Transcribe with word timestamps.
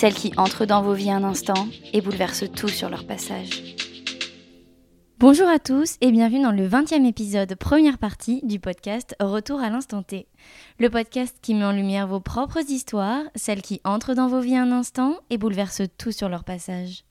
celles 0.00 0.14
qui 0.14 0.32
entrent 0.38 0.64
dans 0.64 0.80
vos 0.80 0.94
vies 0.94 1.10
un 1.10 1.24
instant 1.24 1.68
et 1.92 2.00
bouleversent 2.00 2.50
tout 2.56 2.68
sur 2.68 2.88
leur 2.88 3.04
passage. 3.04 3.76
Bonjour 5.18 5.46
à 5.46 5.58
tous 5.58 5.98
et 6.00 6.10
bienvenue 6.10 6.42
dans 6.42 6.52
le 6.52 6.66
20e 6.66 7.04
épisode, 7.04 7.54
première 7.56 7.98
partie 7.98 8.40
du 8.42 8.58
podcast 8.58 9.14
Retour 9.20 9.60
à 9.60 9.68
l'instant 9.68 10.02
T. 10.02 10.26
Le 10.78 10.88
podcast 10.88 11.36
qui 11.42 11.54
met 11.54 11.66
en 11.66 11.72
lumière 11.72 12.06
vos 12.06 12.18
propres 12.18 12.62
histoires, 12.70 13.24
celles 13.34 13.60
qui 13.60 13.82
entrent 13.84 14.14
dans 14.14 14.28
vos 14.28 14.40
vies 14.40 14.56
un 14.56 14.72
instant 14.72 15.18
et 15.28 15.36
bouleversent 15.36 15.82
tout 15.98 16.12
sur 16.12 16.30
leur 16.30 16.44
passage. 16.44 17.04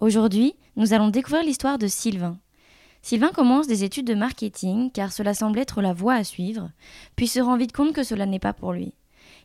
Aujourd'hui, 0.00 0.56
nous 0.74 0.94
allons 0.94 1.10
découvrir 1.10 1.44
l'histoire 1.44 1.78
de 1.78 1.86
Sylvain. 1.86 2.38
Sylvain 3.02 3.30
commence 3.30 3.68
des 3.68 3.84
études 3.84 4.08
de 4.08 4.14
marketing 4.14 4.90
car 4.90 5.12
cela 5.12 5.32
semble 5.32 5.60
être 5.60 5.80
la 5.80 5.92
voie 5.92 6.14
à 6.14 6.24
suivre, 6.24 6.72
puis 7.14 7.28
se 7.28 7.38
rend 7.38 7.56
vite 7.56 7.72
compte 7.72 7.92
que 7.92 8.02
cela 8.02 8.26
n'est 8.26 8.40
pas 8.40 8.52
pour 8.52 8.72
lui. 8.72 8.94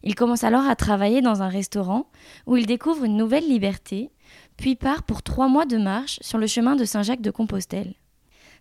Il 0.03 0.15
commence 0.15 0.43
alors 0.43 0.67
à 0.67 0.75
travailler 0.75 1.21
dans 1.21 1.41
un 1.41 1.47
restaurant 1.47 2.07
où 2.45 2.57
il 2.57 2.65
découvre 2.65 3.03
une 3.03 3.17
nouvelle 3.17 3.47
liberté, 3.47 4.11
puis 4.57 4.75
part 4.75 5.03
pour 5.03 5.23
trois 5.23 5.47
mois 5.47 5.65
de 5.65 5.77
marche 5.77 6.19
sur 6.21 6.37
le 6.37 6.47
chemin 6.47 6.75
de 6.75 6.85
Saint-Jacques 6.85 7.21
de 7.21 7.31
Compostelle. 7.31 7.93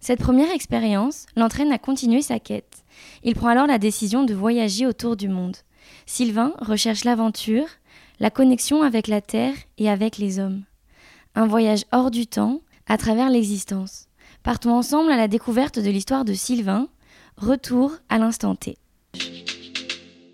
Cette 0.00 0.20
première 0.20 0.52
expérience 0.52 1.26
l'entraîne 1.36 1.72
à 1.72 1.78
continuer 1.78 2.22
sa 2.22 2.38
quête. 2.38 2.84
Il 3.22 3.34
prend 3.34 3.48
alors 3.48 3.66
la 3.66 3.78
décision 3.78 4.24
de 4.24 4.34
voyager 4.34 4.86
autour 4.86 5.16
du 5.16 5.28
monde. 5.28 5.56
Sylvain 6.04 6.52
recherche 6.58 7.04
l'aventure, 7.04 7.66
la 8.20 8.30
connexion 8.30 8.82
avec 8.82 9.08
la 9.08 9.20
terre 9.20 9.54
et 9.78 9.90
avec 9.90 10.18
les 10.18 10.38
hommes. 10.38 10.62
Un 11.34 11.46
voyage 11.46 11.84
hors 11.92 12.10
du 12.10 12.26
temps, 12.26 12.60
à 12.86 12.96
travers 12.96 13.30
l'existence. 13.30 14.06
Partons 14.42 14.72
ensemble 14.72 15.10
à 15.10 15.16
la 15.16 15.28
découverte 15.28 15.78
de 15.78 15.90
l'histoire 15.90 16.24
de 16.24 16.34
Sylvain. 16.34 16.88
Retour 17.36 17.92
à 18.08 18.18
l'instant 18.18 18.54
T. 18.54 18.78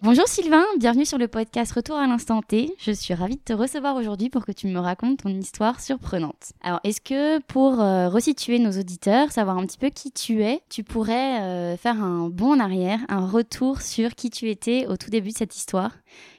Bonjour 0.05 0.27
Sylvain, 0.27 0.65
bienvenue 0.81 1.05
sur 1.05 1.17
le 1.17 1.29
podcast 1.29 1.71
Retour 1.71 1.95
à 1.95 2.09
l'instant 2.09 2.43
T. 2.43 2.75
Je 2.77 2.91
suis 2.91 3.15
ravie 3.15 3.37
de 3.37 3.41
te 3.41 3.53
recevoir 3.53 3.95
aujourd'hui 3.95 4.31
pour 4.31 4.45
que 4.45 4.51
tu 4.51 4.67
me 4.67 4.81
racontes 4.81 5.23
ton 5.23 5.29
histoire 5.29 5.81
surprenante. 5.81 6.55
Alors, 6.61 6.81
est-ce 6.83 7.01
que 7.01 7.39
pour 7.43 7.81
euh, 7.81 8.09
resituer 8.09 8.59
nos 8.59 8.73
auditeurs, 8.73 9.31
savoir 9.31 9.59
un 9.59 9.65
petit 9.65 9.79
peu 9.79 9.91
qui 9.91 10.11
tu 10.11 10.43
es, 10.43 10.61
tu 10.69 10.83
pourrais 10.83 11.41
euh, 11.43 11.77
faire 11.77 12.03
un 12.03 12.29
bond 12.29 12.55
en 12.55 12.59
arrière, 12.59 12.99
un 13.09 13.25
retour 13.25 13.81
sur 13.81 14.17
qui 14.17 14.31
tu 14.31 14.51
étais 14.51 14.89
au 14.89 14.97
tout 14.97 15.09
début 15.09 15.29
de 15.29 15.37
cette 15.37 15.55
histoire, 15.55 15.93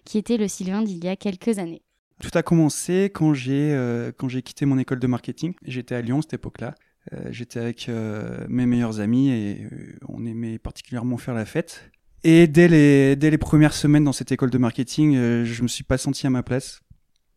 qui 0.04 0.18
était 0.18 0.36
le 0.36 0.50
Sylvain 0.50 0.82
d'il 0.82 1.02
y 1.02 1.08
a 1.08 1.16
quelques 1.16 1.58
années? 1.58 1.84
Tout 2.20 2.38
a 2.38 2.44
commencé 2.44 3.12
quand 3.14 3.34
j'ai 3.34 3.72
euh, 3.74 4.12
quand 4.12 4.28
j'ai 4.28 4.42
quitté 4.42 4.66
mon 4.66 4.78
école 4.78 5.00
de 5.00 5.08
marketing. 5.08 5.54
J'étais 5.64 5.96
à 5.96 6.02
Lyon 6.02 6.20
à 6.20 6.22
cette 6.24 6.34
époque-là. 6.34 6.76
J'étais 7.30 7.60
avec 7.60 7.90
mes 8.48 8.66
meilleurs 8.66 9.02
amis 9.02 9.30
et 9.30 9.68
on 10.08 10.26
aimait 10.26 10.58
particulièrement 10.58 11.18
faire 11.18 11.34
la 11.34 11.46
fête. 11.46 11.92
Et 12.24 12.48
dès 12.48 12.68
les 12.68 13.16
dès 13.16 13.30
les 13.30 13.38
premières 13.38 13.74
semaines 13.74 14.06
dans 14.06 14.14
cette 14.14 14.32
école 14.32 14.50
de 14.50 14.58
marketing, 14.58 15.16
euh, 15.16 15.46
je 15.46 15.62
me 15.64 15.68
suis 15.68 15.84
pas 15.84 15.98
senti 15.98 16.26
à 16.26 16.30
ma 16.30 16.44
place. 16.44 16.82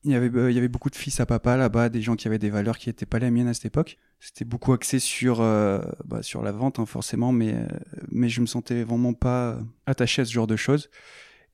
Il 0.07 0.13
y 0.13 0.15
avait 0.15 0.31
euh, 0.39 0.53
il 0.53 0.55
y 0.55 0.59
avait 0.59 0.69
beaucoup 0.69 0.89
de 0.89 0.95
fils 0.95 1.19
à 1.19 1.27
papa 1.27 1.57
là-bas, 1.57 1.89
des 1.89 2.01
gens 2.01 2.15
qui 2.15 2.29
avaient 2.29 2.39
des 2.39 2.49
valeurs 2.49 2.79
qui 2.79 2.89
étaient 2.89 3.07
pas 3.07 3.19
les 3.19 3.29
miennes 3.33 3.49
à 3.49 3.55
cette 3.55 3.65
époque. 3.65 3.99
C'était 4.21 4.45
beaucoup 4.45 4.73
axé 4.73 5.01
sur 5.01 5.41
euh, 5.41 5.81
bah, 6.05 6.23
sur 6.23 6.43
la 6.43 6.53
vente 6.53 6.79
hein, 6.79 6.87
forcément, 6.87 7.33
mais 7.33 7.55
euh, 7.55 7.67
mais 8.13 8.29
je 8.29 8.41
me 8.41 8.47
sentais 8.47 8.85
vraiment 8.85 9.15
pas 9.15 9.59
attaché 9.87 10.23
à 10.23 10.25
ce 10.25 10.33
genre 10.33 10.47
de 10.47 10.55
choses. 10.55 10.91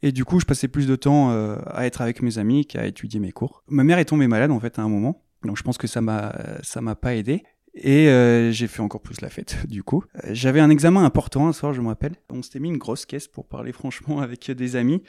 Et 0.03 0.12
du 0.12 0.27
coup, 0.27 0.39
je 0.39 0.45
passais 0.45 0.69
plus 0.69 0.87
de 0.87 0.97
temps 0.97 1.31
à 1.31 1.87
être 1.87 2.01
avec 2.01 2.23
mes 2.23 2.39
amis 2.39 2.67
qu'à 2.67 2.87
étudier 2.87 3.21
mes 3.21 3.31
cours. 3.31 3.62
Ma 3.69 3.85
mère 3.85 3.99
est 3.99 4.05
tombée 4.05 4.27
malade 4.27 4.51
en 4.51 4.59
fait 4.59 4.79
à 4.81 4.83
un 4.83 4.89
moment, 4.89 5.25
donc 5.45 5.56
je 5.56 5.62
pense 5.62 5.79
que 5.79 5.87
ça 5.87 6.01
m'a 6.01 6.35
ça 6.62 6.81
m'a 6.81 6.97
pas 6.97 7.15
aidé. 7.15 7.45
Et 7.75 8.09
euh, 8.09 8.50
j'ai 8.53 8.66
fait 8.66 8.83
encore 8.83 9.00
plus 9.00 9.21
la 9.21 9.31
fête, 9.31 9.56
du 9.69 9.83
coup. 9.83 10.05
Euh, 10.25 10.31
J'avais 10.33 10.60
un 10.60 10.71
examen 10.71 11.05
important 11.05 11.49
un 11.49 11.53
soir, 11.53 11.72
je 11.72 11.81
me 11.81 11.88
rappelle. 11.88 12.15
On 12.31 12.43
s'était 12.43 12.60
mis 12.60 12.69
une 12.69 12.78
grosse 12.78 13.06
caisse 13.06 13.28
pour 13.28 13.47
parler 13.49 13.72
franchement 13.72 14.21
avec 14.22 14.50
des 14.50 14.77
amis. 14.77 15.03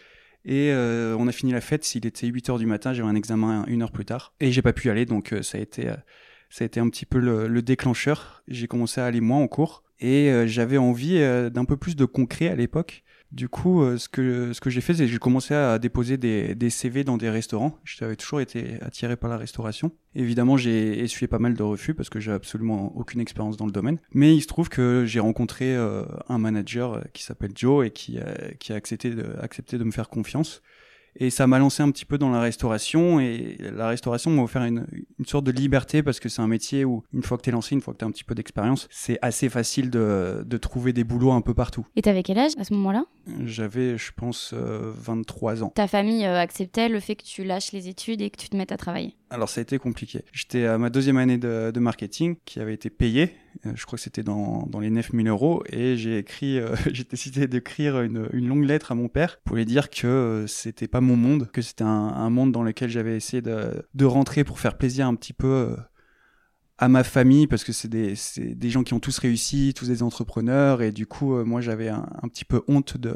Et 0.45 0.71
euh, 0.71 1.15
on 1.17 1.27
a 1.27 1.31
fini 1.31 1.51
la 1.53 1.61
fête, 1.61 1.83
s'il 1.85 2.05
était 2.05 2.27
8 2.27 2.49
heures 2.49 2.59
du 2.59 2.65
matin, 2.65 2.93
j'avais 2.93 3.07
un 3.07 3.15
examen 3.15 3.63
une 3.67 3.81
heure 3.81 3.91
plus 3.91 4.05
tard. 4.05 4.33
Et 4.41 4.51
j'ai 4.51 4.61
pas 4.61 4.73
pu 4.73 4.87
y 4.87 4.91
aller, 4.91 5.05
donc 5.05 5.31
euh, 5.31 5.41
ça 5.41 5.57
a 5.57 5.61
été, 5.61 5.89
euh, 5.89 5.95
ça 6.49 6.63
a 6.63 6.65
été 6.65 6.79
un 6.81 6.89
petit 6.89 7.05
peu 7.05 7.19
le, 7.19 7.47
le 7.47 7.61
déclencheur. 7.61 8.43
J'ai 8.49 8.67
commencé 8.67 8.99
à 8.99 9.05
aller 9.05 9.21
moins 9.21 9.39
en 9.39 9.47
cours. 9.47 9.83
Et 9.99 10.29
euh, 10.29 10.45
j'avais 10.47 10.77
envie 10.77 11.17
euh, 11.17 11.49
d'un 11.49 11.63
peu 11.63 11.77
plus 11.77 11.95
de 11.95 12.03
concret 12.03 12.49
à 12.49 12.55
l'époque. 12.55 13.03
Du 13.33 13.49
coup, 13.49 13.81
euh, 13.81 13.97
ce 13.97 14.07
que, 14.09 14.69
j'ai 14.69 14.81
fait, 14.81 14.93
c'est 14.93 15.05
que 15.05 15.11
j'ai 15.11 15.17
commencé 15.17 15.55
à 15.55 15.79
déposer 15.79 16.17
des, 16.17 16.69
CV 16.69 17.03
dans 17.03 17.17
des 17.17 17.31
restaurants. 17.31 17.79
J'avais 17.83 18.15
toujours 18.15 18.41
été 18.41 18.77
attiré 18.81 19.15
par 19.15 19.27
la 19.27 19.37
restauration. 19.37 19.91
Évidemment, 20.13 20.55
j'ai 20.55 20.99
essuyé 20.99 21.27
pas 21.27 21.39
mal 21.39 21.55
de 21.55 21.63
refus 21.63 21.95
parce 21.95 22.09
que 22.09 22.19
j'ai 22.19 22.31
absolument 22.31 22.95
aucune 22.95 23.19
expérience 23.19 23.57
dans 23.57 23.65
le 23.65 23.71
domaine. 23.71 23.97
Mais 24.13 24.35
il 24.35 24.41
se 24.41 24.47
trouve 24.47 24.69
que 24.69 25.05
j'ai 25.07 25.19
rencontré 25.19 25.75
euh, 25.75 26.03
un 26.29 26.37
manager 26.37 26.93
euh, 26.93 27.01
qui 27.13 27.23
s'appelle 27.23 27.53
Joe 27.55 27.87
et 27.87 27.89
qui, 27.89 28.19
qui 28.59 28.71
a 28.71 28.75
accepté 28.75 29.09
de, 29.09 29.25
accepté 29.41 29.79
de 29.79 29.83
me 29.83 29.91
faire 29.91 30.09
confiance. 30.09 30.61
Et 31.15 31.29
ça 31.29 31.47
m'a 31.47 31.59
lancé 31.59 31.83
un 31.83 31.91
petit 31.91 32.05
peu 32.05 32.17
dans 32.17 32.29
la 32.29 32.41
restauration. 32.41 33.19
Et 33.19 33.57
la 33.59 33.87
restauration 33.87 34.31
m'a 34.31 34.41
offert 34.43 34.63
une, 34.63 34.85
une 35.19 35.25
sorte 35.25 35.45
de 35.45 35.51
liberté 35.51 36.03
parce 36.03 36.19
que 36.19 36.29
c'est 36.29 36.41
un 36.41 36.47
métier 36.47 36.85
où, 36.85 37.03
une 37.13 37.23
fois 37.23 37.37
que 37.37 37.43
t'es 37.43 37.51
lancé, 37.51 37.75
une 37.75 37.81
fois 37.81 37.93
que 37.93 37.99
t'as 37.99 38.05
un 38.05 38.11
petit 38.11 38.23
peu 38.23 38.35
d'expérience, 38.35 38.87
c'est 38.89 39.19
assez 39.21 39.49
facile 39.49 39.89
de, 39.89 40.43
de 40.45 40.57
trouver 40.57 40.93
des 40.93 41.03
boulots 41.03 41.31
un 41.31 41.41
peu 41.41 41.53
partout. 41.53 41.85
Et 41.95 42.01
t'avais 42.01 42.23
quel 42.23 42.39
âge 42.39 42.51
à 42.57 42.63
ce 42.63 42.73
moment-là? 42.73 43.05
J'avais, 43.45 43.97
je 43.97 44.11
pense, 44.15 44.53
euh, 44.53 44.91
23 44.95 45.63
ans. 45.63 45.71
Ta 45.75 45.87
famille 45.87 46.25
euh, 46.25 46.39
acceptait 46.39 46.89
le 46.89 46.99
fait 46.99 47.15
que 47.15 47.23
tu 47.23 47.43
lâches 47.43 47.71
les 47.71 47.87
études 47.87 48.21
et 48.21 48.29
que 48.29 48.37
tu 48.37 48.49
te 48.49 48.57
mettes 48.57 48.71
à 48.71 48.77
travailler? 48.77 49.15
Alors 49.33 49.49
ça 49.49 49.61
a 49.61 49.63
été 49.63 49.79
compliqué. 49.79 50.23
J'étais 50.31 50.67
à 50.67 50.77
ma 50.77 50.91
deuxième 50.91 51.17
année 51.17 51.39
de, 51.39 51.79
marketing 51.79 52.35
qui 52.45 52.59
avait 52.59 52.75
été 52.75 52.91
payée. 52.91 53.33
Euh, 53.65 53.71
Je 53.73 53.83
crois 53.83 53.97
que 53.97 54.03
c'était 54.03 54.21
dans, 54.21 54.67
dans 54.67 54.79
les 54.79 54.91
9000 54.91 55.27
euros 55.27 55.63
et 55.71 55.97
j'ai 55.97 56.19
écrit, 56.19 56.59
euh, 56.59 56.75
j'ai 56.93 57.03
décidé 57.03 57.47
d'écrire 57.47 57.99
une, 58.01 58.29
une 58.31 58.47
longue 58.47 58.63
lettre 58.63 58.91
à 58.91 58.95
mon 58.95 59.07
père 59.07 59.39
pour 59.43 59.55
lui 59.55 59.65
dire 59.65 59.89
que 59.89 60.05
euh, 60.05 60.45
c'était 60.45 60.87
pas 60.87 61.01
mon 61.01 61.15
monde, 61.15 61.49
que 61.51 61.63
c'était 61.63 61.83
un, 61.83 61.87
un 61.87 62.29
monde 62.29 62.51
dans 62.51 62.61
lequel 62.61 62.91
j'avais 62.91 63.17
essayé 63.17 63.41
de, 63.41 63.83
de 63.95 64.05
rentrer 64.05 64.43
pour 64.43 64.59
faire 64.59 64.77
plaisir 64.77 65.07
un 65.07 65.15
petit 65.15 65.33
peu 65.33 65.47
euh, 65.47 65.75
à 66.77 66.87
ma 66.87 67.03
famille 67.03 67.47
parce 67.47 67.63
que 67.63 67.71
c'est 67.73 67.87
des, 67.87 68.13
des 68.37 68.69
gens 68.69 68.83
qui 68.83 68.93
ont 68.93 68.99
tous 68.99 69.17
réussi, 69.17 69.73
tous 69.75 69.87
des 69.87 70.03
entrepreneurs 70.03 70.83
et 70.83 70.91
du 70.91 71.07
coup 71.07 71.43
moi 71.43 71.59
j'avais 71.59 71.89
un, 71.89 72.07
un 72.21 72.27
petit 72.27 72.45
peu 72.45 72.61
honte 72.67 72.97
de 72.97 73.15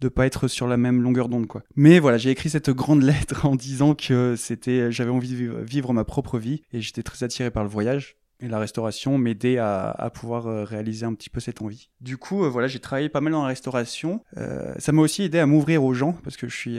de 0.00 0.08
pas 0.08 0.26
être 0.26 0.48
sur 0.48 0.66
la 0.66 0.76
même 0.76 1.02
longueur 1.02 1.28
d'onde 1.28 1.46
quoi. 1.46 1.62
Mais 1.74 1.98
voilà, 1.98 2.18
j'ai 2.18 2.30
écrit 2.30 2.50
cette 2.50 2.70
grande 2.70 3.02
lettre 3.02 3.46
en 3.46 3.56
disant 3.56 3.94
que 3.94 4.34
c'était 4.36 4.92
j'avais 4.92 5.10
envie 5.10 5.30
de 5.30 5.62
vivre, 5.62 5.92
ma 5.92 6.04
propre 6.04 6.38
vie 6.38 6.62
et 6.72 6.80
j'étais 6.80 7.02
très 7.02 7.24
attiré 7.24 7.50
par 7.50 7.62
le 7.62 7.68
voyage 7.68 8.16
et 8.40 8.48
la 8.48 8.58
restauration 8.58 9.18
m'aidait 9.18 9.58
à, 9.58 9.90
à 9.90 10.10
pouvoir 10.10 10.46
euh, 10.46 10.64
réaliser 10.64 11.06
un 11.06 11.14
petit 11.14 11.30
peu 11.30 11.40
cette 11.40 11.62
envie. 11.62 11.88
Du 12.00 12.18
coup, 12.18 12.44
euh, 12.44 12.48
voilà, 12.48 12.68
j'ai 12.68 12.80
travaillé 12.80 13.08
pas 13.08 13.20
mal 13.20 13.32
dans 13.32 13.42
la 13.42 13.48
restauration. 13.48 14.22
Euh, 14.36 14.74
ça 14.78 14.92
m'a 14.92 15.02
aussi 15.02 15.22
aidé 15.22 15.38
à 15.38 15.46
m'ouvrir 15.46 15.82
aux 15.84 15.94
gens 15.94 16.12
parce 16.24 16.36
que 16.36 16.48
je 16.48 16.54
suis, 16.54 16.78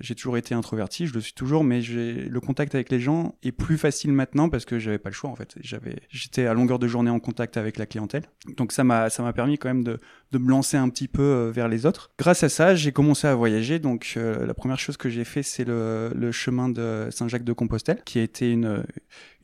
j'ai 0.00 0.14
toujours 0.14 0.36
été 0.36 0.54
introverti, 0.54 1.06
je 1.06 1.14
le 1.14 1.20
suis 1.20 1.32
toujours, 1.32 1.64
mais 1.64 1.80
le 1.80 2.40
contact 2.40 2.74
avec 2.74 2.90
les 2.90 3.00
gens 3.00 3.34
est 3.42 3.52
plus 3.52 3.78
facile 3.78 4.12
maintenant 4.12 4.48
parce 4.48 4.64
que 4.64 4.78
j'avais 4.78 4.98
pas 4.98 5.10
le 5.10 5.14
choix 5.14 5.30
en 5.30 5.36
fait. 5.36 5.54
J'avais, 5.60 6.00
j'étais 6.10 6.46
à 6.46 6.54
longueur 6.54 6.78
de 6.78 6.86
journée 6.86 7.10
en 7.10 7.20
contact 7.20 7.56
avec 7.56 7.78
la 7.78 7.86
clientèle, 7.86 8.24
donc 8.56 8.72
ça 8.72 8.84
m'a, 8.84 9.10
ça 9.10 9.22
m'a 9.22 9.32
permis 9.32 9.58
quand 9.58 9.68
même 9.68 9.84
de, 9.84 9.98
de 10.34 10.38
me 10.38 10.50
lancer 10.50 10.76
un 10.76 10.88
petit 10.88 11.08
peu 11.08 11.22
euh, 11.22 11.50
vers 11.50 11.68
les 11.68 11.86
autres. 11.86 12.10
Grâce 12.18 12.42
à 12.42 12.48
ça, 12.48 12.74
j'ai 12.74 12.92
commencé 12.92 13.26
à 13.26 13.34
voyager. 13.34 13.78
Donc 13.78 14.14
euh, 14.16 14.46
la 14.46 14.54
première 14.54 14.78
chose 14.78 14.96
que 14.96 15.08
j'ai 15.08 15.24
fait, 15.24 15.42
c'est 15.42 15.64
le, 15.64 16.10
chemin 16.32 16.68
de 16.68 17.08
Saint-Jacques 17.10 17.44
de 17.44 17.52
Compostelle, 17.52 18.02
qui 18.04 18.18
a 18.18 18.22
été 18.22 18.50
une 18.50 18.84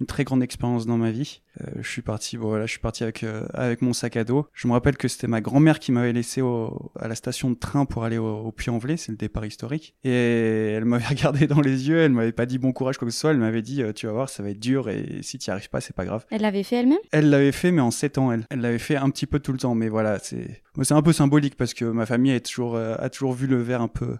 très 0.06 0.24
grande 0.24 0.42
expérience 0.42 0.86
dans 0.86 0.98
ma 0.98 1.10
vie. 1.10 1.40
Euh, 1.60 1.66
je 1.80 1.88
suis 1.88 2.02
parti, 2.02 2.36
bon, 2.36 2.48
voilà, 2.48 2.66
je 2.66 2.70
suis 2.70 2.80
parti 2.80 3.02
avec 3.02 3.22
euh, 3.24 3.46
avec 3.54 3.82
mon 3.82 3.92
sac 3.92 4.16
à 4.16 4.24
dos. 4.24 4.46
Je 4.52 4.68
me 4.68 4.72
rappelle 4.72 4.96
que 4.96 5.08
c'était 5.08 5.26
ma 5.26 5.40
grand-mère 5.40 5.78
qui 5.78 5.92
m'avait 5.92 6.12
laissé 6.12 6.40
au, 6.40 6.92
à 6.98 7.08
la 7.08 7.14
station 7.14 7.50
de 7.50 7.56
train 7.56 7.84
pour 7.84 8.04
aller 8.04 8.18
au, 8.18 8.38
au 8.38 8.52
Puy-en-Velay, 8.52 8.96
c'est 8.96 9.12
le 9.12 9.18
départ 9.18 9.44
historique. 9.44 9.94
Et 10.04 10.72
elle 10.72 10.84
m'avait 10.84 11.04
regardé 11.08 11.46
dans 11.46 11.60
les 11.60 11.88
yeux, 11.88 11.98
elle 11.98 12.12
m'avait 12.12 12.32
pas 12.32 12.46
dit 12.46 12.58
bon 12.58 12.72
courage 12.72 12.98
quoi 12.98 13.06
que 13.06 13.12
ce 13.12 13.20
soit, 13.20 13.30
elle 13.30 13.38
m'avait 13.38 13.62
dit 13.62 13.82
euh, 13.82 13.92
tu 13.92 14.06
vas 14.06 14.12
voir, 14.12 14.28
ça 14.28 14.42
va 14.42 14.50
être 14.50 14.60
dur 14.60 14.88
et 14.88 15.20
si 15.22 15.38
tu 15.38 15.50
arrives 15.50 15.70
pas, 15.70 15.80
c'est 15.80 15.96
pas 15.96 16.04
grave. 16.04 16.24
Elle 16.30 16.42
l'avait 16.42 16.62
fait 16.62 16.76
elle-même? 16.76 16.98
Elle 17.12 17.30
l'avait 17.30 17.52
fait, 17.52 17.70
mais 17.70 17.82
en 17.82 17.90
7 17.90 18.18
ans, 18.18 18.32
elle. 18.32 18.46
Elle 18.50 18.60
l'avait 18.60 18.78
fait 18.78 18.96
un 18.96 19.10
petit 19.10 19.26
peu 19.26 19.40
tout 19.40 19.52
le 19.52 19.58
temps, 19.58 19.74
mais 19.74 19.88
voilà, 19.88 20.18
c'est, 20.18 20.62
c'est 20.82 20.94
un 20.94 21.02
peu 21.02 21.12
symbolique 21.12 21.56
parce 21.56 21.74
que 21.74 21.84
ma 21.84 22.06
famille 22.06 22.32
a 22.32 22.40
toujours, 22.40 22.76
a 22.76 23.08
toujours 23.10 23.32
vu 23.32 23.46
le 23.46 23.60
verre 23.60 23.82
un 23.82 23.88
peu, 23.88 24.16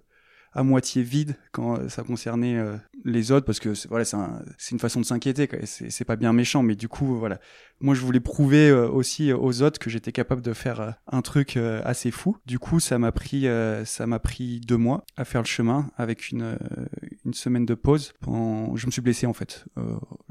à 0.53 0.63
moitié 0.63 1.03
vide 1.03 1.37
quand 1.53 1.79
euh, 1.79 1.89
ça 1.89 2.03
concernait 2.03 2.57
euh, 2.57 2.77
les 3.05 3.31
autres, 3.31 3.47
parce 3.47 3.61
que 3.61 3.73
voilà, 3.89 4.05
c'est 4.05 4.17
un- 4.17 4.43
c'est 4.59 4.73
une 4.73 4.79
façon 4.81 5.01
de 5.01 5.07
s'inquiéter. 5.07 5.49
C'est 5.65 6.05
pas 6.05 6.17
bien 6.17 6.33
méchant, 6.33 6.63
mais 6.63 6.75
du 6.75 6.89
coup, 6.89 7.17
voilà. 7.17 7.39
Moi, 7.81 7.95
je 7.95 8.01
voulais 8.01 8.21
prouver 8.21 8.69
euh, 8.69 8.89
aussi 8.89 9.33
aux 9.33 9.63
autres 9.63 9.79
que 9.79 9.89
j'étais 9.91 10.13
capable 10.13 10.43
de 10.43 10.53
faire 10.53 10.97
un 11.07 11.23
truc 11.23 11.57
assez 11.57 12.11
fou. 12.11 12.37
Du 12.47 12.59
coup, 12.59 12.81
ça 12.81 12.99
m'a 12.99 13.13
pris, 13.13 13.47
ça 13.85 14.07
m'a 14.07 14.19
pris 14.19 14.61
deux 14.61 14.77
mois 14.77 15.05
à 15.17 15.25
faire 15.25 15.43
le 15.43 15.47
chemin 15.47 15.91
avec 15.97 16.31
une, 16.31 16.59
semaine 17.33 17.65
de 17.65 17.75
pause. 17.75 18.13
Je 18.27 18.87
me 18.87 18.91
suis 18.91 19.03
blessé 19.03 19.27
en 19.27 19.33
fait. 19.33 19.65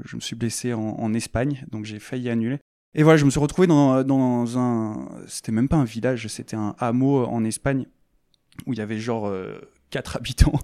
Je 0.04 0.16
me 0.16 0.20
suis 0.20 0.36
blessé 0.36 0.74
en, 0.74 0.80
en 0.80 1.14
Espagne, 1.14 1.64
donc 1.70 1.84
j'ai 1.84 1.98
failli 1.98 2.28
annuler. 2.28 2.58
Et 2.94 3.02
voilà, 3.02 3.16
je 3.16 3.24
me 3.24 3.30
suis 3.30 3.40
retrouvé 3.40 3.66
dans, 3.66 4.02
dans 4.04 4.58
un. 4.58 5.08
C'était 5.26 5.52
même 5.52 5.68
pas 5.68 5.76
un 5.76 5.84
village, 5.84 6.26
c'était 6.28 6.56
un 6.56 6.74
hameau 6.78 7.24
en 7.24 7.44
Espagne 7.44 7.86
où 8.66 8.72
il 8.72 8.78
y 8.78 8.82
avait 8.82 8.98
genre 8.98 9.32
euh, 9.90 9.98
quatre 9.98 10.16
habitants. 10.16 10.58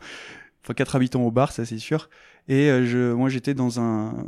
Enfin, 0.67 0.75
quatre 0.75 0.97
habitants 0.97 1.23
au 1.23 1.31
bar, 1.31 1.53
ça 1.53 1.65
c'est 1.65 1.79
sûr. 1.79 2.09
Et 2.49 2.71
euh, 2.71 2.87
je, 2.87 3.13
moi 3.13 3.29
j'étais 3.29 3.55
dans 3.55 3.81
un. 3.81 4.27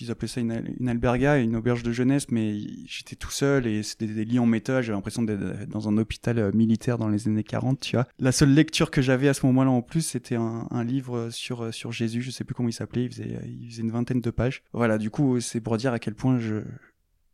Ils 0.00 0.10
appelaient 0.10 0.28
ça 0.28 0.40
une, 0.40 0.88
alberga, 0.88 1.38
une 1.38 1.56
auberge 1.56 1.82
de 1.82 1.92
jeunesse, 1.92 2.26
mais 2.30 2.56
j'étais 2.86 3.16
tout 3.16 3.30
seul 3.30 3.66
et 3.66 3.82
c'était 3.82 4.06
des 4.06 4.24
lits 4.24 4.38
en 4.38 4.46
métal. 4.46 4.82
J'avais 4.82 4.96
l'impression 4.96 5.22
d'être 5.22 5.68
dans 5.68 5.88
un 5.88 5.96
hôpital 5.98 6.38
euh, 6.38 6.52
militaire 6.52 6.98
dans 6.98 7.08
les 7.08 7.26
années 7.26 7.44
40, 7.44 7.80
tu 7.80 7.96
vois. 7.96 8.06
La 8.18 8.32
seule 8.32 8.54
lecture 8.54 8.90
que 8.90 9.02
j'avais 9.02 9.28
à 9.28 9.34
ce 9.34 9.44
moment-là 9.46 9.70
en 9.70 9.82
plus, 9.82 10.02
c'était 10.02 10.36
un, 10.36 10.84
livre 10.84 11.30
sur, 11.30 11.64
euh, 11.64 11.72
sur 11.72 11.90
Jésus, 11.90 12.22
je 12.22 12.30
sais 12.30 12.44
plus 12.44 12.54
comment 12.54 12.68
il 12.68 12.72
s'appelait, 12.72 13.04
il 13.04 13.10
faisait, 13.10 13.38
une 13.78 13.90
vingtaine 13.90 14.20
de 14.20 14.30
pages. 14.30 14.62
Voilà, 14.72 14.98
du 14.98 15.10
coup, 15.10 15.40
c'est 15.40 15.60
pour 15.60 15.76
dire 15.76 15.92
à 15.92 15.98
quel 15.98 16.14
point 16.14 16.38
je, 16.38 16.62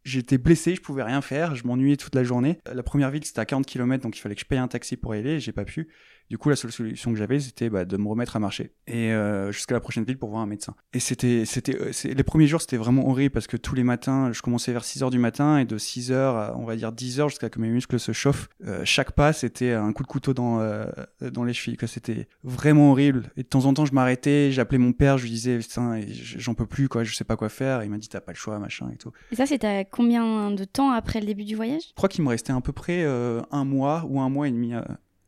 J'étais 0.04 0.36
blessé, 0.36 0.74
je 0.74 0.82
pouvais 0.82 1.02
rien 1.02 1.22
faire, 1.22 1.54
je 1.54 1.66
m'ennuyais 1.66 1.96
toute 1.96 2.14
la 2.14 2.24
journée. 2.24 2.58
La 2.70 2.82
première 2.82 3.10
ville, 3.10 3.24
c'était 3.24 3.40
à 3.40 3.46
40 3.46 3.64
km, 3.64 4.02
donc 4.02 4.16
il 4.18 4.20
fallait 4.20 4.34
que 4.34 4.40
je 4.42 4.46
paye 4.46 4.58
un 4.58 4.68
taxi 4.68 4.98
pour 4.98 5.14
y 5.14 5.18
aller, 5.18 5.40
j'ai 5.40 5.52
pas 5.52 5.64
pu. 5.64 5.88
Du 6.30 6.38
coup, 6.38 6.48
la 6.48 6.56
seule 6.56 6.72
solution 6.72 7.12
que 7.12 7.18
j'avais, 7.18 7.38
c'était 7.38 7.68
bah, 7.68 7.84
de 7.84 7.96
me 7.96 8.08
remettre 8.08 8.34
à 8.36 8.38
marcher 8.38 8.72
et 8.86 9.12
euh, 9.12 9.52
jusqu'à 9.52 9.74
la 9.74 9.80
prochaine 9.80 10.04
ville 10.04 10.18
pour 10.18 10.30
voir 10.30 10.42
un 10.42 10.46
médecin. 10.46 10.74
Et 10.92 11.00
c'était, 11.00 11.44
c'était, 11.44 11.76
euh, 11.78 11.92
les 12.04 12.22
premiers 12.22 12.46
jours, 12.46 12.60
c'était 12.60 12.76
vraiment 12.76 13.08
horrible 13.08 13.32
parce 13.32 13.46
que 13.46 13.56
tous 13.56 13.74
les 13.74 13.84
matins, 13.84 14.32
je 14.32 14.40
commençais 14.42 14.72
vers 14.72 14.84
6 14.84 15.02
heures 15.02 15.10
du 15.10 15.18
matin 15.18 15.58
et 15.58 15.64
de 15.64 15.76
6 15.76 16.12
heures 16.12 16.36
à, 16.36 16.56
on 16.56 16.64
va 16.64 16.76
dire 16.76 16.92
10 16.92 17.20
heures 17.20 17.28
jusqu'à 17.28 17.50
que 17.50 17.58
mes 17.58 17.68
muscles 17.68 17.98
se 18.00 18.12
chauffent. 18.12 18.48
euh, 18.66 18.80
chaque 18.84 19.12
pas, 19.12 19.32
c'était 19.32 19.72
un 19.72 19.92
coup 19.92 20.02
de 20.02 20.08
couteau 20.08 20.32
dans 20.34 20.60
euh, 20.60 20.86
dans 21.20 21.44
les 21.44 21.52
chevilles. 21.52 21.76
Quoi. 21.76 21.88
C'était 21.88 22.26
vraiment 22.42 22.90
horrible. 22.92 23.30
Et 23.36 23.42
de 23.42 23.48
temps 23.48 23.66
en 23.66 23.74
temps, 23.74 23.84
je 23.84 23.92
m'arrêtais, 23.92 24.50
j'appelais 24.50 24.78
mon 24.78 24.92
père, 24.92 25.18
je 25.18 25.24
lui 25.24 25.30
disais, 25.30 25.58
putain, 25.58 26.00
j'en 26.10 26.54
peux 26.54 26.66
plus, 26.66 26.88
quoi, 26.88 27.04
je 27.04 27.14
sais 27.14 27.24
pas 27.24 27.36
quoi 27.36 27.48
faire. 27.48 27.82
Et 27.82 27.84
il 27.86 27.90
m'a 27.90 27.98
dit, 27.98 28.08
t'as 28.08 28.20
pas 28.20 28.32
le 28.32 28.38
choix, 28.38 28.58
machin 28.58 28.88
et 28.92 28.96
tout. 28.96 29.12
Et 29.30 29.36
ça, 29.36 29.46
c'était 29.46 29.66
à 29.66 29.84
combien 29.84 30.50
de 30.50 30.64
temps 30.64 30.90
après 30.90 31.20
le 31.20 31.26
début 31.26 31.44
du 31.44 31.54
voyage? 31.54 31.82
Je 31.88 31.94
crois 31.94 32.08
qu'il 32.08 32.24
me 32.24 32.28
restait 32.30 32.52
à 32.52 32.60
peu 32.60 32.72
près 32.72 33.04
un 33.04 33.64
mois 33.64 34.04
ou 34.08 34.20
un 34.20 34.28
mois 34.28 34.48
et 34.48 34.50
demi. 34.50 34.72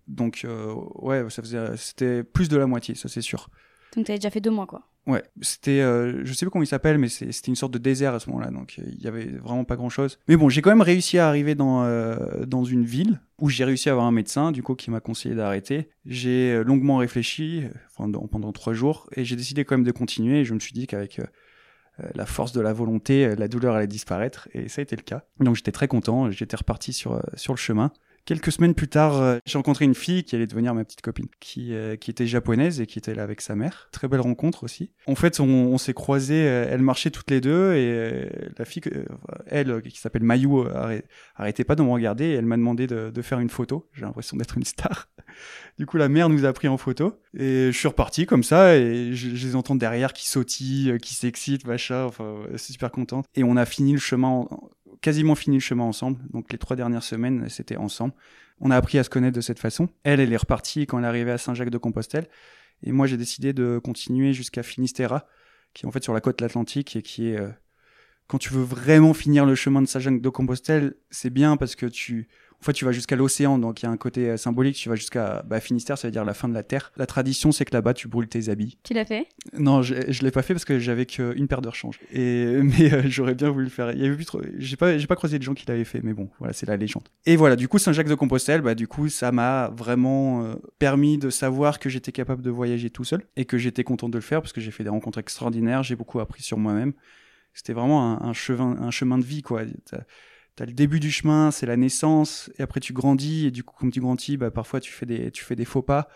Donc, 0.08 0.42
euh, 0.44 0.74
ouais, 0.96 1.24
ça 1.30 1.42
faisait, 1.42 1.76
c'était 1.76 2.22
plus 2.22 2.48
de 2.48 2.56
la 2.56 2.66
moitié, 2.66 2.94
ça 2.94 3.08
c'est 3.08 3.20
sûr. 3.22 3.48
Donc 3.96 4.06
t'avais 4.06 4.18
déjà 4.18 4.30
fait 4.30 4.40
deux 4.40 4.50
mois, 4.50 4.66
quoi. 4.66 4.82
Ouais, 5.06 5.22
c'était, 5.40 5.80
euh, 5.82 6.24
je 6.24 6.32
sais 6.32 6.44
pas 6.44 6.50
comment 6.50 6.64
il 6.64 6.66
s'appelle, 6.66 6.98
mais 6.98 7.08
c'est- 7.08 7.30
c'était 7.30 7.48
une 7.52 7.54
sorte 7.56 7.72
de 7.72 7.78
désert 7.78 8.12
à 8.12 8.18
ce 8.18 8.28
moment-là, 8.30 8.50
donc 8.50 8.74
euh, 8.80 8.82
il 8.90 9.00
y 9.00 9.06
avait 9.06 9.26
vraiment 9.26 9.62
pas 9.64 9.76
grand-chose. 9.76 10.18
Mais 10.26 10.36
bon, 10.36 10.48
j'ai 10.48 10.62
quand 10.62 10.70
même 10.70 10.80
réussi 10.82 11.16
à 11.18 11.28
arriver 11.28 11.54
dans 11.54 11.84
euh, 11.84 12.44
dans 12.44 12.64
une 12.64 12.84
ville 12.84 13.20
où 13.38 13.48
j'ai 13.48 13.64
réussi 13.64 13.88
à 13.88 13.92
avoir 13.92 14.06
un 14.06 14.10
médecin, 14.12 14.50
du 14.50 14.64
coup, 14.64 14.74
qui 14.74 14.90
m'a 14.90 14.98
conseillé 14.98 15.36
d'arrêter. 15.36 15.90
J'ai 16.06 16.62
longuement 16.64 16.96
réfléchi, 16.96 17.62
enfin, 17.96 18.08
dans- 18.08 18.26
pendant 18.26 18.50
trois 18.52 18.72
jours, 18.72 19.08
et 19.14 19.24
j'ai 19.24 19.36
décidé 19.36 19.64
quand 19.64 19.76
même 19.76 19.84
de 19.86 19.92
continuer. 19.92 20.40
Et 20.40 20.44
je 20.44 20.54
me 20.54 20.58
suis 20.60 20.72
dit 20.72 20.88
qu'avec 20.88 21.20
la 22.14 22.26
force 22.26 22.52
de 22.52 22.60
la 22.60 22.72
volonté, 22.74 23.34
la 23.36 23.48
douleur 23.48 23.74
allait 23.76 23.86
disparaître, 23.86 24.48
et 24.52 24.68
ça 24.68 24.80
a 24.80 24.82
été 24.82 24.96
le 24.96 25.02
cas. 25.02 25.24
Donc 25.40 25.54
j'étais 25.56 25.72
très 25.72 25.88
content, 25.88 26.30
j'étais 26.30 26.56
reparti 26.56 26.92
sur 26.92 27.22
sur 27.36 27.52
le 27.54 27.58
chemin. 27.58 27.92
Quelques 28.26 28.50
semaines 28.50 28.74
plus 28.74 28.88
tard, 28.88 29.22
euh, 29.22 29.38
j'ai 29.46 29.56
rencontré 29.56 29.84
une 29.84 29.94
fille 29.94 30.24
qui 30.24 30.34
allait 30.34 30.48
devenir 30.48 30.74
ma 30.74 30.84
petite 30.84 31.00
copine, 31.00 31.28
qui, 31.38 31.72
euh, 31.72 31.94
qui 31.94 32.10
était 32.10 32.26
japonaise 32.26 32.80
et 32.80 32.86
qui 32.86 32.98
était 32.98 33.14
là 33.14 33.22
avec 33.22 33.40
sa 33.40 33.54
mère. 33.54 33.88
Très 33.92 34.08
belle 34.08 34.20
rencontre 34.20 34.64
aussi. 34.64 34.90
En 35.06 35.14
fait, 35.14 35.38
on, 35.38 35.78
s'est 35.78 35.94
croisés, 35.94 36.48
euh, 36.48 36.66
elles 36.68 36.82
marchaient 36.82 37.12
toutes 37.12 37.30
les 37.30 37.40
deux 37.40 37.74
et 37.74 37.86
euh, 37.88 38.28
la 38.58 38.64
fille, 38.64 38.82
elle, 39.46 39.80
qui 39.80 40.00
s'appelle 40.00 40.24
Mayu, 40.24 40.48
arrê- 40.48 41.04
arrêtait 41.36 41.62
pas 41.62 41.76
de 41.76 41.84
me 41.84 41.88
regarder 41.88 42.24
et 42.24 42.32
elle 42.32 42.46
m'a 42.46 42.56
demandé 42.56 42.88
de, 42.88 43.22
faire 43.22 43.38
une 43.38 43.48
photo. 43.48 43.88
J'ai 43.92 44.02
l'impression 44.02 44.36
d'être 44.36 44.56
une 44.58 44.64
star. 44.64 45.08
Du 45.78 45.84
coup, 45.84 45.98
la 45.98 46.08
mère 46.08 46.30
nous 46.30 46.46
a 46.46 46.52
pris 46.54 46.66
en 46.66 46.78
photo 46.78 47.20
et 47.36 47.70
je 47.70 47.76
suis 47.76 47.88
reparti 47.88 48.24
comme 48.24 48.42
ça 48.42 48.74
et 48.76 49.12
je, 49.12 49.28
les 49.28 49.54
entends 49.54 49.74
derrière 49.74 50.14
qui 50.14 50.26
sautillent, 50.26 50.96
qui 50.96 51.14
s'excitent, 51.14 51.66
machin. 51.66 52.04
Enfin, 52.04 52.36
c'est 52.56 52.72
super 52.72 52.90
contente. 52.90 53.26
Et 53.34 53.44
on 53.44 53.58
a 53.58 53.66
fini 53.66 53.92
le 53.92 53.98
chemin, 53.98 54.28
en- 54.28 54.65
quasiment 55.06 55.36
fini 55.36 55.58
le 55.58 55.60
chemin 55.60 55.84
ensemble. 55.84 56.18
Donc 56.32 56.52
les 56.52 56.58
trois 56.58 56.74
dernières 56.74 57.04
semaines, 57.04 57.48
c'était 57.48 57.76
ensemble. 57.76 58.12
On 58.58 58.72
a 58.72 58.76
appris 58.76 58.98
à 58.98 59.04
se 59.04 59.08
connaître 59.08 59.36
de 59.36 59.40
cette 59.40 59.60
façon. 59.60 59.88
Elle, 60.02 60.18
elle 60.18 60.32
est 60.32 60.36
repartie 60.36 60.84
quand 60.84 60.98
elle 61.00 61.14
est 61.14 61.30
à 61.30 61.38
Saint-Jacques-de-Compostelle. 61.38 62.26
Et 62.82 62.90
moi, 62.90 63.06
j'ai 63.06 63.16
décidé 63.16 63.52
de 63.52 63.78
continuer 63.78 64.32
jusqu'à 64.32 64.64
Finistère, 64.64 65.20
qui 65.74 65.84
est 65.84 65.88
en 65.88 65.92
fait 65.92 66.02
sur 66.02 66.12
la 66.12 66.20
côte 66.20 66.42
atlantique 66.42 66.96
et 66.96 67.02
qui 67.02 67.28
est... 67.28 67.38
euh, 67.38 67.50
quand 68.26 68.38
tu 68.38 68.52
veux 68.52 68.64
vraiment 68.64 69.14
finir 69.14 69.46
le 69.46 69.54
chemin 69.54 69.80
de 69.80 69.86
Saint-Jacques-de-Compostelle, 69.86 70.94
c'est 71.10 71.30
bien 71.30 71.56
parce 71.56 71.76
que 71.76 71.86
tu... 71.86 72.28
Tu 72.72 72.84
vas 72.84 72.92
jusqu'à 72.92 73.16
l'océan, 73.16 73.58
donc 73.58 73.82
il 73.82 73.86
y 73.86 73.88
a 73.88 73.90
un 73.90 73.96
côté 73.96 74.30
euh, 74.30 74.36
symbolique. 74.36 74.76
Tu 74.76 74.88
vas 74.88 74.94
jusqu'à 74.96 75.42
bah, 75.46 75.60
Finistère, 75.60 75.98
ça 75.98 76.08
veut 76.08 76.12
dire 76.12 76.24
la 76.24 76.34
fin 76.34 76.48
de 76.48 76.54
la 76.54 76.62
terre. 76.62 76.92
La 76.96 77.06
tradition, 77.06 77.52
c'est 77.52 77.64
que 77.64 77.74
là-bas, 77.74 77.94
tu 77.94 78.08
brûles 78.08 78.28
tes 78.28 78.48
habits. 78.48 78.78
Tu 78.82 78.94
l'as 78.94 79.04
fait? 79.04 79.28
Non, 79.58 79.82
je, 79.82 79.94
je 80.08 80.22
l'ai 80.22 80.30
pas 80.30 80.42
fait 80.42 80.54
parce 80.54 80.64
que 80.64 80.78
j'avais 80.78 81.06
qu'une 81.06 81.48
paire 81.48 81.62
de 81.62 81.68
rechange. 81.68 82.00
Et 82.12 82.46
mais 82.62 82.92
euh, 82.92 83.02
j'aurais 83.06 83.34
bien 83.34 83.50
voulu 83.50 83.64
le 83.64 83.70
faire. 83.70 83.92
Il 83.92 84.00
y 84.00 84.06
avait 84.06 84.16
plus 84.16 84.24
trop. 84.24 84.40
J'ai 84.58 84.76
pas, 84.76 84.98
j'ai 84.98 85.06
pas 85.06 85.16
croisé 85.16 85.38
de 85.38 85.42
gens 85.42 85.54
qui 85.54 85.66
l'avaient 85.66 85.84
fait, 85.84 86.00
mais 86.02 86.14
bon, 86.14 86.28
voilà, 86.38 86.52
c'est 86.52 86.66
la 86.66 86.76
légende. 86.76 87.08
Et 87.24 87.36
voilà, 87.36 87.56
du 87.56 87.68
coup, 87.68 87.78
Saint-Jacques-de-Compostelle, 87.78 88.60
bah 88.60 88.74
du 88.74 88.88
coup, 88.88 89.08
ça 89.08 89.32
m'a 89.32 89.70
vraiment 89.76 90.44
euh, 90.44 90.54
permis 90.78 91.18
de 91.18 91.30
savoir 91.30 91.78
que 91.78 91.88
j'étais 91.88 92.12
capable 92.12 92.42
de 92.42 92.50
voyager 92.50 92.90
tout 92.90 93.04
seul 93.04 93.22
et 93.36 93.44
que 93.44 93.58
j'étais 93.58 93.84
content 93.84 94.08
de 94.08 94.16
le 94.16 94.22
faire 94.22 94.40
parce 94.40 94.52
que 94.52 94.60
j'ai 94.60 94.70
fait 94.70 94.84
des 94.84 94.90
rencontres 94.90 95.18
extraordinaires. 95.18 95.82
J'ai 95.82 95.96
beaucoup 95.96 96.20
appris 96.20 96.42
sur 96.42 96.58
moi-même. 96.58 96.92
C'était 97.54 97.72
vraiment 97.72 98.20
un, 98.22 98.28
un 98.28 98.32
chemin, 98.32 98.76
un 98.80 98.90
chemin 98.90 99.18
de 99.18 99.24
vie, 99.24 99.42
quoi. 99.42 99.62
T'as- 100.56 100.64
T'as 100.64 100.66
le 100.66 100.72
début 100.72 101.00
du 101.00 101.10
chemin, 101.10 101.50
c'est 101.50 101.66
la 101.66 101.76
naissance, 101.76 102.50
et 102.58 102.62
après 102.62 102.80
tu 102.80 102.92
grandis, 102.92 103.46
et 103.46 103.50
du 103.50 103.62
coup, 103.62 103.76
comme 103.78 103.90
tu 103.90 104.00
grandis, 104.00 104.36
bah, 104.36 104.50
parfois 104.50 104.80
tu 104.80 104.90
fais 104.92 105.06
des, 105.06 105.30
tu 105.30 105.44
fais 105.44 105.54
des 105.56 105.64
faux 105.64 105.82
pas, 105.82 106.08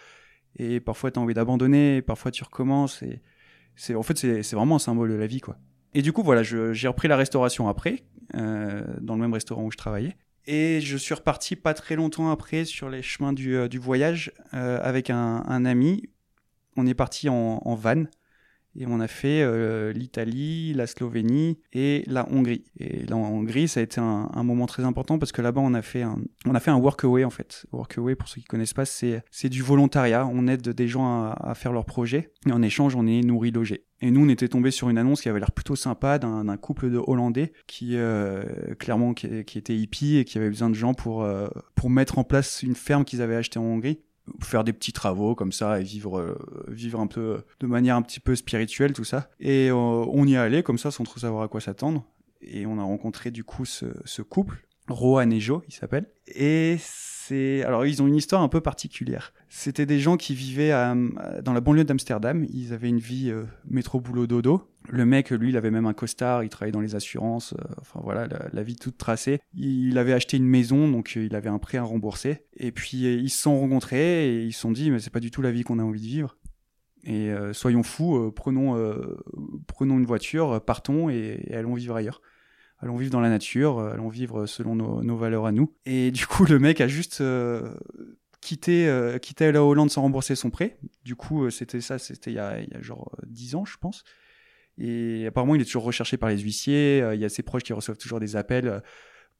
et 0.56 0.80
parfois 0.80 1.10
tu 1.10 1.18
as 1.18 1.22
envie 1.22 1.34
d'abandonner, 1.34 1.96
et 1.98 2.02
parfois 2.02 2.30
tu 2.30 2.42
recommences, 2.42 3.02
et 3.02 3.20
c'est, 3.76 3.94
en 3.94 4.02
fait, 4.02 4.18
c'est, 4.18 4.52
vraiment 4.54 4.76
un 4.76 4.80
symbole 4.80 5.10
de 5.10 5.14
la 5.14 5.26
vie, 5.26 5.40
quoi. 5.40 5.58
Et 5.94 6.02
du 6.02 6.12
coup, 6.12 6.22
voilà, 6.22 6.42
j'ai 6.42 6.88
repris 6.88 7.08
la 7.08 7.16
restauration 7.16 7.68
après, 7.68 8.04
euh, 8.36 8.82
dans 9.00 9.14
le 9.14 9.20
même 9.20 9.32
restaurant 9.34 9.64
où 9.64 9.70
je 9.70 9.76
travaillais, 9.76 10.16
et 10.46 10.80
je 10.80 10.96
suis 10.96 11.14
reparti 11.14 11.54
pas 11.54 11.74
très 11.74 11.96
longtemps 11.96 12.30
après 12.30 12.64
sur 12.64 12.88
les 12.88 13.02
chemins 13.02 13.32
du, 13.32 13.54
euh, 13.56 13.68
du 13.68 13.78
voyage 13.78 14.32
euh, 14.54 14.80
avec 14.82 15.10
un, 15.10 15.44
un 15.46 15.64
ami. 15.64 16.08
On 16.76 16.86
est 16.86 16.94
parti 16.94 17.28
en, 17.28 17.60
en 17.64 17.74
van, 17.74 18.04
et 18.76 18.86
on 18.86 19.00
a 19.00 19.08
fait 19.08 19.42
euh, 19.42 19.92
l'Italie, 19.92 20.72
la 20.74 20.86
Slovénie 20.86 21.58
et 21.72 22.04
la 22.06 22.28
Hongrie. 22.30 22.64
Et 22.78 23.04
la 23.06 23.16
Hongrie, 23.16 23.68
ça 23.68 23.80
a 23.80 23.82
été 23.82 24.00
un, 24.00 24.42
moment 24.42 24.66
très 24.66 24.84
important 24.84 25.18
parce 25.18 25.32
que 25.32 25.42
là-bas, 25.42 25.60
on 25.60 25.74
a 25.74 25.82
fait 25.82 26.02
un, 26.02 26.18
on 26.46 26.54
a 26.54 26.60
fait 26.60 26.70
un 26.70 26.76
workaway 26.76 27.24
en 27.24 27.30
fait. 27.30 27.66
Workaway, 27.72 28.14
pour 28.14 28.28
ceux 28.28 28.40
qui 28.40 28.46
connaissent 28.46 28.74
pas, 28.74 28.84
c'est 28.84 29.22
c'est 29.30 29.48
du 29.48 29.62
volontariat. 29.62 30.26
On 30.26 30.46
aide 30.46 30.68
des 30.68 30.88
gens 30.88 31.32
à, 31.32 31.54
faire 31.54 31.72
leurs 31.72 31.84
projets 31.84 32.32
et 32.46 32.52
en 32.52 32.62
échange, 32.62 32.94
on 32.94 33.06
est 33.06 33.20
nourri, 33.22 33.50
logé. 33.50 33.84
Et 34.02 34.10
nous, 34.10 34.24
on 34.24 34.28
était 34.28 34.48
tombé 34.48 34.70
sur 34.70 34.88
une 34.88 34.96
annonce 34.96 35.20
qui 35.20 35.28
avait 35.28 35.40
l'air 35.40 35.52
plutôt 35.52 35.76
sympa 35.76 36.18
d'un 36.18 36.56
couple 36.56 36.90
de 36.90 36.96
Hollandais 36.96 37.52
qui, 37.66 37.96
euh, 37.96 38.74
clairement, 38.78 39.12
qui 39.12 39.26
était 39.26 39.76
hippie 39.76 40.16
et 40.16 40.24
qui 40.24 40.38
avait 40.38 40.48
besoin 40.48 40.70
de 40.70 40.74
gens 40.74 40.94
pour 40.94 41.22
euh, 41.22 41.48
pour 41.74 41.90
mettre 41.90 42.18
en 42.18 42.24
place 42.24 42.62
une 42.62 42.74
ferme 42.76 43.04
qu'ils 43.04 43.20
avaient 43.20 43.36
achetée 43.36 43.58
en 43.58 43.64
Hongrie 43.64 44.00
faire 44.40 44.64
des 44.64 44.72
petits 44.72 44.92
travaux 44.92 45.34
comme 45.34 45.52
ça 45.52 45.80
et 45.80 45.82
vivre 45.82 46.18
euh, 46.18 46.38
vivre 46.68 47.00
un 47.00 47.06
peu 47.06 47.42
de 47.60 47.66
manière 47.66 47.96
un 47.96 48.02
petit 48.02 48.20
peu 48.20 48.36
spirituelle 48.36 48.92
tout 48.92 49.04
ça. 49.04 49.30
Et 49.40 49.70
euh, 49.70 49.74
on 49.74 50.26
y 50.26 50.34
est 50.34 50.38
allé 50.38 50.62
comme 50.62 50.78
ça 50.78 50.90
sans 50.90 51.04
trop 51.04 51.18
savoir 51.18 51.42
à 51.42 51.48
quoi 51.48 51.60
s'attendre. 51.60 52.04
Et 52.42 52.66
on 52.66 52.78
a 52.78 52.82
rencontré 52.82 53.30
du 53.30 53.44
coup 53.44 53.64
ce, 53.64 53.86
ce 54.04 54.22
couple 54.22 54.66
Rohan 54.92 55.30
et 55.30 55.40
Jo 55.40 55.62
il 55.68 55.74
s'appelle. 55.74 56.06
Et 56.26 56.76
c'est 56.80 57.62
alors 57.64 57.86
ils 57.86 58.02
ont 58.02 58.06
une 58.06 58.16
histoire 58.16 58.42
un 58.42 58.48
peu 58.48 58.60
particulière. 58.60 59.32
C'était 59.48 59.86
des 59.86 60.00
gens 60.00 60.16
qui 60.16 60.34
vivaient 60.34 60.72
dans 61.42 61.52
la 61.52 61.60
banlieue 61.60 61.84
d'Amsterdam. 61.84 62.46
Ils 62.52 62.72
avaient 62.72 62.88
une 62.88 62.98
vie 62.98 63.30
euh, 63.30 63.44
métro 63.68 64.00
boulot 64.00 64.26
dodo. 64.26 64.62
Le 64.88 65.04
mec 65.04 65.30
lui 65.30 65.50
il 65.50 65.56
avait 65.56 65.70
même 65.70 65.86
un 65.86 65.92
costard 65.92 66.42
il 66.42 66.48
travaillait 66.48 66.72
dans 66.72 66.80
les 66.80 66.94
assurances 66.94 67.52
euh, 67.52 67.74
enfin 67.80 68.00
voilà 68.02 68.26
la, 68.52 68.62
vie 68.62 68.76
toute 68.76 68.98
tracée. 68.98 69.40
Il 69.54 69.98
avait 69.98 70.12
acheté 70.12 70.36
une 70.36 70.46
maison 70.46 70.88
donc 70.88 71.14
euh, 71.16 71.24
il 71.24 71.34
avait 71.34 71.48
un 71.48 71.58
prêt 71.58 71.78
à 71.78 71.82
rembourser. 71.82 72.44
Et 72.56 72.72
puis 72.72 73.02
ils 73.02 73.30
se 73.30 73.42
sont 73.42 73.58
rencontrés 73.58 74.28
et 74.28 74.44
ils 74.44 74.52
se 74.52 74.60
sont 74.60 74.72
dit 74.72 74.90
mais 74.90 74.98
c'est 74.98 75.10
pas 75.10 75.20
du 75.20 75.30
tout 75.30 75.42
la 75.42 75.52
vie 75.52 75.62
qu'on 75.62 75.78
a 75.78 75.84
envie 75.84 76.00
de 76.00 76.06
vivre. 76.06 76.36
Et 77.04 77.30
soyons 77.52 77.82
fous 77.82 78.30
prenons 78.36 78.76
prenons 79.66 79.98
une 79.98 80.04
voiture 80.04 80.60
partons 80.62 81.08
et 81.08 81.48
allons 81.54 81.72
vivre 81.72 81.96
ailleurs 81.96 82.20
allons 82.80 82.96
vivre 82.96 83.10
dans 83.10 83.20
la 83.20 83.28
nature 83.28 83.78
euh, 83.78 83.92
allons 83.92 84.08
vivre 84.08 84.46
selon 84.46 84.74
nos, 84.74 85.16
valeurs 85.16 85.46
à 85.46 85.52
nous. 85.52 85.74
Et 85.86 86.10
du 86.10 86.26
coup 86.26 86.44
le 86.44 86.58
mec 86.58 86.80
a 86.80 86.88
juste 86.88 87.20
euh, 87.20 87.74
quitté 88.40 88.88
euh, 88.88 89.18
la 89.40 89.64
Hollande 89.64 89.90
sans 89.90 90.02
rembourser 90.02 90.34
son 90.34 90.50
prêt. 90.50 90.78
Du 91.04 91.16
coup 91.16 91.50
c'était 91.50 91.80
ça 91.80 91.98
c'était 91.98 92.30
il 92.30 92.34
y 92.34 92.38
a, 92.38 92.62
genre 92.80 93.12
euh, 93.18 93.26
10 93.26 93.54
ans 93.54 93.64
je 93.64 93.76
pense. 93.78 94.04
Et 94.82 95.26
apparemment, 95.26 95.56
il 95.56 95.60
est 95.60 95.66
toujours 95.66 95.82
recherché 95.82 96.16
par 96.16 96.30
les 96.30 96.38
huissiers. 96.38 97.06
Il 97.12 97.20
y 97.20 97.24
a 97.26 97.28
ses 97.28 97.42
proches 97.42 97.64
qui 97.64 97.74
reçoivent 97.74 97.98
toujours 97.98 98.18
des 98.18 98.34
appels 98.34 98.80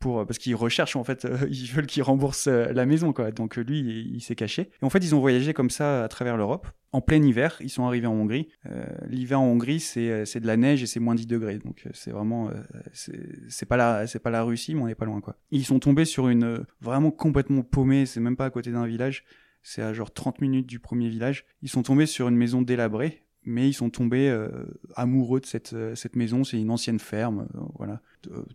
pour 0.01 0.27
parce 0.27 0.39
qu'ils 0.39 0.57
recherchent 0.57 0.97
en 0.97 1.05
fait, 1.05 1.29
ils 1.51 1.71
veulent 1.71 1.87
qu'ils 1.87 2.03
remboursent 2.03 2.49
la 2.49 2.87
maison 2.87 3.13
quoi. 3.13 3.31
Donc 3.31 3.57
lui, 3.57 3.79
il, 3.79 4.21
s'est 4.21 4.35
caché. 4.35 4.71
Et 4.83 4.85
en 4.85 4.91
fait, 4.91 4.99
ils 4.99 5.15
ont 5.15 5.21
voyagé 5.21 5.55
comme 5.55 5.71
ça 5.71 6.03
à 6.03 6.09
travers 6.09 6.37
l'Europe 6.37 6.67
en 6.93 7.01
plein 7.01 7.23
hiver. 7.23 7.57
Ils 7.61 7.71
sont 7.71 7.85
arrivés 7.85 8.07
en 8.07 8.15
Hongrie. 8.15 8.49
Euh, 8.67 8.85
L'hiver 9.07 9.41
en 9.41 9.45
Hongrie, 9.45 9.81
c'est 9.81 10.41
de 10.41 10.47
la 10.47 10.57
neige 10.57 10.83
et 10.83 10.87
c'est 10.87 11.01
moins 11.01 11.15
10 11.15 11.27
degrés. 11.27 11.59
Donc 11.59 11.83
euh, 11.87 11.91
c'est 11.93 12.11
vraiment 12.11 12.49
euh, 12.49 12.55
c'est 12.93 13.67
pas 13.67 13.77
la 13.77 14.07
c'est 14.07 14.19
pas 14.19 14.31
la 14.31 14.43
Russie, 14.43 14.75
mais 14.75 14.83
on 14.83 14.87
n'est 14.87 14.95
pas 14.95 15.05
loin 15.05 15.21
quoi. 15.21 15.37
Ils 15.51 15.65
sont 15.65 15.79
tombés 15.79 16.05
sur 16.05 16.29
une 16.29 16.45
euh, 16.45 16.59
vraiment 16.81 17.11
complètement 17.11 17.63
paumée. 17.63 18.07
C'est 18.07 18.21
même 18.21 18.37
pas 18.37 18.47
à 18.47 18.51
côté 18.51 18.73
d'un 18.73 18.87
village. 18.87 19.25
C'est 19.63 19.83
à 19.83 19.93
genre 19.93 20.13
30 20.13 20.41
minutes 20.41 20.67
du 20.67 20.79
premier 20.79 21.09
village. 21.09 21.45
Ils 21.63 21.69
sont 21.69 21.83
tombés 21.83 22.07
sur 22.07 22.29
une 22.29 22.37
maison 22.37 22.63
délabrée 22.63 23.25
mais 23.45 23.69
ils 23.69 23.73
sont 23.73 23.91
tombés 23.91 24.29
euh, 24.29 24.49
amoureux 24.97 25.41
de 25.41 25.47
cette, 25.47 25.73
euh, 25.73 25.95
cette 25.95 26.17
maison. 26.17 26.45
C'est 26.45 26.61
une 26.61 26.71
ancienne 26.71 26.99
ferme, 26.99 27.49
euh, 27.55 27.61
voilà, 27.79 28.01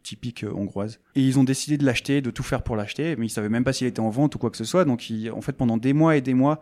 typique 0.03 0.45
hongroise. 0.53 0.99
Et 1.15 1.21
ils 1.21 1.39
ont 1.39 1.43
décidé 1.43 1.77
de 1.77 1.85
l'acheter, 1.85 2.21
de 2.21 2.31
tout 2.31 2.43
faire 2.43 2.63
pour 2.63 2.75
l'acheter, 2.75 3.15
mais 3.15 3.25
ils 3.25 3.31
savaient 3.31 3.49
même 3.49 3.63
pas 3.63 3.73
s'il 3.73 3.87
était 3.87 3.99
en 3.99 4.09
vente 4.09 4.35
ou 4.35 4.37
quoi 4.37 4.51
que 4.51 4.57
ce 4.57 4.63
soit. 4.63 4.85
Donc, 4.85 5.09
ils, 5.09 5.31
en 5.31 5.41
fait, 5.41 5.53
pendant 5.53 5.77
des 5.77 5.93
mois 5.93 6.15
et 6.15 6.21
des 6.21 6.33
mois, 6.33 6.61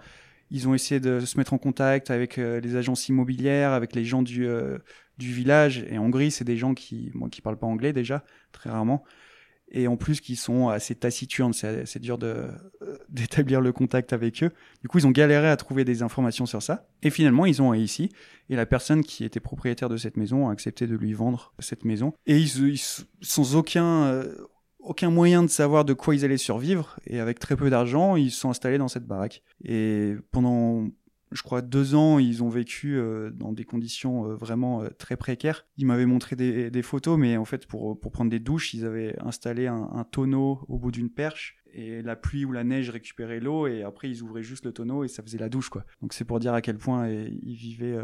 ils 0.52 0.68
ont 0.68 0.74
essayé 0.74 1.00
de 1.00 1.20
se 1.20 1.38
mettre 1.38 1.54
en 1.54 1.58
contact 1.58 2.12
avec 2.12 2.38
les 2.38 2.76
agences 2.76 3.10
immobilières, 3.10 3.72
avec 3.72 3.96
les 3.96 4.06
gens 4.06 4.22
du, 4.22 4.48
du 5.18 5.34
village. 5.34 5.84
Et 5.90 5.98
en 5.98 6.06
Hongrie, 6.06 6.30
c'est 6.30 6.44
des 6.44 6.58
gens 6.58 6.76
qui, 6.76 7.10
moi, 7.16 7.28
qui 7.30 7.42
parlent 7.42 7.58
pas 7.58 7.66
anglais 7.66 7.92
déjà, 7.92 8.24
très 8.52 8.70
rarement 8.70 9.04
et 9.74 9.88
en 9.88 9.98
plus 9.98 10.22
qui 10.22 10.36
sont 10.36 10.70
assez 10.70 10.96
taciturnes, 10.96 11.54
c'est 11.54 12.00
dur 12.00 12.18
de 12.18 12.48
d'établir 13.10 13.60
le 13.60 13.72
contact 13.72 14.14
avec 14.14 14.44
eux. 14.44 14.52
Du 14.82 14.88
coup, 14.88 15.00
ils 15.00 15.08
ont 15.08 15.12
galéré 15.12 15.50
à 15.50 15.58
trouver 15.58 15.84
des 15.84 16.04
informations 16.04 16.46
sur 16.46 16.62
ça. 16.62 16.88
Et 17.02 17.10
finalement, 17.10 17.46
ils 17.46 17.62
ont 17.62 17.70
réussi. 17.70 18.10
Et 18.50 18.56
la 18.56 18.66
personne 18.66 19.04
qui 19.04 19.24
était 19.24 19.40
propriétaire 19.40 19.90
de 19.90 19.98
cette 19.98 20.18
maison 20.18 20.48
a 20.48 20.52
accepté 20.52 20.88
de 20.88 20.96
lui 20.96 21.14
vendre 21.14 21.54
cette 21.60 21.86
maison. 21.86 22.14
Et 22.28 22.38
ils, 22.38 22.80
sans 23.22 23.56
aucun 23.56 24.06
euh, 24.06 24.36
aucun 24.84 25.10
moyen 25.10 25.44
de 25.44 25.48
savoir 25.48 25.86
de 25.86 25.94
quoi 25.94 26.14
ils 26.14 26.26
allaient 26.26 26.38
survivre. 26.38 27.00
Et 27.08 27.20
avec 27.20 27.40
très 27.40 27.56
peu 27.56 27.70
d'argent, 27.70 28.16
ils 28.16 28.32
se 28.32 28.42
sont 28.42 28.50
installés 28.50 28.78
dans 28.78 28.88
cette 28.88 29.06
baraque. 29.08 29.42
Et 29.64 30.16
pendant 30.32 30.88
je 31.34 31.42
crois, 31.42 31.62
deux 31.62 31.96
ans, 31.96 32.20
ils 32.20 32.44
ont 32.44 32.50
vécu 32.50 32.96
euh, 32.96 33.32
dans 33.32 33.52
des 33.52 33.66
conditions 33.66 34.30
euh, 34.30 34.36
vraiment 34.36 34.84
euh, 34.84 34.90
très 34.90 35.18
précaires. 35.18 35.66
Ils 35.78 35.86
m'avaient 35.86 36.06
montré 36.06 36.36
des, 36.36 36.82
photos, 36.84 37.18
mais 37.18 37.38
en 37.38 37.46
fait, 37.46 37.66
pour, 37.66 38.00
pour 38.00 38.12
prendre 38.12 38.30
des 38.30 38.40
douches, 38.40 38.74
ils 38.74 38.86
avaient 38.86 39.16
installé 39.20 39.68
un, 39.68 39.90
un 39.94 40.04
tonneau 40.04 40.64
au 40.68 40.78
bout 40.78 40.92
d'une 40.92 41.10
perche. 41.10 41.58
Et 41.74 42.04
la 42.04 42.16
pluie 42.16 42.46
ou 42.46 42.52
la 42.52 42.64
neige 42.64 42.92
récupérait 42.92 43.40
l'eau, 43.40 43.66
et 43.68 43.82
après, 43.84 44.10
ils 44.10 44.22
ouvraient 44.22 44.44
juste 44.44 44.66
le 44.66 44.74
tonneau 44.74 45.04
et 45.04 45.08
ça 45.08 45.24
faisait 45.24 45.40
la 45.40 45.50
douche, 45.50 45.70
quoi. 45.70 45.86
Donc, 46.02 46.14
c'est 46.14 46.26
pour 46.26 46.40
dire 46.40 46.54
à 46.54 46.62
quel 46.62 46.78
point 46.78 47.10
ils 47.10 47.56
vivaient 47.56 47.98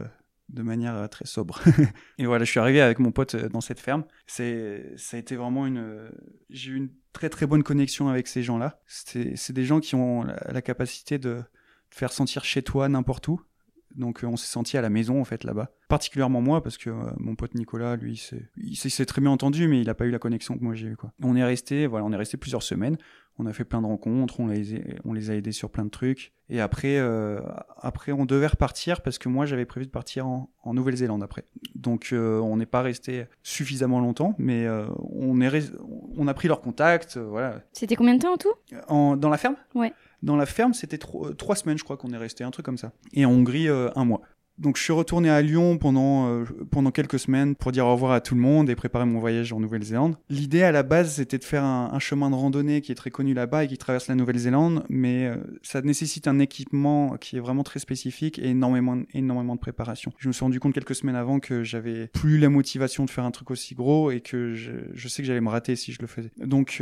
de 0.47 0.63
manière 0.63 1.07
très 1.09 1.25
sobre. 1.25 1.61
et 2.17 2.25
voilà, 2.25 2.45
je 2.45 2.49
suis 2.49 2.59
arrivé 2.59 2.81
avec 2.81 2.97
mon 2.97 3.11
pote 3.11 3.35
dans 3.35 3.61
cette 3.61 3.79
ferme. 3.79 4.05
C'est, 4.25 4.93
ça 4.97 5.17
a 5.17 5.19
été 5.19 5.35
vraiment 5.35 5.67
une, 5.67 6.09
j'ai 6.49 6.71
eu 6.71 6.75
une 6.77 6.89
très 7.13 7.29
très 7.29 7.45
bonne 7.45 7.61
connexion 7.61 8.07
avec 8.07 8.27
ces 8.27 8.41
gens-là. 8.41 8.81
C'est 8.87 9.53
des 9.53 9.65
gens 9.65 9.79
qui 9.79 9.93
ont 9.93 10.23
la 10.23 10.61
capacité 10.63 11.19
de, 11.19 11.43
faire 11.89 12.11
sentir 12.11 12.43
chez 12.43 12.61
toi 12.61 12.87
n'importe 12.89 13.27
où. 13.27 13.41
Donc 13.95 14.23
euh, 14.23 14.27
on 14.27 14.37
s'est 14.37 14.47
senti 14.47 14.77
à 14.77 14.81
la 14.81 14.89
maison 14.91 15.19
en 15.19 15.23
fait 15.25 15.43
là-bas. 15.43 15.71
Particulièrement 15.87 16.41
moi 16.41 16.61
parce 16.61 16.77
que 16.77 16.91
euh, 16.91 17.11
mon 17.17 17.35
pote 17.35 17.55
Nicolas, 17.55 17.95
lui, 17.95 18.21
il 18.57 18.75
s'est 18.77 19.05
très 19.05 19.19
bien 19.19 19.31
entendu, 19.31 19.67
mais 19.67 19.81
il 19.81 19.87
n'a 19.87 19.95
pas 19.95 20.05
eu 20.05 20.11
la 20.11 20.19
connexion 20.19 20.57
que 20.57 20.63
moi 20.63 20.75
j'ai 20.75 20.89
eu 20.89 20.95
quoi. 20.95 21.11
On 21.23 21.35
est 21.35 21.43
resté, 21.43 21.87
voilà, 21.87 22.05
on 22.05 22.11
est 22.11 22.15
resté 22.17 22.37
plusieurs 22.37 22.63
semaines. 22.63 22.97
On 23.41 23.45
a 23.45 23.53
fait 23.53 23.63
plein 23.63 23.81
de 23.81 23.87
rencontres, 23.87 24.41
on 24.41 24.47
les, 24.47 24.83
on 25.05 25.13
les 25.13 25.31
a 25.31 25.35
aidés 25.35 25.53
sur 25.53 25.69
plein 25.71 25.85
de 25.85 25.89
trucs. 25.89 26.33
Et 26.49 26.59
après, 26.59 26.97
euh, 26.97 27.39
après 27.77 28.11
on 28.11 28.25
devait 28.25 28.47
repartir 28.47 29.01
parce 29.01 29.17
que 29.17 29.29
moi 29.29 29.45
j'avais 29.45 29.65
prévu 29.65 29.85
de 29.85 29.91
partir 29.91 30.27
en, 30.27 30.51
en 30.61 30.73
Nouvelle-Zélande 30.73 31.23
après. 31.23 31.45
Donc 31.73 32.09
on 32.13 32.57
n'est 32.57 32.65
pas 32.65 32.81
resté 32.81 33.25
suffisamment 33.41 34.01
longtemps, 34.01 34.35
mais 34.37 34.67
on 35.09 35.39
est, 35.39 35.71
on 36.17 36.27
a 36.27 36.33
pris 36.33 36.49
leur 36.49 36.59
contact, 36.61 37.17
voilà. 37.17 37.63
C'était 37.71 37.95
combien 37.95 38.15
de 38.15 38.21
temps 38.21 38.33
en 38.33 38.37
tout? 38.37 38.53
En, 38.89 39.15
Dans 39.15 39.29
la 39.29 39.37
ferme? 39.37 39.55
Ouais. 39.73 39.93
Dans 40.21 40.35
la 40.35 40.45
ferme, 40.45 40.73
c'était 40.73 40.99
euh, 41.15 41.33
trois 41.33 41.55
semaines, 41.55 41.77
je 41.77 41.83
crois 41.83 41.97
qu'on 41.97 42.11
est 42.11 42.17
resté, 42.17 42.43
un 42.43 42.51
truc 42.51 42.65
comme 42.65 42.77
ça. 42.77 42.91
Et 43.13 43.25
en 43.25 43.31
Hongrie, 43.31 43.69
euh, 43.69 43.89
un 43.95 44.05
mois. 44.05 44.21
Donc 44.57 44.75
je 44.75 44.83
suis 44.83 44.91
retourné 44.91 45.29
à 45.29 45.41
Lyon 45.41 45.77
pendant, 45.77 46.27
euh, 46.27 46.43
pendant 46.69 46.91
quelques 46.91 47.17
semaines 47.17 47.55
pour 47.55 47.71
dire 47.71 47.85
au 47.85 47.93
revoir 47.93 48.11
à 48.11 48.19
tout 48.19 48.35
le 48.35 48.41
monde 48.41 48.69
et 48.69 48.75
préparer 48.75 49.05
mon 49.05 49.17
voyage 49.17 49.53
en 49.53 49.61
Nouvelle-Zélande. 49.61 50.17
L'idée 50.27 50.63
à 50.63 50.73
la 50.73 50.83
base 50.83 51.13
c'était 51.13 51.37
de 51.37 51.45
faire 51.45 51.63
un, 51.63 51.97
chemin 51.99 52.29
de 52.29 52.35
randonnée 52.35 52.81
qui 52.81 52.91
est 52.91 52.95
très 52.95 53.09
connu 53.09 53.33
là-bas 53.33 53.63
et 53.63 53.67
qui 53.69 53.77
traverse 53.77 54.09
la 54.09 54.15
Nouvelle-Zélande, 54.15 54.83
mais 54.89 55.31
ça 55.61 55.81
nécessite 55.81 56.27
un 56.27 56.39
équipement 56.39 57.15
qui 57.15 57.37
est 57.37 57.39
vraiment 57.39 57.63
très 57.63 57.79
spécifique 57.79 58.37
et 58.37 58.49
énormément, 58.49 58.97
énormément 59.13 59.55
de 59.55 59.61
préparation. 59.61 60.11
Je 60.17 60.27
me 60.27 60.33
suis 60.33 60.43
rendu 60.43 60.59
compte 60.59 60.73
quelques 60.73 60.95
semaines 60.95 61.15
avant 61.15 61.39
que 61.39 61.63
j'avais 61.63 62.07
plus 62.07 62.37
la 62.37 62.49
motivation 62.49 63.05
de 63.05 63.09
faire 63.09 63.23
un 63.23 63.31
truc 63.31 63.51
aussi 63.51 63.75
gros 63.75 64.11
et 64.11 64.19
que 64.19 64.55
je, 64.55 64.71
je 64.93 65.07
sais 65.07 65.21
que 65.21 65.27
j'allais 65.27 65.39
me 65.39 65.47
rater 65.47 65.77
si 65.77 65.93
je 65.93 66.01
le 66.01 66.07
faisais. 66.07 66.31
Donc 66.37 66.81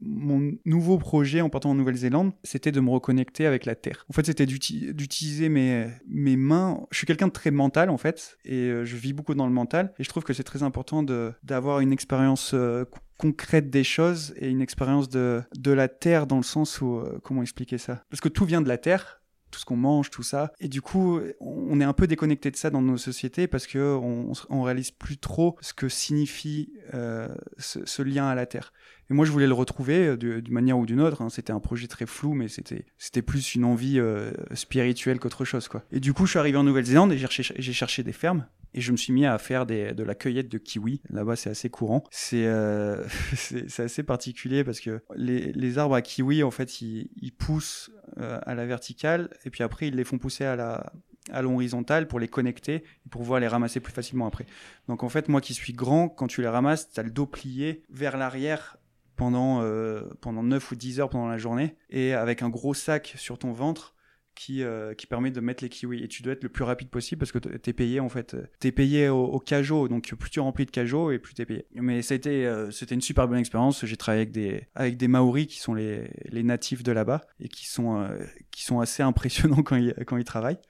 mon 0.00 0.52
nouveau 0.64 0.98
projet 0.98 1.40
en 1.40 1.48
partant 1.48 1.70
en 1.70 1.74
Nouvelle-Zélande, 1.74 2.32
c'était 2.44 2.72
de 2.72 2.80
me 2.80 2.90
reconnecter 2.90 3.46
avec 3.46 3.66
la 3.66 3.74
terre. 3.74 4.06
En 4.08 4.12
fait, 4.12 4.26
c'était 4.26 4.46
d'utiliser 4.46 5.48
mes, 5.48 5.88
mes 6.06 6.36
mains 6.36 6.86
suis 7.00 7.06
quelqu'un 7.06 7.28
de 7.28 7.32
très 7.32 7.50
mental 7.50 7.88
en 7.90 7.96
fait, 7.96 8.38
et 8.44 8.68
euh, 8.68 8.84
je 8.84 8.96
vis 8.96 9.12
beaucoup 9.12 9.34
dans 9.34 9.46
le 9.46 9.52
mental, 9.52 9.94
et 9.98 10.04
je 10.04 10.08
trouve 10.08 10.22
que 10.22 10.34
c'est 10.34 10.44
très 10.44 10.62
important 10.62 11.02
d'avoir 11.42 11.80
une 11.80 11.92
expérience 11.92 12.52
euh, 12.54 12.84
concrète 13.16 13.70
des 13.70 13.84
choses 13.84 14.34
et 14.36 14.48
une 14.48 14.60
expérience 14.60 15.08
de, 15.08 15.42
de 15.56 15.72
la 15.72 15.88
terre 15.88 16.26
dans 16.26 16.36
le 16.36 16.42
sens 16.42 16.80
où, 16.80 16.96
euh, 16.96 17.18
comment 17.22 17.42
expliquer 17.42 17.78
ça? 17.78 18.04
Parce 18.10 18.20
que 18.20 18.28
tout 18.28 18.44
vient 18.44 18.60
de 18.60 18.68
la 18.68 18.78
terre, 18.78 19.19
tout 19.50 19.60
ce 19.60 19.64
qu'on 19.64 19.76
mange, 19.76 20.10
tout 20.10 20.22
ça. 20.22 20.52
Et 20.60 20.68
du 20.68 20.82
coup, 20.82 21.20
on 21.40 21.80
est 21.80 21.84
un 21.84 21.92
peu 21.92 22.06
déconnecté 22.06 22.50
de 22.50 22.56
ça 22.56 22.70
dans 22.70 22.82
nos 22.82 22.96
sociétés 22.96 23.46
parce 23.46 23.66
que 23.66 23.78
on, 23.78 24.62
réalise 24.62 24.90
plus 24.90 25.16
trop 25.16 25.56
ce 25.60 25.72
que 25.72 25.88
signifie 25.88 26.72
euh, 26.94 27.28
ce, 27.58 28.02
lien 28.02 28.28
à 28.28 28.34
la 28.34 28.46
terre. 28.46 28.72
Et 29.10 29.14
moi, 29.14 29.24
je 29.24 29.32
voulais 29.32 29.46
le 29.46 29.54
retrouver 29.54 30.16
d'une 30.16 30.52
manière 30.52 30.78
ou 30.78 30.86
d'une 30.86 31.00
autre. 31.00 31.22
Hein. 31.22 31.30
C'était 31.30 31.52
un 31.52 31.60
projet 31.60 31.88
très 31.88 32.06
flou, 32.06 32.34
mais 32.34 32.46
c'était 32.48 33.22
plus 33.22 33.54
une 33.54 33.64
envie 33.64 33.98
euh, 33.98 34.32
spirituelle 34.54 35.18
qu'autre 35.18 35.44
chose, 35.44 35.68
quoi. 35.68 35.82
Et 35.90 36.00
du 36.00 36.12
coup, 36.12 36.26
je 36.26 36.30
suis 36.30 36.38
arrivé 36.38 36.56
en 36.58 36.62
Nouvelle-Zélande 36.62 37.12
et 37.12 37.18
j'ai 37.18 37.26
cherché, 37.26 37.60
cherché 37.72 38.02
des 38.02 38.12
fermes 38.12 38.46
et 38.74 38.80
je 38.80 38.92
me 38.92 38.96
suis 38.96 39.12
mis 39.12 39.26
à 39.26 39.36
faire 39.38 39.66
des, 39.66 39.92
de 39.92 40.02
la 40.02 40.14
cueillette 40.14 40.48
de 40.48 40.58
kiwi. 40.58 41.00
Là-bas, 41.10 41.36
c'est 41.36 41.50
assez 41.50 41.70
courant. 41.70 42.04
C'est 42.10 42.46
euh, 42.46 43.02
assez 43.78 44.02
particulier 44.02 44.64
parce 44.64 44.80
que 44.80 45.00
les, 45.16 45.52
les 45.52 45.78
arbres 45.78 45.94
à 45.94 46.02
kiwi, 46.02 46.42
en 46.42 46.50
fait, 46.50 46.80
ils, 46.80 47.32
poussent 47.36 47.90
euh, 48.08 48.09
à 48.20 48.54
la 48.54 48.66
verticale 48.66 49.30
et 49.44 49.50
puis 49.50 49.62
après, 49.62 49.88
ils 49.88 49.94
les 49.94 50.04
font 50.04 50.18
pousser 50.18 50.44
à 50.44 50.56
la 50.56 50.92
à 51.32 51.42
l'horizontale 51.42 52.08
pour 52.08 52.18
les 52.18 52.28
connecter 52.28 52.76
et 52.76 53.08
pour 53.10 53.20
pouvoir 53.20 53.40
les 53.40 53.48
ramasser 53.48 53.80
plus 53.80 53.92
facilement 53.92 54.26
après. 54.26 54.46
Donc 54.88 55.02
en 55.02 55.08
fait, 55.08 55.28
moi 55.28 55.40
qui 55.40 55.54
suis 55.54 55.72
grand, 55.72 56.08
quand 56.08 56.26
tu 56.26 56.40
les 56.40 56.48
ramasses, 56.48 56.90
tu 56.90 57.00
as 57.00 57.02
le 57.02 57.10
dos 57.10 57.26
plié 57.26 57.84
vers 57.90 58.16
l'arrière 58.16 58.78
pendant, 59.16 59.60
euh, 59.62 60.02
pendant 60.20 60.42
9 60.42 60.70
ou 60.70 60.74
10 60.76 61.00
heures 61.00 61.10
pendant 61.10 61.28
la 61.28 61.38
journée 61.38 61.76
et 61.90 62.14
avec 62.14 62.42
un 62.42 62.48
gros 62.48 62.74
sac 62.74 63.14
sur 63.16 63.38
ton 63.38 63.52
ventre 63.52 63.94
qui, 64.40 64.62
euh, 64.62 64.94
qui 64.94 65.06
permet 65.06 65.30
de 65.30 65.40
mettre 65.40 65.62
les 65.62 65.68
kiwis. 65.68 66.02
Et 66.02 66.08
tu 66.08 66.22
dois 66.22 66.32
être 66.32 66.42
le 66.42 66.48
plus 66.48 66.64
rapide 66.64 66.88
possible 66.88 67.18
parce 67.18 67.30
que 67.30 67.38
t'es 67.38 67.74
payé 67.74 68.00
en 68.00 68.08
fait. 68.08 68.36
T'es 68.58 68.72
payé 68.72 69.10
au, 69.10 69.24
au 69.24 69.38
cajot, 69.38 69.86
donc 69.86 70.14
plus 70.14 70.30
tu 70.30 70.40
remplis 70.40 70.64
de 70.64 70.70
cajot 70.70 71.10
et 71.10 71.18
plus 71.18 71.34
t'es 71.34 71.44
payé. 71.44 71.66
Mais 71.74 71.98
été, 71.98 72.46
euh, 72.46 72.70
c'était 72.70 72.94
une 72.94 73.02
super 73.02 73.28
bonne 73.28 73.38
expérience. 73.38 73.84
J'ai 73.84 73.98
travaillé 73.98 74.22
avec 74.22 74.32
des, 74.32 74.66
avec 74.74 74.96
des 74.96 75.08
Maoris 75.08 75.46
qui 75.46 75.60
sont 75.60 75.74
les, 75.74 76.10
les 76.24 76.42
natifs 76.42 76.82
de 76.82 76.90
là-bas 76.90 77.20
et 77.38 77.48
qui 77.48 77.68
sont, 77.68 78.00
euh, 78.00 78.16
qui 78.50 78.64
sont 78.64 78.80
assez 78.80 79.02
impressionnants 79.02 79.62
quand 79.62 79.76
ils, 79.76 79.94
quand 80.06 80.16
ils 80.16 80.24
travaillent 80.24 80.60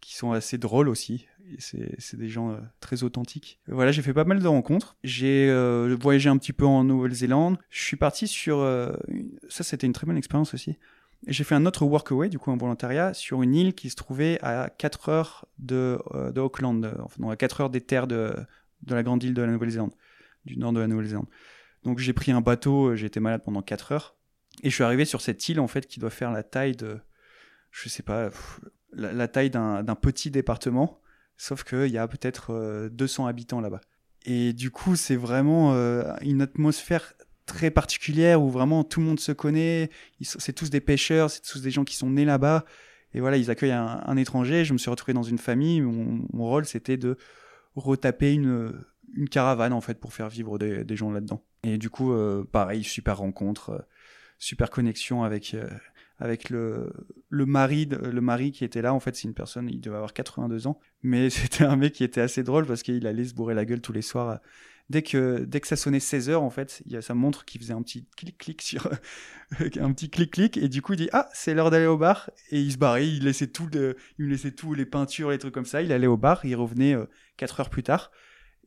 qui 0.00 0.16
sont 0.16 0.32
assez 0.32 0.56
drôles 0.56 0.88
aussi. 0.88 1.26
C'est 1.58 2.16
des 2.16 2.28
gens 2.28 2.52
euh, 2.52 2.58
très 2.78 3.02
authentiques. 3.02 3.60
Voilà, 3.66 3.90
j'ai 3.92 4.00
fait 4.00 4.14
pas 4.14 4.24
mal 4.24 4.40
de 4.40 4.46
rencontres. 4.46 4.96
J'ai 5.02 5.52
voyagé 6.00 6.30
un 6.30 6.38
petit 6.38 6.54
peu 6.54 6.64
en 6.64 6.84
Nouvelle-Zélande. 6.84 7.58
Je 7.68 7.82
suis 7.82 7.96
parti 7.98 8.26
sur... 8.26 8.60
Ça, 9.48 9.62
c'était 9.62 9.86
une 9.86 9.92
très 9.92 10.06
bonne 10.06 10.16
expérience 10.16 10.54
aussi. 10.54 10.78
J'ai 11.26 11.44
fait 11.44 11.54
un 11.54 11.66
autre 11.66 11.84
workaway, 11.84 12.28
du 12.28 12.38
coup, 12.38 12.50
en 12.50 12.56
volontariat, 12.56 13.12
sur 13.12 13.42
une 13.42 13.54
île 13.54 13.74
qui 13.74 13.90
se 13.90 13.96
trouvait 13.96 14.38
à 14.42 14.70
4 14.70 15.08
heures 15.10 15.46
de, 15.58 15.98
euh, 16.14 16.32
Auckland, 16.36 16.94
enfin, 17.02 17.28
à 17.28 17.36
4 17.36 17.60
heures 17.60 17.70
des 17.70 17.82
terres 17.82 18.06
de, 18.06 18.34
la 18.88 19.02
grande 19.02 19.22
île 19.22 19.34
de 19.34 19.42
la 19.42 19.52
Nouvelle-Zélande, 19.52 19.92
du 20.46 20.56
nord 20.56 20.72
de 20.72 20.80
la 20.80 20.86
Nouvelle-Zélande. 20.86 21.26
Donc 21.82 21.98
j'ai 21.98 22.12
pris 22.12 22.32
un 22.32 22.40
bateau, 22.40 22.94
j'ai 22.96 23.06
été 23.06 23.20
malade 23.20 23.42
pendant 23.44 23.60
4 23.60 23.92
heures, 23.92 24.16
et 24.62 24.70
je 24.70 24.74
suis 24.74 24.84
arrivé 24.84 25.04
sur 25.04 25.20
cette 25.20 25.46
île, 25.48 25.60
en 25.60 25.68
fait, 25.68 25.86
qui 25.86 26.00
doit 26.00 26.10
faire 26.10 26.32
la 26.32 26.42
taille 26.42 26.76
de, 26.76 26.98
je 27.70 27.88
sais 27.88 28.02
pas, 28.02 28.30
la, 28.92 29.28
taille 29.28 29.50
d'un 29.50 29.84
petit 30.00 30.30
département, 30.30 31.00
sauf 31.36 31.64
qu'il 31.64 31.88
y 31.88 31.98
a 31.98 32.08
peut-être 32.08 32.52
euh, 32.52 32.88
200 32.88 33.26
habitants 33.26 33.60
là-bas. 33.60 33.80
Et 34.24 34.52
du 34.52 34.70
coup, 34.70 34.96
c'est 34.96 35.16
vraiment 35.16 35.72
euh, 35.74 36.14
une 36.22 36.42
atmosphère 36.42 37.14
très 37.50 37.70
particulière 37.70 38.40
où 38.40 38.48
vraiment 38.48 38.84
tout 38.84 39.00
le 39.00 39.06
monde 39.06 39.20
se 39.20 39.32
connaît. 39.32 39.90
C'est 40.20 40.52
tous 40.52 40.70
des 40.70 40.80
pêcheurs, 40.80 41.30
c'est 41.30 41.42
tous 41.42 41.60
des 41.60 41.70
gens 41.70 41.84
qui 41.84 41.96
sont 41.96 42.10
nés 42.10 42.24
là-bas. 42.24 42.64
Et 43.12 43.20
voilà, 43.20 43.36
ils 43.36 43.50
accueillent 43.50 43.72
un, 43.72 44.16
étranger. 44.16 44.64
Je 44.64 44.72
me 44.72 44.78
suis 44.78 44.88
retrouvé 44.88 45.12
dans 45.14 45.24
une 45.24 45.38
famille. 45.38 45.80
Mon, 45.80 46.44
rôle, 46.44 46.64
c'était 46.64 46.96
de 46.96 47.16
retaper 47.74 48.32
une, 48.32 48.72
caravane 49.30 49.72
en 49.72 49.80
fait 49.80 49.98
pour 49.98 50.12
faire 50.12 50.28
vivre 50.28 50.58
des, 50.58 50.96
gens 50.96 51.10
là-dedans. 51.10 51.42
Et 51.64 51.76
du 51.76 51.90
coup, 51.90 52.12
euh, 52.12 52.44
pareil, 52.44 52.84
super 52.84 53.18
rencontre, 53.18 53.70
euh, 53.70 53.78
super 54.38 54.70
connexion 54.70 55.24
avec 55.24 55.56
avec 56.20 56.50
le, 56.50 56.92
le 57.30 57.46
mari, 57.46 57.86
le 57.86 58.20
mari 58.20 58.52
qui 58.52 58.64
était 58.64 58.82
là. 58.82 58.92
En 58.94 59.00
fait, 59.00 59.16
c'est 59.16 59.26
une 59.26 59.34
personne, 59.34 59.68
il 59.70 59.80
devait 59.80 59.96
avoir 59.96 60.12
82 60.12 60.66
ans, 60.66 60.78
mais 61.02 61.30
c'était 61.30 61.64
un 61.64 61.76
mec 61.76 61.94
qui 61.94 62.04
était 62.04 62.20
assez 62.20 62.42
drôle 62.42 62.66
parce 62.66 62.82
qu'il 62.82 63.06
allait 63.06 63.24
se 63.24 63.34
bourrer 63.34 63.54
la 63.54 63.64
gueule 63.64 63.80
tous 63.80 63.92
les 63.92 64.02
soirs. 64.02 64.38
Euh, 64.90 64.92
Dès 64.92 65.02
que, 65.02 65.44
dès 65.44 65.60
que 65.60 65.66
ça 65.68 65.76
sonnait 65.76 66.00
16 66.00 66.30
heures, 66.30 66.42
en 66.42 66.50
fait, 66.50 66.82
il 66.86 66.92
y 66.92 66.96
a 66.96 67.02
sa 67.02 67.14
montre 67.14 67.44
qui 67.44 67.58
faisait 67.58 67.72
un 67.72 67.82
petit 67.82 68.06
clic-clic 68.16 68.62
sur 68.62 68.90
un 69.80 69.92
petit 69.92 70.10
clic-clic, 70.10 70.56
et 70.56 70.68
du 70.68 70.82
coup, 70.82 70.94
il 70.94 70.96
dit 70.96 71.08
Ah, 71.12 71.28
c'est 71.32 71.54
l'heure 71.54 71.70
d'aller 71.70 71.86
au 71.86 71.96
bar. 71.98 72.30
Et 72.50 72.60
il 72.60 72.72
se 72.72 72.78
barrait, 72.78 73.08
il 73.08 73.24
laissait 73.24 73.48
tout, 73.48 73.68
le- 73.72 73.96
il 74.18 74.28
laissait 74.28 74.52
tout, 74.52 74.74
les 74.74 74.86
peintures, 74.86 75.30
les 75.30 75.38
trucs 75.38 75.54
comme 75.54 75.66
ça. 75.66 75.82
Il 75.82 75.92
allait 75.92 76.06
au 76.06 76.16
bar, 76.16 76.44
il 76.44 76.56
revenait 76.56 76.96
4 77.36 77.60
heures 77.60 77.70
plus 77.70 77.82
tard. 77.82 78.10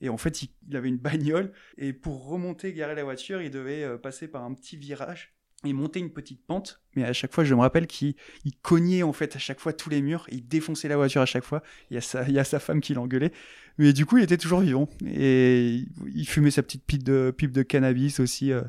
Et 0.02 0.10
en 0.10 0.18
fait, 0.18 0.42
il, 0.44 0.50
il 0.68 0.76
avait 0.76 0.90
une 0.90 0.98
bagnole, 0.98 1.54
et 1.78 1.94
pour 1.94 2.26
remonter, 2.28 2.74
garer 2.74 2.96
la 2.96 3.04
voiture, 3.04 3.42
il 3.42 3.52
devait 3.52 3.84
euh, 3.84 3.98
passer 3.98 4.28
par 4.28 4.44
un 4.44 4.54
petit 4.54 4.76
virage 4.78 5.33
et 5.66 5.74
monter 5.74 6.00
une 6.00 6.12
petite 6.12 6.46
pente. 6.46 6.82
Mais 6.96 7.04
à 7.04 7.14
chaque 7.14 7.34
fois, 7.34 7.44
je 7.44 7.56
me 7.56 7.62
rappelle 7.62 7.88
qu'il 7.88 8.16
il 8.46 8.54
cognait 8.62 9.04
en 9.04 9.14
fait 9.14 9.36
à 9.36 9.40
chaque 9.40 9.60
fois 9.60 9.74
tous 9.74 9.90
les 9.90 10.02
murs, 10.02 10.26
il 10.32 10.48
défonçait 10.48 10.88
la 10.88 10.98
voiture 10.98 11.22
à 11.22 11.26
chaque 11.26 11.44
fois. 11.44 11.64
Il 11.90 11.96
y 11.96 11.98
a 11.98 12.02
sa, 12.02 12.28
il 12.28 12.34
y 12.34 12.40
a 12.40 12.44
sa 12.44 12.60
femme 12.60 12.82
qui 12.82 12.94
l'engueulait. 12.94 13.32
Mais 13.78 13.94
du 13.94 14.06
coup, 14.06 14.18
il 14.18 14.24
était 14.24 14.38
toujours 14.38 14.60
vivant. 14.60 14.88
Et 15.06 15.86
il, 16.14 16.26
fumait 16.28 16.52
sa 16.52 16.62
petite 16.64 16.86
pipe 16.86 17.04
de, 17.04 17.34
pipe 17.36 17.52
de 17.52 17.64
cannabis 17.64 18.20
aussi 18.20 18.52
euh, 18.52 18.64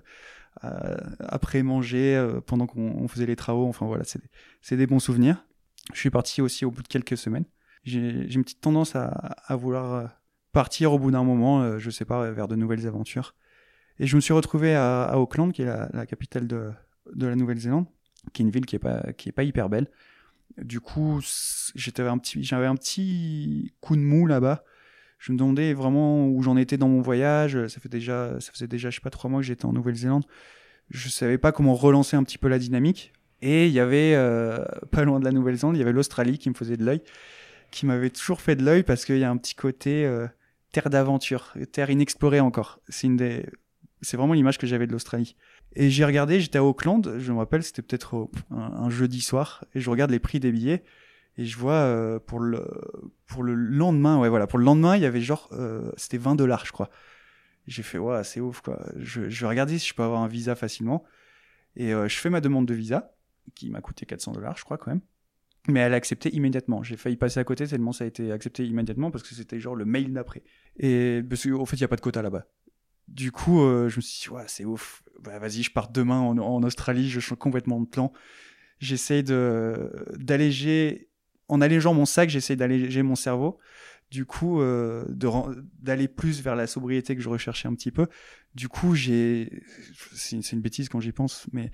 après 1.19 1.63
manger, 1.63 2.17
euh, 2.17 2.41
pendant 2.41 2.67
qu'on 2.67 2.95
on 2.97 3.09
faisait 3.09 3.27
les 3.27 3.37
travaux. 3.37 3.67
Enfin 3.69 3.87
voilà, 3.87 4.05
c'est 4.05 4.21
des, 4.71 4.77
des 4.77 4.87
bons 4.87 5.01
souvenirs. 5.01 5.45
Je 5.93 5.99
suis 5.99 6.11
parti 6.11 6.41
aussi 6.41 6.65
au 6.65 6.71
bout 6.71 6.83
de 6.83 6.89
quelques 6.89 7.19
semaines. 7.19 7.45
J'ai 7.83 7.99
une 7.99 8.45
petite 8.45 8.63
tendance 8.63 8.97
à, 8.97 9.09
à 9.09 9.57
vouloir 9.57 9.93
euh, 9.93 10.07
partir 10.53 10.93
au 10.93 10.99
bout 10.99 11.11
d'un 11.11 11.25
moment, 11.25 11.79
je 11.79 11.91
sais 11.91 12.07
pas, 12.07 12.31
vers 12.31 12.49
de 12.49 12.57
nouvelles 12.57 12.87
aventures. 12.87 13.35
Et 13.99 14.07
je 14.07 14.17
me 14.17 14.21
suis 14.21 14.33
retrouvé 14.33 14.75
à, 14.75 15.05
à 15.05 15.19
Auckland, 15.19 15.53
qui 15.53 15.63
est 15.63 15.67
la 15.67 16.07
capitale 16.07 16.47
de, 16.47 16.73
de 17.13 17.27
la 17.27 17.37
Nouvelle-Zélande, 17.37 17.87
qui 18.33 18.43
est 18.43 18.45
une 18.45 18.51
ville 18.51 18.67
qui 18.67 18.77
est 18.77 18.81
pas, 18.81 19.13
qui 19.17 19.29
est 19.29 19.33
pas 19.33 19.45
hyper 19.45 19.69
belle. 19.69 19.89
Du 20.59 20.81
coup, 20.81 21.21
j'étais 21.75 22.03
un 22.03 22.19
petit, 22.19 22.43
j'avais 22.45 22.67
un 22.67 22.77
petit 22.77 23.75
coup 23.81 23.97
de 23.97 24.03
mou 24.03 24.27
là-bas. 24.27 24.65
Je 25.19 25.33
me 25.33 25.39
demandais 25.39 25.73
vraiment 25.73 26.29
où 26.29 26.43
j'en 26.43 26.57
étais 26.57 26.77
dans 26.77 26.89
mon 26.89 27.01
voyage. 27.01 27.67
Ça 27.69 27.81
fait 27.81 27.89
déjà, 27.89 28.39
ça 28.41 28.53
faisait 28.53 28.69
déjà, 28.69 28.91
je 28.91 28.97
sais 28.97 29.01
pas, 29.01 29.11
trois 29.11 29.31
mois 29.31 29.41
que 29.41 29.47
j'étais 29.47 29.65
en 29.65 29.73
Nouvelle-Zélande. 29.73 30.25
Je 30.91 31.09
savais 31.09 31.39
pas 31.39 31.51
comment 31.51 31.75
relancer 31.75 32.17
un 32.17 32.23
petit 32.23 32.39
peu 32.39 32.49
la 32.49 32.59
dynamique. 32.59 33.13
Et 33.41 33.67
il 33.67 33.73
y 33.73 33.81
avait, 33.81 34.15
euh, 34.15 34.65
pas 34.91 35.05
loin 35.05 35.21
de 35.21 35.25
la 35.25 35.33
Nouvelle-Zélande, 35.33 35.77
il 35.77 35.79
y 35.79 35.83
avait 35.83 35.93
l'Australie 35.93 36.39
qui 36.39 36.49
me 36.49 36.55
faisait 36.55 36.77
de 36.77 36.85
l'œil, 36.85 37.03
qui 37.71 37.85
m'avait 37.85 38.11
toujours 38.11 38.41
fait 38.41 38.57
de 38.57 38.65
l'œil 38.65 38.83
parce 38.83 39.05
qu'il 39.05 39.19
y 39.19 39.25
a 39.25 39.31
un 39.31 39.37
petit 39.37 39.55
côté 39.55 40.07
euh, 40.07 40.27
terre 40.73 40.91
d'aventure, 40.91 41.53
terre 41.73 41.91
inexplorée 41.91 42.41
encore. 42.41 42.81
C'est 42.89 43.07
une 43.07 43.17
des, 43.17 43.47
c'est 44.05 44.17
vraiment 44.17 44.35
l'image 44.35 44.59
que 44.59 44.67
j'avais 44.67 44.87
de 44.87 44.93
l'Australie. 44.93 45.37
Et 45.75 45.91
j'ai 45.91 46.05
regardé, 46.05 46.41
j'étais 46.41 46.59
à 46.59 46.65
Auckland, 46.65 47.19
je 47.19 47.33
me 47.33 47.39
rappelle, 47.39 47.63
c'était 47.63 47.83
peut-être 47.83 48.15
au- 48.15 48.31
un, 48.51 48.57
un 48.85 48.91
jeudi 48.91 49.21
soir, 49.21 49.65
et 49.75 49.81
je 49.81 49.91
regarde 49.91 50.11
les 50.11 50.19
prix 50.21 50.39
des 50.41 50.53
billets, 50.53 50.85
et 51.37 51.45
je 51.47 51.57
vois 51.59 51.73
euh, 51.75 52.19
pour 52.21 52.39
le 52.41 52.65
pour 53.27 53.43
le 53.43 53.55
lendemain, 53.55 54.19
ouais 54.21 54.29
voilà, 54.29 54.47
pour 54.47 54.59
le 54.59 54.65
lendemain, 54.65 54.97
il 54.97 55.03
y 55.03 55.07
avait 55.07 55.21
genre, 55.21 55.49
euh, 55.53 55.91
c'était 55.97 56.19
20 56.19 56.37
dollars, 56.37 56.65
je 56.67 56.73
crois. 56.73 56.91
J'ai 57.67 57.83
fait, 57.83 57.99
ouais, 57.99 58.23
c'est 58.25 58.41
ouf 58.41 58.61
quoi. 58.61 58.85
Je, 58.97 59.29
je 59.31 59.41
vais 59.41 59.49
regarder 59.49 59.79
si 59.79 59.89
je 59.89 59.95
peux 59.95 60.03
avoir 60.03 60.21
un 60.23 60.29
visa 60.29 60.55
facilement, 60.55 61.03
et 61.77 61.93
euh, 61.95 62.07
je 62.09 62.17
fais 62.19 62.31
ma 62.31 62.41
demande 62.41 62.67
de 62.67 62.75
visa, 62.75 63.15
qui 63.55 63.71
m'a 63.71 63.81
coûté 63.81 64.07
400 64.07 64.33
dollars, 64.33 64.57
je 64.57 64.65
crois 64.65 64.79
quand 64.79 64.91
même. 64.91 65.01
Mais 65.67 65.81
elle 65.81 65.95
a 65.95 65.97
accepté 65.97 66.29
immédiatement. 66.35 66.83
J'ai 66.83 66.97
failli 66.99 67.17
passer 67.17 67.41
à 67.41 67.45
côté 67.45 67.67
tellement 67.67 67.93
ça 67.93 68.05
a 68.05 68.07
été 68.07 68.31
accepté 68.33 68.67
immédiatement 68.67 69.11
parce 69.11 69.25
que 69.25 69.35
c'était 69.35 69.59
genre 69.61 69.75
le 69.75 69.87
mail 69.87 70.13
d'après. 70.13 70.43
Et 70.79 71.23
parce 71.27 71.45
qu'au 71.49 71.65
fait, 71.65 71.77
il 71.77 71.81
n'y 71.81 71.85
a 71.85 71.89
pas 71.89 71.97
de 71.97 72.03
quota 72.03 72.21
là-bas. 72.21 72.47
Du 73.09 73.33
coup, 73.33 73.63
euh, 73.63 73.89
je 73.89 73.97
me 73.97 74.01
suis 74.01 74.29
dit, 74.29 74.35
ouais, 74.35 74.45
c'est 74.47 74.65
ouf. 74.65 75.03
Bah, 75.21 75.39
vas-y, 75.39 75.63
je 75.63 75.71
pars 75.71 75.91
demain 75.91 76.19
en, 76.19 76.63
Australie, 76.63 77.09
je 77.09 77.21
change 77.21 77.39
complètement 77.39 77.81
de 77.81 77.87
plan. 77.87 78.13
J'essaye 78.79 79.23
d'alléger, 79.23 81.09
en 81.49 81.61
allégeant 81.61 81.95
mon 81.95 82.07
sac, 82.07 82.29
j'essaye 82.31 82.57
d'alléger 82.57 83.03
mon 83.03 83.15
cerveau. 83.15 83.59
Du 84.11 84.27
coup, 84.27 84.61
euh, 84.61 85.05
d'aller 85.81 86.09
plus 86.09 86.43
vers 86.43 86.57
la 86.57 86.67
sobriété 86.67 87.17
que 87.17 87.23
je 87.23 87.29
recherchais 87.29 87.69
un 87.69 87.75
petit 87.75 87.91
peu. 87.91 88.07
Du 88.55 88.69
coup, 88.69 88.95
j'ai, 88.95 89.63
c'est, 90.13 90.53
une 90.53 90.61
bêtise 90.61 90.89
quand 90.89 91.01
j'y 91.01 91.13
pense, 91.13 91.47
mais 91.53 91.71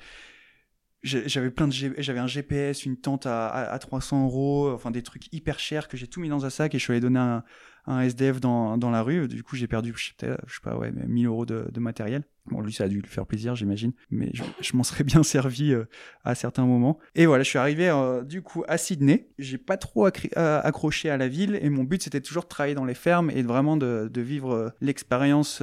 j'avais 1.03 1.51
plein 1.51 1.67
de 1.69 1.75
j'avais 1.99 2.19
un 2.19 2.27
GPS, 2.27 2.85
une 2.85 2.99
tente 2.99 3.27
à, 3.27 3.49
à, 3.49 3.73
à 3.73 3.79
300 3.79 4.25
euros, 4.25 4.71
enfin 4.71 4.91
des 4.91 5.03
trucs 5.03 5.33
hyper 5.33 5.59
chers 5.59 5.89
que 5.89 5.97
j'ai 5.97 6.07
tout 6.07 6.21
mis 6.21 6.29
dans 6.29 6.45
un 6.45 6.51
sac 6.51 6.75
et 6.75 6.79
je 6.79 6.85
suis 6.85 6.93
allé 6.93 7.01
donner 7.01 7.19
un, 7.19 7.43
un 7.87 8.01
SDF 8.01 8.41
dans, 8.41 8.79
dans 8.79 8.91
la 8.91 9.03
rue. 9.03 9.29
Du 9.29 9.43
coup, 9.43 9.57
j'ai 9.57 9.67
perdu, 9.67 9.93
je 9.97 10.13
sais, 10.19 10.37
pas, 10.63 10.77
ouais, 10.77 10.93
mais 10.93 11.07
1000 11.07 11.27
euros 11.27 11.47
de 11.47 11.81
matériel. 11.81 12.25
Bon, 12.51 12.61
lui, 12.61 12.73
ça 12.73 12.85
a 12.85 12.89
dû 12.89 13.01
lui 13.01 13.09
faire 13.09 13.27
plaisir, 13.27 13.55
j'imagine, 13.55 13.93
mais 14.11 14.33
je, 14.61 14.77
m'en 14.77 14.83
serais 14.83 15.05
bien 15.05 15.23
servi 15.23 15.73
euh, 15.73 15.85
à 16.25 16.35
certains 16.35 16.67
moments. 16.67 16.99
Et 17.15 17.27
voilà, 17.27 17.45
je 17.45 17.49
suis 17.49 17.59
arrivé 17.59 17.89
euh, 17.89 18.23
du 18.23 18.43
coup 18.43 18.65
à 18.67 18.77
Sydney. 18.77 19.29
J'ai 19.39 19.59
pas 19.59 19.77
trop 19.77 20.07
euh, 20.07 20.61
accroché 20.63 21.11
à 21.11 21.17
la 21.17 21.29
ville 21.29 21.59
et 21.63 21.71
mon 21.71 21.85
but 21.85 22.03
c'était 22.03 22.21
toujours 22.21 22.43
de 22.43 22.49
travailler 22.49 22.75
dans 22.75 22.85
les 22.85 22.95
fermes 22.95 23.31
et 23.31 23.43
vraiment 23.43 23.77
de, 23.77 24.11
vivre 24.21 24.75
l'expérience, 24.81 25.63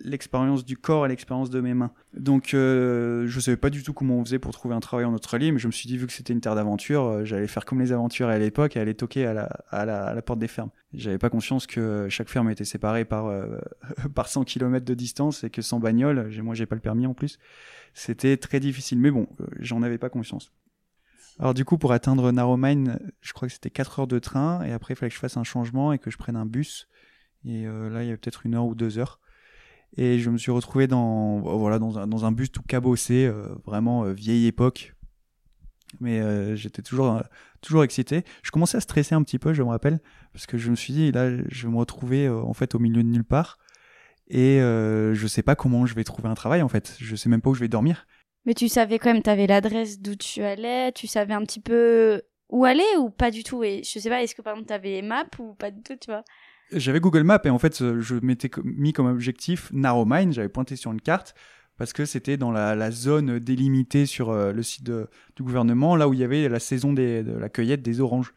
l'expérience 0.00 0.64
du 0.64 0.76
corps 0.76 1.04
et 1.04 1.08
l'expérience 1.08 1.50
de 1.50 1.60
mes 1.60 1.74
mains. 1.74 1.92
Donc, 2.14 2.50
je 2.52 3.38
savais 3.40 3.56
pas 3.56 3.70
du 3.70 3.82
tout 3.82 3.92
comment 3.92 4.18
on 4.18 4.24
faisait 4.24 4.38
pour 4.38 4.52
trouver 4.52 4.74
un 4.74 4.80
travail 4.80 5.04
en 5.04 5.12
Australie, 5.12 5.52
mais 5.52 5.58
je 5.58 5.66
me 5.66 5.72
suis 5.72 5.86
dit 5.86 5.98
vu 5.98 6.06
que 6.06 6.12
c'était 6.12 6.32
une 6.32 6.40
terre 6.40 6.54
d'aventure, 6.54 7.24
j'allais 7.26 7.46
faire 7.46 7.64
comme 7.64 7.80
les 7.80 7.92
aventuriers 7.92 8.32
à 8.32 8.38
l'époque 8.38 8.76
et 8.76 8.80
aller 8.80 8.94
toquer 8.94 9.26
à 9.26 9.34
la, 9.34 9.44
à 9.70 9.84
la, 9.84 10.22
porte 10.22 10.38
des 10.38 10.48
fermes. 10.48 10.70
J'avais 10.94 11.18
pas 11.18 11.28
conscience 11.28 11.66
que 11.66 12.08
chaque 12.08 12.28
ferme 12.28 12.50
était 12.50 12.64
séparée 12.64 13.04
par, 13.04 13.30
par 14.14 14.28
100 14.28 14.44
km 14.44 14.84
de 14.84 14.94
distance 14.94 15.44
et 15.44 15.50
que 15.50 15.62
sans 15.62 15.78
bagnole, 15.78 16.19
j'ai- 16.28 16.42
moi 16.42 16.54
j'ai 16.54 16.66
pas 16.66 16.74
le 16.74 16.80
permis 16.80 17.06
en 17.06 17.14
plus, 17.14 17.38
c'était 17.94 18.36
très 18.36 18.60
difficile. 18.60 18.98
Mais 18.98 19.10
bon, 19.10 19.26
euh, 19.40 19.46
j'en 19.58 19.82
avais 19.82 19.98
pas 19.98 20.10
conscience. 20.10 20.52
Alors 21.38 21.54
du 21.54 21.64
coup, 21.64 21.78
pour 21.78 21.92
atteindre 21.92 22.30
Narromine, 22.32 22.98
je 23.22 23.32
crois 23.32 23.48
que 23.48 23.54
c'était 23.54 23.70
4 23.70 24.00
heures 24.00 24.06
de 24.06 24.18
train 24.18 24.62
et 24.62 24.72
après 24.72 24.94
il 24.94 24.96
fallait 24.96 25.08
que 25.10 25.14
je 25.14 25.20
fasse 25.20 25.36
un 25.36 25.44
changement 25.44 25.92
et 25.92 25.98
que 25.98 26.10
je 26.10 26.18
prenne 26.18 26.36
un 26.36 26.46
bus. 26.46 26.86
Et 27.46 27.66
euh, 27.66 27.88
là, 27.88 28.02
il 28.02 28.06
y 28.06 28.08
avait 28.08 28.18
peut-être 28.18 28.44
une 28.44 28.54
heure 28.54 28.66
ou 28.66 28.74
deux 28.74 28.98
heures. 28.98 29.20
Et 29.96 30.18
je 30.18 30.28
me 30.30 30.36
suis 30.38 30.52
retrouvé 30.52 30.86
dans, 30.86 31.40
voilà, 31.40 31.78
dans, 31.78 31.98
un, 31.98 32.06
dans 32.06 32.24
un 32.24 32.32
bus 32.32 32.52
tout 32.52 32.62
cabossé, 32.62 33.26
euh, 33.26 33.48
vraiment 33.64 34.04
euh, 34.04 34.12
vieille 34.12 34.46
époque. 34.46 34.94
Mais 35.98 36.20
euh, 36.20 36.54
j'étais 36.54 36.82
toujours, 36.82 37.16
euh, 37.16 37.20
toujours 37.60 37.82
excité. 37.82 38.24
Je 38.42 38.50
commençais 38.50 38.76
à 38.76 38.80
stresser 38.80 39.14
un 39.14 39.22
petit 39.22 39.38
peu, 39.38 39.52
je 39.54 39.62
me 39.62 39.68
rappelle, 39.68 40.00
parce 40.32 40.46
que 40.46 40.58
je 40.58 40.70
me 40.70 40.76
suis 40.76 40.92
dit, 40.92 41.10
là, 41.10 41.30
je 41.48 41.66
vais 41.66 41.72
me 41.72 41.78
retrouver 41.78 42.26
euh, 42.26 42.40
en 42.42 42.52
fait 42.52 42.74
au 42.74 42.78
milieu 42.78 43.02
de 43.02 43.08
nulle 43.08 43.24
part. 43.24 43.58
Et 44.30 44.60
euh, 44.60 45.12
je 45.12 45.26
sais 45.26 45.42
pas 45.42 45.56
comment 45.56 45.86
je 45.86 45.94
vais 45.94 46.04
trouver 46.04 46.28
un 46.28 46.34
travail 46.34 46.62
en 46.62 46.68
fait. 46.68 46.96
Je 47.00 47.16
sais 47.16 47.28
même 47.28 47.42
pas 47.42 47.50
où 47.50 47.54
je 47.54 47.60
vais 47.60 47.68
dormir. 47.68 48.06
Mais 48.46 48.54
tu 48.54 48.68
savais 48.68 48.98
quand 48.98 49.12
même, 49.12 49.22
t'avais 49.22 49.46
l'adresse 49.46 50.00
d'où 50.00 50.14
tu 50.14 50.42
allais, 50.42 50.92
tu 50.92 51.06
savais 51.06 51.34
un 51.34 51.42
petit 51.42 51.60
peu 51.60 52.22
où 52.48 52.64
aller 52.64 52.84
ou 52.98 53.10
pas 53.10 53.30
du 53.30 53.42
tout? 53.44 53.62
Et 53.64 53.82
je 53.84 53.98
sais 53.98 54.08
pas, 54.08 54.22
est-ce 54.22 54.34
que 54.34 54.42
par 54.42 54.54
exemple 54.54 54.68
t'avais 54.68 55.02
Map 55.02 55.26
ou 55.38 55.54
pas 55.54 55.70
du 55.70 55.82
tout, 55.82 55.96
tu 56.00 56.10
vois? 56.10 56.24
J'avais 56.72 57.00
Google 57.00 57.24
Maps 57.24 57.40
et 57.44 57.50
en 57.50 57.58
fait, 57.58 57.82
euh, 57.82 58.00
je 58.00 58.14
m'étais 58.22 58.48
mis 58.64 58.92
comme 58.92 59.06
objectif 59.06 59.70
Narromine. 59.72 60.32
J'avais 60.32 60.48
pointé 60.48 60.76
sur 60.76 60.92
une 60.92 61.00
carte 61.00 61.34
parce 61.76 61.92
que 61.92 62.04
c'était 62.04 62.36
dans 62.36 62.52
la, 62.52 62.76
la 62.76 62.90
zone 62.92 63.40
délimitée 63.40 64.06
sur 64.06 64.30
euh, 64.30 64.52
le 64.52 64.62
site 64.62 64.84
de- 64.84 65.08
du 65.34 65.42
gouvernement, 65.42 65.96
là 65.96 66.08
où 66.08 66.14
il 66.14 66.20
y 66.20 66.24
avait 66.24 66.48
la 66.48 66.60
saison 66.60 66.92
des- 66.92 67.24
de 67.24 67.32
la 67.32 67.48
cueillette 67.48 67.82
des 67.82 68.00
oranges. 68.00 68.32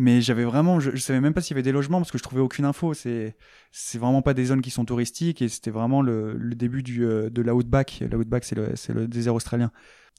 Mais 0.00 0.20
j'avais 0.20 0.44
vraiment, 0.44 0.78
je, 0.78 0.92
je 0.94 1.00
savais 1.00 1.20
même 1.20 1.34
pas 1.34 1.40
s'il 1.40 1.56
y 1.56 1.56
avait 1.56 1.64
des 1.64 1.72
logements 1.72 1.98
parce 1.98 2.12
que 2.12 2.18
je 2.18 2.22
trouvais 2.22 2.40
aucune 2.40 2.64
info. 2.64 2.94
C'est, 2.94 3.36
c'est 3.72 3.98
vraiment 3.98 4.22
pas 4.22 4.32
des 4.32 4.44
zones 4.44 4.60
qui 4.62 4.70
sont 4.70 4.84
touristiques 4.84 5.42
et 5.42 5.48
c'était 5.48 5.72
vraiment 5.72 6.02
le, 6.02 6.38
début 6.54 6.84
du, 6.84 7.04
euh, 7.04 7.30
de 7.30 7.42
l'outback. 7.42 8.04
L'outback, 8.08 8.44
c'est 8.44 8.54
le, 8.54 8.76
c'est 8.76 8.92
le 8.92 9.08
désert 9.08 9.34
australien. 9.34 9.72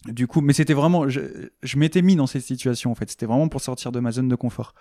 Du 0.03 0.27
coup, 0.27 0.41
mais 0.41 0.51
c'était 0.51 0.73
vraiment, 0.73 1.07
je, 1.07 1.21
je 1.63 1.77
m'étais 1.77 2.01
mis 2.01 2.17
dans 2.17 2.27
cette 2.27 2.41
situation 2.41 2.91
en 2.91 2.95
fait. 2.95 3.09
C'était 3.09 3.25
vraiment 3.25 3.47
pour 3.47 3.61
sortir 3.61 3.93
de 3.93 4.01
ma 4.01 4.11
zone 4.11 4.27
de 4.27 4.35
confort. 4.35 4.75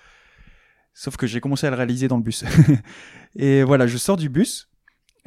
Sauf 0.95 1.17
que 1.17 1.29
j'ai 1.29 1.41
commencé 1.41 1.65
à 1.69 1.71
le 1.71 1.77
réaliser 1.77 2.09
dans 2.09 2.17
le 2.17 2.25
bus. 2.25 2.45
et 3.37 3.63
voilà, 3.63 3.87
je 3.87 3.97
sors 3.99 4.17
du 4.17 4.29
bus. 4.29 4.69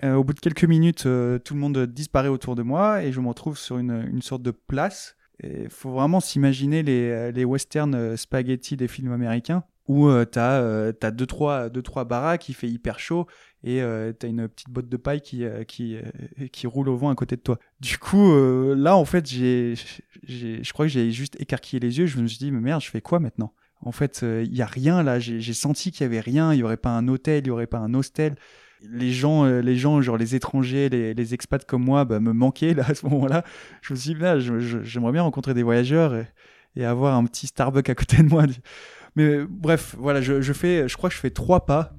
Euh, 0.03 0.15
au 0.15 0.25
bout 0.25 0.33
de 0.33 0.41
quelques 0.41 0.65
minutes, 0.65 1.05
euh, 1.05 1.39
tout 1.39 1.53
le 1.53 1.61
monde 1.61 1.85
disparaît 1.85 2.27
autour 2.27 2.55
de 2.55 2.61
moi 2.61 3.03
et 3.05 3.13
je 3.13 3.21
me 3.21 3.29
retrouve 3.29 3.57
sur 3.57 3.77
une, 3.77 4.05
une 4.11 4.21
sorte 4.21 4.41
de 4.41 4.51
place. 4.51 5.15
Il 5.43 5.69
faut 5.69 5.91
vraiment 5.91 6.19
s'imaginer 6.19 6.83
les, 6.83 7.31
les 7.31 7.45
westerns 7.45 7.95
euh, 7.95 8.17
spaghetti 8.17 8.77
des 8.77 8.87
films 8.87 9.11
américains 9.11 9.63
où 9.87 10.07
euh, 10.07 10.25
t'as 10.25 10.61
euh, 10.61 10.91
t'as 10.91 11.11
deux 11.11 11.25
trois 11.25 11.69
deux 11.69 11.81
trois 11.81 12.05
baraques, 12.05 12.47
il 12.49 12.53
fait 12.53 12.69
hyper 12.69 12.99
chaud 12.99 13.27
et 13.63 13.81
euh, 13.81 14.13
une 14.23 14.47
petite 14.47 14.69
botte 14.69 14.87
de 14.87 14.97
paille 14.97 15.21
qui 15.21 15.43
euh, 15.43 15.63
qui 15.63 15.97
euh, 15.97 16.69
roule 16.69 16.89
au 16.89 16.95
vent 16.95 17.09
à 17.09 17.15
côté 17.15 17.35
de 17.35 17.41
toi. 17.41 17.57
Du 17.79 17.97
coup, 17.97 18.31
euh, 18.31 18.75
là 18.75 18.95
en 18.95 19.05
fait, 19.05 19.27
j'ai 19.27 19.73
je 20.27 20.73
crois 20.73 20.85
que 20.85 20.91
j'ai 20.91 21.11
juste 21.11 21.39
écarquillé 21.41 21.79
les 21.79 21.97
yeux. 21.97 22.05
Je 22.05 22.19
me 22.19 22.27
suis 22.27 22.37
dit 22.37 22.51
mais 22.51 22.61
merde, 22.61 22.81
je 22.81 22.89
fais 22.89 23.01
quoi 23.01 23.19
maintenant? 23.19 23.53
En 23.83 23.91
fait, 23.91 24.21
il 24.21 24.55
y 24.55 24.61
a 24.61 24.67
rien 24.67 25.01
là. 25.01 25.19
J'ai 25.19 25.41
j'ai 25.41 25.53
senti 25.53 25.91
qu'il 25.91 26.03
y 26.03 26.05
avait 26.05 26.19
rien. 26.19 26.53
Il 26.53 26.59
y 26.59 26.63
aurait 26.63 26.77
pas 26.77 26.91
un 26.91 27.07
hôtel, 27.07 27.43
il 27.43 27.47
y 27.47 27.49
aurait 27.51 27.65
pas 27.65 27.79
un 27.79 27.95
hostel 27.95 28.35
les 28.89 29.11
gens, 29.11 29.45
euh, 29.45 29.61
les 29.61 29.77
gens, 29.77 30.01
genre 30.01 30.17
les 30.17 30.35
étrangers, 30.35 30.89
les, 30.89 31.13
les 31.13 31.33
expats 31.33 31.65
comme 31.65 31.83
moi, 31.83 32.05
bah, 32.05 32.19
me 32.19 32.33
manquaient 32.33 32.73
là 32.73 32.85
à 32.87 32.95
ce 32.95 33.05
moment-là. 33.07 33.43
Je 33.81 33.93
me 33.93 33.97
suis 33.97 34.13
dit, 34.15 34.19
j'aimerais 34.83 35.11
bien 35.11 35.21
rencontrer 35.23 35.53
des 35.53 35.63
voyageurs 35.63 36.15
et, 36.15 36.27
et 36.75 36.85
avoir 36.85 37.15
un 37.15 37.25
petit 37.25 37.47
Starbucks 37.47 37.89
à 37.89 37.95
côté 37.95 38.17
de 38.17 38.29
moi. 38.29 38.45
Mais 39.15 39.39
bref, 39.49 39.95
voilà, 39.97 40.21
je, 40.21 40.41
je 40.41 40.53
fais, 40.53 40.87
je 40.87 40.97
crois 40.97 41.09
que 41.09 41.15
je 41.15 41.19
fais 41.19 41.31
trois 41.31 41.65
pas 41.65 41.93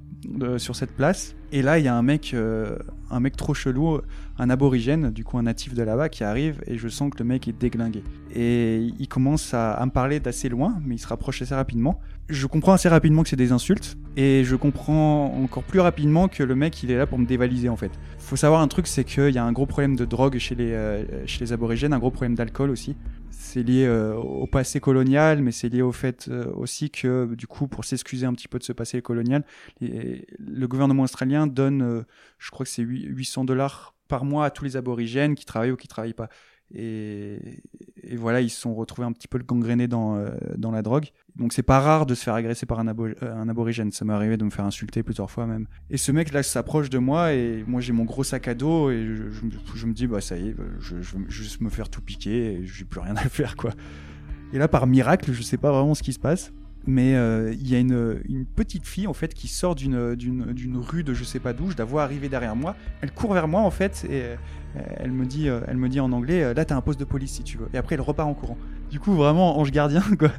sur 0.58 0.76
cette 0.76 0.92
place. 0.92 1.34
Et 1.52 1.62
là, 1.62 1.78
il 1.78 1.84
y 1.84 1.88
a 1.88 1.94
un 1.94 2.02
mec, 2.02 2.32
euh, 2.32 2.78
un 3.10 3.20
mec 3.20 3.36
trop 3.36 3.52
chelou, 3.52 4.00
un 4.38 4.50
aborigène, 4.50 5.10
du 5.10 5.22
coup 5.22 5.36
un 5.36 5.42
natif 5.42 5.74
de 5.74 5.82
là-bas 5.82 6.08
qui 6.08 6.24
arrive 6.24 6.62
et 6.66 6.78
je 6.78 6.88
sens 6.88 7.10
que 7.10 7.18
le 7.18 7.24
mec 7.24 7.46
est 7.46 7.52
déglingué. 7.52 8.02
Et 8.34 8.90
il 8.98 9.08
commence 9.08 9.52
à, 9.52 9.72
à 9.72 9.84
me 9.84 9.90
parler 9.90 10.18
d'assez 10.18 10.48
loin, 10.48 10.80
mais 10.84 10.94
il 10.94 10.98
se 10.98 11.06
rapproche 11.06 11.42
assez 11.42 11.54
rapidement. 11.54 12.00
Je 12.28 12.46
comprends 12.46 12.72
assez 12.72 12.88
rapidement 12.88 13.22
que 13.22 13.28
c'est 13.28 13.36
des 13.36 13.52
insultes 13.52 13.98
et 14.16 14.44
je 14.44 14.56
comprends 14.56 15.26
encore 15.42 15.62
plus 15.64 15.80
rapidement 15.80 16.28
que 16.28 16.42
le 16.42 16.54
mec 16.54 16.82
il 16.82 16.90
est 16.90 16.96
là 16.96 17.06
pour 17.06 17.18
me 17.18 17.26
dévaliser 17.26 17.68
en 17.68 17.76
fait. 17.76 17.90
Faut 18.18 18.36
savoir 18.36 18.62
un 18.62 18.68
truc, 18.68 18.86
c'est 18.86 19.04
qu'il 19.04 19.30
y 19.30 19.38
a 19.38 19.44
un 19.44 19.52
gros 19.52 19.66
problème 19.66 19.96
de 19.96 20.06
drogue 20.06 20.38
chez 20.38 20.54
les, 20.54 20.72
euh, 20.72 21.04
chez 21.26 21.40
les 21.40 21.52
aborigènes, 21.52 21.92
un 21.92 21.98
gros 21.98 22.10
problème 22.10 22.34
d'alcool 22.34 22.70
aussi. 22.70 22.96
C'est 23.44 23.64
lié 23.64 23.86
euh, 23.86 24.14
au 24.14 24.46
passé 24.46 24.78
colonial, 24.78 25.42
mais 25.42 25.50
c'est 25.50 25.68
lié 25.68 25.82
au 25.82 25.90
fait 25.90 26.28
euh, 26.28 26.50
aussi 26.54 26.90
que, 26.90 27.34
du 27.34 27.48
coup, 27.48 27.66
pour 27.66 27.84
s'excuser 27.84 28.24
un 28.24 28.32
petit 28.34 28.46
peu 28.46 28.58
de 28.58 28.64
ce 28.64 28.72
passé 28.72 29.02
colonial, 29.02 29.44
le 29.80 30.66
gouvernement 30.66 31.02
australien 31.02 31.48
donne, 31.48 31.82
euh, 31.82 32.02
je 32.38 32.50
crois 32.50 32.64
que 32.64 32.70
c'est 32.70 32.82
800 32.82 33.44
dollars 33.44 33.94
par 34.06 34.24
mois 34.24 34.46
à 34.46 34.50
tous 34.50 34.64
les 34.64 34.76
aborigènes 34.76 35.34
qui 35.34 35.44
travaillent 35.44 35.72
ou 35.72 35.76
qui 35.76 35.88
travaillent 35.88 36.14
pas. 36.14 36.28
Et, 36.74 37.38
voilà, 38.16 38.40
ils 38.40 38.50
se 38.50 38.60
sont 38.60 38.74
retrouvés 38.74 39.06
un 39.06 39.12
petit 39.12 39.28
peu 39.28 39.38
gangrénés 39.38 39.88
dans, 39.88 40.16
euh, 40.16 40.30
dans 40.56 40.70
la 40.70 40.82
drogue. 40.82 41.06
Donc 41.36 41.52
c'est 41.52 41.62
pas 41.62 41.80
rare 41.80 42.04
de 42.06 42.14
se 42.14 42.24
faire 42.24 42.34
agresser 42.34 42.66
par 42.66 42.80
euh, 42.80 43.14
un 43.22 43.48
aborigène. 43.48 43.90
Ça 43.92 44.04
m'est 44.04 44.12
arrivé 44.12 44.36
de 44.36 44.44
me 44.44 44.50
faire 44.50 44.64
insulter 44.64 45.02
plusieurs 45.02 45.30
fois 45.30 45.46
même. 45.46 45.66
Et 45.90 45.96
ce 45.96 46.12
mec 46.12 46.32
là 46.32 46.42
s'approche 46.42 46.90
de 46.90 46.98
moi 46.98 47.32
et 47.32 47.64
moi 47.66 47.80
j'ai 47.80 47.92
mon 47.92 48.04
gros 48.04 48.24
sac 48.24 48.48
à 48.48 48.54
dos 48.54 48.90
et 48.90 49.02
je, 49.74 49.86
me- 49.86 49.92
dis 49.92 50.06
bah 50.06 50.20
ça 50.20 50.36
y 50.36 50.48
est, 50.48 50.56
je, 50.80 51.00
je 51.00 51.16
vais 51.16 51.24
juste 51.28 51.60
me 51.60 51.70
faire 51.70 51.88
tout 51.88 52.02
piquer 52.02 52.54
et 52.54 52.66
j'ai 52.66 52.84
plus 52.84 53.00
rien 53.00 53.16
à 53.16 53.22
faire 53.28 53.56
quoi. 53.56 53.72
Et 54.52 54.58
là 54.58 54.68
par 54.68 54.86
miracle, 54.86 55.32
je 55.32 55.42
sais 55.42 55.56
pas 55.56 55.72
vraiment 55.72 55.94
ce 55.94 56.02
qui 56.02 56.12
se 56.12 56.20
passe. 56.20 56.52
Mais 56.84 57.14
euh, 57.14 57.52
il 57.52 57.68
y 57.68 57.76
a 57.76 57.78
une, 57.78 58.44
petite 58.56 58.86
fille 58.86 59.06
en 59.06 59.12
fait 59.12 59.34
qui 59.34 59.46
sort 59.46 59.74
d'une 59.74 60.76
rue 60.76 61.04
de 61.04 61.14
je 61.14 61.24
sais 61.24 61.38
pas 61.38 61.52
d'où. 61.52 61.70
Je 61.70 61.76
la 61.76 61.84
vois 61.84 62.02
arriver 62.02 62.28
derrière 62.28 62.56
moi. 62.56 62.76
Elle 63.00 63.12
court 63.12 63.34
vers 63.34 63.46
moi 63.48 63.60
en 63.60 63.70
fait 63.70 64.04
et 64.10 64.34
elle 64.74 65.12
me 65.12 65.26
dit 65.26 65.48
euh, 65.48 65.60
elle 65.66 65.76
me 65.76 65.88
dit 65.88 66.00
en 66.00 66.12
anglais 66.12 66.42
euh, 66.42 66.54
là 66.54 66.64
t'as 66.64 66.76
un 66.76 66.80
poste 66.80 67.00
de 67.00 67.04
police 67.04 67.32
si 67.32 67.44
tu 67.44 67.58
veux. 67.58 67.68
Et 67.74 67.76
après 67.76 67.94
elle 67.94 68.00
repart 68.00 68.28
en 68.28 68.34
courant. 68.34 68.58
Du 68.90 69.00
coup 69.00 69.14
vraiment 69.14 69.58
ange 69.58 69.70
gardien 69.70 70.02
quoi. 70.18 70.30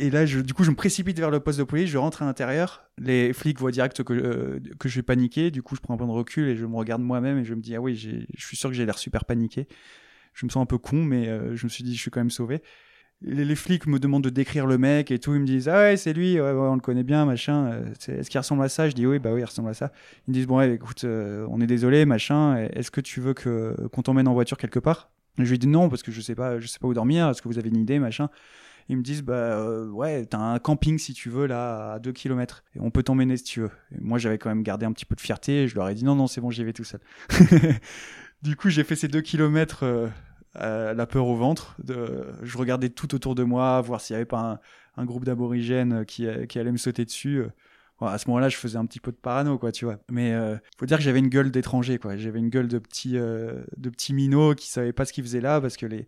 Et 0.00 0.10
là, 0.10 0.26
je, 0.26 0.38
du 0.38 0.54
coup, 0.54 0.62
je 0.62 0.70
me 0.70 0.76
précipite 0.76 1.18
vers 1.18 1.30
le 1.30 1.40
poste 1.40 1.58
de 1.58 1.64
police, 1.64 1.90
je 1.90 1.98
rentre 1.98 2.22
à 2.22 2.24
l'intérieur. 2.24 2.84
Les 2.98 3.32
flics 3.32 3.58
voient 3.58 3.72
direct 3.72 4.04
que, 4.04 4.12
euh, 4.12 4.60
que 4.78 4.88
je 4.88 4.94
vais 4.94 5.02
paniquer. 5.02 5.50
Du 5.50 5.60
coup, 5.60 5.74
je 5.74 5.80
prends 5.80 5.94
un 5.94 5.96
peu 5.96 6.04
de 6.04 6.10
recul 6.10 6.46
et 6.46 6.54
je 6.54 6.66
me 6.66 6.76
regarde 6.76 7.02
moi-même 7.02 7.38
et 7.38 7.44
je 7.44 7.52
me 7.52 7.60
dis, 7.60 7.74
ah 7.74 7.80
oui, 7.80 7.96
je 7.96 8.46
suis 8.46 8.56
sûr 8.56 8.70
que 8.70 8.76
j'ai 8.76 8.86
l'air 8.86 8.96
super 8.96 9.24
paniqué. 9.24 9.66
Je 10.34 10.46
me 10.46 10.50
sens 10.52 10.62
un 10.62 10.66
peu 10.66 10.78
con, 10.78 11.02
mais 11.02 11.26
euh, 11.26 11.56
je 11.56 11.64
me 11.64 11.68
suis 11.68 11.82
dit, 11.82 11.96
je 11.96 12.00
suis 12.00 12.12
quand 12.12 12.20
même 12.20 12.30
sauvé. 12.30 12.62
Les, 13.20 13.56
flics 13.56 13.86
me 13.86 13.98
demandent 13.98 14.22
de 14.22 14.30
décrire 14.30 14.66
le 14.66 14.78
mec 14.78 15.10
et 15.10 15.18
tout. 15.18 15.34
Ils 15.34 15.40
me 15.40 15.46
disent, 15.46 15.68
ah 15.68 15.78
ouais, 15.78 15.96
c'est 15.96 16.12
lui, 16.12 16.40
on 16.40 16.74
le 16.74 16.80
connaît 16.80 17.02
bien, 17.02 17.24
machin. 17.24 17.66
Euh, 17.66 18.18
Est-ce 18.18 18.30
qu'il 18.30 18.38
ressemble 18.38 18.62
à 18.62 18.68
ça? 18.68 18.88
Je 18.88 18.94
dis, 18.94 19.06
oui, 19.06 19.18
bah 19.18 19.30
oui, 19.32 19.40
il 19.40 19.44
ressemble 19.44 19.70
à 19.70 19.74
ça. 19.74 19.90
Ils 20.26 20.30
me 20.30 20.34
disent, 20.34 20.46
bon, 20.46 20.58
ouais, 20.58 20.72
écoute, 20.74 21.02
euh, 21.04 21.44
on 21.50 21.60
est 21.60 21.66
désolé, 21.66 22.04
machin. 22.04 22.56
Est-ce 22.72 22.90
que 22.92 23.00
tu 23.00 23.20
veux 23.20 23.34
que 23.34 23.74
qu'on 23.92 24.02
t'emmène 24.02 24.28
en 24.28 24.34
voiture 24.34 24.56
quelque 24.56 24.78
part? 24.78 25.10
Je 25.38 25.50
lui 25.50 25.58
dis 25.58 25.66
non, 25.66 25.88
parce 25.88 26.02
que 26.02 26.12
je 26.12 26.20
sais 26.20 26.34
pas, 26.34 26.60
je 26.60 26.66
sais 26.68 26.78
pas 26.78 26.86
où 26.86 26.94
dormir. 26.94 27.28
Est-ce 27.28 27.42
que 27.42 27.48
vous 27.48 27.58
avez 27.58 27.68
une 27.68 27.76
idée, 27.76 27.98
machin? 27.98 28.28
Ils 28.88 28.96
me 28.96 29.02
disent 29.02 29.22
bah 29.22 29.34
euh, 29.34 29.90
ouais 29.90 30.24
t'as 30.24 30.38
un 30.38 30.58
camping 30.58 30.98
si 30.98 31.12
tu 31.12 31.28
veux 31.28 31.46
là 31.46 31.92
à 31.92 31.98
2 31.98 32.10
km 32.12 32.64
et 32.74 32.80
on 32.80 32.90
peut 32.90 33.02
t'emmener 33.02 33.36
si 33.36 33.44
tu 33.44 33.60
veux 33.60 33.70
moi 34.00 34.16
j'avais 34.16 34.38
quand 34.38 34.48
même 34.48 34.62
gardé 34.62 34.86
un 34.86 34.92
petit 34.92 35.04
peu 35.04 35.14
de 35.14 35.20
fierté 35.20 35.68
je 35.68 35.74
leur 35.74 35.90
ai 35.90 35.94
dit 35.94 36.04
non 36.04 36.14
non 36.14 36.26
c'est 36.26 36.40
bon 36.40 36.50
j'y 36.50 36.64
vais 36.64 36.72
tout 36.72 36.84
seul 36.84 37.00
du 38.42 38.56
coup 38.56 38.70
j'ai 38.70 38.84
fait 38.84 38.96
ces 38.96 39.08
2 39.08 39.20
km 39.20 39.84
à 40.54 40.94
la 40.94 41.06
peur 41.06 41.26
au 41.26 41.36
ventre 41.36 41.76
je 41.86 42.58
regardais 42.58 42.88
tout 42.88 43.14
autour 43.14 43.34
de 43.34 43.44
moi 43.44 43.80
voir 43.80 44.00
s'il 44.00 44.14
y 44.14 44.16
avait 44.16 44.24
pas 44.24 44.60
un, 44.96 45.04
groupe 45.04 45.24
d'aborigènes 45.24 46.04
qui, 46.06 46.26
qui 46.48 46.58
allait 46.58 46.72
me 46.72 46.78
sauter 46.78 47.04
dessus 47.04 47.44
à 48.06 48.18
ce 48.18 48.28
moment-là, 48.28 48.48
je 48.48 48.56
faisais 48.56 48.78
un 48.78 48.86
petit 48.86 49.00
peu 49.00 49.10
de 49.10 49.16
parano, 49.16 49.58
quoi, 49.58 49.72
tu 49.72 49.84
vois. 49.84 49.98
Mais 50.10 50.32
euh, 50.32 50.56
faut 50.78 50.86
dire 50.86 50.98
que 50.98 51.02
j'avais 51.02 51.18
une 51.18 51.28
gueule 51.28 51.50
d'étranger, 51.50 51.98
quoi. 51.98 52.16
J'avais 52.16 52.38
une 52.38 52.48
gueule 52.48 52.68
de 52.68 52.78
petit, 52.78 53.18
euh, 53.18 53.64
de 53.76 53.90
petit 53.90 54.14
minot 54.14 54.54
qui 54.54 54.68
savait 54.68 54.92
pas 54.92 55.04
ce 55.04 55.12
qu'il 55.12 55.24
faisait 55.24 55.40
là, 55.40 55.60
parce 55.60 55.76
que 55.76 55.86
les, 55.86 56.06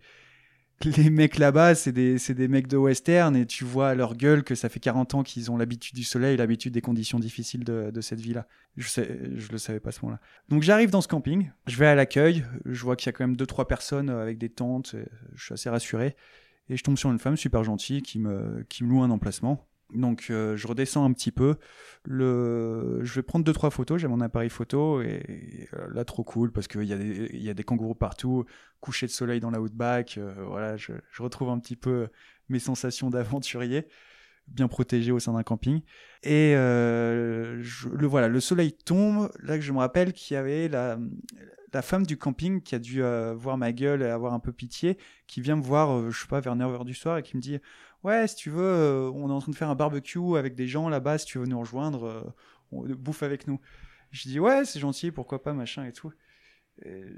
les 0.97 1.11
mecs 1.11 1.37
là-bas, 1.37 1.75
c'est 1.75 1.93
des, 1.93 2.17
des 2.17 2.49
mecs 2.49 2.67
de 2.67 2.77
western 2.77 3.37
et 3.37 3.45
tu 3.45 3.65
vois 3.65 3.91
à 3.91 3.95
leur 3.95 4.17
gueule 4.17 4.43
que 4.43 4.55
ça 4.55 4.69
fait 4.71 4.81
40 4.81 5.15
ans 5.15 5.23
qu'ils 5.23 5.51
ont 5.51 5.59
l'habitude 5.59 5.95
du 5.95 6.05
soleil, 6.05 6.39
l'habitude 6.39 6.73
des 6.73 6.81
conditions 6.81 7.19
difficiles 7.19 7.65
de, 7.65 8.01
cette 8.01 8.21
vie-là. 8.21 8.47
Je, 8.77 8.89
sais, 8.89 9.21
je 9.37 9.53
le 9.53 9.59
savais 9.59 9.81
pas 9.81 9.93
ce 9.93 10.01
moment-là. 10.03 10.21
Donc 10.49 10.63
j'arrive 10.63 10.91
dans 10.91 11.03
ce 11.03 11.09
camping, 11.09 11.51
je 11.67 11.77
vais 11.77 11.87
à 11.87 11.95
l'accueil, 11.95 12.45
je 12.65 12.83
vois 12.83 12.97
qu'il 12.97 13.07
y 13.07 13.09
a 13.11 13.13
quand 13.13 13.27
même 13.27 13.37
deux 13.37 13.47
trois 13.47 13.69
personnes 13.69 14.09
avec 14.09 14.39
des 14.39 14.49
tentes, 14.49 14.97
je 15.35 15.45
suis 15.45 15.53
assez 15.53 15.69
rassuré 15.69 16.17
et 16.71 16.77
je 16.77 16.83
tombe 16.83 16.97
sur 16.97 17.11
une 17.11 17.19
femme 17.19 17.37
super 17.37 17.63
gentille 17.63 18.01
qui 18.01 18.19
me, 18.19 18.65
qui 18.69 18.85
me 18.85 18.91
loue 18.91 19.03
un 19.03 19.11
emplacement. 19.11 19.67
Donc 19.95 20.27
euh, 20.31 20.57
je 20.57 20.67
redescends 20.67 21.05
un 21.05 21.13
petit 21.13 21.33
peu. 21.33 21.57
Je 22.07 23.15
vais 23.15 23.23
prendre 23.23 23.45
deux 23.45 23.53
trois 23.53 23.71
photos. 23.71 24.01
J'ai 24.01 24.09
mon 24.09 24.21
appareil 24.21 24.51
photo 24.51 25.03
et, 25.03 25.69
euh, 25.75 25.89
là 25.93 26.05
trop 26.05 26.25
cool 26.25 26.53
parce 26.53 26.69
qu'il 26.69 26.85
y, 26.85 26.93
a 26.93 26.97
des... 26.97 27.31
y 27.33 27.51
a 27.51 27.55
des 27.55 27.65
kangourous 27.65 27.95
partout, 27.95 28.45
coucher 28.81 29.07
de 29.07 29.13
soleil 29.13 29.41
dans 29.41 29.51
la 29.51 29.61
outback. 29.61 30.19
Euh, 30.19 30.35
voilà, 30.47 30.77
je... 30.77 30.93
retrouve 31.19 31.51
un 31.51 31.59
petit 31.59 31.77
peu 31.77 32.09
mes 32.49 32.59
sensations 32.59 33.11
d'aventurier, 33.11 33.87
bien 34.49 34.69
protégé 34.69 35.13
au 35.13 35.19
sein 35.19 35.33
d'un 35.33 35.43
camping. 35.43 35.81
Et 36.23 36.55
le 36.55 38.07
voilà, 38.07 38.29
le 38.29 38.41
soleil 38.41 38.73
tombe. 38.73 39.31
Là 39.43 39.59
je 39.59 39.73
me 39.73 39.79
rappelle 39.79 40.13
qu'il 40.13 40.35
y 40.35 40.39
avait 40.39 40.69
la 40.69 41.83
femme 41.83 42.07
du 42.07 42.17
camping 42.17 42.63
qui 42.63 42.75
a 42.75 42.79
dû 42.79 43.03
voir 43.35 43.59
ma 43.59 43.73
gueule 43.73 44.03
et 44.03 44.07
avoir 44.07 44.35
un 44.35 44.41
peu 44.41 44.53
pitié, 44.53 44.99
qui 45.27 45.41
vient 45.41 45.57
me 45.57 45.63
voir, 45.63 46.11
je 46.11 46.21
sais 46.21 46.29
pas, 46.29 46.41
vers 46.41 46.57
9h 46.57 46.85
du 46.85 46.95
soir 46.95 47.19
et 47.19 47.23
qui 47.23 47.37
me 47.37 47.43
dit 47.43 47.59
Ouais, 48.03 48.27
si 48.27 48.37
tu 48.37 48.51
veux, 48.51 48.63
euh, 48.63 49.11
on 49.15 49.29
est 49.29 49.33
en 49.33 49.41
train 49.41 49.53
de 49.53 49.57
faire 49.57 49.69
un 49.69 49.75
barbecue 49.75 50.37
avec 50.37 50.55
des 50.55 50.67
gens 50.67 50.89
là-bas, 50.89 51.19
si 51.19 51.27
tu 51.27 51.39
veux 51.39 51.47
nous 51.47 51.61
rejoindre, 51.61 52.05
euh, 52.05 52.23
on 52.73 52.83
bouffe 52.95 53.23
avec 53.23 53.47
nous. 53.47 53.61
Je 54.11 54.29
dis 54.29 54.41
Ouais, 54.41 54.65
c'est 54.65 54.81
gentil, 54.81 55.11
pourquoi 55.11 55.43
pas, 55.43 55.53
machin 55.53 55.85
et 55.85 55.93
tout. 55.93 56.13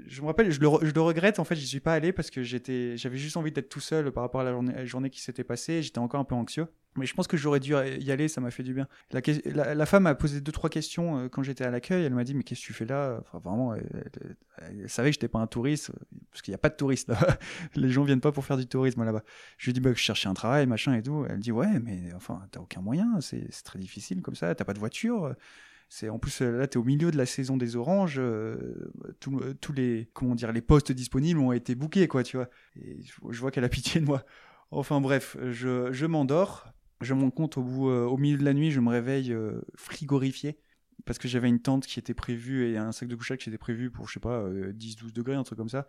Je 0.07 0.21
me 0.21 0.27
rappelle, 0.27 0.51
je 0.51 0.59
le, 0.59 0.67
je 0.81 0.91
le, 0.91 1.01
regrette, 1.01 1.39
en 1.39 1.45
fait, 1.45 1.55
j'y 1.55 1.67
suis 1.67 1.79
pas 1.79 1.93
allé 1.93 2.11
parce 2.11 2.29
que 2.29 2.43
j'étais, 2.43 2.97
j'avais 2.97 3.17
juste 3.17 3.37
envie 3.37 3.51
d'être 3.51 3.69
tout 3.69 3.79
seul 3.79 4.11
par 4.11 4.23
rapport 4.23 4.41
à 4.41 4.43
la 4.43 4.51
journée, 4.51 4.73
à 4.73 4.79
la 4.79 4.85
journée 4.85 5.09
qui 5.09 5.21
s'était 5.21 5.45
passée, 5.45 5.81
j'étais 5.81 5.99
encore 5.99 6.19
un 6.19 6.25
peu 6.25 6.35
anxieux. 6.35 6.67
Mais 6.95 7.05
je 7.05 7.13
pense 7.13 7.27
que 7.27 7.37
j'aurais 7.37 7.59
dû 7.59 7.71
y 7.71 8.11
aller, 8.11 8.27
ça 8.27 8.39
m'a 8.39 8.51
fait 8.51 8.63
du 8.63 8.73
bien. 8.73 8.87
La, 9.11 9.85
femme 9.85 10.05
a 10.05 10.13
posé 10.13 10.41
deux 10.41 10.51
trois 10.51 10.69
questions 10.69 11.17
euh, 11.17 11.29
quand 11.29 11.41
j'étais 11.41 11.63
à 11.63 11.71
l'accueil. 11.71 12.05
Elle 12.05 12.13
m'a 12.13 12.23
dit 12.23 12.35
mais 12.35 12.43
qu'est-ce 12.43 12.61
que 12.61 12.65
tu 12.67 12.73
fais 12.73 12.85
là? 12.85 13.19
Enfin 13.21 13.39
vraiment, 13.39 13.73
elle, 13.73 14.89
savait 14.89 15.09
que 15.09 15.13
j'étais 15.13 15.27
pas 15.27 15.39
un 15.39 15.47
touriste 15.47 15.91
parce 16.31 16.41
qu'il 16.41 16.51
n'y 16.51 16.55
a 16.55 16.59
pas 16.59 16.69
de 16.69 16.75
touristes. 16.75 17.11
Les 17.75 17.89
gens 17.89 18.03
viennent 18.03 18.21
pas 18.21 18.31
pour 18.31 18.45
faire 18.45 18.57
du 18.57 18.67
tourisme 18.67 19.03
là-bas. 19.03 19.23
Je 19.57 19.65
lui 19.65 19.71
ai 19.71 19.73
dit 19.73 19.79
bah 19.79 19.91
je 19.93 19.99
cherchais 19.99 20.29
un 20.29 20.33
travail 20.35 20.67
machin 20.67 20.93
et 20.93 21.01
tout. 21.01 21.25
Elle 21.27 21.39
dit 21.39 21.51
ouais 21.51 21.79
mais 21.79 22.13
enfin 22.15 22.43
t'as 22.51 22.59
aucun 22.59 22.81
moyen, 22.81 23.21
c'est 23.21 23.47
très 23.63 23.79
difficile 23.79 24.21
comme 24.21 24.35
ça. 24.35 24.53
T'as 24.53 24.65
pas 24.65 24.73
de 24.73 24.79
voiture. 24.79 25.35
C'est 25.89 26.09
en 26.09 26.19
plus 26.19 26.41
là 26.41 26.67
t'es 26.67 26.77
au 26.77 26.83
milieu 26.83 27.09
de 27.09 27.17
la 27.17 27.25
saison 27.25 27.57
des 27.57 27.75
oranges. 27.75 28.17
Euh, 28.19 28.91
tous 29.19 29.39
tout 29.61 29.73
les 29.73 30.09
comment 30.13 30.35
dire 30.35 30.51
les 30.51 30.61
postes 30.61 30.91
disponibles 30.91 31.39
ont 31.39 31.53
été 31.53 31.73
bookés 31.73 32.07
quoi 32.07 32.21
tu 32.21 32.37
vois. 32.37 32.49
Je, 32.75 33.13
je 33.31 33.39
vois 33.39 33.49
qu'elle 33.49 33.63
a 33.65 33.69
pitié 33.77 33.99
de 33.99 34.05
moi. 34.05 34.23
Enfin 34.75 35.01
bref, 35.01 35.37
je, 35.51 35.91
je 35.91 36.05
m'endors 36.07 36.73
je 37.03 37.13
m'en 37.13 37.29
compte 37.31 37.57
au, 37.57 37.63
bout, 37.63 37.89
euh, 37.89 38.05
au 38.05 38.17
milieu 38.17 38.37
de 38.37 38.43
la 38.43 38.53
nuit, 38.53 38.71
je 38.71 38.79
me 38.79 38.89
réveille 38.89 39.31
euh, 39.31 39.61
frigorifié 39.75 40.57
parce 41.05 41.19
que 41.19 41.27
j'avais 41.27 41.49
une 41.49 41.59
tente 41.59 41.85
qui 41.85 41.99
était 41.99 42.13
prévue 42.13 42.69
et 42.69 42.77
un 42.77 42.91
sac 42.91 43.07
de 43.07 43.15
couchage 43.15 43.39
qui 43.39 43.49
était 43.49 43.57
prévu 43.57 43.91
pour, 43.91 44.07
je 44.07 44.13
sais 44.13 44.19
pas, 44.19 44.41
euh, 44.41 44.71
10-12 44.73 45.11
degrés, 45.11 45.35
un 45.35 45.43
truc 45.43 45.57
comme 45.57 45.69
ça. 45.69 45.87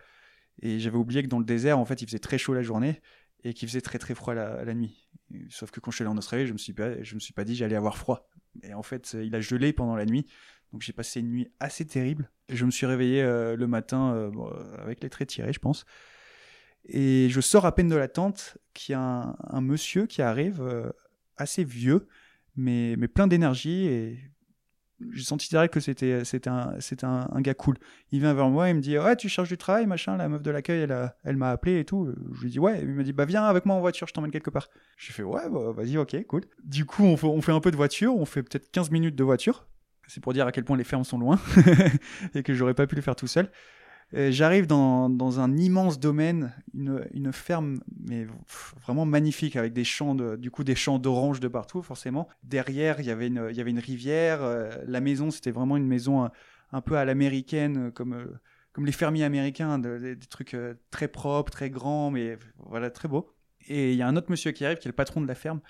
Et 0.62 0.79
j'avais 0.79 0.96
oublié 0.96 1.22
que 1.22 1.29
dans 1.29 1.38
le 1.38 1.44
désert, 1.44 1.79
en 1.79 1.85
fait, 1.85 2.03
il 2.03 2.07
faisait 2.07 2.18
très 2.18 2.38
chaud 2.38 2.55
la 2.55 2.62
journée 2.62 3.00
et 3.42 3.55
qu'il 3.55 3.68
faisait 3.68 3.81
très 3.81 3.98
très 3.98 4.14
froid 4.14 4.35
la, 4.35 4.64
la 4.64 4.74
nuit. 4.74 5.09
Sauf 5.50 5.70
que 5.70 5.81
quand 5.81 5.90
je 5.90 5.96
suis 5.96 6.05
allé 6.05 6.12
en 6.12 6.16
Australie, 6.16 6.46
je 6.46 6.53
me 6.53 6.59
suis 6.59 6.74
je 7.03 7.14
me 7.14 7.20
suis 7.20 7.33
pas 7.33 7.44
dit 7.44 7.55
j'allais 7.55 7.77
avoir 7.77 7.98
froid. 7.98 8.29
Et 8.62 8.72
en 8.72 8.83
fait, 8.83 9.16
il 9.20 9.35
a 9.35 9.40
gelé 9.40 9.72
pendant 9.72 9.96
la 9.96 10.07
nuit. 10.07 10.27
Donc 10.72 10.83
j'ai 10.83 10.92
passé 10.92 11.20
une 11.20 11.31
nuit 11.31 11.48
assez 11.61 11.85
terrible. 11.85 12.31
Je 12.48 12.64
me 12.64 12.70
suis 12.70 12.87
réveillé 12.87 13.22
euh, 13.22 13.57
le 13.57 13.66
matin 13.66 14.31
avec 14.79 15.03
les 15.03 15.11
traits 15.11 15.29
tirés, 15.29 15.53
je 15.53 15.59
pense. 15.59 15.85
Et 16.87 17.29
je 17.31 17.40
sors 17.40 17.64
à 17.64 17.74
peine 17.74 17.88
de 17.88 17.96
la 17.96 18.09
tente 18.09 18.59
qu'il 18.74 18.92
y 18.92 18.96
a 18.96 19.37
un, 19.38 19.61
monsieur 19.61 20.07
qui 20.07 20.20
arrive, 20.20 20.61
euh, 20.61 20.90
assez 21.37 21.64
vieux, 21.64 22.07
mais, 22.57 22.94
mais 22.99 23.09
plein 23.09 23.27
d'énergie. 23.27 23.87
Et 23.87 24.18
j'ai 25.12 25.25
senti 25.25 25.49
direct 25.49 25.75
que 25.75 25.81
c'était, 25.81 26.23
un, 26.49 26.77
un, 27.03 27.40
gars 27.40 27.55
cool. 27.55 27.77
Il 28.12 28.20
vient 28.20 28.35
vers 28.35 28.49
moi, 28.49 28.68
il 28.68 28.77
me 28.77 28.81
dit 28.81 28.99
Ouais, 28.99 29.16
tu 29.16 29.29
cherches 29.29 29.49
du 29.49 29.59
travail, 29.59 29.87
machin. 29.87 30.16
La 30.16 30.29
meuf 30.29 30.42
de 30.42 30.51
l'accueil, 30.51 30.83
elle, 30.83 31.12
elle 31.25 31.37
m'a 31.37 31.51
appelé 31.51 31.81
et 31.81 31.85
tout. 31.85 32.12
Je 32.33 32.42
lui 32.42 32.51
dis 32.51 32.59
Ouais. 32.59 32.81
Il 32.83 32.88
m'a 32.88 33.03
dit 33.03 33.12
Bah, 33.12 33.25
viens 33.25 33.44
avec 33.44 33.66
moi 33.66 33.77
en 33.77 33.81
voiture, 33.81 34.07
je 34.07 34.12
t'emmène 34.12 34.31
quelque 34.31 34.51
part. 34.51 34.68
J'ai 34.97 35.12
fait 35.12 35.23
Ouais, 35.23 35.49
bah, 35.51 35.73
vas-y, 35.73 35.99
ok, 35.99 36.25
cool. 36.27 36.42
Du 36.64 36.85
coup, 36.87 37.05
on 37.05 37.16
on 37.23 37.40
fait 37.42 37.53
un 37.53 37.61
peu 37.61 37.70
de 37.70 37.77
voiture, 37.77 38.16
on 38.16 38.25
fait 38.25 38.42
peut-être 38.42 38.70
15 38.70 38.90
minutes 38.90 39.16
de 39.16 39.25
voiture. 39.25 39.66
C'est 40.07 40.23
pour 40.23 40.33
dire 40.33 40.47
à 40.47 40.53
quel 40.53 40.64
point 40.64 40.77
les 40.77 40.85
fermes 40.85 41.05
sont 41.05 41.18
loin 41.18 41.40
et 42.35 42.42
que 42.42 42.53
j'aurais 42.53 42.75
pas 42.75 42.87
pu 42.87 42.94
le 42.94 43.03
faire 43.03 43.16
tout 43.16 43.27
seul. 43.27 43.51
J'arrive 44.14 44.66
dans, 44.66 45.40
un 45.40 45.57
immense 45.57 45.98
domaine, 45.98 46.53
une, 46.72 47.33
ferme 47.33 47.81
mais 48.07 48.27
vraiment 48.83 49.07
magnifique 49.07 49.57
avec 49.57 49.72
des 49.72 49.85
champs 49.85 50.14
du 50.14 50.50
coup 50.50 50.62
des 50.62 50.77
champs 50.77 50.98
d'oranges 50.98 51.40
de 51.40 51.48
partout 51.48 51.83
forcément. 51.83 52.29
Derrière 52.44 53.00
il 53.00 53.07
y 53.07 53.11
avait 53.11 53.27
une, 53.27 53.79
rivière. 53.79 54.42
Euh, 54.42 54.70
la 54.87 55.00
maison 55.00 55.31
c'était 55.31 55.50
vraiment 55.50 55.77
une 55.77 55.87
maison 55.87 56.22
un, 56.22 56.31
un 56.72 56.81
peu 56.81 56.96
à 56.96 57.05
l'américaine 57.05 57.90
comme 57.92 58.14
euh, 58.14 58.27
les 58.79 58.92
fermiers 58.92 59.24
américains, 59.24 59.79
de, 59.79 59.98
de, 59.98 60.14
des 60.14 60.27
trucs 60.27 60.55
euh, 60.55 60.74
très 60.90 61.09
propres, 61.09 61.50
très 61.50 61.70
grands 61.70 62.11
mais 62.11 62.38
voilà 62.59 62.90
très 62.90 63.09
beaux. 63.09 63.35
Et 63.66 63.92
il 63.92 63.96
y 63.96 64.03
a 64.03 64.09
un 64.09 64.16
autre 64.16 64.31
monsieur 64.31 64.53
qui 64.53 64.64
arrive 64.64 64.79
qui 64.79 64.88
est 64.88 64.90
le 64.90 64.96
patron 64.96 65.20
de 65.20 65.27
la 65.27 65.35
ferme 65.35 65.61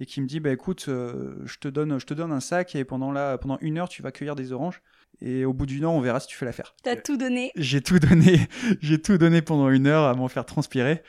et 0.00 0.06
qui 0.06 0.20
me 0.20 0.26
dit 0.26 0.40
bah 0.40 0.50
écoute, 0.50 0.86
euh, 0.88 1.36
je 1.44 1.58
te 1.58 1.68
donne, 1.68 1.92
un 2.32 2.40
sac 2.40 2.74
et 2.74 2.84
pendant 2.84 3.12
une 3.60 3.78
heure, 3.78 3.88
tu 3.88 4.02
vas 4.02 4.12
cueillir 4.12 4.34
des 4.34 4.52
oranges 4.52 4.82
et 5.24 5.44
au 5.44 5.52
bout 5.52 5.66
d'une 5.66 5.84
heure, 5.84 5.92
on 5.92 6.00
verra 6.00 6.18
si 6.18 6.26
tu 6.26 6.36
fais 6.36 6.44
l'affaire. 6.44 6.74
T'as 6.82 6.96
tout 6.96 7.16
donné. 7.16 7.52
J'ai 7.54 7.80
tout 7.80 8.00
donné, 8.00 8.48
j'ai 8.80 9.00
tout 9.00 9.18
donné 9.18 9.40
pendant 9.40 9.70
une 9.70 9.86
heure 9.86 10.04
à 10.04 10.14
m'en 10.14 10.28
faire 10.28 10.44
transpirer. 10.44 11.02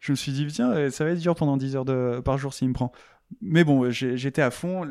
Je 0.00 0.12
me 0.12 0.16
suis 0.16 0.32
dit 0.32 0.46
tiens, 0.46 0.70
euh, 0.72 0.90
ça 0.90 1.04
va 1.04 1.10
être 1.10 1.18
dur 1.18 1.34
pendant 1.34 1.56
10 1.56 1.76
heures 1.76 1.84
de, 1.84 2.20
par 2.24 2.38
jour 2.38 2.54
s'il 2.54 2.68
me 2.68 2.72
prend. 2.72 2.92
Mais 3.42 3.64
bon, 3.64 3.90
j'étais 3.90 4.40
à 4.40 4.50
fond. 4.50 4.90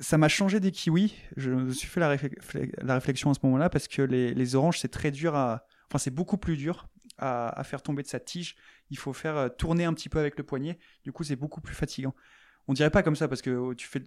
Ça 0.00 0.18
m'a 0.18 0.28
changé 0.28 0.58
des 0.58 0.72
kiwis. 0.72 1.14
Je 1.36 1.52
me 1.52 1.72
suis 1.72 1.86
fait 1.86 2.00
la, 2.00 2.08
réflexion 2.94 3.30
à 3.30 3.34
ce 3.34 3.40
moment-là 3.44 3.70
parce 3.70 3.86
que 3.86 4.02
les, 4.02 4.34
les 4.34 4.54
oranges, 4.56 4.80
c'est 4.80 4.88
très 4.88 5.12
dur 5.12 5.36
à. 5.36 5.64
Enfin, 5.88 5.98
c'est 5.98 6.14
beaucoup 6.14 6.36
plus 6.36 6.56
dur 6.56 6.88
à, 7.18 7.48
à 7.48 7.62
faire 7.62 7.82
tomber 7.82 8.02
de 8.02 8.08
sa 8.08 8.18
tige. 8.18 8.56
Il 8.90 8.98
faut 8.98 9.12
faire 9.12 9.36
euh, 9.36 9.48
tourner 9.48 9.84
un 9.84 9.94
petit 9.94 10.08
peu 10.08 10.18
avec 10.18 10.36
le 10.36 10.42
poignet. 10.42 10.78
Du 11.04 11.12
coup, 11.12 11.22
c'est 11.22 11.36
beaucoup 11.36 11.60
plus 11.60 11.74
fatigant. 11.74 12.14
On 12.70 12.72
dirait 12.72 12.90
pas 12.90 13.02
comme 13.02 13.16
ça 13.16 13.26
parce 13.26 13.42
que 13.42 13.50
oh, 13.50 13.74
tu 13.74 13.88
fais 13.88 14.00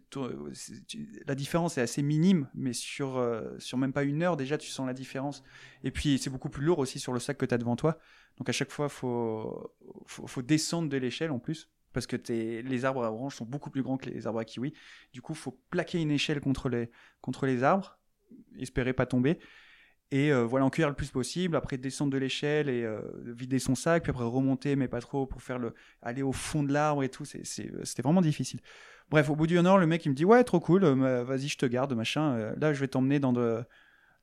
la 1.28 1.36
différence 1.36 1.78
est 1.78 1.82
assez 1.82 2.02
minime, 2.02 2.48
mais 2.56 2.72
sur, 2.72 3.18
euh, 3.18 3.60
sur 3.60 3.78
même 3.78 3.92
pas 3.92 4.04
une 4.04 4.24
heure 4.24 4.38
déjà 4.38 4.58
tu 4.58 4.70
sens 4.70 4.88
la 4.88 4.94
différence. 4.94 5.44
Et 5.84 5.92
puis 5.92 6.18
c'est 6.18 6.30
beaucoup 6.30 6.48
plus 6.48 6.64
lourd 6.64 6.80
aussi 6.80 6.98
sur 6.98 7.12
le 7.12 7.20
sac 7.20 7.38
que 7.38 7.46
tu 7.46 7.54
as 7.54 7.58
devant 7.58 7.76
toi. 7.76 8.00
Donc 8.38 8.48
à 8.48 8.54
chaque 8.54 8.72
fois 8.72 8.88
faut 8.88 9.70
faut, 10.06 10.42
descendre 10.42 10.88
de 10.88 10.96
l'échelle 10.96 11.32
en 11.32 11.40
plus 11.40 11.70
parce 11.92 12.08
que 12.08 12.16
les 12.16 12.86
arbres 12.86 13.04
à 13.04 13.12
orange 13.12 13.36
sont 13.36 13.44
beaucoup 13.44 13.70
plus 13.70 13.84
grands 13.84 13.98
que 13.98 14.10
les 14.10 14.28
arbres 14.28 14.40
à 14.40 14.46
kiwi. 14.46 14.74
Du 15.12 15.22
coup 15.22 15.34
faut 15.34 15.60
plaquer 15.70 16.00
une 16.00 16.12
échelle 16.12 16.40
contre 16.40 16.70
les 16.70 16.90
contre 17.20 17.46
les 17.48 17.64
arbres, 17.64 18.00
espérer 18.58 18.94
pas 18.94 19.06
tomber. 19.06 19.40
Et 20.16 20.32
euh, 20.32 20.44
voilà, 20.46 20.64
en 20.66 20.70
cueillir 20.70 20.90
le 20.90 20.96
plus 20.96 21.10
possible, 21.10 21.56
après 21.56 21.78
descendre 21.78 22.12
de 22.12 22.20
l'échelle 22.20 22.70
et 22.70 22.84
euh, 22.84 23.00
vider 23.26 23.58
son 23.58 23.74
sac, 23.74 24.04
puis 24.04 24.12
après 24.12 24.24
remonter, 24.26 24.76
mais 24.76 24.88
pas 24.88 25.02
trop, 25.02 25.26
pour 25.26 25.42
faire 25.42 25.58
le, 25.58 25.74
aller 26.04 26.22
au 26.22 26.32
fond 26.32 26.62
de 26.62 26.72
l'arbre 26.72 27.02
et 27.04 27.10
tout. 27.10 27.26
c'est- 27.26 27.44
C'était 27.46 28.02
vraiment 28.04 28.22
difficile. 28.22 28.60
Bref, 29.10 29.30
au 29.32 29.36
bout 29.36 29.48
d'une 29.48 29.66
heure, 29.66 29.80
le 29.80 29.88
mec 29.88 30.06
il 30.06 30.10
me 30.10 30.14
dit 30.16 30.24
ouais, 30.26 30.44
trop 30.44 30.60
cool, 30.60 30.84
euh, 30.84 31.24
vas-y, 31.24 31.48
je 31.48 31.58
te 31.58 31.66
garde, 31.66 31.94
machin. 31.96 32.34
Euh, 32.36 32.54
là, 32.58 32.74
je 32.74 32.80
vais 32.80 32.88
t'emmener 32.88 33.20
dans 33.20 33.34
de 33.34 33.64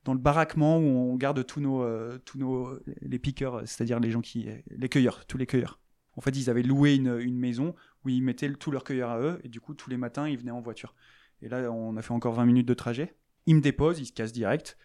dans 0.05 0.13
le 0.13 0.19
baraquement 0.19 0.77
où 0.79 0.83
on 0.83 1.15
garde 1.15 1.45
tous 1.45 1.59
nos 1.59 1.83
euh, 1.83 2.17
tous 2.25 2.37
nos 2.39 2.79
les 3.01 3.19
piqueurs, 3.19 3.61
c'est-à-dire 3.65 3.99
les 3.99 4.11
gens 4.11 4.21
qui 4.21 4.47
les 4.69 4.89
cueilleurs, 4.89 5.25
tous 5.25 5.37
les 5.37 5.45
cueilleurs. 5.45 5.79
En 6.15 6.21
fait, 6.21 6.31
ils 6.37 6.49
avaient 6.49 6.63
loué 6.63 6.95
une, 6.95 7.19
une 7.19 7.37
maison 7.37 7.75
où 8.03 8.09
ils 8.09 8.23
mettaient 8.23 8.51
tous 8.53 8.71
leurs 8.71 8.83
cueilleurs 8.83 9.11
à 9.11 9.19
eux 9.19 9.39
et 9.43 9.49
du 9.49 9.59
coup 9.61 9.73
tous 9.73 9.89
les 9.89 9.97
matins 9.97 10.27
ils 10.27 10.37
venaient 10.37 10.51
en 10.51 10.61
voiture. 10.61 10.95
Et 11.41 11.49
là, 11.49 11.69
on 11.71 11.97
a 11.97 12.01
fait 12.01 12.13
encore 12.13 12.33
20 12.33 12.45
minutes 12.45 12.67
de 12.67 12.73
trajet. 12.73 13.13
Il 13.45 13.55
me 13.57 13.61
dépose, 13.61 13.99
il 13.99 14.05
se 14.05 14.13
casse 14.13 14.31
direct. 14.31 14.77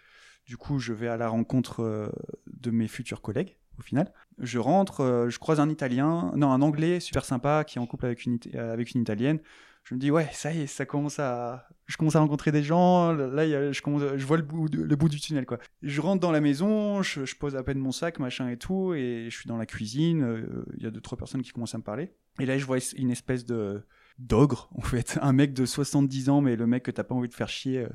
Du 0.46 0.56
coup, 0.56 0.78
je 0.78 0.92
vais 0.92 1.08
à 1.08 1.16
la 1.16 1.28
rencontre 1.28 1.82
euh, 1.82 2.08
de 2.46 2.70
mes 2.70 2.86
futurs 2.86 3.20
collègues, 3.20 3.56
au 3.80 3.82
final. 3.82 4.12
Je 4.38 4.60
rentre, 4.60 5.00
euh, 5.00 5.28
je 5.28 5.40
croise 5.40 5.58
un 5.58 5.68
Italien, 5.68 6.32
non, 6.36 6.52
un 6.52 6.62
Anglais 6.62 7.00
super 7.00 7.24
sympa 7.24 7.64
qui 7.64 7.78
est 7.78 7.80
en 7.80 7.86
couple 7.86 8.06
avec 8.06 8.24
une, 8.24 8.36
Ita- 8.36 8.56
euh, 8.56 8.72
avec 8.72 8.92
une 8.92 9.00
Italienne. 9.00 9.40
Je 9.82 9.94
me 9.94 10.00
dis, 10.00 10.10
ouais, 10.10 10.28
ça 10.32 10.52
y 10.52 10.62
est, 10.62 10.66
ça 10.66 10.86
commence 10.86 11.18
à. 11.18 11.68
Je 11.86 11.96
commence 11.96 12.16
à 12.16 12.20
rencontrer 12.20 12.52
des 12.52 12.62
gens, 12.62 13.12
là, 13.12 13.72
je, 13.72 14.26
vois 14.26 14.36
le 14.36 14.42
bout, 14.42 15.08
du 15.08 15.20
tunnel, 15.20 15.46
quoi. 15.46 15.58
Je 15.82 16.00
rentre 16.00 16.20
dans 16.20 16.32
la 16.32 16.40
maison, 16.40 17.02
je, 17.02 17.36
pose 17.36 17.54
à 17.54 17.62
peine 17.62 17.78
mon 17.78 17.92
sac, 17.92 18.18
machin 18.18 18.48
et 18.48 18.56
tout, 18.56 18.94
et 18.94 19.28
je 19.30 19.36
suis 19.36 19.46
dans 19.46 19.56
la 19.56 19.66
cuisine, 19.66 20.64
il 20.76 20.82
y 20.82 20.86
a 20.86 20.90
deux, 20.90 21.00
trois 21.00 21.16
personnes 21.16 21.42
qui 21.42 21.52
commencent 21.52 21.76
à 21.76 21.78
me 21.78 21.84
parler. 21.84 22.10
Et 22.40 22.46
là, 22.46 22.58
je 22.58 22.64
vois 22.64 22.78
une 22.96 23.12
espèce 23.12 23.44
de 23.44 23.84
d'ogre, 24.18 24.68
en 24.74 24.80
fait. 24.80 25.18
Un 25.22 25.32
mec 25.32 25.52
de 25.54 25.64
70 25.64 26.30
ans, 26.30 26.40
mais 26.40 26.56
le 26.56 26.66
mec 26.66 26.82
que 26.82 26.90
t'as 26.90 27.04
pas 27.04 27.14
envie 27.14 27.28
de 27.28 27.34
faire 27.34 27.48
chier. 27.48 27.86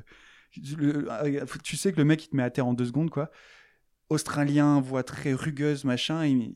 Euh, 0.58 1.44
tu 1.62 1.76
sais 1.76 1.92
que 1.92 1.98
le 1.98 2.04
mec 2.04 2.24
il 2.24 2.28
te 2.28 2.36
met 2.36 2.42
à 2.42 2.50
terre 2.50 2.66
en 2.66 2.74
deux 2.74 2.86
secondes 2.86 3.10
quoi. 3.10 3.30
Australien, 4.08 4.80
voix 4.80 5.02
très 5.02 5.32
rugueuse 5.32 5.84
machin, 5.84 6.26
il, 6.26 6.54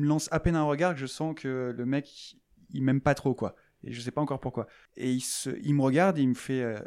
me 0.00 0.06
lance 0.06 0.28
à 0.32 0.40
peine 0.40 0.56
un 0.56 0.62
regard 0.62 0.94
que 0.94 1.00
je 1.00 1.06
sens 1.06 1.34
que 1.34 1.74
le 1.76 1.86
mec 1.86 2.36
il 2.70 2.82
m'aime 2.82 3.00
pas 3.00 3.14
trop 3.14 3.34
quoi. 3.34 3.54
Et 3.84 3.92
je 3.92 4.00
sais 4.00 4.10
pas 4.10 4.20
encore 4.20 4.40
pourquoi. 4.40 4.66
Et 4.96 5.12
il 5.62 5.74
me 5.74 5.82
regarde, 5.82 6.18
et 6.18 6.22
il 6.22 6.28
me 6.28 6.34
fait, 6.34 6.62
euh, 6.62 6.80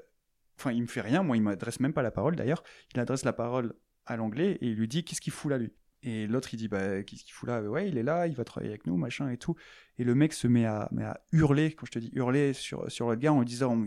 enfin 0.58 0.72
il 0.72 0.82
me 0.82 0.88
fait 0.88 1.02
rien, 1.02 1.24
moi 1.24 1.38
il 1.38 1.44
m'adresse 1.44 1.80
même 1.80 1.94
pas 1.94 2.02
la 2.02 2.12
parole 2.12 2.36
d'ailleurs. 2.36 2.64
Il 2.94 3.00
adresse 3.00 3.24
la 3.24 3.34
parole 3.34 3.74
à 4.06 4.18
l'anglais 4.18 4.58
et 4.62 4.68
il 4.68 4.76
lui 4.76 4.88
dit 4.88 5.04
qu'est-ce 5.04 5.22
qu'il 5.22 5.34
fout 5.34 5.52
là 5.52 5.58
lui? 5.58 5.72
Et 6.02 6.28
l'autre 6.28 6.54
il 6.54 6.58
dit 6.58 6.68
bah 6.68 7.04
qu'est-ce 7.04 7.24
qu'il 7.24 7.34
fout 7.34 7.48
là? 7.48 7.62
Ouais 7.62 7.88
il 7.90 7.98
est 7.98 8.04
là, 8.04 8.28
il 8.28 8.36
va 8.36 8.44
travailler 8.44 8.72
avec 8.72 8.88
nous 8.88 8.98
machin 8.98 9.30
et 9.30 9.38
tout. 9.38 9.56
Et 10.00 10.06
le 10.06 10.16
mec 10.16 10.32
se 10.32 10.48
met 10.48 10.66
à, 10.66 10.90
hurler, 11.34 11.74
quand 11.74 11.86
je 11.86 11.92
te 11.92 12.00
dis 12.00 12.10
hurler 12.14 12.54
sur, 12.54 12.90
sur 12.90 13.10
le 13.10 13.18
gars 13.18 13.34
en 13.34 13.40
lui 13.40 13.46
disant 13.46 13.78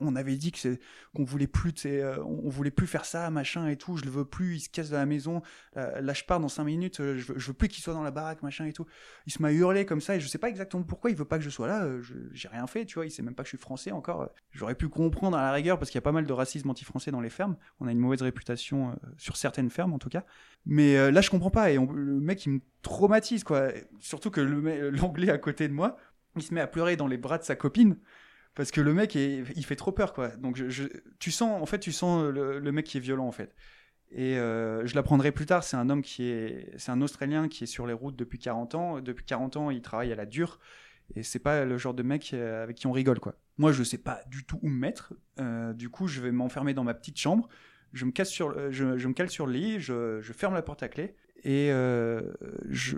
on, 0.00 0.16
avait 0.16 0.34
dit 0.34 0.50
que 0.50 0.76
qu'on 1.14 1.22
voulait 1.22 1.46
plus, 1.46 1.72
euh, 1.86 2.16
on 2.24 2.48
voulait 2.48 2.72
plus 2.72 2.88
faire 2.88 3.04
ça, 3.04 3.30
machin 3.30 3.68
et 3.68 3.76
tout, 3.76 3.96
je 3.96 4.04
le 4.04 4.10
veux 4.10 4.24
plus, 4.24 4.56
il 4.56 4.60
se 4.60 4.68
casse 4.68 4.90
de 4.90 4.96
la 4.96 5.06
maison, 5.06 5.42
je 5.76 6.24
pars 6.24 6.40
dans 6.40 6.48
5 6.48 6.64
minutes, 6.64 6.98
euh, 6.98 7.16
je 7.16 7.32
veux, 7.32 7.38
veux 7.38 7.52
plus 7.52 7.68
qu'il 7.68 7.84
soit 7.84 7.94
dans 7.94 8.02
la 8.02 8.10
baraque, 8.10 8.42
machin 8.42 8.66
et 8.66 8.72
tout. 8.72 8.86
Il 9.26 9.32
se 9.32 9.40
met 9.40 9.50
à 9.50 9.52
hurler 9.52 9.86
comme 9.86 10.00
ça 10.00 10.16
et 10.16 10.20
je 10.20 10.26
sais 10.26 10.38
pas 10.38 10.48
exactement 10.48 10.82
pourquoi 10.82 11.10
il 11.10 11.16
veut 11.16 11.24
pas 11.24 11.38
que 11.38 11.44
je 11.44 11.50
sois 11.50 11.68
là, 11.68 11.84
euh, 11.84 12.02
j'ai 12.32 12.48
rien 12.48 12.66
fait, 12.66 12.84
tu 12.84 12.96
vois, 12.96 13.06
il 13.06 13.12
sait 13.12 13.22
même 13.22 13.36
pas 13.36 13.44
que 13.44 13.46
je 13.46 13.56
suis 13.56 13.62
français 13.62 13.92
encore. 13.92 14.28
J'aurais 14.50 14.74
pu 14.74 14.88
comprendre 14.88 15.36
à 15.36 15.42
la 15.42 15.52
rigueur 15.52 15.78
parce 15.78 15.92
qu'il 15.92 15.98
y 15.98 16.02
a 16.02 16.02
pas 16.02 16.12
mal 16.12 16.26
de 16.26 16.32
racisme 16.32 16.68
anti-français 16.70 17.12
dans 17.12 17.20
les 17.20 17.30
fermes, 17.30 17.56
on 17.78 17.86
a 17.86 17.92
une 17.92 18.00
mauvaise 18.00 18.22
réputation 18.22 18.98
sur 19.16 19.36
certaines 19.36 19.70
fermes 19.70 19.92
en 19.92 20.00
tout 20.00 20.08
cas. 20.08 20.24
Mais 20.64 21.12
là 21.12 21.20
je 21.20 21.30
comprends 21.30 21.50
pas 21.50 21.70
et 21.70 21.76
le 21.76 22.20
mec 22.20 22.44
il 22.46 22.54
me 22.54 22.60
traumatise 22.82 23.44
quoi, 23.44 23.68
surtout 24.00 24.30
que 24.30 24.40
l'anglais 24.40 25.30
à 25.36 25.38
côté 25.38 25.68
de 25.68 25.72
moi, 25.72 25.96
il 26.34 26.42
se 26.42 26.52
met 26.52 26.60
à 26.60 26.66
pleurer 26.66 26.96
dans 26.96 27.06
les 27.06 27.16
bras 27.16 27.38
de 27.38 27.44
sa 27.44 27.54
copine 27.56 27.96
parce 28.56 28.70
que 28.70 28.80
le 28.80 28.94
mec 28.94 29.14
est, 29.14 29.44
il 29.54 29.64
fait 29.64 29.76
trop 29.76 29.92
peur 29.92 30.12
quoi. 30.12 30.28
Donc 30.28 30.60
tu 31.20 31.30
sens 31.30 31.62
en 31.62 31.66
fait 31.66 31.78
tu 31.78 31.92
sens 31.92 32.24
le, 32.24 32.72
mec 32.72 32.86
qui 32.86 32.96
est 32.96 33.00
violent 33.00 33.26
en 33.26 33.32
fait. 33.32 33.54
Et 34.10 34.38
euh, 34.38 34.86
je 34.86 34.94
l'apprendrai 34.94 35.30
plus 35.30 35.46
tard 35.46 35.62
c'est 35.62 35.76
un 35.76 35.90
homme 35.90 36.02
qui 36.02 36.24
est 36.24 36.72
c'est 36.78 36.90
un 36.90 37.02
australien 37.02 37.48
qui 37.48 37.64
est 37.64 37.66
sur 37.66 37.86
les 37.86 37.92
routes 37.92 38.16
depuis 38.16 38.38
40 38.38 38.74
ans. 38.74 39.00
Depuis 39.00 39.24
40 39.26 39.56
ans 39.56 39.70
il 39.70 39.82
travaille 39.82 40.10
à 40.10 40.16
la 40.16 40.26
dure. 40.26 40.58
Et 41.14 41.22
c'est 41.22 41.38
pas 41.38 41.64
le 41.64 41.78
genre 41.78 41.94
de 41.94 42.02
mec 42.02 42.32
euh, 42.32 42.62
avec 42.62 42.76
qui 42.76 42.86
on 42.86 42.92
rigole 42.92 43.20
quoi. 43.20 43.36
Moi 43.58 43.72
je 43.72 43.82
sais 43.82 43.98
pas 43.98 44.22
du 44.28 44.44
tout 44.44 44.58
où 44.62 44.68
me 44.68 44.78
mettre. 44.78 45.12
Euh, 45.38 45.74
du 45.74 45.90
coup 45.90 46.08
je 46.08 46.20
vais 46.22 46.32
m'enfermer 46.32 46.72
dans 46.72 46.84
ma 46.84 46.94
petite 46.94 47.18
chambre. 47.18 47.48
Je 47.92 48.06
me 48.06 48.10
casse 48.10 48.30
sur 48.30 48.72
je, 48.72 48.84
me 48.84 49.12
cale 49.12 49.30
sur 49.30 49.46
le 49.46 49.52
lit 49.52 49.80
je, 49.80 50.20
ferme 50.32 50.54
la 50.54 50.62
porte 50.62 50.82
à 50.82 50.88
clé. 50.88 51.14
Et 51.44 51.68
je 51.68 52.96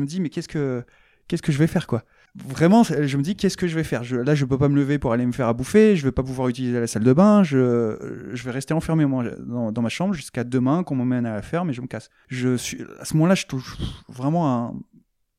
me 0.00 0.06
dis 0.06 0.20
mais 0.20 0.30
qu'est-ce 0.30 0.48
que 0.48 0.84
qu'est-ce 1.28 1.42
que 1.42 1.52
je 1.52 1.58
vais 1.58 1.66
faire 1.66 1.86
quoi 1.86 2.04
vraiment, 2.44 2.82
je 2.82 3.16
me 3.16 3.22
dis 3.22 3.36
qu'est-ce 3.36 3.56
que 3.56 3.66
je 3.66 3.74
vais 3.74 3.84
faire? 3.84 4.02
Là, 4.24 4.34
je 4.34 4.44
peux 4.44 4.58
pas 4.58 4.68
me 4.68 4.76
lever 4.76 4.98
pour 4.98 5.12
aller 5.12 5.26
me 5.26 5.32
faire 5.32 5.48
à 5.48 5.54
bouffer, 5.54 5.96
je 5.96 6.04
vais 6.04 6.12
pas 6.12 6.22
pouvoir 6.22 6.48
utiliser 6.48 6.78
la 6.78 6.86
salle 6.86 7.04
de 7.04 7.12
bain, 7.12 7.42
je, 7.42 8.34
vais 8.44 8.50
rester 8.50 8.74
enfermé 8.74 9.06
moi, 9.06 9.24
dans, 9.38 9.82
ma 9.82 9.88
chambre 9.88 10.14
jusqu'à 10.14 10.44
demain 10.44 10.82
qu'on 10.82 10.96
m'emmène 10.96 11.26
à 11.26 11.34
la 11.34 11.42
ferme 11.42 11.70
et 11.70 11.72
je 11.72 11.80
me 11.80 11.86
casse. 11.86 12.10
Je 12.28 12.56
suis, 12.56 12.82
à 13.00 13.04
ce 13.04 13.14
moment-là, 13.14 13.34
je 13.34 13.46
touche 13.46 13.76
vraiment 14.08 14.52
un, 14.52 14.74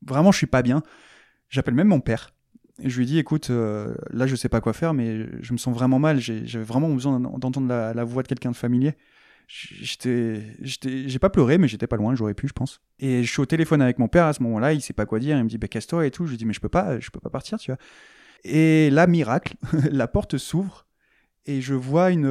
vraiment, 0.04 0.32
je 0.32 0.38
suis 0.38 0.46
pas 0.46 0.62
bien. 0.62 0.82
J'appelle 1.48 1.74
même 1.74 1.88
mon 1.88 2.00
père. 2.00 2.34
Et 2.80 2.90
je 2.90 2.98
lui 2.98 3.06
dis, 3.06 3.18
écoute, 3.18 3.50
euh, 3.50 3.94
là, 4.10 4.26
je 4.26 4.36
sais 4.36 4.48
pas 4.48 4.60
quoi 4.60 4.72
faire, 4.72 4.94
mais 4.94 5.26
je 5.42 5.52
me 5.52 5.58
sens 5.58 5.74
vraiment 5.74 5.98
mal. 5.98 6.20
J'avais 6.20 6.64
vraiment 6.64 6.88
besoin 6.88 7.18
d'entendre 7.18 7.68
la 7.68 8.04
voix 8.04 8.22
de 8.22 8.28
quelqu'un 8.28 8.50
de 8.50 8.56
familier. 8.56 8.94
J'ai 9.48 11.18
pas 11.18 11.30
pleuré, 11.30 11.56
mais 11.56 11.68
j'étais 11.68 11.86
pas 11.86 11.96
loin, 11.96 12.14
j'aurais 12.14 12.34
pu, 12.34 12.48
je 12.48 12.52
pense. 12.52 12.82
Et 12.98 13.24
je 13.24 13.30
suis 13.30 13.40
au 13.40 13.46
téléphone 13.46 13.80
avec 13.80 13.98
mon 13.98 14.06
père 14.06 14.26
à 14.26 14.34
ce 14.34 14.42
moment-là, 14.42 14.74
il 14.74 14.82
sait 14.82 14.92
pas 14.92 15.06
quoi 15.06 15.18
dire, 15.18 15.38
il 15.38 15.44
me 15.44 15.48
dit, 15.48 15.56
bah, 15.56 15.68
casse-toi 15.68 16.06
et 16.06 16.10
tout. 16.10 16.26
Je 16.26 16.32
lui 16.32 16.38
dis, 16.38 16.44
mais 16.44 16.52
je 16.52 16.60
peux 16.60 16.68
pas, 16.68 17.00
je 17.00 17.10
peux 17.10 17.20
pas 17.20 17.30
partir, 17.30 17.58
tu 17.58 17.70
vois. 17.70 17.78
Et 18.44 18.90
là, 18.90 19.06
miracle, 19.06 19.54
la 19.90 20.06
porte 20.06 20.36
s'ouvre 20.36 20.86
et 21.46 21.62
je 21.62 21.72
vois 21.74 22.10
une, 22.10 22.26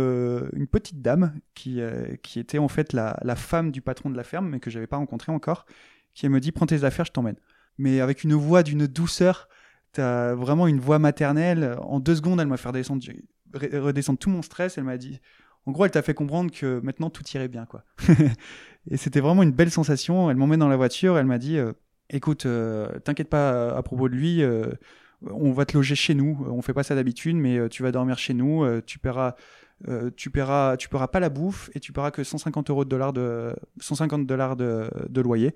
une 0.53 0.67
petite 0.67 1.01
dame 1.01 1.34
qui, 1.56 1.82
euh, 1.82 2.15
qui 2.21 2.39
était 2.39 2.60
en 2.60 2.67
fait 2.67 2.93
la, 2.93 3.19
la 3.23 3.36
femme 3.36 3.71
du 3.71 3.82
patron 3.82 4.12
de 4.12 4.15
la 4.15 4.23
ferme, 4.23 4.49
mais 4.49 4.60
que 4.60 4.69
j'avais 4.69 4.86
pas 4.86 4.97
rencontré 4.97 5.32
encore, 5.32 5.65
qui 6.13 6.30
me 6.30 6.39
dit, 6.39 6.51
prends 6.51 6.67
tes 6.67 6.84
affaires, 6.84 7.06
je 7.06 7.12
t'emmène. 7.12 7.38
Mais 7.80 7.99
avec 7.99 8.23
une 8.23 8.36
voix 8.36 8.62
d'une 8.62 8.86
douceur, 8.86 9.49
t'as 9.91 10.36
vraiment 10.36 10.67
une 10.67 10.80
voix 10.80 10.99
maternelle. 10.99 11.77
En 11.82 11.99
deux 11.99 12.15
secondes, 12.15 12.39
elle 12.39 12.47
m'a 12.47 12.58
fait 12.58 12.69
redescendre 12.69 14.19
tout 14.19 14.30
mon 14.30 14.43
stress. 14.43 14.77
Elle 14.77 14.84
m'a 14.84 14.97
dit, 14.97 15.19
en 15.67 15.71
gros, 15.73 15.84
elle 15.84 15.91
t'a 15.91 16.01
fait 16.01 16.13
comprendre 16.13 16.49
que 16.49 16.80
maintenant 16.82 17.10
tout 17.10 17.23
irait 17.34 17.49
bien, 17.49 17.65
quoi. 17.65 17.84
et 18.89 18.95
c'était 18.95 19.19
vraiment 19.19 19.43
une 19.43 19.51
belle 19.51 19.69
sensation. 19.69 20.32
Elle 20.32 20.38
m'emmène 20.38 20.62
dans 20.62 20.69
la 20.69 20.77
voiture, 20.77 21.17
elle 21.17 21.25
m'a 21.25 21.39
dit 21.39 21.58
euh, 21.58 21.73
Écoute, 22.10 22.45
euh, 22.45 22.99
t'inquiète 22.99 23.30
pas 23.30 23.75
à 23.75 23.84
propos 23.84 24.08
de 24.08 24.15
lui, 24.15 24.41
euh, 24.41 24.71
on 25.30 25.51
va 25.51 25.65
te 25.65 25.75
loger 25.75 25.95
chez 25.95 26.15
nous. 26.15 26.38
On 26.49 26.62
fait 26.62 26.73
pas 26.73 26.84
ça 26.84 26.95
d'habitude, 26.95 27.36
mais 27.36 27.67
tu 27.67 27.84
vas 27.84 27.91
dormir 27.91 28.17
chez 28.17 28.34
nous. 28.34 28.65
tu 28.84 28.97
paieras. 28.97 29.36
tu 30.15 30.30
paieras, 30.30 30.77
tu 30.77 30.88
paieras 30.88 31.10
pas 31.10 31.19
la 31.19 31.27
bouffe 31.27 31.69
et 31.73 31.82
tu 31.82 31.91
paieras 31.91 32.12
que 32.12 32.23
150 32.23 32.69
euros 32.69 32.86
de 32.86 32.89
dollars 32.89 33.12
de 33.12 33.53
150 33.82 34.25
dollars 34.25 34.56
de, 34.56 35.21
loyer 35.21 35.53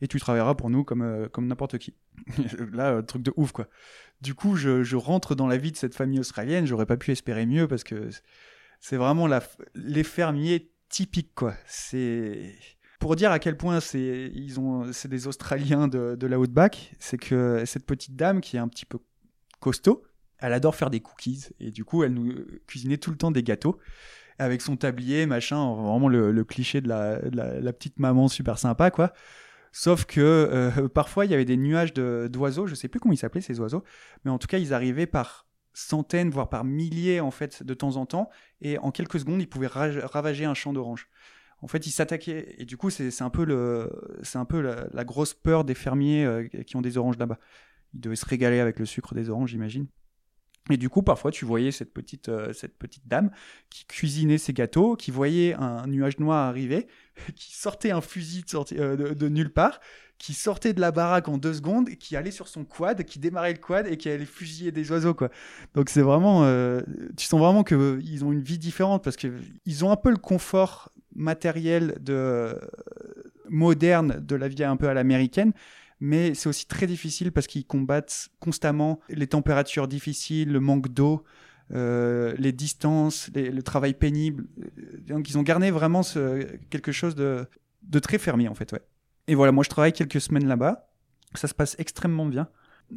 et 0.00 0.08
tu 0.08 0.18
travailleras 0.18 0.56
pour 0.56 0.70
nous 0.70 0.82
comme 0.82 1.28
comme 1.30 1.46
n'importe 1.46 1.78
qui. 1.78 1.94
Là, 2.72 3.00
truc 3.02 3.22
de 3.22 3.32
ouf 3.36 3.52
quoi. 3.52 3.68
Du 4.22 4.34
coup, 4.34 4.56
je, 4.56 4.82
je 4.82 4.96
rentre 4.96 5.36
dans 5.36 5.46
la 5.46 5.56
vie 5.56 5.70
de 5.70 5.76
cette 5.76 5.94
famille 5.94 6.18
australienne. 6.18 6.66
J'aurais 6.66 6.86
pas 6.86 6.96
pu 6.96 7.12
espérer 7.12 7.46
mieux 7.46 7.68
parce 7.68 7.84
que 7.84 8.08
c'est 8.82 8.96
vraiment 8.96 9.28
les 9.76 10.02
fermiers 10.02 10.72
typiques, 10.88 11.34
quoi. 11.36 11.54
C'est 11.66 12.52
pour 12.98 13.14
dire 13.14 13.30
à 13.30 13.38
quel 13.38 13.56
point 13.56 13.78
c'est 13.78 14.30
ils 14.34 14.58
ont 14.58 14.92
c'est 14.92 15.08
des 15.08 15.28
Australiens 15.28 15.86
de, 15.86 16.16
de 16.16 16.26
la 16.26 16.38
Outback, 16.38 16.92
c'est 16.98 17.16
que 17.16 17.62
cette 17.64 17.86
petite 17.86 18.16
dame 18.16 18.40
qui 18.40 18.56
est 18.56 18.60
un 18.60 18.66
petit 18.66 18.84
peu 18.84 18.98
costaud, 19.60 20.02
elle 20.38 20.52
adore 20.52 20.74
faire 20.74 20.90
des 20.90 20.98
cookies 20.98 21.46
et 21.60 21.70
du 21.70 21.84
coup 21.84 22.02
elle 22.02 22.12
nous 22.12 22.34
cuisinait 22.66 22.96
tout 22.98 23.12
le 23.12 23.16
temps 23.16 23.30
des 23.30 23.44
gâteaux 23.44 23.78
avec 24.40 24.60
son 24.60 24.76
tablier 24.76 25.26
machin, 25.26 25.74
vraiment 25.74 26.08
le, 26.08 26.32
le 26.32 26.44
cliché 26.44 26.80
de 26.80 26.88
la, 26.88 27.20
la, 27.30 27.72
petite 27.72 28.00
maman 28.00 28.26
super 28.26 28.58
sympa 28.58 28.90
quoi. 28.90 29.12
Sauf 29.70 30.06
que 30.06 30.20
euh, 30.20 30.88
parfois 30.92 31.24
il 31.24 31.30
y 31.30 31.34
avait 31.34 31.44
des 31.44 31.56
nuages 31.56 31.94
d'oiseaux, 31.94 32.66
je 32.66 32.74
sais 32.74 32.88
plus 32.88 32.98
comment 32.98 33.14
ils 33.14 33.18
s'appelaient 33.18 33.40
ces 33.42 33.60
oiseaux, 33.60 33.84
mais 34.24 34.32
en 34.32 34.38
tout 34.38 34.48
cas 34.48 34.58
ils 34.58 34.74
arrivaient 34.74 35.06
par 35.06 35.46
centaines, 35.74 36.30
voire 36.30 36.48
par 36.48 36.64
milliers 36.64 37.20
en 37.20 37.30
fait 37.30 37.62
de 37.62 37.74
temps 37.74 37.96
en 37.96 38.06
temps, 38.06 38.30
et 38.60 38.78
en 38.78 38.90
quelques 38.90 39.20
secondes, 39.20 39.40
ils 39.40 39.48
pouvaient 39.48 39.68
ravager 39.68 40.44
un 40.44 40.54
champ 40.54 40.72
d'oranges. 40.72 41.08
En 41.62 41.68
fait, 41.68 41.86
ils 41.86 41.92
s'attaquaient, 41.92 42.56
et 42.58 42.64
du 42.64 42.76
coup, 42.76 42.90
c'est 42.90 43.22
un 43.22 43.30
peu, 43.30 43.44
le, 43.44 43.90
un 44.34 44.44
peu 44.44 44.60
la, 44.60 45.04
grosse 45.04 45.32
peur 45.32 45.64
des 45.64 45.74
fermiers 45.74 46.24
euh, 46.24 46.48
qui 46.66 46.76
ont 46.76 46.82
des 46.82 46.98
oranges 46.98 47.18
là-bas. 47.18 47.38
Ils 47.94 48.00
devaient 48.00 48.16
se 48.16 48.26
régaler 48.26 48.58
avec 48.58 48.78
le 48.78 48.86
sucre 48.86 49.14
des 49.14 49.30
oranges, 49.30 49.50
j'imagine. 49.50 49.86
Et 50.70 50.76
du 50.76 50.88
coup, 50.88 51.02
parfois, 51.02 51.30
tu 51.32 51.44
voyais 51.44 51.72
cette 51.72 51.92
petite, 51.92 52.28
euh, 52.28 52.52
cette 52.52 52.78
petite 52.78 53.06
dame 53.08 53.30
qui 53.68 53.84
cuisinait 53.84 54.38
ses 54.38 54.52
gâteaux, 54.52 54.94
qui 54.94 55.10
voyait 55.10 55.54
un 55.54 55.86
nuage 55.86 56.18
noir 56.18 56.46
arriver, 56.46 56.86
qui 57.34 57.54
sortait 57.54 57.90
un 57.90 58.00
fusil 58.00 58.42
de, 58.42 59.14
de, 59.14 59.28
nulle 59.28 59.52
part, 59.52 59.80
qui 60.22 60.34
sortait 60.34 60.72
de 60.72 60.80
la 60.80 60.92
baraque 60.92 61.28
en 61.28 61.36
deux 61.36 61.52
secondes, 61.52 61.88
qui 61.90 62.14
allait 62.14 62.30
sur 62.30 62.46
son 62.46 62.64
quad, 62.64 63.02
qui 63.02 63.18
démarrait 63.18 63.54
le 63.54 63.58
quad 63.58 63.88
et 63.88 63.96
qui 63.96 64.08
allait 64.08 64.24
fusiller 64.24 64.70
des 64.70 64.92
oiseaux. 64.92 65.16
Donc 65.74 65.88
c'est 65.88 66.00
vraiment, 66.00 66.44
euh, 66.44 66.80
tu 67.16 67.26
sens 67.26 67.40
vraiment 67.40 67.64
que 67.64 67.74
euh, 67.74 68.00
ils 68.04 68.24
ont 68.24 68.30
une 68.30 68.40
vie 68.40 68.58
différente 68.58 69.02
parce 69.02 69.16
que 69.16 69.32
ils 69.66 69.84
ont 69.84 69.90
un 69.90 69.96
peu 69.96 70.10
le 70.10 70.16
confort 70.16 70.92
matériel 71.16 71.98
de 72.00 72.14
euh, 72.14 72.54
moderne 73.48 74.24
de 74.24 74.36
la 74.36 74.46
vie 74.46 74.62
un 74.62 74.76
peu 74.76 74.88
à 74.88 74.94
l'américaine, 74.94 75.52
mais 76.04 76.34
c'est 76.34 76.48
aussi 76.48 76.66
très 76.66 76.88
difficile 76.88 77.30
parce 77.30 77.46
qu'ils 77.46 77.64
combattent 77.64 78.28
constamment 78.40 78.98
les 79.08 79.28
températures 79.28 79.86
difficiles, 79.86 80.50
le 80.50 80.58
manque 80.58 80.88
d'eau. 80.88 81.22
les 81.70 82.52
distances, 82.52 83.30
le 83.34 83.62
travail 83.62 83.94
pénible. 83.94 84.44
Donc 85.06 85.30
ils 85.30 85.38
ont 85.38 85.42
gardé 85.42 85.70
vraiment 85.70 86.02
quelque 86.70 86.90
chose 86.90 87.14
de, 87.14 87.46
très 88.00 88.18
fermier 88.18 88.48
en 88.48 88.54
fait. 88.54 88.74
Et 89.28 89.36
voilà, 89.36 89.52
moi 89.52 89.62
je 89.62 89.70
travaille 89.70 89.92
quelques 89.92 90.20
semaines 90.20 90.48
là-bas. 90.48 90.90
Ça 91.34 91.46
se 91.46 91.54
passe 91.54 91.76
extrêmement 91.78 92.26
bien. 92.26 92.48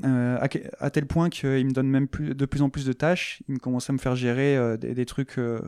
Euh, 0.04 0.38
à, 0.80 0.90
tel 0.90 1.06
point 1.06 1.30
qu'il 1.30 1.66
me 1.66 1.72
donne 1.72 1.88
même 1.88 2.08
de 2.20 2.46
plus 2.46 2.62
en 2.62 2.70
plus 2.70 2.86
de 2.86 2.94
tâches. 2.94 3.42
Il 3.48 3.54
me 3.54 3.60
commence 3.60 3.90
à 3.90 3.94
me 3.94 3.98
faire 3.98 4.16
gérer 4.16 4.58
euh, 4.58 4.78
des, 4.78 5.06
trucs 5.06 5.38
euh, 5.38 5.62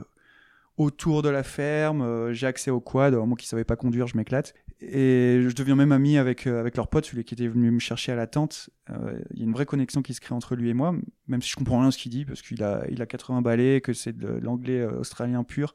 autour 0.76 1.22
de 1.22 1.30
la 1.30 1.44
ferme. 1.44 2.34
J'ai 2.34 2.48
accès 2.48 2.72
au 2.72 2.82
quad. 2.82 3.14
moi 3.14 3.38
qui 3.38 3.46
ne 3.46 3.50
savais 3.50 3.64
pas 3.64 3.76
conduire, 3.76 4.08
je 4.08 4.18
m'éclate. 4.18 4.54
Et 4.80 5.42
je 5.42 5.56
deviens 5.56 5.76
même 5.76 5.92
ami 5.92 6.18
avec, 6.18 6.46
avec 6.46 6.78
leur 6.78 6.88
pote, 6.88 7.06
celui 7.06 7.24
qui 7.24 7.34
était 7.34 7.48
venu 7.48 7.72
me 7.72 7.80
chercher 7.80 8.12
à 8.12 8.16
la 8.16 8.28
tente. 8.28 8.70
Il 8.90 9.40
y 9.40 9.42
a 9.42 9.46
une 9.46 9.54
vraie 9.54 9.66
connexion 9.66 10.02
qui 10.02 10.14
se 10.14 10.22
crée 10.22 10.36
entre 10.36 10.56
lui 10.56 10.70
et 10.70 10.74
moi, 10.74 10.96
même 11.28 11.42
si 11.42 11.50
je 11.50 11.56
comprends 11.56 11.80
rien 11.80 11.88
à 11.88 11.92
ce 11.92 11.98
qu'il 11.98 12.12
dit, 12.12 12.26
parce 12.26 12.42
qu'il 12.42 12.64
a, 12.64 12.86
il 12.90 13.02
a 13.02 13.06
80 13.08 13.42
balais, 13.42 13.82
que 13.82 13.94
c'est 13.94 14.16
de 14.16 14.28
l'anglais 14.28 14.86
australien 14.86 15.44
pur, 15.44 15.74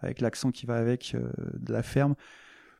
avec 0.00 0.20
l'accent 0.20 0.50
qui 0.50 0.66
va 0.66 0.76
avec 0.76 1.16
de 1.54 1.72
la 1.72 1.82
ferme 1.82 2.16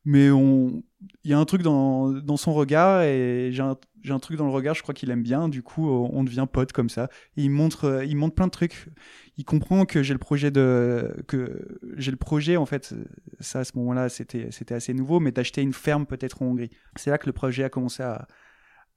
mais 0.05 0.29
il 0.29 1.31
y 1.31 1.33
a 1.33 1.39
un 1.39 1.45
truc 1.45 1.63
dans, 1.63 2.11
dans 2.11 2.37
son 2.37 2.53
regard 2.53 3.03
et 3.03 3.51
j'ai 3.53 3.63
un, 3.63 3.77
un, 4.09 4.19
truc 4.19 4.37
dans 4.37 4.47
le 4.47 4.51
regard 4.51 4.75
je 4.75 4.83
crois 4.83 4.95
qu'il 4.95 5.11
aime 5.11 5.23
bien. 5.23 5.49
Du 5.49 5.63
coup 5.63 5.89
on 5.89 6.25
devient 6.25 6.47
pote 6.51 6.73
comme 6.73 6.89
ça. 6.89 7.09
Il 7.37 7.51
montre 7.51 8.03
il 8.07 8.17
montre 8.17 8.35
plein 8.35 8.47
de 8.47 8.53
trucs. 8.53 8.89
Il 9.37 9.45
comprend 9.45 9.85
que 9.85 10.03
j'ai 10.03 10.15
le 10.15 10.19
projet 10.19 10.51
de 10.51 11.15
que 11.29 11.81
j'ai 11.97 12.11
le 12.11 12.17
projet 12.17 12.57
en 12.57 12.67
fait 12.67 12.95
ça 13.41 13.61
à 13.61 13.65
ce 13.65 13.73
moment-là 13.77 14.09
c'était 14.09 14.51
c'était 14.51 14.75
assez 14.75 14.95
nouveau 14.95 15.21
mais 15.21 15.33
d'acheter 15.33 15.63
une 15.63 15.73
ferme 15.73 16.07
peut-être 16.07 16.43
en 16.43 16.47
Hongrie. 16.47 16.71
C'est 16.97 17.11
là 17.11 17.19
que 17.19 17.27
le 17.27 17.33
projet 17.33 17.65
a 17.65 17.69
commencé 17.69 18.03
à, 18.03 18.27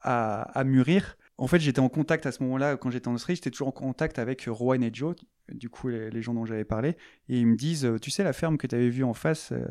à, 0.01 0.41
à 0.57 0.63
mûrir 0.63 1.17
en 1.37 1.47
fait, 1.47 1.59
j'étais 1.59 1.79
en 1.79 1.89
contact 1.89 2.25
à 2.25 2.31
ce 2.31 2.43
moment-là, 2.43 2.77
quand 2.77 2.91
j'étais 2.91 3.07
en 3.07 3.15
Australie, 3.15 3.35
j'étais 3.35 3.49
toujours 3.49 3.69
en 3.69 3.71
contact 3.71 4.19
avec 4.19 4.45
Rowan 4.47 4.83
et 4.83 4.91
Joe, 4.93 5.15
du 5.51 5.69
coup, 5.69 5.87
les, 5.87 6.21
gens 6.21 6.33
dont 6.33 6.45
j'avais 6.45 6.63
parlé. 6.63 6.95
Et 7.27 7.39
ils 7.39 7.47
me 7.47 7.55
disent 7.55 7.89
Tu 8.01 8.11
sais, 8.11 8.23
la 8.23 8.33
ferme 8.33 8.57
que 8.57 8.67
tu 8.67 8.75
avais 8.75 8.89
vue 8.89 9.03
en 9.03 9.13
face, 9.13 9.51
euh, 9.51 9.65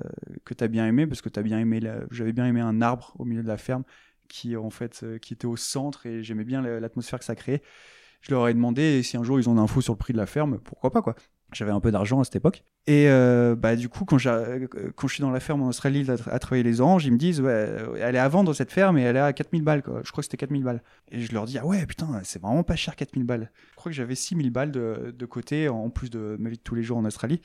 que 0.44 0.54
tu 0.54 0.64
as 0.64 0.68
bien 0.68 0.86
aimé, 0.86 1.06
parce 1.06 1.22
que 1.22 1.28
tu 1.28 1.40
bien 1.42 1.58
aimé, 1.60 1.80
j'avais 2.10 2.32
bien 2.32 2.46
aimé 2.46 2.60
un 2.60 2.82
arbre 2.82 3.14
au 3.18 3.24
milieu 3.24 3.42
de 3.42 3.48
la 3.48 3.58
ferme 3.58 3.84
qui, 4.28 4.56
en 4.56 4.70
fait, 4.70 5.02
euh, 5.04 5.18
qui 5.18 5.34
était 5.34 5.46
au 5.46 5.56
centre 5.56 6.06
et 6.06 6.22
j'aimais 6.22 6.44
bien 6.44 6.62
l'atmosphère 6.62 7.18
que 7.18 7.24
ça 7.24 7.36
créait. 7.36 7.62
Je 8.22 8.32
leur 8.32 8.48
ai 8.48 8.54
demandé 8.54 9.02
si 9.02 9.16
un 9.16 9.22
jour 9.22 9.38
ils 9.38 9.48
ont 9.48 9.58
info 9.58 9.80
sur 9.80 9.92
le 9.92 9.98
prix 9.98 10.12
de 10.12 10.18
la 10.18 10.26
ferme, 10.26 10.58
pourquoi 10.58 10.90
pas, 10.90 11.02
quoi. 11.02 11.14
J'avais 11.52 11.70
un 11.70 11.80
peu 11.80 11.90
d'argent 11.90 12.20
à 12.20 12.24
cette 12.24 12.36
époque. 12.36 12.64
Et 12.86 13.08
euh, 13.08 13.54
bah, 13.54 13.76
du 13.76 13.88
coup, 13.88 14.04
quand, 14.04 14.16
quand 14.16 15.08
je 15.08 15.12
suis 15.12 15.20
dans 15.20 15.30
la 15.30 15.40
ferme 15.40 15.62
en 15.62 15.68
Australie 15.68 16.06
à, 16.08 16.38
travailler 16.38 16.62
les 16.62 16.80
oranges, 16.80 17.04
ils 17.04 17.12
me 17.12 17.18
disent 17.18 17.40
Ouais, 17.40 17.76
elle 18.00 18.16
est 18.16 18.18
à 18.18 18.28
vendre 18.28 18.54
cette 18.54 18.72
ferme 18.72 18.98
et 18.98 19.02
elle 19.02 19.16
est 19.16 19.20
à 19.20 19.32
4000 19.32 19.62
balles. 19.62 19.82
Je 19.86 20.10
crois 20.10 20.22
que 20.22 20.22
c'était 20.22 20.36
4000 20.36 20.64
balles. 20.64 20.82
Et 21.10 21.20
je 21.20 21.32
leur 21.32 21.44
dis 21.44 21.58
Ah 21.58 21.66
ouais, 21.66 21.84
putain, 21.86 22.20
c'est 22.24 22.40
vraiment 22.40 22.62
pas 22.62 22.76
cher 22.76 22.96
4000 22.96 23.24
balles. 23.24 23.50
Je 23.70 23.76
crois 23.76 23.90
que 23.90 23.96
j'avais 23.96 24.14
6000 24.14 24.50
balles 24.50 24.72
de, 24.72 25.14
de, 25.16 25.26
côté 25.26 25.68
en 25.68 25.90
plus 25.90 26.10
de 26.10 26.36
ma 26.38 26.48
vie 26.48 26.56
de 26.56 26.62
tous 26.62 26.74
les 26.74 26.82
jours 26.82 26.98
en 26.98 27.04
Australie. 27.04 27.40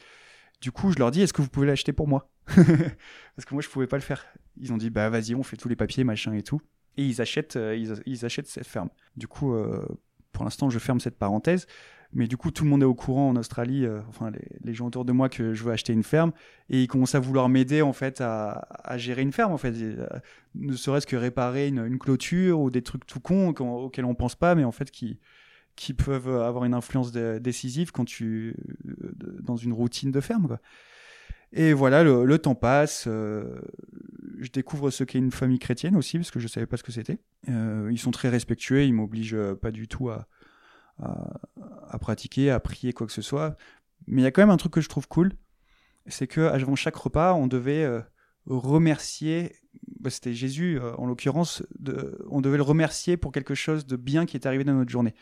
Du 0.62 0.72
coup, 0.72 0.92
je 0.92 1.00
leur 1.00 1.12
dis 1.12 1.22
Est-ce 1.22 1.34
que 1.34 1.42
vous 1.42 1.50
pouvez 1.50 1.68
l'acheter 1.68 1.94
pour 1.94 2.08
moi? 2.08 2.30
Parce 2.48 3.46
que 3.46 3.54
moi, 3.54 3.62
je 3.62 3.70
pouvais 3.70 3.88
pas 3.88 3.98
le 3.98 4.02
faire. 4.02 4.26
Ils 4.60 4.74
ont 4.74 4.78
dit 4.78 4.90
Bah 4.90 5.10
vas-y, 5.10 5.36
on 5.36 5.44
fait 5.44 5.58
tous 5.58 5.70
les 5.70 5.76
papiers, 5.76 6.04
machin 6.04 6.34
et 6.34 6.44
tout. 6.44 6.62
Et 6.98 7.06
ils 7.06 7.22
achètent, 7.22 7.56
euh, 7.56 7.76
ils, 8.06 8.26
achètent 8.26 8.48
cette 8.48 8.66
ferme. 8.66 8.90
Du 9.16 9.28
coup, 9.28 9.54
euh, 9.54 9.86
pour 10.32 10.44
l'instant, 10.44 10.70
je 10.70 10.80
ferme 10.80 11.00
cette 11.00 11.18
parenthèse. 11.18 11.68
Mais 12.14 12.28
du 12.28 12.38
coup, 12.38 12.52
tout 12.52 12.64
le 12.64 12.70
monde 12.70 12.84
est 12.84 12.86
au 12.86 12.94
courant 12.94 13.30
en 13.30 13.36
Australie, 13.36 13.86
euh, 13.86 14.00
enfin 14.08 14.32
les, 14.64 14.74
gens 14.74 14.88
autour 14.88 15.06
de 15.06 15.12
moi, 15.12 15.30
que 15.30 15.54
je 15.54 15.64
veux 15.64 15.72
acheter 15.72 15.94
une 15.94 16.04
ferme. 16.04 16.32
Et 16.70 16.84
ils 16.84 16.88
commencent 16.88 17.16
à 17.16 17.20
vouloir 17.20 17.50
m'aider 17.50 17.82
en 17.82 17.94
fait 17.94 18.22
à, 18.22 18.98
gérer 18.98 19.22
une 19.22 19.34
ferme, 19.34 19.52
en 19.52 19.58
fait. 19.58 19.74
Euh, 19.76 20.08
ne 20.56 20.74
serait-ce 20.74 21.08
que 21.08 21.16
réparer 21.16 21.68
une, 21.68 22.00
clôture 22.00 22.60
ou 22.60 22.72
des 22.72 22.82
trucs 22.82 23.06
tout 23.06 23.20
cons 23.20 23.50
auxquels 23.50 24.06
on 24.06 24.16
pense 24.16 24.36
pas, 24.36 24.56
mais 24.56 24.64
en 24.64 24.72
fait 24.72 24.90
qui, 24.90 25.20
qui 25.76 25.94
peuvent 25.94 26.30
avoir 26.30 26.64
une 26.66 26.74
influence 26.74 27.12
décisive 27.12 27.92
quand 27.92 28.06
tu 28.06 28.56
dans 29.42 29.58
une 29.58 29.74
routine 29.74 30.12
de 30.12 30.22
ferme. 30.22 30.58
Et 31.54 31.74
voilà, 31.74 32.04
le, 32.04 32.38
temps 32.38 32.56
passe. 32.56 33.06
Euh, 33.08 33.60
je 34.40 34.50
découvre 34.50 34.90
ce 34.90 35.04
qu'est 35.04 35.20
une 35.20 35.32
famille 35.32 35.60
chrétienne 35.60 35.96
aussi, 35.96 36.18
parce 36.18 36.32
que 36.32 36.40
je 36.40 36.48
savais 36.48 36.66
pas 36.66 36.78
ce 36.78 36.84
que 36.84 36.92
c'était. 36.92 37.20
ils 37.48 38.00
sont 38.00 38.12
très 38.12 38.30
respectueux, 38.30 38.84
ils 38.84 38.94
m'obligent 38.94 39.54
pas 39.62 39.72
du 39.72 39.88
tout 39.88 40.10
à, 40.10 40.28
à, 41.00 41.98
pratiquer, 42.00 42.52
à 42.52 42.60
prier, 42.60 42.94
quoi 42.94 43.08
que 43.08 43.14
ce 43.14 43.22
soit. 43.22 43.56
Mais 44.08 44.22
il 44.22 44.24
y 44.24 44.28
a 44.28 44.32
quand 44.32 44.42
même 44.42 44.50
un 44.50 44.58
truc 44.58 44.74
que 44.74 44.82
je 44.82 44.90
trouve 44.90 45.08
cool, 45.08 45.34
c'est 46.08 46.28
que 46.28 46.42
avant 46.42 46.76
chaque 46.76 46.96
repas, 46.96 47.34
on 47.34 47.48
devait 47.48 47.84
euh, 47.84 48.02
remercier, 48.46 49.56
bah, 50.00 50.10
c'était 50.10 50.34
Jésus 50.34 50.80
euh, 50.80 50.96
en 50.96 51.06
l'occurrence, 51.06 51.64
on 52.30 52.42
devait 52.42 52.58
le 52.58 52.64
remercier 52.64 53.18
pour 53.18 53.32
quelque 53.32 53.56
chose 53.56 53.86
de 53.86 53.96
bien 53.96 54.26
qui 54.26 54.38
est 54.38 54.46
arrivé 54.46 54.64
dans 54.64 54.74
notre 54.74 54.92
journée. 54.92 55.14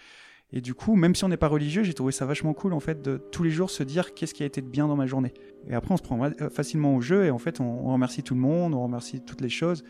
Et 0.52 0.62
du 0.62 0.76
coup, 0.76 0.96
même 0.96 1.16
si 1.16 1.24
on 1.24 1.30
n'est 1.30 1.38
pas 1.38 1.48
religieux, 1.48 1.84
j'ai 1.84 1.96
trouvé 1.96 2.12
ça 2.12 2.26
vachement 2.26 2.54
cool 2.54 2.74
en 2.74 2.80
fait 2.80 3.02
de 3.02 3.18
tous 3.18 3.44
les 3.44 3.50
jours 3.50 3.72
se 3.72 3.82
dire 3.82 4.14
qu'est-ce 4.14 4.34
qui 4.34 4.44
a 4.44 4.46
été 4.46 4.62
de 4.62 4.68
bien 4.68 4.88
dans 4.88 4.96
ma 4.96 5.08
journée. 5.08 5.34
Et 5.68 5.74
après, 5.74 5.94
on 5.94 5.98
se 5.98 6.04
prend 6.04 6.24
euh, 6.24 6.50
facilement 6.50 6.96
au 6.96 7.02
jeu 7.02 7.26
et 7.26 7.32
en 7.32 7.40
fait, 7.40 7.60
on 7.60 7.92
remercie 7.92 8.22
tout 8.22 8.36
le 8.36 8.40
monde, 8.40 8.74
on 8.76 8.84
remercie 8.84 9.22
toutes 9.22 9.42
les 9.42 9.50
choses 9.50 9.84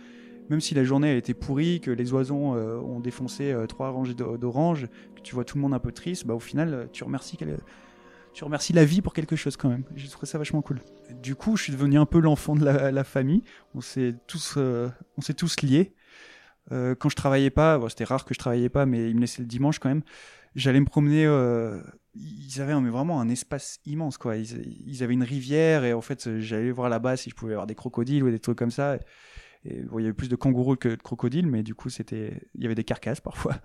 même 0.50 0.62
si 0.62 0.76
la 0.76 0.84
journée 0.84 1.10
a 1.10 1.16
été 1.16 1.34
pourrie, 1.34 1.82
que 1.82 1.92
les 1.92 2.14
oiseaux 2.14 2.56
euh, 2.56 2.80
ont 2.80 3.00
défoncé 3.00 3.52
euh, 3.52 3.66
trois 3.66 3.90
rangées 3.90 4.14
d'oranges, 4.14 4.88
que 5.16 5.22
tu 5.22 5.36
vois 5.36 5.44
tout 5.44 5.58
le 5.58 5.62
monde 5.62 5.74
un 5.74 5.80
peu 5.80 5.92
triste, 5.92 6.26
bah 6.26 6.34
au 6.34 6.40
final 6.40 6.74
euh, 6.74 6.86
tu 6.92 7.04
remercies 7.04 8.74
la 8.74 8.86
vie 8.86 9.02
pour 9.02 9.14
quelque 9.14 9.36
chose 9.36 9.58
quand 9.58 9.70
même. 9.70 9.84
J'ai 9.96 10.10
trouvé 10.10 10.28
ça 10.28 10.38
vachement 10.38 10.62
cool. 10.62 10.82
Du 11.22 11.36
coup, 11.36 11.56
je 11.56 11.64
suis 11.64 11.72
devenu 11.72 11.98
un 11.98 12.06
peu 12.06 12.20
l'enfant 12.20 12.56
de 12.56 12.66
la, 12.66 13.04
famille. 13.06 13.44
On 13.74 13.82
s'est 13.82 14.14
tous, 14.28 14.60
tous 15.38 15.62
liés. 15.62 15.94
quand 16.70 17.10
je 17.10 17.16
travaillais 17.16 17.50
pas, 17.50 17.80
c'était 17.88 18.04
rare 18.04 18.26
que 18.26 18.34
je 18.34 18.40
travaillais 18.40 18.68
pas, 18.68 18.86
mais 18.86 19.10
ils 19.10 19.16
me 19.16 19.22
laissaient 19.22 19.42
le 19.42 19.48
dimanche 19.48 19.80
quand 19.80 19.88
même. 19.88 20.04
J'allais 20.54 20.82
me 20.82 20.86
promener. 20.86 21.24
ils 22.14 22.62
avaient 22.62 22.74
vraiment 22.74 23.22
un 23.22 23.30
espace 23.30 23.80
immense, 23.86 24.18
quoi. 24.18 24.36
Ils, 24.36 25.02
avaient 25.02 25.14
une 25.14 25.24
rivière 25.24 25.86
et 25.86 25.94
en 25.94 26.02
fait, 26.02 26.40
j'allais 26.40 26.72
voir 26.72 26.90
là-bas 26.90 27.16
si 27.16 27.30
je 27.30 27.36
pouvais 27.36 27.54
avoir 27.54 27.68
des 27.68 27.76
crocodiles 27.76 28.22
ou 28.26 28.32
des 28.32 28.40
trucs 28.40 28.58
comme 28.58 28.70
ça 28.70 28.98
il 29.66 30.02
y 30.02 30.06
avait 30.06 30.14
plus 30.14 30.30
de 30.30 30.36
kangourous 30.36 30.76
que 30.76 30.90
de 30.90 30.96
crocodiles, 30.96 31.48
mais 31.48 31.64
du 31.64 31.76
coup, 31.76 31.90
il 31.90 32.40
y 32.60 32.66
avait 32.66 32.76
des 32.76 32.84
carcasses 32.84 33.22
parfois. 33.22 33.56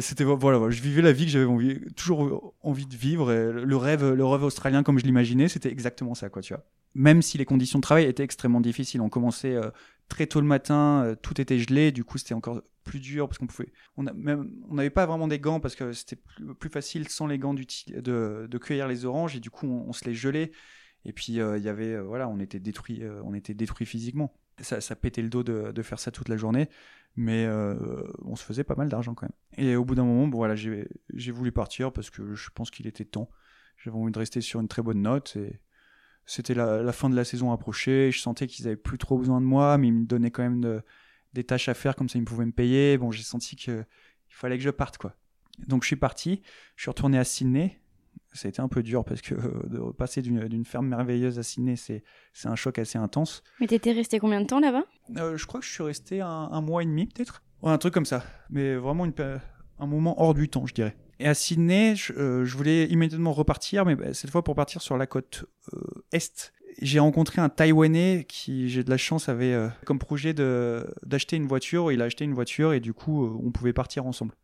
C'était 0.00 0.24
voilà, 0.24 0.70
je 0.70 0.82
vivais 0.82 1.02
la 1.02 1.12
vie 1.12 1.26
que 1.26 1.30
j'avais 1.30 1.80
toujours 1.96 2.54
envie 2.62 2.86
de 2.86 2.96
vivre. 2.96 3.32
le 3.32 3.76
rêve, 3.76 4.04
le 4.12 4.24
rêve 4.24 4.42
australien 4.42 4.82
comme 4.82 4.98
je 4.98 5.04
l'imaginais, 5.04 5.48
c'était 5.48 5.70
exactement 5.70 6.14
ça, 6.14 6.28
quoi, 6.28 6.42
tu 6.42 6.54
vois. 6.54 6.64
Même 6.94 7.22
si 7.22 7.38
les 7.38 7.44
conditions 7.44 7.80
de 7.80 7.82
travail 7.82 8.04
étaient 8.04 8.22
extrêmement 8.22 8.60
difficiles, 8.60 9.00
on 9.00 9.08
commençait 9.08 9.54
euh, 9.54 9.70
très 10.08 10.26
tôt 10.26 10.40
le 10.40 10.46
matin, 10.46 11.02
euh, 11.04 11.14
tout 11.20 11.40
était 11.40 11.58
gelé, 11.58 11.90
du 11.90 12.04
coup, 12.04 12.18
c'était 12.18 12.34
encore 12.34 12.62
plus 12.84 13.00
dur 13.00 13.28
parce 13.28 13.38
qu'on 13.38 13.46
pouvait, 13.46 13.72
on 13.96 14.04
n'avait 14.04 14.90
pas 14.90 15.06
vraiment 15.06 15.26
des 15.26 15.40
gants 15.40 15.58
parce 15.58 15.74
que 15.74 15.92
c'était 15.92 16.20
plus, 16.60 16.68
facile 16.68 17.08
sans 17.08 17.26
les 17.26 17.38
gants 17.38 17.54
de, 17.54 18.58
cueillir 18.58 18.86
les 18.86 19.06
oranges 19.06 19.34
et 19.34 19.40
du 19.40 19.50
coup, 19.50 19.66
on, 19.66 19.92
se 19.92 20.04
les 20.04 20.14
gelait. 20.14 20.52
Et 21.06 21.12
puis 21.12 21.40
euh, 21.40 21.58
y 21.58 21.68
avait, 21.68 21.98
voilà, 21.98 22.28
on 22.28 22.38
était 22.38 22.60
détruit, 22.60 23.02
on 23.24 23.34
était 23.34 23.54
détruit 23.54 23.86
physiquement 23.86 24.34
ça, 24.60 24.96
pétait 24.96 25.22
le 25.22 25.28
dos 25.28 25.42
de, 25.42 25.82
faire 25.82 25.98
ça 25.98 26.10
toute 26.10 26.28
la 26.28 26.36
journée, 26.36 26.68
mais 27.16 27.44
euh, 27.46 28.02
on 28.24 28.36
se 28.36 28.44
faisait 28.44 28.64
pas 28.64 28.74
mal 28.74 28.88
d'argent 28.88 29.14
quand 29.14 29.26
même. 29.26 29.66
Et 29.66 29.76
au 29.76 29.84
bout 29.84 29.94
d'un 29.94 30.04
moment, 30.04 30.26
bon, 30.28 30.38
voilà, 30.38 30.54
j'ai 30.54 31.32
voulu 31.32 31.52
partir 31.52 31.92
parce 31.92 32.10
que 32.10 32.34
je 32.34 32.50
pense 32.54 32.70
qu'il 32.70 32.86
était 32.86 33.04
temps. 33.04 33.28
J'avais 33.76 33.96
envie 33.96 34.12
de 34.12 34.18
rester 34.18 34.40
sur 34.40 34.60
une 34.60 34.68
très 34.68 34.82
bonne 34.82 35.02
note 35.02 35.36
et 35.36 35.60
c'était 36.26 36.54
la, 36.54 36.92
fin 36.92 37.10
de 37.10 37.16
la 37.16 37.24
saison 37.24 37.52
approchée. 37.52 38.10
Je 38.12 38.20
sentais 38.20 38.46
qu'ils 38.46 38.66
avaient 38.66 38.76
plus 38.76 38.98
trop 38.98 39.18
besoin 39.18 39.40
de 39.40 39.46
moi, 39.46 39.76
mais 39.78 39.88
ils 39.88 39.94
me 39.94 40.06
donnaient 40.06 40.30
quand 40.30 40.42
même 40.42 40.82
des 41.32 41.44
tâches 41.44 41.68
à 41.68 41.74
faire 41.74 41.96
comme 41.96 42.08
ça 42.08 42.18
ils 42.18 42.24
pouvaient 42.24 42.46
me 42.46 42.52
payer. 42.52 42.96
Bon, 42.96 43.10
j'ai 43.10 43.22
senti 43.22 43.56
qu'il 43.56 43.84
fallait 44.28 44.56
que 44.56 44.64
je 44.64 44.70
parte 44.70 44.98
quoi. 44.98 45.16
Donc 45.66 45.82
je 45.82 45.88
suis 45.88 45.96
parti, 45.96 46.42
je 46.76 46.82
suis 46.82 46.90
retourné 46.90 47.18
à 47.18 47.24
Sydney 47.24 47.80
ça 48.34 48.48
a 48.48 48.50
été 48.50 48.60
un 48.60 48.68
peu 48.68 48.82
dur 48.82 49.04
parce 49.04 49.22
que 49.22 49.34
euh, 49.34 49.62
de 49.66 49.92
passer 49.92 50.20
d'une 50.22 50.64
ferme 50.64 50.88
merveilleuse 50.88 51.38
à 51.38 51.42
Sydney, 51.42 51.76
c'est 51.76 52.02
un 52.44 52.56
choc 52.56 52.78
assez 52.78 52.98
intense. 52.98 53.42
Mais 53.60 53.66
t'étais 53.66 53.92
resté 53.92 54.18
combien 54.18 54.40
de 54.40 54.46
temps 54.46 54.60
là-bas? 54.60 54.84
Euh, 55.16 55.36
Je 55.36 55.46
crois 55.46 55.60
que 55.60 55.66
je 55.66 55.72
suis 55.72 55.82
resté 55.82 56.20
un, 56.20 56.60
mois 56.60 56.82
et 56.82 56.86
demi 56.86 57.06
peut-être. 57.06 57.42
un 57.62 57.78
truc 57.78 57.94
comme 57.94 58.04
ça. 58.04 58.24
Mais 58.50 58.74
vraiment 58.74 59.04
une, 59.04 59.14
un 59.78 59.86
moment 59.86 60.20
hors 60.20 60.34
du 60.34 60.48
temps, 60.48 60.66
je 60.66 60.74
dirais. 60.74 60.96
Et 61.20 61.28
à 61.28 61.34
Sydney, 61.34 61.94
je, 61.94 62.12
euh, 62.12 62.44
je 62.44 62.56
voulais 62.56 62.86
immédiatement 62.86 63.32
repartir, 63.32 63.84
mais 63.84 63.94
bah, 63.94 64.12
cette 64.14 64.30
fois 64.30 64.42
pour 64.42 64.56
partir 64.56 64.82
sur 64.82 64.96
la 64.96 65.06
côte 65.06 65.44
euh, 65.72 65.80
est. 66.12 66.52
J'ai 66.82 66.98
rencontré 66.98 67.40
un 67.40 67.48
Taïwanais 67.48 68.26
qui, 68.28 68.68
j'ai 68.68 68.82
de 68.82 68.90
la 68.90 68.96
chance, 68.96 69.28
avait 69.28 69.56
comme 69.84 70.00
projet 70.00 70.34
d'acheter 70.34 71.36
une 71.36 71.46
voiture. 71.46 71.92
Il 71.92 72.02
a 72.02 72.06
acheté 72.06 72.24
une 72.24 72.34
voiture 72.34 72.72
et 72.72 72.80
du 72.80 72.92
coup, 72.92 73.24
on 73.24 73.52
pouvait 73.52 73.72
partir 73.72 74.06
ensemble. 74.06 74.34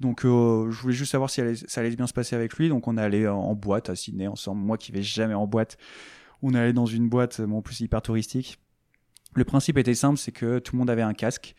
Donc, 0.00 0.24
euh, 0.24 0.70
je 0.70 0.80
voulais 0.80 0.94
juste 0.94 1.12
savoir 1.12 1.30
si 1.30 1.40
ça 1.66 1.80
allait 1.80 1.94
bien 1.94 2.06
se 2.06 2.12
passer 2.12 2.36
avec 2.36 2.54
lui. 2.54 2.68
Donc, 2.68 2.86
on 2.88 2.96
est 2.98 3.02
allé 3.02 3.26
en, 3.26 3.54
boîte 3.54 3.90
à 3.90 3.94
Sydney 3.94 4.26
ensemble. 4.26 4.62
Moi 4.62 4.76
qui 4.76 4.92
vais 4.92 5.02
jamais 5.02 5.34
en 5.34 5.46
boîte, 5.46 5.78
on 6.42 6.54
est 6.54 6.58
allé 6.58 6.72
dans 6.72 6.86
une 6.86 7.08
boîte, 7.08 7.40
mais 7.40 7.54
en 7.54 7.62
plus 7.62 7.80
hyper 7.80 8.02
touristique. 8.02 8.58
Le 9.34 9.44
principe 9.44 9.78
était 9.78 9.94
simple, 9.94 10.18
c'est 10.18 10.32
que 10.32 10.58
tout 10.58 10.74
le 10.74 10.78
monde 10.78 10.90
avait 10.90 11.02
un 11.02 11.14
casque. 11.14 11.54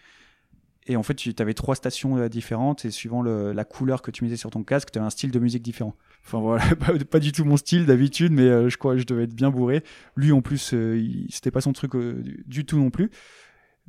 Et 0.85 0.95
en 0.95 1.03
fait, 1.03 1.15
tu 1.15 1.33
avais 1.39 1.53
trois 1.53 1.75
stations 1.75 2.17
euh, 2.17 2.29
différentes 2.29 2.85
et 2.85 2.91
suivant 2.91 3.21
la 3.21 3.65
couleur 3.65 4.01
que 4.01 4.11
tu 4.11 4.23
mettais 4.23 4.37
sur 4.37 4.51
ton 4.51 4.63
casque, 4.63 4.91
tu 4.91 4.99
avais 4.99 5.05
un 5.05 5.11
style 5.11 5.31
de 5.31 5.39
musique 5.39 5.63
différent. 5.63 5.95
Enfin 6.27 6.39
voilà, 6.39 6.63
pas, 7.09 7.19
du 7.19 7.31
tout 7.31 7.45
mon 7.45 7.55
style 7.55 7.85
d'habitude, 7.85 8.33
mais 8.33 8.43
euh, 8.43 8.69
je 8.69 8.77
crois 8.77 8.95
que 8.95 8.99
je 8.99 9.05
devais 9.05 9.23
être 9.23 9.33
bien 9.33 9.49
bourré. 9.49 9.83
Lui 10.17 10.33
en 10.33 10.41
plus, 10.41 10.73
euh, 10.73 11.01
c'était 11.29 11.51
pas 11.51 11.61
son 11.61 11.71
truc 11.71 11.95
euh, 11.95 12.21
du 12.45 12.65
tout 12.65 12.77
non 12.77 12.89
plus. 12.89 13.09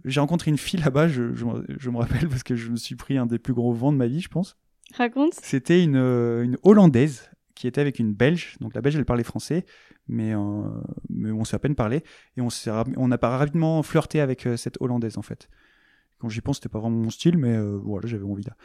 J'ai 0.04 0.20
rencontré 0.20 0.50
une 0.50 0.58
fille 0.58 0.80
là-bas, 0.80 1.08
je, 1.08 1.34
je 1.34 1.44
me- 1.44 1.64
je 1.68 1.90
me 1.90 1.96
rappelle 1.98 2.28
parce 2.28 2.42
que 2.42 2.56
je 2.56 2.70
me 2.70 2.76
suis 2.76 2.94
pris 2.94 3.18
un 3.18 3.26
des 3.26 3.38
plus 3.38 3.54
gros 3.54 3.72
vents 3.72 3.92
de 3.92 3.96
ma 3.98 4.06
vie, 4.06 4.20
je 4.20 4.28
pense. 4.28 4.56
Raconte. 4.94 5.34
C'était 5.42 5.82
une, 5.82 5.96
euh, 5.96 6.42
une 6.44 6.56
Hollandaise 6.62 7.30
qui 7.54 7.66
était 7.66 7.80
avec 7.80 7.98
une 7.98 8.12
Belge. 8.14 8.56
Donc 8.60 8.74
la 8.74 8.80
Belge, 8.80 8.96
elle 8.96 9.04
parlait 9.04 9.24
français, 9.24 9.66
mais, 10.06 10.32
euh, 10.34 10.38
mais 11.10 11.30
on 11.32 11.44
s'est 11.44 11.56
à 11.56 11.58
peine 11.58 11.74
parlé. 11.74 12.02
Et 12.36 12.40
on, 12.40 12.48
on 12.96 13.10
a 13.10 13.18
pas 13.18 13.36
rapidement 13.36 13.82
flirté 13.82 14.20
avec 14.20 14.46
euh, 14.46 14.56
cette 14.56 14.80
Hollandaise, 14.80 15.18
en 15.18 15.22
fait. 15.22 15.48
Quand 16.18 16.28
j'y 16.28 16.40
pense, 16.40 16.56
c'était 16.56 16.68
pas 16.68 16.78
vraiment 16.78 16.96
mon 16.96 17.10
style, 17.10 17.36
mais 17.36 17.54
euh, 17.56 17.78
voilà, 17.82 18.06
j'avais 18.08 18.24
envie 18.24 18.44
là. 18.44 18.56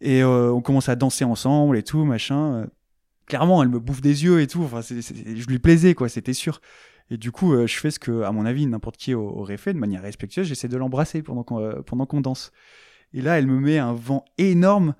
Et 0.00 0.22
on 0.22 0.60
commence 0.60 0.88
à 0.88 0.94
danser 0.94 1.24
ensemble 1.24 1.76
et 1.76 1.82
tout, 1.82 2.04
machin. 2.04 2.68
Clairement, 3.26 3.62
elle 3.64 3.68
me 3.68 3.80
bouffe 3.80 4.00
des 4.00 4.22
yeux 4.22 4.40
et 4.40 4.46
tout. 4.46 4.62
Enfin, 4.62 4.80
je 4.80 5.46
lui 5.48 5.58
plaisais, 5.58 5.94
quoi, 5.94 6.08
c'était 6.08 6.32
sûr. 6.32 6.60
Et 7.10 7.16
du 7.16 7.32
coup, 7.32 7.54
euh, 7.54 7.66
je 7.66 7.78
fais 7.78 7.90
ce 7.90 7.98
que, 7.98 8.22
à 8.22 8.32
mon 8.32 8.44
avis, 8.44 8.66
n'importe 8.66 8.96
qui 8.96 9.14
au- 9.14 9.28
aurait 9.38 9.56
fait 9.56 9.72
de 9.72 9.78
manière 9.78 10.02
respectueuse. 10.02 10.46
J'essaie 10.46 10.68
de 10.68 10.76
l'embrasser 10.76 11.22
pendant 11.22 11.42
qu'on 11.42 11.60
euh, 11.60 11.80
pendant 11.82 12.04
qu'on 12.06 12.20
danse. 12.20 12.52
Et 13.14 13.22
là, 13.22 13.38
elle 13.38 13.46
me 13.46 13.58
met 13.58 13.78
un 13.78 13.94
vent 13.94 14.24
énorme. 14.36 14.94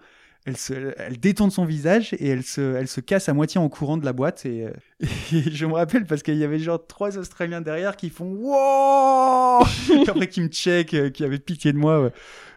Elle, 0.47 0.57
se, 0.57 0.95
elle 0.97 1.19
détourne 1.21 1.51
son 1.51 1.67
visage 1.67 2.15
et 2.15 2.29
elle 2.29 2.43
se, 2.43 2.77
elle 2.77 2.89
se 2.89 3.03
casse 3.03 3.29
à 3.29 3.35
moitié 3.35 3.61
en 3.61 3.69
courant 3.69 3.99
de 3.99 4.07
la 4.07 4.15
boîte. 4.15 4.47
Et, 4.47 4.65
euh, 4.65 4.73
je 5.31 5.67
me 5.67 5.75
rappelle 5.75 6.07
parce 6.07 6.23
qu'il 6.23 6.37
y 6.37 6.45
avait 6.45 6.59
genre 6.59 6.87
trois 6.87 7.19
Australiens 7.19 7.61
derrière 7.61 7.97
qui 7.97 8.09
font 8.09 8.33
Wow 8.33 9.65
Après, 10.09 10.29
qui 10.29 10.41
me 10.41 10.49
check, 10.49 10.97
qui 11.13 11.25
avaient 11.25 11.39
pitié 11.39 11.73
de 11.75 11.79
moi. 11.79 12.11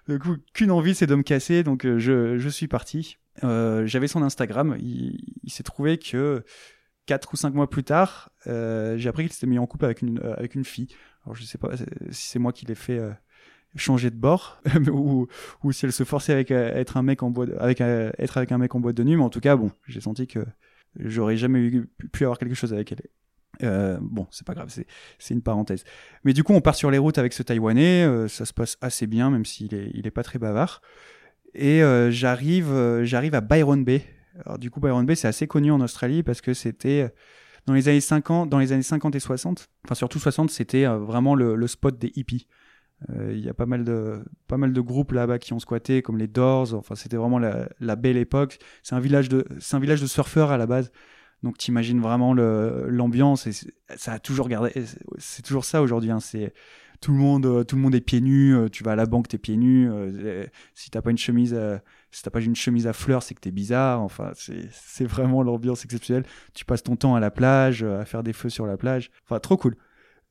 Du 0.08 0.20
coup, 0.20 0.38
qu'une 0.54 0.72
envie, 0.72 0.96
c'est 0.96 1.08
de 1.08 1.16
me 1.16 1.24
casser. 1.24 1.64
Donc, 1.64 1.86
je, 1.86 2.38
je 2.38 2.50
suis 2.50 2.68
parti. 2.70 3.18
J'avais 3.42 4.08
son 4.08 4.22
Instagram. 4.24 4.78
Il 4.80 5.50
s'est 5.50 5.64
trouvé 5.64 5.98
que 5.98 6.44
quatre 7.06 7.34
ou 7.34 7.38
cinq 7.38 7.54
mois 7.54 7.70
plus 7.70 7.84
tard, 7.84 8.32
euh, 8.48 8.98
j'ai 8.98 9.10
appris 9.10 9.24
qu'il 9.24 9.34
s'était 9.34 9.48
mis 9.48 9.60
en 9.60 9.68
couple 9.68 9.86
avec 9.86 10.02
une, 10.02 10.20
euh, 10.20 10.36
avec 10.36 10.56
une 10.56 10.64
fille. 10.66 10.88
Alors, 11.26 11.36
je 11.36 11.44
sais 11.44 11.58
pas 11.58 11.76
si 11.78 11.86
c'est 12.12 12.40
moi 12.40 12.54
qui 12.54 12.66
l'ai 12.66 12.76
fait. 12.76 13.00
euh, 13.00 13.12
changer 13.78 14.10
de 14.10 14.18
bord 14.18 14.62
ou, 14.92 15.28
si 15.72 15.86
elle 15.86 15.94
se 15.94 16.04
forçait 16.04 16.34
avec 16.34 16.52
euh, 16.52 16.74
être 16.76 16.98
un 16.98 17.04
mec 17.04 17.24
en 17.24 17.30
boîte 17.30 17.52
avec 17.58 17.80
être 17.80 18.38
avec 18.38 18.52
un 18.52 18.58
mec 18.58 18.76
en 18.76 18.82
boîte 18.82 18.98
de 18.98 19.04
nuit 19.06 19.16
mais 19.16 19.24
en 19.24 19.30
tout 19.30 19.40
cas 19.40 19.56
bon 19.56 19.72
j'ai 19.88 20.02
senti 20.02 20.28
que 20.28 20.46
j'aurais 21.00 21.38
jamais 21.38 21.72
pu 22.12 22.26
avoir 22.26 22.38
quelque 22.38 22.54
chose 22.54 22.74
avec 22.74 22.92
elle 22.92 24.00
bon 24.02 24.28
c'est 24.30 24.46
pas 24.46 24.56
grave 24.56 24.68
c'est 25.20 25.34
une 25.34 25.42
parenthèse 25.42 25.86
mais 26.26 26.34
du 26.34 26.44
coup 26.44 26.52
on 26.52 26.60
part 26.60 26.76
sur 26.76 26.92
les 26.92 26.98
routes 26.98 27.18
avec 27.18 27.32
ce 27.32 27.44
taïwanais 27.44 28.28
ça 28.28 28.44
se 28.44 28.52
passe 28.52 28.78
assez 28.82 29.08
bien 29.08 29.30
même 29.30 29.46
s'il 29.46 29.74
est 29.74 29.90
il 29.94 30.06
est 30.06 30.12
pas 30.12 30.24
très 30.24 30.38
bavard 30.38 30.82
et 31.54 31.82
j'arrive 32.10 33.04
j'arrive 33.04 33.36
à 33.36 33.40
Byron 33.40 33.86
Bay 33.86 34.04
alors 34.46 34.58
du 34.58 34.72
coup 34.72 34.80
Byron 34.80 35.06
Bay 35.06 35.16
c'est 35.16 35.28
assez 35.28 35.48
connu 35.48 35.72
en 35.72 35.82
Australie 35.82 36.24
parce 36.24 36.42
que 36.42 36.54
c'était 36.54 37.14
dans 37.66 37.74
les 37.74 37.88
années 37.90 38.02
50 38.02 38.50
dans 38.50 38.60
les 38.60 38.72
années 38.72 38.82
50 38.84 39.16
et 39.16 39.20
60 39.20 39.70
enfin 39.86 39.96
surtout 39.96 40.20
60 40.20 40.50
c'était 40.50 40.86
euh, 40.86 40.98
vraiment 40.98 41.36
le, 41.36 41.68
spot 41.68 41.98
des 41.98 42.12
hippies 42.16 42.48
euh, 43.10 43.34
Il 43.34 43.44
y 43.44 43.50
a 43.50 43.54
pas 43.54 43.66
mal 43.66 43.84
de 43.84 44.24
pas 44.48 44.58
mal 44.58 44.74
de 44.74 44.82
groupes 44.82 45.12
là-bas 45.12 45.40
qui 45.40 45.54
ont 45.54 45.60
squatté, 45.60 46.02
comme 46.02 46.18
les 46.18 46.28
Doors. 46.28 46.74
Enfin, 46.74 46.96
c'était 46.96 47.18
vraiment 47.18 47.40
la, 47.40 47.96
belle 47.96 48.18
époque. 48.18 48.60
C'est 48.84 48.96
un 48.96 49.00
village 49.00 49.30
de 49.30 49.46
c'est 49.60 49.76
un 49.76 49.80
village 49.80 50.02
de 50.02 50.08
surfeurs 50.08 50.52
à 50.52 50.58
la 50.58 50.68
base. 50.68 50.92
Donc, 51.44 51.58
t'imagines 51.58 52.00
vraiment 52.00 52.34
l'ambiance 52.36 53.48
ça 53.98 54.14
a 54.14 54.20
toujours 54.20 54.48
gardé. 54.48 54.72
c'est- 55.18 55.42
toujours 55.42 55.66
ça 55.66 55.82
aujourd'hui. 55.82 56.12
Hein, 56.12 56.20
c'est 56.20 56.54
tout 57.02 57.12
le 57.12 57.18
monde 57.18 57.46
euh, 57.48 57.64
tout 57.64 57.76
le 57.76 57.82
monde 57.82 57.96
est 57.96 58.02
pieds 58.02 58.22
nus. 58.22 58.56
euh, 58.56 58.70
Tu 58.70 58.84
vas 58.84 58.92
à 58.92 58.96
la 58.96 59.06
banque, 59.08 59.28
t'es 59.28 59.40
pieds 59.40 59.58
nus. 59.58 59.90
euh, 59.92 60.46
si 60.76 60.92
t'as 60.92 61.02
pas 61.02 61.10
une 61.12 61.18
chemise 61.18 61.54
euh, 61.56 61.80
si 62.12 62.24
t'as 62.24 62.30
pas 62.30 62.42
une 62.42 62.56
chemise 62.56 62.88
à 62.88 62.94
fleurs, 62.94 63.24
c'est 63.24 63.34
que 63.34 63.40
t'es 63.40 63.52
bizarre. 63.52 64.02
Enfin, 64.02 64.32
c'est 64.36 65.06
vraiment 65.06 65.44
l'ambiance 65.44 65.86
exceptionnelle. 65.86 66.26
Tu 66.54 66.66
passes 66.66 66.84
ton 66.84 66.96
temps 66.96 67.16
à 67.16 67.20
la 67.20 67.32
plage, 67.32 67.84
euh, 67.84 68.02
à 68.02 68.06
faire 68.06 68.24
des 68.24 68.34
feux 68.34 68.50
sur 68.50 68.66
la 68.66 68.78
plage. 68.78 69.12
Enfin, 69.26 69.40
trop 69.40 69.58
cool. 69.58 69.76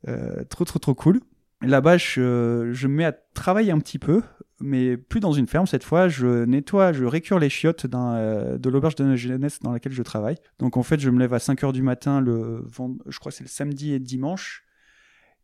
Euh, 0.08 0.44
trop 0.44 0.64
trop 0.64 0.78
trop 0.78 0.94
cool. 0.94 1.20
Là-bas, 1.62 1.98
je, 1.98 2.70
je 2.72 2.86
me 2.86 2.94
mets 2.94 3.04
à 3.04 3.12
travailler 3.12 3.70
un 3.70 3.78
petit 3.80 3.98
peu, 3.98 4.22
mais 4.60 4.96
plus 4.96 5.20
dans 5.20 5.32
une 5.32 5.46
ferme 5.46 5.66
cette 5.66 5.84
fois. 5.84 6.08
Je 6.08 6.44
nettoie, 6.44 6.92
je 6.92 7.04
récure 7.04 7.38
les 7.38 7.50
chiottes 7.50 7.86
euh, 7.94 8.58
de 8.58 8.70
l'auberge 8.70 8.94
de 8.94 9.16
jeunesse 9.16 9.60
dans 9.60 9.72
laquelle 9.72 9.92
je 9.92 10.02
travaille. 10.02 10.36
Donc 10.58 10.76
en 10.76 10.82
fait, 10.82 11.00
je 11.00 11.10
me 11.10 11.18
lève 11.18 11.34
à 11.34 11.38
5 11.38 11.64
heures 11.64 11.72
du 11.72 11.82
matin, 11.82 12.20
le, 12.20 12.64
je 13.06 13.18
crois 13.18 13.32
que 13.32 13.36
c'est 13.36 13.44
le 13.44 13.48
samedi 13.48 13.92
et 13.92 13.98
dimanche. 13.98 14.64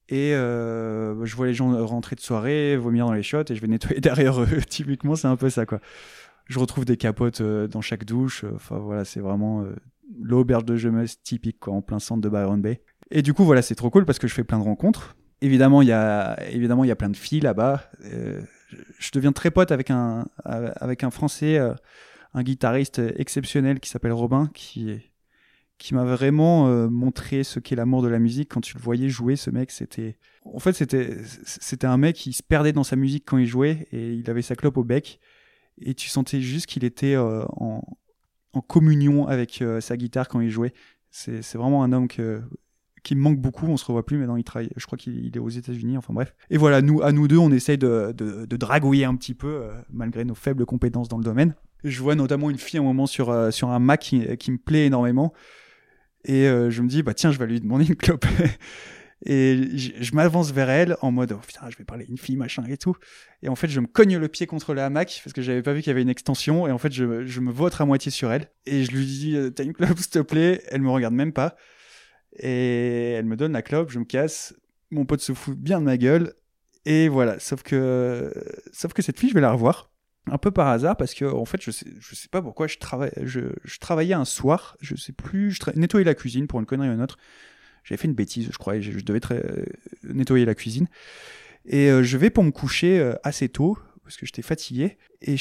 Et 0.09 0.35
euh, 0.35 1.25
je 1.25 1.35
vois 1.37 1.47
les 1.47 1.55
gens 1.55 1.85
rentrer 1.87 2.15
de 2.17 2.21
soirée, 2.21 2.77
vomir 2.77 3.07
dans 3.07 3.13
les 3.13 3.23
chiottes, 3.23 3.51
et 3.51 3.55
je 3.57 3.61
vais 3.61 3.67
nettoyer 3.67 4.01
derrière 4.01 4.41
eux. 4.41 4.47
Typiquement, 4.69 5.17
c'est 5.17 5.27
un 5.29 5.37
peu 5.37 5.51
ça, 5.51 5.67
quoi. 5.67 5.81
Je 6.47 6.59
retrouve 6.61 6.85
des 6.85 6.97
capotes 6.97 7.41
euh, 7.41 7.67
dans 7.67 7.81
chaque 7.81 8.05
douche. 8.05 8.45
Enfin 8.55 8.79
voilà, 8.79 9.05
c'est 9.05 9.19
vraiment 9.21 9.63
euh, 9.63 9.75
l'auberge 10.21 10.65
de 10.65 10.77
jeunesse 10.77 11.21
typique, 11.23 11.59
quoi, 11.59 11.75
en 11.75 11.83
plein 11.83 11.99
centre 11.99 12.21
de 12.21 12.29
Byron 12.29 12.61
Bay. 12.61 12.83
Et 13.11 13.23
du 13.23 13.35
coup, 13.35 13.45
voilà, 13.45 13.63
c'est 13.63 13.75
trop 13.75 13.91
cool 13.91 14.05
parce 14.05 14.19
que 14.21 14.29
je 14.29 14.35
fais 14.35 14.45
plein 14.45 14.59
de 14.59 14.65
rencontres. 14.65 15.17
Évidemment, 15.43 15.83
il 15.83 15.89
y 15.89 15.93
a 15.93 16.39
évidemment 16.51 16.83
il 16.85 16.89
y 16.89 16.91
a 16.93 16.97
plein 16.97 17.11
de 17.11 17.17
filles 17.17 17.41
là-bas. 17.41 17.83
Euh, 18.05 18.41
je- 18.99 19.11
deviens 19.13 19.33
très 19.33 19.51
pote 19.51 19.71
avec 19.71 19.91
un 19.91 20.27
avec 20.45 21.05
un 21.05 21.11
Français, 21.11 21.59
un 22.33 22.43
guitariste 22.43 23.01
exceptionnel 23.17 23.79
qui 23.81 23.91
s'appelle 23.91 24.13
Robin, 24.13 24.51
qui 24.55 24.99
qui 25.79 25.95
m'a 25.95 26.05
vraiment 26.05 26.69
euh, 26.69 26.89
montré 26.89 27.45
ce 27.45 27.61
qu'est 27.61 27.77
l'amour 27.77 28.03
de 28.03 28.09
la 28.09 28.19
musique. 28.19 28.51
Quand 28.51 28.61
tu 28.61 28.77
le 28.77 28.83
voyais 28.83 29.09
jouer, 29.09 29.37
ce 29.37 29.51
mec, 29.51 29.71
c'était 29.71 30.17
en 30.45 30.59
fait 30.59 30.73
c'était 30.73 31.19
c'était 31.45 31.87
un 31.87 31.97
mec 31.97 32.17
qui 32.17 32.33
se 32.33 32.43
perdait 32.43 32.73
dans 32.73 32.85
sa 32.85 32.97
musique 32.97 33.25
quand 33.27 33.39
il 33.39 33.47
jouait 33.47 33.87
et 33.93 34.13
il 34.13 34.29
avait 34.31 34.43
sa 34.43 34.57
clope 34.57 34.77
au 34.77 34.85
bec 34.85 35.21
et 35.79 35.95
tu 35.95 36.09
sentais 36.09 36.41
juste 36.41 36.67
qu'il 36.67 36.85
était 36.85 37.15
euh, 37.15 37.45
en 37.59 37.83
communion 38.67 39.27
avec 39.27 39.61
euh, 39.61 39.81
sa 39.81 39.97
guitare 39.97 40.29
quand 40.29 40.41
il 40.41 40.51
jouait. 40.51 40.73
C'est 41.11 41.43
c'est 41.43 41.59
vraiment 41.59 41.83
un 41.83 41.93
homme 41.93 42.09
qui 42.09 43.15
me 43.15 43.21
manque 43.21 43.39
beaucoup. 43.39 43.67
On 43.67 43.77
se 43.77 43.85
revoit 43.85 44.07
plus 44.07 44.17
maintenant. 44.17 44.37
Il 44.37 44.45
travaille. 44.45 44.71
Je 44.77 44.87
crois 44.87 44.97
qu'il 44.97 45.27
il 45.27 45.37
est 45.37 45.41
aux 45.41 45.51
États-Unis. 45.51 45.99
Enfin 45.99 46.15
bref. 46.15 46.35
Et 46.49 46.57
voilà, 46.57 46.81
nous, 46.81 47.03
à 47.03 47.13
nous 47.13 47.29
deux, 47.29 47.39
on 47.39 47.53
essaye 47.53 47.77
de, 47.77 48.13
de, 48.13 48.57
dragouiller 48.57 49.05
un 49.05 49.15
petit 49.15 49.35
peu 49.35 49.69
malgré 49.91 50.25
nos 50.25 50.35
faibles 50.35 50.65
compétences 50.65 51.09
dans 51.09 51.19
le 51.19 51.25
domaine. 51.25 51.55
Je 51.85 52.01
vois 52.03 52.15
notamment 52.15 52.49
une 52.49 52.59
fille 52.59 52.79
à 52.79 52.83
un 52.83 52.85
moment 52.85 53.07
sur 53.07 53.53
sur 53.53 53.69
un 53.69 53.79
Mac 53.79 54.01
qui, 54.01 54.37
qui 54.39 54.51
me 54.51 54.59
plaît 54.59 54.87
énormément. 54.87 55.35
Et 56.27 56.47
euh, 56.47 56.71
je 56.71 56.83
me 56.83 56.89
dis 56.89 57.03
bah 57.03 57.15
tiens, 57.15 57.31
je 57.31 57.39
vais 57.39 57.47
lui 57.47 57.61
demander 57.61 57.87
une 57.87 57.97
clope. 57.97 58.27
et 59.25 59.69
je, 59.77 60.15
m'avance 60.15 60.53
vers 60.53 60.69
elle 60.69 60.97
en 61.01 61.13
mode 61.13 61.33
oh, 61.33 61.41
putain, 61.47 61.71
je 61.71 61.77
vais 61.79 61.85
parler 61.85 62.05
une 62.09 62.19
fille 62.19 62.37
machin 62.37 62.65
et 62.69 62.77
tout. 62.77 62.97
Et 63.43 63.49
en 63.49 63.55
fait, 63.55 63.69
je 63.69 63.81
me 63.81 63.87
cogne 63.87 64.19
le 64.19 64.29
pied 64.29 64.47
contre 64.47 64.75
le 64.75 64.83
hamac 64.83 65.21
parce 65.25 65.33
que 65.33 65.41
j'avais 65.41 65.63
pas 65.63 65.73
vu 65.73 65.81
qu'il 65.81 65.91
y 65.91 65.93
avait 65.93 66.03
une 66.03 66.11
extension. 66.11 66.67
Et 66.67 66.73
en 66.73 66.79
fait, 66.79 66.93
je, 66.93 67.25
je 67.25 67.41
me 67.41 67.51
vautre 67.53 67.81
à 67.81 67.87
moitié 67.87 68.11
sur 68.11 68.31
elle. 68.33 68.51
Et 68.67 68.85
je 68.85 68.91
lui 68.91 69.07
dis 69.07 69.37
euh, 69.37 69.51
t'as 69.51 69.65
une 69.65 69.73
clope 69.73 69.97
s'il 69.99 70.11
te 70.11 70.19
plaît. 70.19 70.63
Elle 70.69 70.83
me 70.83 70.91
regarde 70.91 71.15
même 71.15 71.33
pas. 71.33 71.57
Et 72.39 73.13
elle 73.13 73.25
me 73.25 73.37
donne 73.37 73.53
la 73.53 73.63
clope, 73.63 73.91
je 73.91 73.99
me 73.99 74.05
casse, 74.05 74.55
mon 74.91 75.07
pote 75.07 75.21
se 75.21 75.33
fout 75.33 75.57
bien 75.57 75.81
de 75.81 75.87
ma 75.87 75.97
gueule, 75.97 76.35
et 76.85 77.09
voilà. 77.09 77.39
Sauf 77.39 77.63
que, 77.63 78.33
sauf 78.73 78.93
que 78.93 79.03
cette 79.03 79.19
fille, 79.19 79.31
je 79.31 79.35
vais 79.35 79.41
la 79.41 79.53
revoir 79.53 79.91
un 80.31 80.39
peu 80.39 80.51
par 80.51 80.69
hasard 80.69 80.97
parce 80.97 81.15
que 81.15 81.25
en 81.25 81.45
fait, 81.45 81.63
je 81.63 81.71
sais, 81.71 81.87
je 82.01 82.15
sais 82.15 82.29
pas 82.29 82.43
pourquoi 82.43 82.67
je 82.67 82.79
travaille, 82.79 83.13
je, 83.23 83.41
je 83.65 83.79
travaillais 83.79 84.15
un 84.15 84.25
soir, 84.25 84.77
je 84.81 84.97
sais 84.97 85.13
plus, 85.13 85.53
je 85.53 85.61
nettoyais 85.77 86.05
la 86.05 86.15
cuisine 86.15 86.47
pour 86.47 86.61
une 86.61 86.67
connerie 86.67 86.89
ou 86.89 86.93
une 86.93 87.03
autre. 87.03 87.19
J'avais 87.85 87.99
fait 87.99 88.09
une 88.09 88.15
bêtise, 88.15 88.51
je 88.51 88.73
et 88.73 88.83
je, 88.83 88.99
je 88.99 89.05
devais 89.05 89.21
euh, 89.31 89.65
nettoyer 90.03 90.45
la 90.45 90.55
cuisine. 90.55 90.89
Et 91.67 91.91
euh, 91.91 92.03
je 92.03 92.17
vais 92.17 92.31
pour 92.31 92.43
me 92.43 92.51
coucher 92.51 92.99
euh, 92.99 93.15
assez 93.23 93.49
tôt 93.49 93.79
parce 94.07 94.17
que 94.17 94.25
j'étais 94.25 94.43
fatigué. 94.43 94.97
Et 95.21 95.35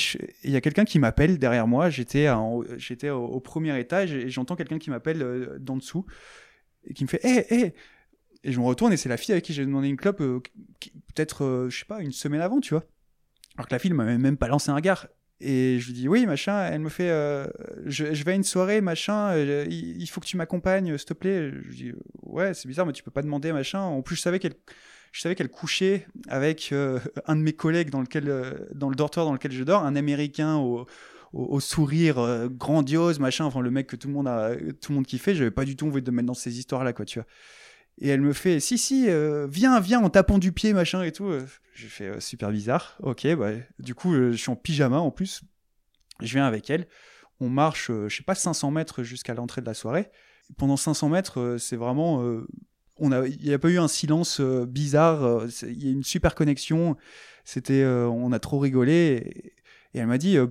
il 0.44 0.52
y 0.52 0.56
a 0.56 0.62
quelqu'un 0.62 0.86
qui 0.86 0.98
m'appelle 1.00 1.38
derrière 1.38 1.68
moi. 1.68 1.90
J'étais 1.90 2.28
j'étais 2.78 3.12
au, 3.12 3.40
premier 3.40 3.80
étage 3.80 4.12
et 4.12 4.28
j'entends 4.28 4.56
quelqu'un 4.56 4.80
qui 4.80 4.90
m'appelle 4.90 5.22
euh, 5.22 5.58
d'en 5.60 5.78
dessous 5.78 6.06
et 6.84 6.94
qui 6.94 7.04
me 7.04 7.10
fait 7.10 7.24
hé 7.24 7.46
hé 7.54 7.74
et 8.44 8.52
je 8.52 8.60
me 8.60 8.66
retourne 8.66 8.92
et 8.92 8.98
c'est 8.98 9.10
la 9.10 9.18
fille 9.18 9.34
avec 9.34 9.44
qui 9.44 9.54
j'ai 9.54 9.66
demandé 9.66 9.88
une 9.88 9.98
clope 9.98 10.22
euh, 10.22 10.40
peut-être 11.14 11.44
euh, 11.44 11.70
je 11.70 11.80
sais 11.80 11.86
pas 11.86 12.02
une 12.02 12.12
semaine 12.12 12.42
avant 12.42 12.60
tu 12.60 12.74
vois 12.74 12.84
alors 13.58 13.68
que 13.68 13.74
la 13.74 13.80
fille 13.80 13.92
m'avait 13.94 14.18
même 14.18 14.38
pas 14.38 14.48
lancé 14.48 14.70
un 14.70 14.76
regard 14.76 15.08
et 15.42 15.80
je 15.80 15.88
lui 15.88 15.94
dis 15.94 16.08
oui 16.08 16.26
machin 16.26 16.66
elle 16.66 16.80
me 16.80 16.90
fait 16.90 17.10
euh, 17.10 17.46
je, 17.86 18.06
vais 18.06 18.32
à 18.32 18.36
une 18.36 18.44
soirée 18.44 18.80
machin 18.80 19.32
euh, 19.32 19.66
il, 19.70 20.08
faut 20.08 20.22
que 20.22 20.26
tu 20.26 20.38
m'accompagnes 20.38 20.98
s'il 20.98 21.08
te 21.08 21.14
plaît. 21.14 21.52
Je 21.52 21.68
lui 21.68 21.76
dis 21.76 21.94
ouais 22.24 22.54
c'est 22.54 22.68
bizarre 22.68 22.86
mais 22.86 22.94
tu 22.94 23.04
peux 23.04 23.12
pas 23.12 23.22
demander 23.22 23.52
machin. 23.52 23.82
En 23.82 24.02
plus 24.02 24.16
je 24.16 24.22
savais 24.22 24.40
qu'elle 24.40 24.56
je 25.12 25.22
savais 25.22 25.36
qu'elle 25.36 25.50
couchait 25.50 26.08
avec 26.28 26.70
euh, 26.72 27.00
un 27.28 27.36
de 27.36 27.42
mes 27.42 27.54
collègues 27.54 27.90
dans 27.90 28.02
lequel 28.02 28.26
dans 28.74 28.90
le 28.90 28.96
dortoir 28.96 29.26
dans 29.26 29.34
lequel 29.34 29.52
je 29.52 29.64
dors 29.64 29.84
un 29.84 29.96
américain 29.96 30.56
au 30.58 31.60
sourire 31.60 32.48
grandiose, 32.50 33.20
machin, 33.20 33.44
enfin 33.44 33.60
le 33.60 33.70
mec 33.70 33.88
que 33.88 33.98
tout 33.98 34.08
le 34.08 34.14
monde 34.14 34.28
a, 34.30 34.56
tout 34.56 34.94
le 34.94 34.96
monde 34.96 35.06
kiffait, 35.06 35.36
j'avais 35.36 35.52
pas 35.52 35.66
du 35.66 35.76
tout 35.76 35.86
envie 35.86 36.02
de 36.02 36.10
me 36.10 36.16
mettre 36.16 36.28
dans 36.28 36.34
ces 36.34 36.60
histoires-là, 36.60 36.94
quoi, 36.94 37.04
tu 37.04 37.20
vois. 37.20 37.28
Et 37.98 38.10
elle 38.10 38.22
me 38.22 38.34
fait, 38.34 38.60
si, 38.60 38.78
si, 38.78 39.10
euh, 39.10 39.48
viens, 39.50 39.80
viens, 39.80 40.02
en 40.02 40.10
tapant 40.10 40.38
du 40.38 40.52
pied, 40.52 40.74
machin 40.74 41.02
et 41.04 41.12
tout. 41.12 41.32
J'ai 41.76 41.90
fait 41.90 42.08
euh, 42.08 42.20
super 42.22 42.52
bizarre. 42.52 42.98
Ok, 43.04 43.28
bah, 43.36 43.52
du 43.80 43.94
coup, 43.94 44.14
euh, 44.14 44.32
je 44.32 44.38
suis 44.38 44.50
en 44.50 44.56
pyjama 44.56 45.00
en 45.00 45.12
plus. 45.12 45.42
Je 46.22 46.34
viens 46.34 46.46
avec 46.46 46.70
elle. 46.70 46.88
On 47.42 47.50
marche, 47.50 47.92
euh, 47.92 48.08
je 48.08 48.16
sais 48.16 48.24
pas, 48.24 48.34
500 48.34 48.72
mètres 48.72 49.04
jusqu'à 49.04 49.34
l'entrée 49.34 49.60
de 49.60 49.66
la 49.66 49.74
soirée. 49.74 50.10
Pendant 50.58 50.78
500 50.78 51.10
mètres, 51.10 51.58
c'est 51.60 51.76
vraiment. 51.76 52.24
on 53.00 53.12
a, 53.12 53.28
il 53.28 53.42
n'y 53.42 53.54
a 53.54 53.58
pas 53.58 53.70
eu 53.70 53.80
un 53.80 53.88
silence 53.88 54.40
bizarre. 54.40 55.48
Il 55.64 55.84
y 55.84 55.88
a 55.88 55.92
une 55.92 56.04
super 56.04 56.36
connexion. 56.36 56.96
C'était, 57.44 57.84
on 57.84 58.32
a 58.32 58.38
trop 58.38 58.60
rigolé. 58.60 59.56
Et 59.96 60.00
elle 60.00 60.08
m'a 60.08 60.18
dit, 60.18 60.38
euh, 60.38 60.48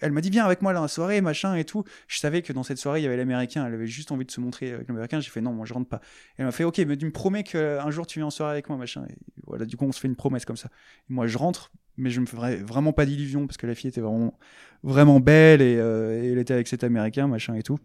elle 0.00 0.10
m'a 0.12 0.22
dit, 0.22 0.30
viens 0.30 0.46
avec 0.46 0.62
moi 0.62 0.72
dans 0.72 0.80
la 0.80 0.88
soirée, 0.88 1.20
machin 1.20 1.54
et 1.54 1.64
tout. 1.64 1.84
Je 2.08 2.18
savais 2.18 2.40
que 2.40 2.50
dans 2.54 2.62
cette 2.62 2.78
soirée, 2.78 3.00
il 3.00 3.02
y 3.02 3.06
avait 3.06 3.18
l'américain. 3.18 3.66
Elle 3.66 3.74
avait 3.74 3.86
juste 3.86 4.10
envie 4.10 4.24
de 4.24 4.30
se 4.30 4.40
montrer 4.40 4.72
avec 4.72 4.88
l'américain. 4.88 5.20
J'ai 5.20 5.28
fait, 5.28 5.42
non, 5.42 5.52
moi, 5.52 5.66
je 5.66 5.74
rentre 5.74 5.90
pas. 5.90 6.00
Elle 6.38 6.46
m'a 6.46 6.50
fait, 6.50 6.64
ok, 6.64 6.78
mais 6.78 6.96
tu 6.96 7.04
me 7.04 7.10
promets 7.10 7.42
qu'un 7.42 7.90
jour, 7.90 8.06
tu 8.06 8.20
viens 8.20 8.26
en 8.26 8.30
soirée 8.30 8.52
avec 8.52 8.70
moi, 8.70 8.78
machin. 8.78 9.04
Et 9.10 9.14
voilà, 9.46 9.66
du 9.66 9.76
coup, 9.76 9.84
on 9.84 9.92
se 9.92 10.00
fait 10.00 10.08
une 10.08 10.16
promesse 10.16 10.46
comme 10.46 10.56
ça. 10.56 10.70
Moi, 11.10 11.26
je 11.26 11.36
rentre, 11.36 11.72
mais 11.98 12.08
je 12.08 12.22
me 12.22 12.26
ferais 12.26 12.56
vraiment 12.56 12.94
pas 12.94 13.04
d'illusions 13.04 13.46
parce 13.46 13.58
que 13.58 13.66
la 13.66 13.74
fille 13.74 13.88
était 13.88 14.00
vraiment, 14.00 14.38
vraiment 14.82 15.20
belle 15.20 15.60
et, 15.60 15.76
euh, 15.76 16.22
et 16.22 16.32
elle 16.32 16.38
était 16.38 16.54
avec 16.54 16.66
cet 16.66 16.82
américain, 16.82 17.28
machin 17.28 17.54
et 17.56 17.62
tout. 17.62 17.78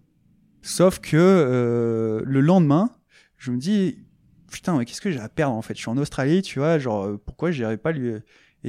Sauf 0.62 1.00
que 1.00 1.18
euh, 1.18 2.22
le 2.26 2.40
lendemain, 2.40 2.90
je 3.38 3.52
me 3.52 3.58
dis, 3.58 3.98
putain, 4.50 4.78
mais 4.78 4.86
qu'est-ce 4.86 5.02
que 5.02 5.12
j'ai 5.12 5.20
à 5.20 5.28
perdre 5.28 5.56
en 5.56 5.62
fait? 5.62 5.74
Je 5.74 5.82
suis 5.82 5.90
en 5.90 5.98
Australie, 5.98 6.42
tu 6.42 6.60
vois, 6.60 6.80
genre, 6.80 7.04
euh, 7.04 7.22
pourquoi 7.24 7.52
j'irais 7.52 7.76
pas 7.76 7.92
lui 7.92 8.14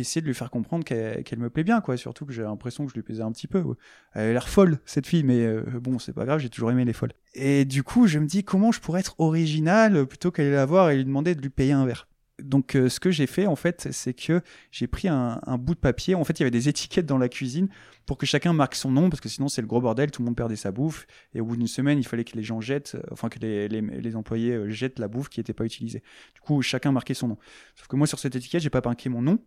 essayer 0.01 0.21
de 0.21 0.27
lui 0.27 0.35
faire 0.35 0.51
comprendre 0.51 0.85
qu'elle 0.85 1.39
me 1.39 1.51
plaît 1.51 1.65
bien, 1.65 1.81
quoi. 1.81 1.97
Surtout 1.97 2.27
que 2.27 2.33
j'ai 2.33 2.43
l'impression 2.43 2.85
que 2.85 2.91
je 2.91 2.95
lui 2.95 3.03
plaisais 3.03 3.23
un 3.23 3.33
petit 3.33 3.47
peu. 3.47 3.65
Elle 4.13 4.31
a 4.31 4.33
l'air 4.33 4.49
folle, 4.49 4.79
cette 4.85 5.07
fille, 5.07 5.25
mais 5.25 5.45
euh, 5.45 5.63
bon, 5.81 5.99
c'est 5.99 6.13
pas 6.13 6.25
grave, 6.25 6.41
j'ai 6.41 6.51
toujours 6.51 6.71
aimé 6.71 6.85
les 6.85 6.93
folles. 6.93 7.13
Et 7.35 7.65
du 7.65 7.83
coup, 7.83 8.07
je 8.07 8.19
me 8.19 8.27
dis, 8.27 8.45
comment 8.45 8.73
je 8.73 8.81
pourrais 8.81 9.01
être 9.01 9.15
original 9.19 10.07
plutôt 10.07 10.31
qu'aller 10.31 10.53
la 10.53 10.67
voir 10.67 10.91
et 10.91 10.97
lui 10.97 11.05
demander 11.05 11.35
de 11.35 11.43
lui 11.43 11.51
payer 11.51 11.73
un 11.73 11.87
verre? 11.87 12.09
Donc 12.43 12.75
euh, 12.75 12.91
ce 12.91 13.01
que 13.01 13.11
j'ai 13.11 13.27
fait 13.27 13.47
en 13.47 13.57
fait, 13.57 13.89
c'est 13.93 14.13
que 14.13 14.43
j'ai 14.71 14.87
pris 14.87 15.09
un, 15.09 15.41
bout 15.59 15.75
de 15.75 15.81
papier. 15.81 16.15
En 16.15 16.25
fait, 16.25 16.39
il 16.39 16.43
y 16.43 16.45
avait 16.45 16.51
des 16.51 16.69
étiquettes 16.69 17.07
dans 17.07 17.19
la 17.19 17.29
cuisine 17.29 17.69
pour 18.05 18.19
que 18.19 18.27
chacun 18.27 18.53
marque 18.53 18.75
son 18.75 18.91
nom, 18.91 19.09
parce 19.09 19.21
que 19.21 19.29
sinon 19.29 19.49
c'est 19.49 19.63
le 19.63 19.67
gros 19.67 19.81
bordel, 19.81 20.11
tout 20.11 20.21
le 20.23 20.27
monde 20.27 20.37
perdait 20.37 20.57
sa 20.57 20.71
bouffe. 20.71 21.07
Et 21.35 21.41
au 21.41 21.47
bout 21.47 21.57
d'une 21.57 21.67
semaine, 21.67 21.99
il 21.99 22.07
fallait 22.07 22.25
que 22.25 22.37
les 22.37 22.43
gens 22.43 22.61
jettent, 22.61 22.97
euh, 22.97 23.03
enfin 23.11 23.29
que 23.29 23.39
les, 23.39 23.69
les, 23.69 24.17
employés 24.17 24.71
jettent 24.71 24.99
la 24.99 25.09
bouffe 25.09 25.29
qui 25.29 25.41
n'était 25.41 25.55
pas 25.55 25.65
utilisée. 25.65 26.03
Du 26.35 26.41
coup, 26.41 26.61
chacun 26.63 26.93
marquait 26.93 27.15
son 27.15 27.29
nom. 27.29 27.39
Sauf 27.75 27.89
que 27.89 27.97
moi, 27.97 28.07
sur 28.07 28.19
cette 28.19 28.37
étiquette, 28.37 28.63
j'ai 28.63 28.71
pas 28.71 28.83
marqué 28.85 29.09
mon 29.09 29.23
nom. 29.23 29.39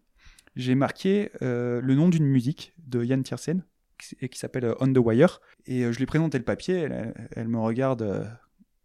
J'ai 0.55 0.75
marqué 0.75 1.31
euh, 1.41 1.79
le 1.81 1.95
nom 1.95 2.09
d'une 2.09 2.25
musique 2.25 2.73
de 2.85 3.03
Yann 3.03 3.23
Tiersen 3.23 3.63
qui- 3.97 4.15
s'appelle 4.37 4.65
euh, 4.65 4.75
On 4.79 4.91
the 4.91 4.97
Wire. 4.97 5.41
Et 5.65 5.83
euh, 5.83 5.91
je 5.91 5.97
lui 5.97 6.03
ai 6.03 6.07
présenté 6.07 6.37
le 6.37 6.43
papier. 6.43 6.87
Elle, 7.35 7.47
me 7.47 7.59
regarde. 7.59 8.29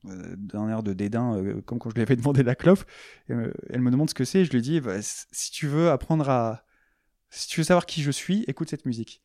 d'un 0.04 0.68
air 0.68 0.82
de 0.82 0.92
dédain, 0.92 1.42
comme 1.64 1.78
quand 1.78 1.88
je 1.90 1.94
lui 1.94 2.02
avais 2.02 2.16
demandé 2.22 2.42
la 2.42 2.54
clope. 2.54 2.84
Elle 3.28 3.80
me 3.80 3.90
demande 3.90 4.10
ce 4.10 4.14
que 4.14 4.24
c'est. 4.24 4.44
Je 4.44 4.50
lui 4.50 4.60
dis, 4.60 4.80
bah, 4.80 4.96
si 5.00 5.50
tu 5.50 5.66
veux 5.66 5.90
apprendre 5.90 6.28
à, 6.28 6.64
si 7.30 7.48
tu 7.48 7.60
veux 7.60 7.64
savoir 7.64 7.86
qui 7.86 8.02
je 8.02 8.10
suis, 8.10 8.44
écoute 8.46 8.68
cette 8.68 8.84
musique. 8.86 9.22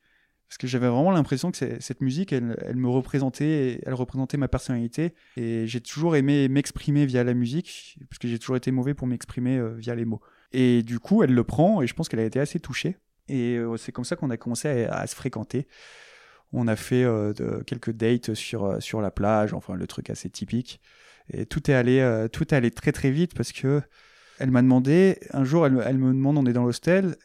Parce 0.47 0.57
que 0.57 0.65
j'avais 0.67 0.87
vraiment 0.87 1.11
l'impression 1.11 1.51
que 1.51 1.57
cette 1.79 2.01
musique, 2.01 2.33
elle, 2.33 2.57
elle 2.65 2.77
me 2.77 2.87
représentait, 2.87 3.81
elle 3.85 3.93
représentait 3.93 4.37
ma 4.37 4.47
personnalité. 4.47 5.13
Et 5.37 5.67
j'ai 5.67 5.79
toujours 5.81 6.15
aimé 6.15 6.47
m'exprimer 6.47 7.05
via 7.05 7.23
la 7.23 7.35
musique, 7.35 7.99
parce 8.09 8.17
que 8.17 8.27
j'ai 8.27 8.39
toujours 8.39 8.55
été 8.55 8.71
mauvais 8.71 8.95
pour 8.95 9.05
m'exprimer 9.05 9.61
via 9.77 9.93
les 9.93 10.05
mots. 10.05 10.21
Et 10.52 10.84
du 10.84 11.00
coup, 11.00 11.24
elle 11.24 11.34
le 11.34 11.43
prend, 11.43 11.82
et 11.82 11.88
je 11.88 11.93
pense 11.93 12.10
qu'elle 12.10 12.20
a 12.20 12.26
été 12.26 12.39
assez 12.39 12.60
touchée. 12.60 12.97
Et 13.28 13.58
euh, 13.58 13.78
c'est 13.78 13.91
comme 13.91 14.06
ça 14.06 14.16
qu'on 14.16 14.30
a 14.30 14.38
commencé 14.38 14.86
à, 14.86 15.06
se 15.08 15.16
fréquenter. 15.16 15.68
On 16.52 16.68
a 16.68 16.76
fait 16.76 17.04
euh, 17.04 17.62
quelques 17.66 17.91
dates 17.91 18.34
sur, 18.34 18.66
euh, 18.66 18.80
sur 18.80 19.02
la 19.02 19.12
plage, 19.12 19.54
enfin 19.54 19.76
le 19.76 19.86
truc 19.88 20.10
assez 20.10 20.30
typique. 20.30 20.82
Et 21.32 21.45
tout 21.45 21.70
est 21.70 21.76
allé, 21.76 22.28
tout 22.34 22.43
est 22.43 22.58
allé 22.58 22.72
très 22.72 22.91
très 22.91 23.12
vite 23.12 23.36
parce 23.36 23.52
que 23.52 23.84
elle 24.39 24.50
m'a 24.50 24.64
demandé, 24.64 25.20
un 25.32 25.43
jour 25.43 25.68
elle, 25.68 25.80
elle 25.86 26.00
me 26.00 26.08
demande, 26.08 26.39
on 26.39 26.45
est 26.47 26.54
dans 26.54 26.66
l'hostel, 26.66 27.18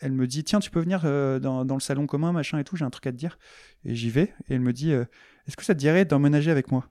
elle 0.00 0.12
me 0.12 0.28
dit 0.28 0.44
tiens 0.44 0.60
tu 0.60 0.70
peux 0.70 0.78
venir 0.78 1.00
dans, 1.40 1.64
dans 1.64 1.74
le 1.74 1.80
salon 1.80 2.06
commun 2.06 2.30
machin 2.30 2.60
et 2.60 2.64
tout, 2.64 2.76
j'ai 2.76 2.84
un 2.84 2.90
truc 2.90 3.08
à 3.08 3.10
te 3.10 3.16
dire. 3.16 3.36
Et 3.84 3.96
j'y 3.96 4.10
vais 4.10 4.32
et 4.48 4.54
elle 4.54 4.60
me 4.60 4.72
dit 4.72 4.92
est-ce 4.92 5.56
que 5.56 5.64
ça 5.64 5.74
te 5.74 5.80
dirait 5.80 6.04
d'emménager 6.04 6.52
avec 6.52 6.70
moi? 6.70 6.88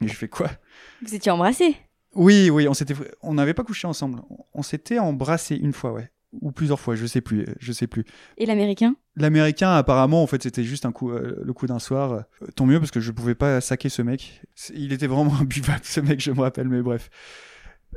Et 0.00 0.06
je 0.06 0.14
fais 0.14 0.28
quoi? 0.28 0.48
Vous 1.02 1.12
étiez 1.12 1.32
embrassés 1.32 1.76
Oui 2.14 2.50
oui 2.50 2.68
on 2.68 2.74
s'était, 2.74 2.94
on 3.22 3.34
n'avait 3.34 3.54
pas 3.54 3.64
couché 3.64 3.86
ensemble, 3.86 4.20
on 4.52 4.62
s'était 4.62 4.98
embrassé 4.98 5.56
une 5.56 5.72
fois 5.72 5.92
ouais 5.92 6.10
ou 6.40 6.52
plusieurs 6.52 6.80
fois, 6.80 6.94
je 6.94 7.06
sais 7.06 7.20
plus, 7.20 7.46
je 7.60 7.72
sais 7.72 7.86
plus. 7.86 8.04
Et 8.38 8.46
l'américain? 8.46 8.96
L'américain, 9.16 9.72
apparemment, 9.72 10.22
en 10.22 10.26
fait, 10.26 10.42
c'était 10.42 10.64
juste 10.64 10.86
un 10.86 10.92
coup, 10.92 11.10
euh, 11.10 11.40
le 11.42 11.52
coup 11.52 11.66
d'un 11.66 11.78
soir. 11.78 12.12
Euh, 12.12 12.46
tant 12.56 12.66
mieux 12.66 12.80
parce 12.80 12.90
que 12.90 13.00
je 13.00 13.12
pouvais 13.12 13.34
pas 13.34 13.60
saquer 13.60 13.88
ce 13.88 14.02
mec. 14.02 14.42
Il 14.74 14.92
était 14.92 15.06
vraiment 15.06 15.34
imbuvable, 15.40 15.84
ce 15.84 16.00
mec, 16.00 16.20
je 16.20 16.32
me 16.32 16.40
rappelle, 16.40 16.68
mais 16.68 16.82
bref. 16.82 17.10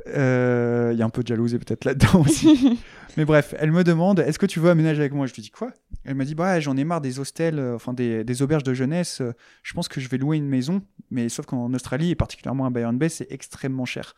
Euh, 0.06 0.90
Il 0.92 0.98
y 0.98 1.02
a 1.02 1.04
un 1.04 1.10
peu 1.10 1.22
de 1.22 1.28
jalousie 1.28 1.58
peut-être 1.58 1.84
là-dedans 1.84 2.20
aussi. 2.20 2.78
mais 3.16 3.24
bref, 3.24 3.54
elle 3.58 3.72
me 3.72 3.82
demande 3.82 4.20
est-ce 4.20 4.38
que 4.38 4.46
tu 4.46 4.60
veux 4.60 4.70
aménager 4.70 5.00
avec 5.00 5.12
moi? 5.12 5.26
Je 5.26 5.34
lui 5.34 5.42
dis 5.42 5.50
quoi? 5.50 5.72
Elle 6.08 6.14
m'a 6.14 6.24
dit 6.24 6.34
bah 6.34 6.58
j'en 6.58 6.74
ai 6.78 6.84
marre 6.84 7.02
des 7.02 7.20
hostels, 7.20 7.58
euh, 7.58 7.74
enfin 7.74 7.92
des, 7.92 8.24
des 8.24 8.40
auberges 8.40 8.62
de 8.64 8.72
jeunesse. 8.72 9.20
euh, 9.20 9.34
je 9.62 9.74
pense 9.74 9.88
que 9.88 10.00
je 10.00 10.08
vais 10.08 10.16
louer 10.16 10.38
une 10.38 10.48
maison, 10.48 10.82
mais 11.10 11.28
sauf 11.28 11.44
qu'en 11.44 11.72
Australie 11.74 12.12
et 12.12 12.14
particulièrement 12.14 12.64
à 12.64 12.70
Byron 12.70 12.96
Bay, 12.96 13.10
c'est 13.10 13.30
extrêmement 13.30 13.84
cher. 13.84 14.14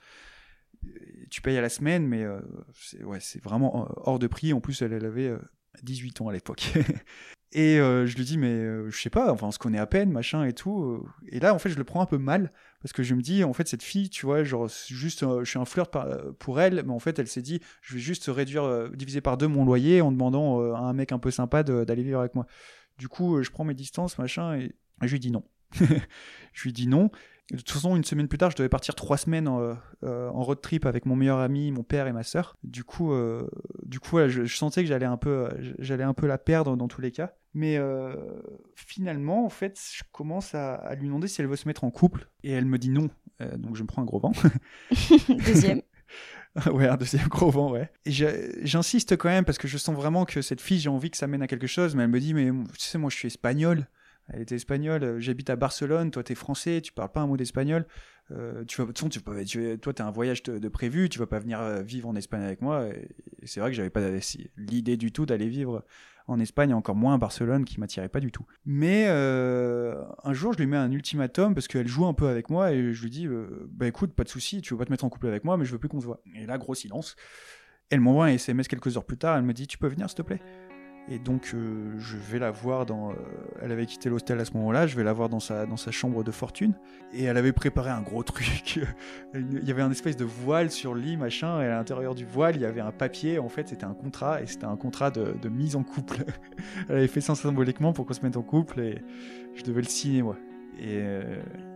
Euh, 0.84 0.88
Tu 1.30 1.42
payes 1.42 1.58
à 1.58 1.60
la 1.60 1.68
semaine, 1.68 2.06
mais 2.06 2.24
c'est 3.18 3.42
vraiment 3.42 3.88
hors 4.06 4.20
de 4.20 4.28
prix. 4.28 4.52
En 4.52 4.60
plus, 4.60 4.80
elle, 4.82 5.04
avait 5.04 5.28
euh, 5.28 5.38
18 5.82 6.20
ans 6.20 6.28
à 6.28 6.32
l'époque. 6.32 6.72
et 7.52 7.80
euh, 7.80 8.06
je 8.06 8.16
lui 8.16 8.24
dis, 8.24 8.38
mais 8.38 8.52
euh, 8.52 8.90
je 8.90 9.00
sais 9.00 9.10
pas, 9.10 9.32
enfin, 9.32 9.48
on 9.48 9.50
se 9.50 9.58
connaît 9.58 9.78
à 9.78 9.86
peine, 9.86 10.12
machin 10.12 10.44
et 10.44 10.52
tout. 10.52 10.82
euh. 10.84 11.02
Et 11.28 11.40
là, 11.40 11.52
en 11.52 11.58
fait, 11.58 11.68
je 11.68 11.76
le 11.76 11.82
prends 11.82 12.00
un 12.00 12.06
peu 12.06 12.18
mal 12.18 12.52
parce 12.80 12.92
que 12.92 13.02
je 13.02 13.14
me 13.14 13.22
dis, 13.22 13.42
en 13.42 13.52
fait, 13.52 13.66
cette 13.66 13.82
fille, 13.82 14.08
tu 14.08 14.24
vois, 14.24 14.44
genre, 14.44 14.68
juste, 14.86 15.24
je 15.40 15.44
suis 15.44 15.58
un 15.58 15.64
flirt 15.64 15.90
pour 16.38 16.60
elle, 16.60 16.84
mais 16.86 16.92
en 16.92 17.00
fait, 17.00 17.18
elle 17.18 17.26
s'est 17.26 17.42
dit, 17.42 17.60
je 17.82 17.94
vais 17.94 18.00
juste 18.00 18.26
réduire, 18.28 18.88
diviser 18.90 19.20
par 19.20 19.36
deux 19.36 19.48
mon 19.48 19.64
loyer 19.64 20.00
en 20.00 20.12
demandant 20.12 20.74
à 20.74 20.78
un 20.78 20.92
mec 20.92 21.12
un 21.12 21.18
peu 21.18 21.30
sympa 21.30 21.62
d'aller 21.62 22.02
vivre 22.02 22.20
avec 22.20 22.34
moi. 22.34 22.46
Du 22.98 23.08
coup, 23.08 23.42
je 23.42 23.50
prends 23.50 23.64
mes 23.64 23.74
distances, 23.74 24.16
machin, 24.18 24.56
et, 24.56 24.74
je 25.02 25.10
lui 25.10 25.20
dis 25.20 25.30
non. 25.30 25.44
je 25.72 26.62
lui 26.62 26.72
dis 26.72 26.86
non. 26.86 27.10
De 27.50 27.56
toute 27.56 27.70
façon, 27.70 27.96
une 27.96 28.04
semaine 28.04 28.28
plus 28.28 28.38
tard, 28.38 28.52
je 28.52 28.56
devais 28.56 28.68
partir 28.68 28.94
trois 28.94 29.16
semaines 29.16 29.48
en, 29.48 29.76
road 30.02 30.60
trip 30.62 30.86
avec 30.86 31.04
mon 31.04 31.16
meilleur 31.16 31.40
ami, 31.40 31.72
mon 31.72 31.82
père 31.82 32.06
et 32.06 32.12
ma 32.12 32.22
sœur. 32.22 32.56
Du 32.62 32.84
coup, 32.84 33.12
du 33.82 33.98
coup, 33.98 34.18
je, 34.28 34.44
je 34.44 34.56
sentais 34.56 34.82
que 34.82 34.88
j'allais 34.88 35.04
un 35.04 35.16
peu, 35.16 35.48
j'allais 35.80 36.04
un 36.04 36.14
peu 36.14 36.28
la 36.28 36.38
perdre 36.38 36.76
dans 36.76 36.88
tous 36.88 37.00
les 37.00 37.10
cas. 37.10 37.34
Mais 37.52 37.76
euh, 37.78 38.14
finalement, 38.76 39.44
en 39.44 39.48
fait, 39.48 39.80
je 39.92 40.02
commence 40.12 40.54
à, 40.54 40.74
à 40.74 40.94
lui 40.94 41.06
demander 41.06 41.26
si 41.26 41.40
elle 41.40 41.48
veut 41.48 41.56
se 41.56 41.66
mettre 41.66 41.84
en 41.84 41.90
couple, 41.90 42.28
et 42.44 42.52
elle 42.52 42.66
me 42.66 42.78
dit 42.78 42.90
non. 42.90 43.10
Euh, 43.40 43.56
donc 43.56 43.76
je 43.76 43.82
me 43.82 43.86
prends 43.86 44.02
un 44.02 44.04
gros 44.04 44.20
vent. 44.20 44.32
Deuxième. 45.28 45.82
ouais, 46.72 46.88
un 46.88 46.96
deuxième 46.96 47.28
gros 47.28 47.50
vent, 47.50 47.70
ouais. 47.70 47.90
Et 48.04 48.10
j'insiste 48.10 49.16
quand 49.16 49.28
même 49.28 49.44
parce 49.44 49.58
que 49.58 49.68
je 49.68 49.78
sens 49.78 49.94
vraiment 49.94 50.24
que 50.24 50.42
cette 50.42 50.60
fille, 50.60 50.78
j'ai 50.78 50.88
envie 50.88 51.10
que 51.10 51.16
ça 51.16 51.26
mène 51.26 51.42
à 51.42 51.46
quelque 51.46 51.68
chose, 51.68 51.94
mais 51.94 52.02
elle 52.02 52.10
me 52.10 52.20
dit, 52.20 52.34
mais 52.34 52.50
tu 52.76 52.84
sais, 52.84 52.98
moi 52.98 53.10
je 53.10 53.16
suis 53.16 53.28
espagnol. 53.28 53.86
Elle 54.32 54.42
était 54.42 54.54
espagnole, 54.54 55.02
euh, 55.02 55.20
j'habite 55.20 55.50
à 55.50 55.56
Barcelone, 55.56 56.12
toi 56.12 56.22
t'es 56.22 56.36
français, 56.36 56.80
tu 56.80 56.92
parles 56.92 57.10
pas 57.10 57.20
un 57.20 57.26
mot 57.26 57.36
d'espagnol. 57.36 57.84
Euh, 58.30 58.64
tu 58.64 58.80
vas, 58.80 58.84
de 58.86 58.92
toute 58.92 58.98
façon, 58.98 59.44
tu 59.44 59.78
toi 59.78 59.92
t'as 59.92 60.04
un 60.04 60.12
voyage 60.12 60.44
de, 60.44 60.58
de 60.58 60.68
prévu, 60.68 61.08
tu 61.08 61.18
vas 61.18 61.26
pas 61.26 61.40
venir 61.40 61.60
vivre 61.82 62.08
en 62.08 62.14
Espagne 62.14 62.42
avec 62.42 62.60
moi. 62.60 62.86
Et, 62.86 63.08
et 63.42 63.46
c'est 63.46 63.58
vrai 63.58 63.70
que 63.70 63.76
j'avais 63.76 63.90
pas 63.90 64.02
l'idée 64.56 64.96
du 64.96 65.10
tout 65.10 65.26
d'aller 65.26 65.48
vivre 65.48 65.84
en 66.30 66.38
Espagne, 66.40 66.72
encore 66.72 66.94
moins 66.94 67.14
à 67.14 67.18
Barcelone, 67.18 67.64
qui 67.64 67.80
m'attirait 67.80 68.08
pas 68.08 68.20
du 68.20 68.30
tout. 68.30 68.46
Mais 68.64 69.06
euh, 69.08 70.02
un 70.24 70.32
jour, 70.32 70.52
je 70.52 70.58
lui 70.58 70.66
mets 70.66 70.76
un 70.76 70.90
ultimatum 70.90 71.54
parce 71.54 71.68
qu'elle 71.68 71.88
joue 71.88 72.06
un 72.06 72.14
peu 72.14 72.28
avec 72.28 72.50
moi 72.50 72.72
et 72.72 72.92
je 72.92 73.02
lui 73.02 73.10
dis, 73.10 73.26
euh, 73.26 73.68
bah 73.70 73.86
écoute, 73.86 74.12
pas 74.14 74.24
de 74.24 74.28
souci, 74.28 74.62
tu 74.62 74.74
veux 74.74 74.78
pas 74.78 74.86
te 74.86 74.90
mettre 74.90 75.04
en 75.04 75.08
couple 75.08 75.26
avec 75.26 75.44
moi, 75.44 75.56
mais 75.56 75.64
je 75.64 75.72
veux 75.72 75.78
plus 75.78 75.88
qu'on 75.88 76.00
se 76.00 76.06
voit. 76.06 76.22
Et 76.34 76.46
là, 76.46 76.58
gros 76.58 76.74
silence. 76.74 77.16
Elle 77.90 78.00
m'envoie 78.00 78.26
un 78.26 78.28
SMS 78.28 78.68
quelques 78.68 78.96
heures 78.96 79.04
plus 79.04 79.18
tard, 79.18 79.36
elle 79.36 79.42
me 79.42 79.52
dit, 79.52 79.66
tu 79.66 79.76
peux 79.76 79.88
venir 79.88 80.08
s'il 80.08 80.16
te 80.16 80.22
plaît? 80.22 80.40
Et 81.08 81.18
donc 81.18 81.52
euh, 81.54 81.92
je 81.98 82.16
vais 82.16 82.38
la 82.38 82.50
voir 82.50 82.86
dans... 82.86 83.10
euh, 83.10 83.14
elle 83.60 83.72
avait 83.72 83.86
quitté 83.86 84.08
l'hostel 84.08 84.38
à 84.40 84.44
ce 84.44 84.52
moment-là, 84.54 84.86
je 84.86 84.96
vais 84.96 85.04
la 85.04 85.12
voir 85.12 85.28
dans 85.28 85.40
sa, 85.40 85.66
dans 85.66 85.76
sa 85.76 85.90
chambre 85.90 86.22
de 86.22 86.30
fortune. 86.30 86.74
Et 87.12 87.24
elle 87.24 87.36
avait 87.36 87.52
préparé 87.52 87.90
un 87.90 88.02
gros 88.02 88.22
truc. 88.24 88.80
il 89.34 89.64
y 89.64 89.70
avait 89.70 89.82
un 89.82 89.90
espèce 89.90 90.16
de 90.16 90.24
voile 90.24 90.70
sur 90.70 90.94
le 90.94 91.00
lit, 91.00 91.16
machin, 91.16 91.60
et 91.60 91.66
à 91.66 91.76
l'intérieur 91.76 92.14
du 92.14 92.24
voile, 92.24 92.56
il 92.56 92.62
y 92.62 92.66
avait 92.66 92.80
un 92.80 92.92
papier. 92.92 93.38
En 93.38 93.48
fait, 93.48 93.68
c'était 93.68 93.84
un 93.84 93.94
contrat, 93.94 94.42
et 94.42 94.46
c'était 94.46 94.66
un 94.66 94.76
contrat 94.76 95.10
de, 95.10 95.34
de 95.40 95.48
mise 95.48 95.76
en 95.76 95.82
couple. 95.82 96.24
elle 96.88 96.96
avait 96.96 97.08
fait 97.08 97.20
ça 97.20 97.34
symboliquement 97.34 97.92
pour 97.92 98.06
qu'on 98.06 98.14
se 98.14 98.22
mette 98.22 98.36
en 98.36 98.42
couple, 98.42 98.80
et 98.80 99.02
je 99.54 99.64
devais 99.64 99.82
le 99.82 99.88
signer, 99.88 100.22
moi. 100.22 100.36
Et 100.80 100.98
euh, 101.02 101.22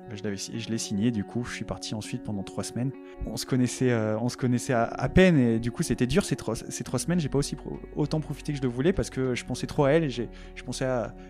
bah, 0.08 0.16
je 0.16 0.68
l'ai 0.68 0.78
signé, 0.78 1.10
du 1.10 1.24
coup, 1.24 1.44
je 1.44 1.54
suis 1.54 1.64
parti 1.64 1.94
ensuite 1.94 2.24
pendant 2.24 2.42
trois 2.42 2.64
semaines. 2.64 2.90
On 3.26 3.36
se 3.36 3.44
connaissait, 3.44 3.90
euh, 3.90 4.18
on 4.18 4.30
se 4.30 4.36
connaissait 4.38 4.72
à, 4.72 5.08
peine, 5.08 5.38
et 5.38 5.58
du 5.58 5.70
coup, 5.70 5.82
c'était 5.82 6.06
dur 6.06 6.24
ces 6.24 6.36
trois, 6.36 6.54
ces 6.56 6.84
trois 6.84 6.98
semaines. 6.98 7.20
J'ai 7.20 7.28
pas 7.28 7.38
aussi 7.38 7.56
autant 7.96 8.20
profité 8.20 8.52
que 8.52 8.58
je 8.58 8.62
le 8.62 8.68
voulais 8.68 8.94
parce 8.94 9.10
que 9.10 9.34
je 9.34 9.44
pensais 9.44 9.66
trop 9.66 9.84
à 9.84 9.90
elle 9.90 10.04
et 10.04 10.10
je 10.10 10.24
pensais 10.64 10.86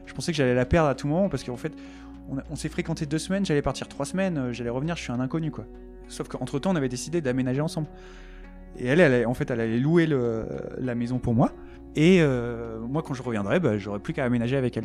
je 0.06 0.12
pensais 0.14 0.32
que 0.32 0.36
j'allais 0.36 0.54
la 0.54 0.66
perdre 0.66 0.88
à 0.88 0.94
tout 0.94 1.08
moment 1.08 1.28
parce 1.28 1.42
qu'en 1.42 1.56
fait, 1.56 1.72
on, 2.50 2.56
s'est 2.56 2.68
fréquenté 2.68 3.06
deux 3.06 3.18
semaines, 3.18 3.44
j'allais 3.44 3.62
partir 3.62 3.88
trois 3.88 4.06
semaines, 4.06 4.38
euh, 4.38 4.52
j'allais 4.52 4.70
revenir, 4.70 4.96
je 4.96 5.02
suis 5.02 5.12
un 5.12 5.20
inconnu 5.20 5.50
quoi. 5.50 5.66
Sauf 6.08 6.28
qu'entre 6.28 6.58
temps, 6.58 6.72
on 6.72 6.76
avait 6.76 6.88
décidé 6.88 7.20
d'aménager 7.20 7.60
ensemble. 7.60 7.88
Et 8.76 8.86
elle, 8.86 9.26
en 9.26 9.34
fait, 9.34 9.50
elle 9.50 9.60
allait 9.60 9.78
louer 9.78 10.08
la 10.78 10.94
maison 10.94 11.18
pour 11.18 11.32
moi. 11.32 11.52
Et 11.96 12.18
euh, 12.20 12.80
moi, 12.80 13.02
quand 13.02 13.14
je 13.14 13.22
reviendrai, 13.22 13.60
bah, 13.60 13.78
j'aurai 13.78 13.98
plus 13.98 14.12
qu'à 14.12 14.24
aménager 14.24 14.56
avec 14.56 14.76
elle. 14.76 14.84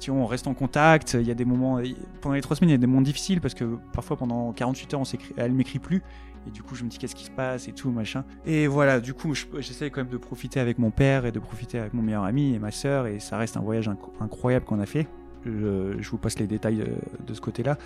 tu 0.00 0.10
vois, 0.10 0.20
on 0.20 0.26
reste 0.26 0.46
en 0.46 0.54
contact. 0.54 1.14
Il 1.14 1.26
y 1.26 1.30
a 1.30 1.34
des 1.34 1.44
moments, 1.44 1.80
pendant 2.20 2.34
les 2.34 2.40
trois 2.40 2.56
semaines, 2.56 2.70
il 2.70 2.72
y 2.72 2.76
a 2.76 2.78
des 2.78 2.86
moments 2.86 3.02
difficiles 3.02 3.40
parce 3.40 3.54
que 3.54 3.64
parfois 3.92 4.16
pendant 4.16 4.52
48 4.52 4.94
heures, 4.94 5.00
on 5.00 5.04
elle 5.36 5.52
m'écrit 5.52 5.78
plus. 5.78 6.02
Et 6.46 6.50
du 6.50 6.62
coup, 6.62 6.74
je 6.74 6.84
me 6.84 6.88
dis 6.88 6.98
qu'est-ce 6.98 7.14
qui 7.14 7.24
se 7.24 7.30
passe 7.30 7.68
et 7.68 7.72
tout, 7.72 7.90
machin. 7.90 8.24
Et 8.44 8.66
voilà, 8.66 9.00
du 9.00 9.14
coup, 9.14 9.34
j'essaie 9.34 9.90
quand 9.90 10.02
même 10.02 10.12
de 10.12 10.18
profiter 10.18 10.60
avec 10.60 10.78
mon 10.78 10.90
père 10.90 11.24
et 11.24 11.32
de 11.32 11.38
profiter 11.38 11.78
avec 11.78 11.94
mon 11.94 12.02
meilleur 12.02 12.24
ami 12.24 12.54
et 12.54 12.58
ma 12.58 12.70
sœur. 12.70 13.06
Et 13.06 13.18
ça 13.18 13.38
reste 13.38 13.56
un 13.56 13.62
voyage 13.62 13.90
incroyable 14.20 14.64
qu'on 14.66 14.80
a 14.80 14.86
fait. 14.86 15.06
Je, 15.46 16.08
vous 16.08 16.18
passe 16.18 16.38
les 16.38 16.46
détails 16.46 16.84
de, 17.26 17.34
ce 17.34 17.40
côté-là. 17.40 17.78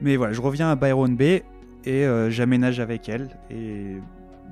Mais 0.00 0.16
voilà, 0.16 0.32
je 0.32 0.40
reviens 0.40 0.70
à 0.70 0.76
Byron 0.76 1.14
Bay 1.14 1.44
et 1.84 2.06
euh, 2.06 2.30
j'aménage 2.30 2.80
avec 2.80 3.08
elle. 3.08 3.28
Et 3.50 3.96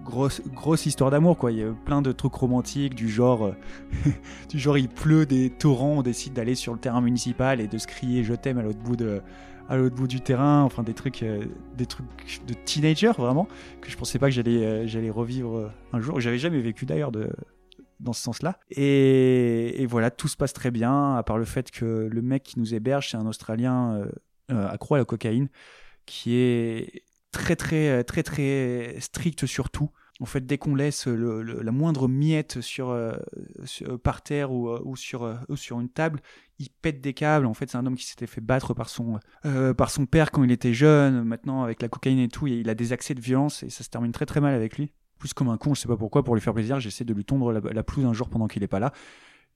grosse, 0.05 0.43
grosse 0.47 0.87
histoire 0.87 1.11
d'amour, 1.11 1.37
quoi. 1.37 1.53
Il 1.53 1.59
y 1.59 1.63
a 1.63 1.73
plein 1.85 2.03
de 2.03 2.13
trucs 2.13 2.35
romantiques, 2.35 2.95
du 2.95 3.09
genre, 3.09 3.47
euh, 3.47 3.55
du 4.49 4.59
genre 4.59 4.79
il 4.79 4.89
pleut 4.89 5.27
des 5.27 5.51
torrents, 5.51 5.99
on 5.99 6.03
décide 6.03 6.33
d'aller 6.33 6.55
sur 6.55 6.73
le 6.73 6.79
terrain 6.79 7.01
municipal 7.01 7.61
et 7.61 7.67
de 7.67 7.79
se 7.79 7.87
crier 7.87 8.25
je 8.25 8.35
t'aime 8.35 8.59
à 8.59 8.63
l'autre 8.63 8.81
bout 8.81 8.97
de 8.97 9.23
à 9.69 9.77
l'autre 9.77 9.95
bout 9.95 10.09
du 10.09 10.21
terrain, 10.21 10.63
enfin 10.63 10.83
des 10.83 10.95
trucs, 10.95 11.23
euh, 11.23 11.45
des 11.77 11.87
trucs 11.87 12.05
de 12.45 12.55
teenager 12.55 13.13
vraiment 13.17 13.47
que 13.81 13.89
je 13.89 13.97
pensais 13.97 14.19
pas 14.19 14.27
que 14.27 14.33
j'allais, 14.33 14.89
j'allais 14.89 15.11
revivre 15.11 15.71
un 15.93 16.01
jour. 16.01 16.19
J'avais 16.19 16.39
jamais 16.39 16.61
vécu 16.61 16.87
d'ailleurs 16.87 17.13
de 17.13 17.31
dans 18.01 18.13
ce 18.13 18.21
sens-là. 18.23 18.59
Et, 18.71 19.81
et, 19.81 19.87
voilà, 19.87 20.11
tout 20.11 20.27
se 20.27 20.37
passe 20.37 20.55
très 20.55 20.73
bien, 20.73 21.15
à 21.15 21.23
part 21.23 21.39
le 21.39 21.45
fait 21.45 21.71
que 21.71 22.09
le 22.11 22.23
mec 22.23 22.43
qui 22.43 22.59
nous 22.59 22.75
héberge, 22.75 23.11
c'est 23.11 23.17
un 23.17 23.27
Australien 23.27 24.07
accro 24.49 24.97
à 24.97 24.99
la 24.99 25.05
cocaïne, 25.05 25.49
qui 26.05 26.35
est 26.35 27.05
très 27.31 27.57
très 27.57 28.05
très 28.05 28.23
très 28.23 28.97
strict 29.01 29.47
sur 29.47 29.71
tout. 29.71 29.91
En 30.21 30.27
fait, 30.27 30.45
dès 30.45 30.59
qu'on 30.59 30.75
laisse 30.75 31.07
la 31.07 31.73
moindre 31.73 32.07
miette 32.07 32.61
sur, 32.61 32.91
euh, 32.91 33.17
par 34.05 34.21
terre 34.21 34.53
ou, 34.53 34.69
euh, 34.69 34.95
sur, 34.95 35.23
euh, 35.23 35.37
sur 35.55 35.81
une 35.81 35.89
table, 35.89 36.21
il 36.59 36.69
pète 36.69 37.01
des 37.01 37.15
câbles. 37.15 37.47
En 37.47 37.55
fait, 37.55 37.71
c'est 37.71 37.79
un 37.79 37.87
homme 37.87 37.97
qui 37.97 38.05
s'était 38.05 38.27
fait 38.27 38.43
battre 38.43 38.75
par 38.75 38.91
son, 38.91 39.19
par 39.79 39.91
son 39.91 40.05
père 40.05 40.31
quand 40.31 40.45
il 40.45 40.53
était 40.53 40.75
jeune. 40.75 41.25
Maintenant, 41.25 41.63
avec 41.63 41.81
la 41.81 41.89
cocaïne 41.89 42.19
et 42.19 42.29
tout, 42.29 42.47
il 42.47 42.69
a 42.69 42.75
des 42.75 42.93
accès 42.93 43.15
de 43.15 43.21
violence 43.21 43.63
et 43.63 43.71
ça 43.71 43.83
se 43.83 43.89
termine 43.89 44.13
très 44.13 44.27
très 44.27 44.43
mal 44.43 44.55
avec 44.55 44.77
lui. 44.77 44.93
Plus 45.19 45.33
comme 45.33 45.49
un 45.49 45.57
con, 45.57 45.75
je 45.75 45.81
sais 45.81 45.89
pas 45.89 45.97
pourquoi, 45.97 46.23
pour 46.23 46.35
lui 46.35 46.43
faire 46.43 46.55
plaisir, 46.55 46.81
j'essaie 46.81 47.05
de 47.05 47.15
lui 47.15 47.25
tondre 47.25 47.53
la, 47.53 47.61
la 47.61 47.83
pelouse 47.83 48.05
un 48.05 48.13
jour 48.13 48.29
pendant 48.29 48.47
qu'il 48.47 48.63
est 48.63 48.69
pas 48.69 48.81
là. 48.81 48.93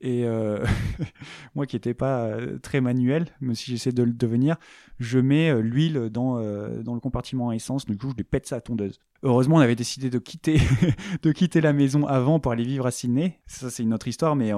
Et 0.00 0.24
euh, 0.24 0.64
moi 1.54 1.66
qui 1.66 1.76
n'étais 1.76 1.94
pas 1.94 2.24
euh, 2.24 2.58
très 2.58 2.80
manuel, 2.80 3.28
même 3.40 3.54
si 3.54 3.70
j'essaie 3.70 3.92
de 3.92 4.02
le 4.02 4.12
devenir, 4.12 4.56
je 4.98 5.18
mets 5.18 5.50
euh, 5.50 5.60
l'huile 5.60 6.10
dans, 6.10 6.34
dans 6.82 6.94
le 6.94 7.00
compartiment 7.00 7.50
à 7.50 7.54
essence, 7.54 7.86
du 7.86 7.96
coup 7.96 8.10
je 8.10 8.16
lui 8.16 8.24
pète 8.24 8.46
sa 8.46 8.60
tondeuse. 8.60 9.00
Heureusement, 9.22 9.56
on 9.56 9.60
avait 9.60 9.76
décidé 9.76 10.10
de 10.10 10.18
quitter, 10.18 10.58
de 11.22 11.32
quitter 11.32 11.60
la 11.60 11.72
maison 11.72 12.06
avant 12.06 12.40
pour 12.40 12.52
aller 12.52 12.64
vivre 12.64 12.86
à 12.86 12.90
Sydney. 12.90 13.40
Ça, 13.46 13.70
c'est 13.70 13.82
une 13.82 13.94
autre 13.94 14.08
histoire, 14.08 14.36
mais 14.36 14.52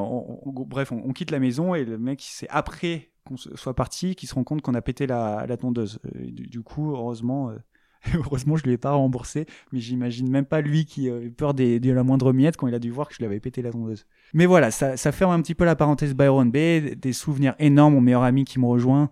bref, 0.44 0.90
on, 0.90 1.12
quitte 1.12 1.30
la 1.30 1.38
maison 1.38 1.74
et 1.74 1.84
le 1.84 1.98
mec, 1.98 2.20
c'est 2.22 2.48
après 2.48 3.10
qu'on 3.24 3.36
soit 3.36 3.74
parti 3.74 4.16
qu'il 4.16 4.28
se 4.28 4.34
rend 4.34 4.44
compte 4.44 4.62
qu'on 4.62 4.74
a 4.74 4.82
pété 4.82 5.06
la, 5.06 5.46
la 5.46 5.56
tondeuse. 5.56 6.00
Du, 6.14 6.62
coup, 6.62 6.90
heureusement, 6.90 7.52
Heureusement, 8.14 8.56
je 8.56 8.62
ne 8.62 8.68
lui 8.68 8.74
ai 8.74 8.78
pas 8.78 8.92
remboursé, 8.92 9.46
mais 9.72 9.80
j'imagine 9.80 10.30
même 10.30 10.44
pas 10.44 10.60
lui 10.60 10.84
qui 10.84 11.08
a 11.10 11.18
eu 11.18 11.30
peur 11.30 11.54
de 11.54 11.90
la 11.90 12.02
moindre 12.02 12.32
miette 12.32 12.56
quand 12.56 12.66
il 12.66 12.74
a 12.74 12.78
dû 12.78 12.90
voir 12.90 13.08
que 13.08 13.14
je 13.14 13.18
lui 13.18 13.26
avais 13.26 13.40
pété 13.40 13.62
la 13.62 13.70
tondeuse. 13.70 14.06
Mais 14.34 14.46
voilà, 14.46 14.70
ça, 14.70 14.96
ferme 15.12 15.32
un 15.32 15.42
petit 15.42 15.54
peu 15.54 15.64
la 15.64 15.76
parenthèse 15.76 16.14
Byron 16.14 16.50
Bay, 16.50 16.94
des 16.96 17.12
souvenirs 17.12 17.54
énormes, 17.58 17.94
mon 17.94 18.00
meilleur 18.00 18.22
ami 18.22 18.44
qui 18.44 18.58
me 18.58 18.66
rejoint. 18.66 19.10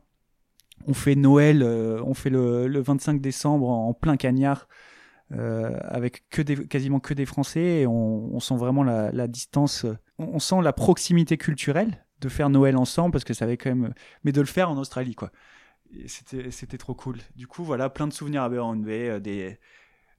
On 0.87 0.95
fait 0.95 1.15
Noël, 1.15 1.63
euh, 1.63 2.03
on 2.05 2.15
fait 2.15 2.31
le, 2.31 2.67
le, 2.67 2.81
25 2.81 3.21
décembre 3.21 3.69
en, 3.69 3.95
plein 3.95 4.17
cagnard, 4.17 4.69
euh, 5.33 5.79
avec 5.85 6.25
quasiment 6.69 7.01
que 7.01 7.15
des 7.15 7.25
Français, 7.25 7.81
et 7.81 7.87
on, 7.87 8.39
sent 8.41 8.57
vraiment 8.57 8.83
la, 8.83 9.11
la 9.13 9.27
distance, 9.27 9.87
on, 10.19 10.27
on, 10.35 10.39
sent 10.39 10.61
la 10.63 10.75
proximité 10.75 11.39
culturelle 11.39 12.05
de 12.21 12.29
faire 12.29 12.51
Noël 12.51 12.77
ensemble, 12.77 13.13
parce 13.13 13.25
que 13.25 13.33
ça 13.33 13.47
avait 13.47 13.57
quand 13.57 13.71
même, 13.71 13.95
mais 14.25 14.33
de 14.33 14.41
le 14.41 14.47
faire 14.47 14.71
en 14.71 14.77
Australie, 14.77 15.15
quoi 15.15 15.31
c'était 16.07 16.79
trop 16.79 16.95
cool. 16.95 17.19
Du 17.37 17.47
coup, 17.47 17.65
voilà, 17.65 17.91
plein 17.91 18.07
de 18.07 18.13
souvenirs 18.13 18.43
à 18.43 18.49
Byron 18.49 18.83
Bay, 18.83 19.09
euh, 19.09 19.21
des, 19.21 19.59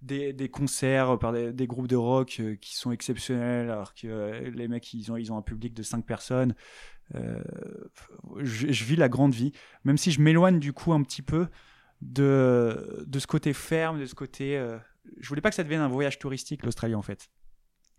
des, 0.01 0.34
des, 0.34 0.49
concerts 0.49 1.17
par 1.19 1.34
des, 1.34 1.67
groupes 1.67 1.88
de 1.88 1.95
rock 1.95 2.38
euh, 2.39 2.55
qui 2.55 2.76
sont 2.76 2.91
exceptionnels, 2.91 3.69
alors 3.69 3.93
que 3.93 4.07
euh, 4.07 4.51
les 4.51 4.67
mecs, 4.67 4.93
ils 4.93 5.11
ont, 5.11 5.17
ils 5.17 5.32
ont 5.32 5.38
un 5.38 5.41
public 5.41 5.73
de 5.73 5.84
5 5.84 6.05
personnes. 6.05 6.55
je, 7.13 8.84
vis 8.84 8.95
la 8.95 9.09
grande 9.09 9.34
vie, 9.34 9.51
même 9.84 9.97
si 9.97 10.11
je 10.11 10.21
m'éloigne 10.21 10.59
du 10.59 10.73
coup 10.73 10.93
un 10.93 11.03
petit 11.03 11.21
peu 11.21 11.47
de, 12.01 13.05
de 13.07 13.19
ce 13.19 13.28
côté 13.28 13.53
ferme, 13.53 13.99
de 13.99 14.05
ce 14.05 14.15
côté... 14.15 14.57
je 15.19 15.28
voulais 15.28 15.41
pas 15.41 15.49
que 15.49 15.55
ça 15.55 15.63
devienne 15.63 15.82
un 15.82 15.88
voyage 15.88 16.19
touristique, 16.19 16.63
l'Australie, 16.63 16.95
en 16.95 17.01
fait. 17.01 17.30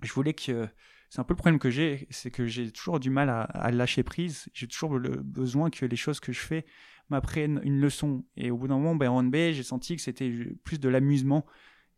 Je 0.03 0.12
voulais 0.12 0.35
que... 0.35 0.68
C'est 1.09 1.20
un 1.20 1.24
peu 1.24 1.35
le 1.35 1.39
problème 1.39 1.61
que 1.61 1.70
j'ai, 1.70 2.09
c'est 2.11 2.33
que 2.33 2.47
j'ai 2.47 2.72
toujours 2.72 2.99
du 2.99 3.11
mal 3.11 3.31
à, 3.31 3.43
à 3.43 3.70
lâcher 3.70 4.03
prise. 4.03 4.49
J'ai 4.53 4.66
toujours 4.66 4.99
le 4.99 5.11
besoin 5.22 5.70
que 5.70 5.87
les 5.87 5.95
choses 5.95 6.18
que 6.18 6.33
je 6.33 6.41
fais 6.41 6.66
m'apprennent 7.09 7.61
une 7.62 7.80
leçon. 7.80 8.24
Et 8.36 8.50
au 8.50 8.57
bout 8.57 8.68
d'un 8.68 8.76
moment, 8.76 8.94
ben, 8.94 9.09
en 9.11 9.30
j'ai 9.32 9.62
senti 9.62 9.96
que 9.96 10.02
c'était 10.02 10.30
plus 10.64 10.78
de 10.78 10.88
l'amusement 10.88 11.46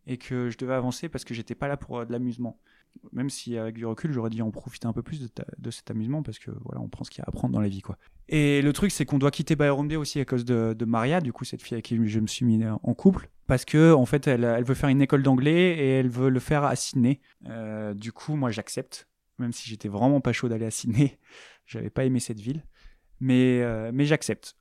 et 0.06 0.16
que 0.16 0.50
je 0.50 0.56
devais 0.58 0.74
avancer 0.74 1.08
parce 1.08 1.24
que 1.24 1.34
j'étais 1.34 1.54
pas 1.54 1.68
là 1.68 1.76
pour 1.76 1.98
euh, 1.98 2.04
de 2.04 2.12
l'amusement. 2.12 2.58
Même 3.12 3.30
si 3.30 3.56
avec 3.56 3.76
du 3.76 3.86
recul, 3.86 4.12
j'aurais 4.12 4.30
dû 4.30 4.42
en 4.42 4.50
profiter 4.50 4.86
un 4.86 4.92
peu 4.92 5.02
plus 5.02 5.20
de, 5.20 5.70
cet 5.70 5.90
amusement 5.90 6.22
parce 6.22 6.38
que 6.38 6.50
voilà, 6.64 6.80
on 6.80 6.88
prend 6.88 7.04
ce 7.04 7.10
qu'il 7.10 7.20
y 7.20 7.22
a 7.22 7.26
à 7.26 7.28
apprendre 7.28 7.54
dans 7.54 7.60
la 7.60 7.68
vie, 7.68 7.82
quoi. 7.82 7.98
Et 8.28 8.60
le 8.60 8.72
truc, 8.72 8.90
c'est 8.90 9.04
qu'on 9.04 9.18
doit 9.18 9.30
quitter 9.30 9.56
Bay 9.56 9.70
aussi 9.70 10.18
à 10.20 10.24
cause 10.24 10.44
de, 10.44 10.84
Maria, 10.84 11.20
du 11.20 11.32
coup, 11.32 11.44
cette 11.44 11.62
fille 11.62 11.74
avec 11.74 11.84
qui 11.84 12.08
je 12.08 12.20
me 12.20 12.26
suis 12.26 12.44
mis 12.44 12.62
en 12.66 12.94
couple, 12.94 13.30
parce 13.46 13.64
que 13.64 13.92
en 13.92 14.04
fait, 14.04 14.26
elle, 14.26 14.44
elle 14.44 14.64
veut 14.64 14.74
faire 14.74 14.90
une 14.90 15.00
école 15.00 15.22
d'anglais 15.22 15.78
et 15.78 15.90
elle 15.90 16.08
veut 16.08 16.28
le 16.28 16.40
faire 16.40 16.64
à 16.64 16.76
Sydney. 16.76 17.20
Euh, 17.46 17.94
du 17.94 18.12
coup, 18.12 18.36
moi, 18.36 18.50
j'accepte, 18.50 19.08
même 19.38 19.52
si 19.52 19.68
j'étais 19.68 19.88
vraiment 19.88 20.20
pas 20.20 20.32
chaud 20.32 20.48
d'aller 20.48 20.66
à 20.66 20.70
Sydney. 20.70 21.18
J'avais 21.66 21.90
pas 21.90 22.04
aimé 22.04 22.18
cette 22.18 22.40
ville, 22.40 22.64
mais 23.20 23.60
euh, 23.62 23.90
mais 23.92 24.06
j'accepte. 24.06 24.56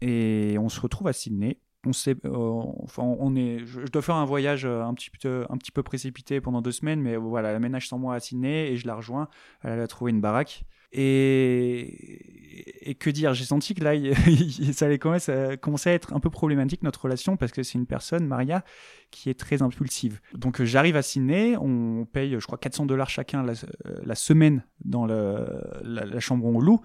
Et 0.00 0.56
on 0.58 0.68
se 0.68 0.80
retrouve 0.80 1.08
à 1.08 1.12
Sydney. 1.12 1.58
On 1.86 1.94
sait, 1.94 2.14
euh, 2.26 2.62
enfin, 2.82 3.02
on 3.02 3.34
est, 3.36 3.64
je, 3.64 3.86
dois 3.86 4.02
faire 4.02 4.16
un 4.16 4.26
voyage 4.26 4.66
euh, 4.66 4.82
un 4.82 4.92
petit, 4.92 5.08
peu, 5.08 5.46
un 5.48 5.56
petit 5.56 5.72
peu 5.72 5.82
précipité 5.82 6.42
pendant 6.42 6.60
deux 6.60 6.72
semaines, 6.72 7.00
mais 7.00 7.16
voilà, 7.16 7.50
elle 7.50 7.56
aménage 7.56 7.88
sans 7.88 7.98
moi 7.98 8.14
à 8.14 8.20
Sydney 8.20 8.70
et 8.70 8.76
je 8.76 8.86
la 8.86 8.94
rejoins. 8.94 9.28
Elle 9.62 9.80
a 9.80 9.86
trouvé 9.86 10.10
une 10.10 10.20
baraque. 10.20 10.64
Et, 10.92 12.96
que 12.98 13.08
dire, 13.08 13.32
j'ai 13.32 13.44
senti 13.44 13.74
que 13.74 13.84
là, 13.84 13.94
ça 14.72 14.86
allait 14.86 14.98
commencer 14.98 15.32
à, 15.32 15.92
être 15.92 16.12
un 16.12 16.20
peu 16.20 16.28
problématique 16.28 16.82
notre 16.82 17.04
relation 17.04 17.38
parce 17.38 17.52
que 17.52 17.62
c'est 17.62 17.78
une 17.78 17.86
personne, 17.86 18.26
Maria, 18.26 18.62
qui 19.10 19.30
est 19.30 19.38
très 19.38 19.62
impulsive. 19.62 20.20
Donc 20.34 20.62
j'arrive 20.62 20.96
à 20.96 21.02
Sydney, 21.02 21.56
on 21.56 22.04
paye, 22.04 22.36
je 22.38 22.44
crois, 22.44 22.58
400 22.58 22.84
dollars 22.86 23.08
chacun 23.08 23.42
la, 23.42 24.14
semaine 24.14 24.64
dans 24.84 25.06
la 25.06 26.20
chambre 26.20 26.44
où 26.44 26.56
on 26.56 26.60
loue 26.60 26.80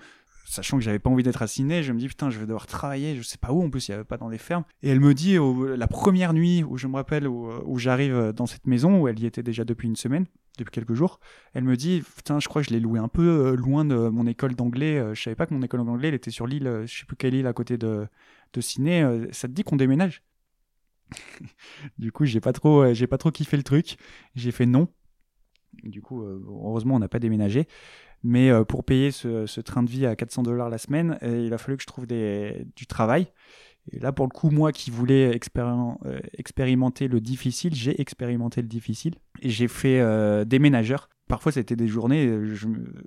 sachant 0.46 0.78
que 0.78 0.84
j'avais 0.84 1.00
pas 1.00 1.10
envie 1.10 1.24
d'être 1.24 1.42
assigné, 1.42 1.84
je 1.84 1.92
me 1.92 2.00
dis 2.00 2.08
putain, 2.08 2.30
je 2.30 2.40
vais 2.40 2.46
devoir 2.46 2.68
travailler, 2.68 3.16
je 3.16 3.22
sais 3.22 3.38
pas 3.38 3.52
où, 3.52 3.64
en 3.64 3.70
plus 3.70 3.88
il 3.88 3.92
y 3.92 3.94
avait 3.94 4.04
pas 4.04 4.18
dans 4.18 4.30
les 4.30 4.38
fermes. 4.38 4.64
Et 4.84 4.90
elle 4.90 5.00
me 5.00 5.14
dit, 5.14 5.38
la 5.76 5.88
première 5.88 6.34
nuit 6.34 6.64
où 6.64 6.78
je 6.78 6.88
me 6.88 6.96
rappelle 6.96 7.28
où, 7.28 7.78
j'arrive 7.78 8.32
dans 8.36 8.46
cette 8.46 8.68
maison, 8.68 9.02
où 9.02 9.08
elle 9.08 9.20
y 9.20 9.26
était 9.26 9.44
déjà 9.44 9.66
depuis 9.66 9.88
une 9.88 9.96
semaine, 9.96 10.26
depuis 10.58 10.72
quelques 10.72 10.94
jours, 10.94 11.20
elle 11.54 11.64
me 11.64 11.76
dit 11.76 12.04
putain, 12.16 12.40
je 12.40 12.48
crois 12.48 12.62
que 12.62 12.70
je 12.70 12.74
l'ai 12.74 12.80
loué 12.80 13.00
un 13.00 13.08
peu 13.08 13.22
euh, 13.28 13.56
loin 13.56 13.86
de 13.86 13.96
mon 13.96 14.26
école 14.28 14.56
d'anglais. 14.56 14.98
Euh, 14.98 15.14
je 15.14 15.22
savais 15.22 15.36
pas 15.36 15.46
que 15.46 15.54
mon 15.54 15.62
école 15.62 15.86
d'anglais 15.86 16.10
elle 16.10 16.14
était 16.14 16.32
sur 16.32 16.48
l'île, 16.48 16.68
euh, 16.68 16.86
je 16.86 17.00
sais 17.00 17.06
plus 17.06 17.16
quelle 17.16 17.34
île 17.34 17.48
à 17.48 17.54
côté 17.54 17.78
de 17.78 18.08
de 18.54 18.62
Ciné. 18.62 19.28
ça 19.32 19.50
te 19.50 19.54
dit 19.54 19.64
qu'on 19.64 19.76
déménage? 19.76 20.24
Du 21.98 22.12
coup, 22.14 22.24
j'ai 22.26 22.40
pas 22.40 22.54
trop, 22.54 22.94
j'ai 22.94 23.06
pas 23.06 23.18
trop 23.18 23.32
kiffé 23.32 23.58
le 23.58 23.64
truc. 23.64 23.98
J'ai 24.34 24.52
fait 24.52 24.66
non. 24.66 24.88
Du 25.84 26.02
coup, 26.02 26.24
heureusement, 26.24 26.96
on 26.96 27.00
n'a 27.00 27.10
pas 27.10 27.20
déménagé. 27.20 27.68
Mais 28.28 28.50
euh, 28.50 28.64
pour 28.64 28.84
payer 28.84 29.12
ce, 29.12 29.62
train 29.62 29.84
de 29.84 29.90
vie 29.90 30.08
à 30.08 30.16
400 30.16 30.42
dollars 30.42 30.72
la 30.72 30.80
semaine, 30.80 31.20
euh, 31.22 31.44
il 31.46 31.54
a 31.54 31.60
fallu 31.60 31.78
que 31.78 31.84
je 31.84 31.88
trouve 31.88 32.08
du 32.08 32.88
travail. 32.88 33.28
Et 33.92 34.00
là, 34.00 34.12
pour 34.12 34.26
le 34.26 34.32
coup, 34.32 34.50
moi 34.50 34.72
qui 34.72 34.90
voulais 34.90 35.38
euh, 35.38 36.20
expérimenter 36.34 37.08
le 37.08 37.22
difficile, 37.22 37.76
j'ai 37.76 38.02
expérimenté 38.02 38.64
le 38.64 38.68
difficile. 38.68 39.14
Et 39.44 39.52
j'ai 39.52 39.68
fait 39.68 40.02
déménageur. 40.48 41.08
Parfois, 41.28 41.52
c'était 41.52 41.76
des 41.76 41.88
journées 41.88 42.28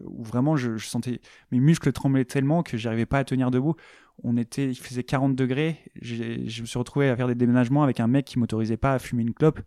où 0.05 0.23
vraiment 0.23 0.57
je, 0.57 0.79
sentais 0.79 1.21
mes 1.51 1.59
muscles 1.59 1.91
tremblaient 1.91 2.25
tellement 2.25 2.63
que 2.63 2.77
j'arrivais 2.77 3.07
pas 3.07 3.19
à 3.19 3.25
tenir 3.25 3.51
debout. 3.51 3.75
On 4.23 4.37
était, 4.37 4.69
il 4.69 4.79
faisait 4.79 5.03
40 5.03 5.35
degrés. 5.35 5.79
Je 6.01 6.61
me 6.61 6.67
suis 6.67 6.79
retrouvé 6.79 7.09
à 7.09 7.17
faire 7.17 7.27
des 7.27 7.35
déménagements 7.35 7.83
avec 7.83 7.99
un 7.99 8.07
mec 8.07 8.25
qui 8.25 8.39
m'autorisait 8.39 8.77
pas 8.77 8.95
à 8.95 9.01
fumer 9.01 9.23
une 9.23 9.35
clope. 9.35 9.61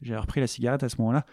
J'ai 0.00 0.16
repris 0.16 0.40
la 0.40 0.46
cigarette 0.46 0.82
à 0.82 0.88
ce 0.88 0.96
moment-là 1.00 1.26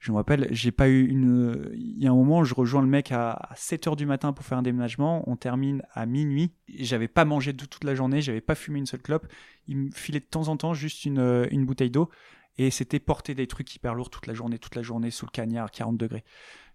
je 0.00 0.12
me 0.12 0.16
rappelle, 0.16 0.48
j'ai 0.50 0.72
pas 0.72 0.88
eu 0.88 1.06
une. 1.06 1.70
Il 1.74 2.02
y 2.02 2.06
a 2.06 2.10
un 2.10 2.14
moment, 2.14 2.42
je 2.42 2.54
rejoins 2.54 2.80
le 2.80 2.88
mec 2.88 3.12
à 3.12 3.50
7 3.54 3.86
h 3.86 3.96
du 3.96 4.06
matin 4.06 4.32
pour 4.32 4.46
faire 4.46 4.56
un 4.56 4.62
déménagement. 4.62 5.22
On 5.28 5.36
termine 5.36 5.82
à 5.92 6.06
minuit. 6.06 6.52
J'avais 6.68 7.06
pas 7.06 7.26
mangé 7.26 7.54
toute 7.54 7.84
la 7.84 7.94
journée, 7.94 8.22
j'avais 8.22 8.40
pas 8.40 8.54
fumé 8.54 8.78
une 8.78 8.86
seule 8.86 9.02
clope. 9.02 9.26
Il 9.68 9.76
me 9.76 9.90
filait 9.90 10.20
de 10.20 10.24
temps 10.24 10.48
en 10.48 10.56
temps 10.56 10.72
juste 10.72 11.04
une, 11.04 11.46
une 11.50 11.66
bouteille 11.66 11.90
d'eau. 11.90 12.08
Et 12.56 12.70
c'était 12.70 12.98
porter 12.98 13.34
des 13.34 13.46
trucs 13.46 13.74
hyper 13.74 13.94
lourds 13.94 14.10
toute 14.10 14.26
la 14.26 14.34
journée, 14.34 14.58
toute 14.58 14.74
la 14.74 14.82
journée 14.82 15.10
sous 15.10 15.26
le 15.26 15.30
cagnard, 15.30 15.70
40 15.70 15.98
degrés. 15.98 16.24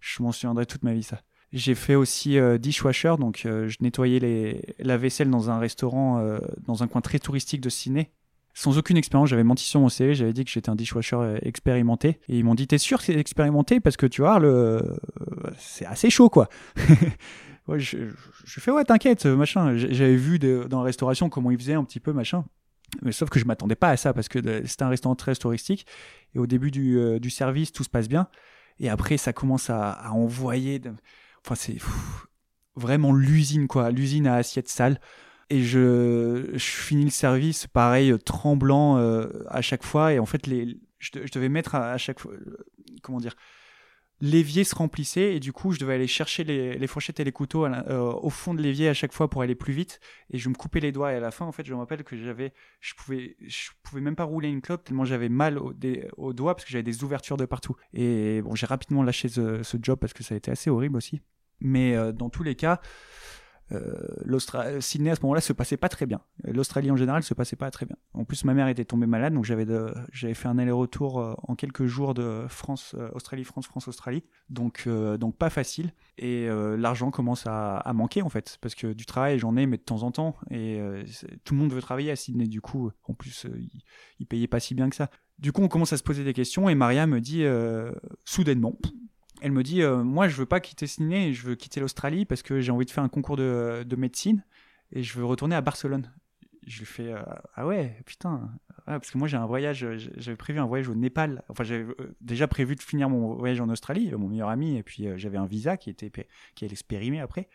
Je 0.00 0.22
m'en 0.22 0.30
souviendrai 0.30 0.64
toute 0.64 0.84
ma 0.84 0.94
vie, 0.94 1.02
ça. 1.02 1.20
J'ai 1.52 1.74
fait 1.74 1.94
aussi 1.94 2.38
euh, 2.38 2.58
dishwasher, 2.58 3.14
donc 3.18 3.42
euh, 3.46 3.68
je 3.68 3.78
nettoyais 3.80 4.18
les, 4.18 4.74
la 4.78 4.96
vaisselle 4.96 5.30
dans 5.30 5.50
un 5.50 5.58
restaurant, 5.58 6.18
euh, 6.18 6.38
dans 6.66 6.82
un 6.82 6.88
coin 6.88 7.00
très 7.00 7.18
touristique 7.18 7.60
de 7.60 7.68
Sydney. 7.68 8.10
Sans 8.56 8.78
aucune 8.78 8.96
expérience. 8.96 9.28
J'avais 9.28 9.44
menti 9.44 9.64
sur 9.64 9.80
mon 9.80 9.90
CV, 9.90 10.14
j'avais 10.14 10.32
dit 10.32 10.42
que 10.42 10.50
j'étais 10.50 10.70
un 10.70 10.74
dishwasher 10.74 11.16
euh, 11.16 11.38
expérimenté. 11.42 12.18
Et 12.28 12.38
ils 12.38 12.44
m'ont 12.44 12.54
dit, 12.54 12.66
t'es 12.66 12.78
sûr 12.78 12.98
que 12.98 13.04
c'est 13.04 13.14
expérimenté? 13.18 13.80
Parce 13.80 13.98
que 13.98 14.06
tu 14.06 14.22
vois, 14.22 14.38
le... 14.38 14.98
c'est 15.58 15.84
assez 15.84 16.08
chaud, 16.08 16.30
quoi. 16.30 16.48
je, 17.76 17.98
fais, 18.46 18.70
ouais, 18.70 18.84
t'inquiète, 18.84 19.26
machin. 19.26 19.76
J'avais 19.76 20.16
vu 20.16 20.38
dans 20.38 20.78
la 20.78 20.84
restauration 20.84 21.28
comment 21.28 21.50
ils 21.50 21.58
faisaient 21.58 21.74
un 21.74 21.84
petit 21.84 22.00
peu, 22.00 22.14
machin. 22.14 22.46
Mais 23.02 23.12
sauf 23.12 23.28
que 23.28 23.38
je 23.38 23.44
m'attendais 23.44 23.74
pas 23.74 23.90
à 23.90 23.98
ça 23.98 24.14
parce 24.14 24.28
que 24.28 24.38
c'était 24.64 24.84
un 24.84 24.88
restaurant 24.88 25.16
très 25.16 25.34
touristique. 25.34 25.86
Et 26.34 26.38
au 26.38 26.46
début 26.46 26.70
du, 26.70 26.96
euh, 26.98 27.20
service, 27.28 27.72
tout 27.72 27.84
se 27.84 27.90
passe 27.90 28.08
bien. 28.08 28.26
Et 28.80 28.88
après, 28.88 29.18
ça 29.18 29.34
commence 29.34 29.68
à, 29.68 29.90
à 29.90 30.12
envoyer. 30.12 30.78
De... 30.78 30.92
Enfin, 31.44 31.56
c'est 31.56 31.76
vraiment 32.74 33.12
l'usine, 33.12 33.68
quoi. 33.68 33.90
L'usine 33.90 34.26
à 34.26 34.36
assiette 34.36 34.68
sale. 34.70 34.98
Et 35.48 35.62
je, 35.62 36.56
finis 36.58 37.04
le 37.04 37.10
service, 37.10 37.66
pareil, 37.68 38.12
tremblant 38.24 38.98
euh, 38.98 39.28
à 39.48 39.62
chaque 39.62 39.84
fois. 39.84 40.12
Et 40.12 40.18
en 40.18 40.26
fait, 40.26 40.46
les, 40.46 40.78
je, 40.98 41.10
devais 41.32 41.48
mettre 41.48 41.76
à, 41.76 41.96
chaque 41.98 42.18
fois, 42.18 42.32
euh, 42.32 42.66
comment 43.02 43.18
dire, 43.18 43.34
l'évier 44.20 44.64
se 44.64 44.74
remplissait 44.74 45.36
et 45.36 45.40
du 45.40 45.52
coup, 45.52 45.70
je 45.70 45.78
devais 45.78 45.94
aller 45.94 46.08
chercher 46.08 46.42
les, 46.42 46.86
fourchettes 46.88 47.20
et 47.20 47.24
les 47.24 47.32
couteaux 47.32 47.64
euh, 47.64 48.12
au 48.12 48.30
fond 48.30 48.54
de 48.54 48.62
l'évier 48.62 48.88
à 48.88 48.94
chaque 48.94 49.12
fois 49.12 49.30
pour 49.30 49.42
aller 49.42 49.54
plus 49.54 49.72
vite. 49.72 50.00
Et 50.30 50.38
je 50.38 50.48
me 50.48 50.54
coupais 50.54 50.80
les 50.80 50.90
doigts. 50.90 51.12
Et 51.12 51.16
à 51.16 51.20
la 51.20 51.30
fin, 51.30 51.44
en 51.44 51.52
fait, 51.52 51.64
je 51.64 51.72
me 51.74 51.78
rappelle 51.78 52.02
que 52.02 52.16
j'avais, 52.16 52.52
je 52.80 52.94
pouvais, 52.94 53.36
je 53.46 53.70
pouvais 53.84 54.00
même 54.00 54.16
pas 54.16 54.24
rouler 54.24 54.48
une 54.48 54.60
clope 54.60 54.82
tellement 54.82 55.04
j'avais 55.04 55.28
mal 55.28 55.58
au, 55.58 55.72
aux 56.16 56.32
doigts 56.32 56.56
parce 56.56 56.64
que 56.64 56.72
j'avais 56.72 56.82
des 56.82 57.04
ouvertures 57.04 57.36
de 57.36 57.44
partout. 57.44 57.76
Et 57.94 58.42
bon, 58.42 58.56
j'ai 58.56 58.66
rapidement 58.66 59.04
lâché 59.04 59.28
ce, 59.28 59.62
ce, 59.62 59.76
job 59.80 60.00
parce 60.00 60.12
que 60.12 60.24
ça 60.24 60.34
a 60.34 60.38
été 60.38 60.50
assez 60.50 60.70
horrible 60.70 60.96
aussi. 60.96 61.20
Mais 61.60 61.94
dans 62.12 62.30
tous 62.30 62.42
les 62.42 62.54
cas, 62.54 62.80
euh, 63.72 64.80
Sydney 64.80 65.10
à 65.10 65.16
ce 65.16 65.22
moment-là 65.22 65.40
se 65.40 65.52
passait 65.52 65.76
pas 65.76 65.88
très 65.88 66.06
bien. 66.06 66.20
L'Australie 66.44 66.90
en 66.90 66.96
général 66.96 67.22
se 67.22 67.34
passait 67.34 67.56
pas 67.56 67.70
très 67.70 67.86
bien. 67.86 67.96
En 68.14 68.24
plus, 68.24 68.44
ma 68.44 68.54
mère 68.54 68.68
était 68.68 68.84
tombée 68.84 69.06
malade, 69.06 69.34
donc 69.34 69.44
j'avais 69.44 70.34
fait 70.34 70.48
un 70.48 70.58
aller-retour 70.58 71.20
euh, 71.20 71.34
en 71.42 71.54
quelques 71.54 71.86
jours 71.86 72.14
de 72.14 72.46
France, 72.48 72.94
euh, 72.98 73.08
Australie, 73.12 73.44
France, 73.44 73.66
France, 73.66 73.88
Australie. 73.88 74.22
Donc, 74.50 74.84
euh, 74.86 75.18
pas 75.38 75.50
facile. 75.50 75.92
Et 76.18 76.48
l'argent 76.78 77.10
commence 77.10 77.44
à, 77.46 77.92
manquer 77.92 78.22
en 78.22 78.30
fait, 78.30 78.58
parce 78.62 78.74
que 78.74 78.92
du 78.92 79.04
travail 79.04 79.38
j'en 79.38 79.56
ai, 79.56 79.66
mais 79.66 79.76
de 79.76 79.82
temps 79.82 80.02
en 80.02 80.10
temps. 80.10 80.34
Et 80.50 80.80
tout 81.44 81.52
le 81.52 81.60
monde 81.60 81.72
veut 81.72 81.82
travailler 81.82 82.10
à 82.10 82.16
Sydney. 82.16 82.46
Du 82.46 82.62
coup, 82.62 82.90
en 83.04 83.12
plus, 83.12 83.44
il, 83.44 83.82
il 84.18 84.26
payait 84.26 84.46
pas 84.46 84.60
si 84.60 84.74
bien 84.74 84.88
que 84.88 84.96
ça. 84.96 85.10
Du 85.38 85.52
coup, 85.52 85.62
on 85.62 85.68
commence 85.68 85.92
à 85.92 85.98
se 85.98 86.02
poser 86.02 86.24
des 86.24 86.32
questions 86.32 86.70
et 86.70 86.74
Maria 86.74 87.06
me 87.06 87.20
dit 87.20 87.44
soudainement, 88.24 88.78
elle 89.40 89.52
me 89.52 89.62
dit 89.62 89.82
euh, 89.82 90.02
Moi, 90.02 90.28
je 90.28 90.36
veux 90.36 90.46
pas 90.46 90.60
quitter 90.60 90.86
Sydney, 90.86 91.32
je 91.32 91.46
veux 91.46 91.54
quitter 91.54 91.80
l'Australie 91.80 92.24
parce 92.24 92.42
que 92.42 92.60
j'ai 92.60 92.72
envie 92.72 92.86
de 92.86 92.90
faire 92.90 93.04
un 93.04 93.08
concours 93.08 93.36
de, 93.36 93.84
de, 93.86 93.96
médecine 93.96 94.44
et 94.92 95.02
je 95.02 95.18
veux 95.18 95.24
retourner 95.24 95.56
à 95.56 95.60
Barcelone. 95.60 96.12
Je 96.66 96.80
lui 96.80 96.86
fais 96.86 97.12
euh, 97.12 97.22
Ah 97.54 97.66
ouais, 97.66 98.00
putain. 98.06 98.50
parce 98.86 99.10
que 99.10 99.18
moi, 99.18 99.28
j'ai 99.28 99.36
un 99.36 99.46
voyage, 99.46 99.86
j'avais 100.16 100.36
prévu 100.36 100.58
un 100.58 100.66
voyage 100.66 100.88
au 100.88 100.94
Népal. 100.94 101.44
Enfin, 101.48 101.64
j'avais 101.64 101.84
euh, 101.84 102.16
déjà 102.20 102.48
prévu 102.48 102.74
de 102.74 102.82
finir 102.82 103.08
mon 103.08 103.34
voyage 103.34 103.60
en 103.60 103.68
Australie, 103.68 104.10
mon 104.12 104.28
meilleur 104.28 104.48
ami, 104.48 104.76
et 104.76 104.82
puis 104.82 105.06
j'avais 105.16 105.38
un 105.38 105.46
visa 105.46 105.76
qui, 105.76 105.90
était, 105.90 106.10
qui 106.54 106.64
allait 106.64 107.20
après. 107.20 107.48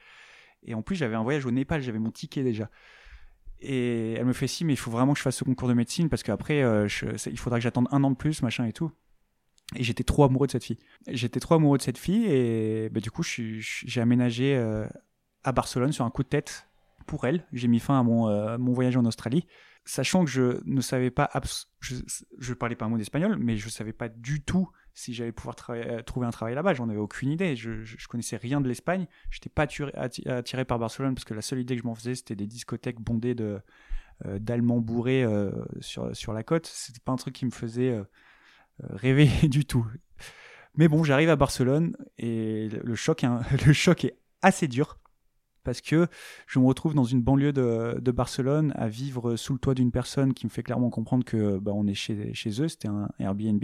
Et 0.63 0.75
en 0.75 0.81
plus, 0.81 0.95
j'avais 0.95 1.15
un 1.15 1.23
voyage 1.23 1.45
au 1.45 1.51
Népal, 1.51 1.81
j'avais 1.81 1.99
mon 1.99 2.11
ticket 2.11 2.43
déjà. 2.43 2.69
Et 3.59 4.13
elle 4.13 4.25
me 4.25 4.33
fait 4.33 4.47
si, 4.47 4.65
mais 4.65 4.73
il 4.73 4.77
faut 4.77 4.91
vraiment 4.91 5.13
que 5.13 5.19
je 5.19 5.23
fasse 5.23 5.37
ce 5.37 5.43
concours 5.43 5.67
de 5.67 5.73
médecine 5.73 6.09
parce 6.09 6.23
qu'après, 6.23 6.59
il 6.85 7.37
faudra 7.37 7.57
que 7.57 7.63
j'attende 7.63 7.87
un 7.91 8.03
an 8.03 8.11
de 8.11 8.15
plus, 8.15 8.41
machin 8.43 8.65
et 8.65 8.73
tout. 8.73 8.91
Et 9.75 9.83
j'étais 9.83 10.03
trop 10.03 10.23
amoureux 10.23 10.47
de 10.47 10.51
cette 10.51 10.63
fille. 10.63 10.79
J'étais 11.07 11.39
trop 11.39 11.55
amoureux 11.55 11.77
de 11.77 11.83
cette 11.83 11.97
fille 11.97 12.25
et 12.25 12.89
bah, 12.89 12.99
du 12.99 13.09
coup, 13.09 13.23
j'ai 13.23 14.01
aménagé 14.01 14.55
euh, 14.55 14.85
à 15.43 15.51
Barcelone 15.51 15.91
sur 15.91 16.05
un 16.05 16.09
coup 16.09 16.23
de 16.23 16.27
tête 16.27 16.67
pour 17.07 17.25
elle. 17.25 17.45
J'ai 17.53 17.67
mis 17.67 17.79
fin 17.79 17.99
à 17.99 18.03
mon, 18.03 18.27
euh, 18.27 18.57
voyage 18.57 18.97
en 18.97 19.05
Australie, 19.05 19.47
sachant 19.85 20.25
que 20.25 20.29
je 20.29 20.61
ne 20.65 20.81
savais 20.81 21.09
pas, 21.09 21.29
je, 21.79 21.95
je 22.37 22.53
parlais 22.53 22.75
pas 22.75 22.85
un 22.85 22.89
mot 22.89 22.97
d'espagnol, 22.97 23.37
mais 23.37 23.55
je 23.55 23.69
savais 23.69 23.93
pas 23.93 24.09
du 24.09 24.43
tout 24.43 24.69
si 24.93 25.13
j'allais 25.13 25.31
pouvoir 25.31 25.55
euh, 25.69 26.01
trouver 26.01 26.27
un 26.27 26.31
travail 26.31 26.53
là-bas. 26.53 26.73
J'en 26.73 26.89
avais 26.89 26.99
aucune 26.99 27.31
idée. 27.31 27.55
Je, 27.55 27.85
je, 27.85 28.07
connaissais 28.09 28.35
rien 28.35 28.59
de 28.59 28.67
l'Espagne. 28.67 29.07
J'étais 29.29 29.49
pas 29.49 29.63
attiré, 29.63 30.65
par 30.65 30.79
Barcelone 30.79 31.15
parce 31.15 31.23
que 31.23 31.33
la 31.33 31.41
seule 31.41 31.59
idée 31.59 31.75
que 31.77 31.81
je 31.81 31.87
m'en 31.87 31.95
faisais, 31.95 32.15
c'était 32.15 32.35
des 32.35 32.47
discothèques 32.47 32.99
bondées 32.99 33.35
de 33.35 33.61
d'Allemands 34.23 34.81
bourrés 34.81 35.25
sur, 35.79 36.15
sur 36.15 36.31
la 36.31 36.43
côte. 36.43 36.67
C'était 36.67 36.99
pas 36.99 37.11
un 37.11 37.15
truc 37.15 37.33
qui 37.33 37.45
me 37.45 37.49
faisait 37.49 37.99
rêver 38.79 39.29
du 39.47 39.65
tout. 39.65 39.85
Mais 40.75 40.87
bon, 40.87 41.03
j'arrive 41.03 41.29
à 41.29 41.35
Barcelone 41.35 41.95
et 42.17 42.69
le 42.69 42.95
choc, 42.95 43.25
le 43.65 43.73
choc 43.73 44.05
est 44.05 44.17
assez 44.41 44.67
dur 44.67 44.97
parce 45.63 45.81
que 45.81 46.07
je 46.47 46.59
me 46.59 46.65
retrouve 46.65 46.95
dans 46.95 47.03
une 47.03 47.21
banlieue 47.21 47.53
de, 47.53 48.11
Barcelone 48.11 48.73
à 48.75 48.87
vivre 48.87 49.35
sous 49.35 49.53
le 49.53 49.59
toit 49.59 49.75
d'une 49.75 49.91
personne 49.91 50.33
qui 50.33 50.45
me 50.45 50.49
fait 50.49 50.63
clairement 50.63 50.89
comprendre 50.89 51.23
que 51.23 51.59
bah, 51.59 51.71
on 51.75 51.85
est 51.85 51.93
chez, 51.93 52.33
chez 52.33 52.61
eux, 52.61 52.67
c'était 52.67 52.87
un 52.87 53.09
Airbnb, 53.19 53.63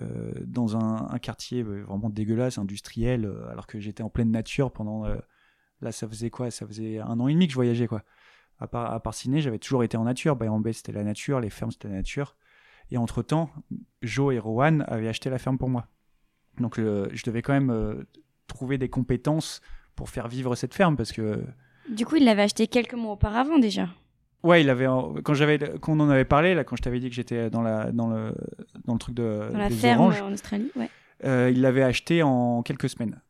euh, 0.00 0.32
dans 0.44 0.76
un, 0.76 1.18
quartier 1.18 1.62
euh, 1.62 1.82
vraiment 1.82 2.10
dégueulasse, 2.10 2.58
industriel, 2.58 3.28
alors 3.50 3.66
que 3.66 3.80
j'étais 3.80 4.04
en 4.04 4.10
pleine 4.10 4.30
nature 4.30 4.70
pendant... 4.70 5.04
là, 5.80 5.90
ça 5.90 6.06
faisait 6.06 6.30
quoi? 6.30 6.52
Ça 6.52 6.64
faisait 6.64 7.00
un 7.00 7.18
an 7.18 7.26
et 7.26 7.32
demi 7.32 7.46
que 7.46 7.52
je 7.52 7.56
voyageais, 7.56 7.88
quoi. 7.88 8.04
À 8.60 8.68
part, 8.68 8.92
à 8.92 9.12
Ciné, 9.12 9.40
j'avais 9.40 9.58
toujours 9.58 9.82
été 9.82 9.96
en 9.96 10.04
nature. 10.04 10.36
Bayern 10.36 10.62
c'était 10.72 10.92
la 10.92 11.02
nature, 11.02 11.40
les 11.40 11.50
fermes, 11.50 11.72
c'était 11.72 11.88
la 11.88 11.94
nature. 11.94 12.36
Et 12.90 12.98
entre-temps, 12.98 13.50
Joe 14.02 14.34
et 14.34 14.38
Rowan 14.38 14.84
avaient 14.88 15.08
acheté 15.08 15.30
la 15.30 15.38
ferme 15.38 15.58
pour 15.58 15.68
moi. 15.68 15.86
Donc 16.58 16.78
euh, 16.78 17.08
je 17.12 17.22
devais 17.24 17.42
quand 17.42 17.52
même 17.52 17.70
euh, 17.70 18.06
trouver 18.46 18.78
des 18.78 18.88
compétences 18.88 19.60
pour 19.96 20.10
faire 20.10 20.28
vivre 20.28 20.54
cette 20.54 20.74
ferme 20.74 20.96
parce 20.96 21.12
que... 21.12 21.44
Du 21.88 22.06
coup, 22.06 22.16
il 22.16 22.24
l'avait 22.24 22.42
acheté 22.42 22.66
quelques 22.66 22.94
mois 22.94 23.12
auparavant 23.12 23.58
déjà. 23.58 23.88
Ouais, 24.42 24.62
il 24.62 24.70
avait 24.70 24.86
quand 25.22 25.34
j'avais 25.34 25.58
quand 25.58 25.92
on 25.92 26.00
en 26.00 26.08
avait 26.08 26.24
parlé 26.24 26.54
là 26.54 26.64
quand 26.64 26.74
je 26.74 26.82
t'avais 26.82 26.98
dit 26.98 27.10
que 27.10 27.14
j'étais 27.14 27.50
dans 27.50 27.60
la 27.60 27.92
dans 27.92 28.08
le 28.08 28.34
dans 28.86 28.94
le 28.94 28.98
truc 28.98 29.14
de 29.14 29.48
dans 29.52 29.58
la 29.58 29.68
ferme 29.68 30.14
en 30.22 30.32
Australie, 30.32 30.70
ouais. 30.76 30.88
Euh, 31.24 31.50
il 31.52 31.60
l'avait 31.60 31.82
acheté 31.82 32.22
en 32.22 32.62
quelques 32.62 32.88
semaines. 32.88 33.20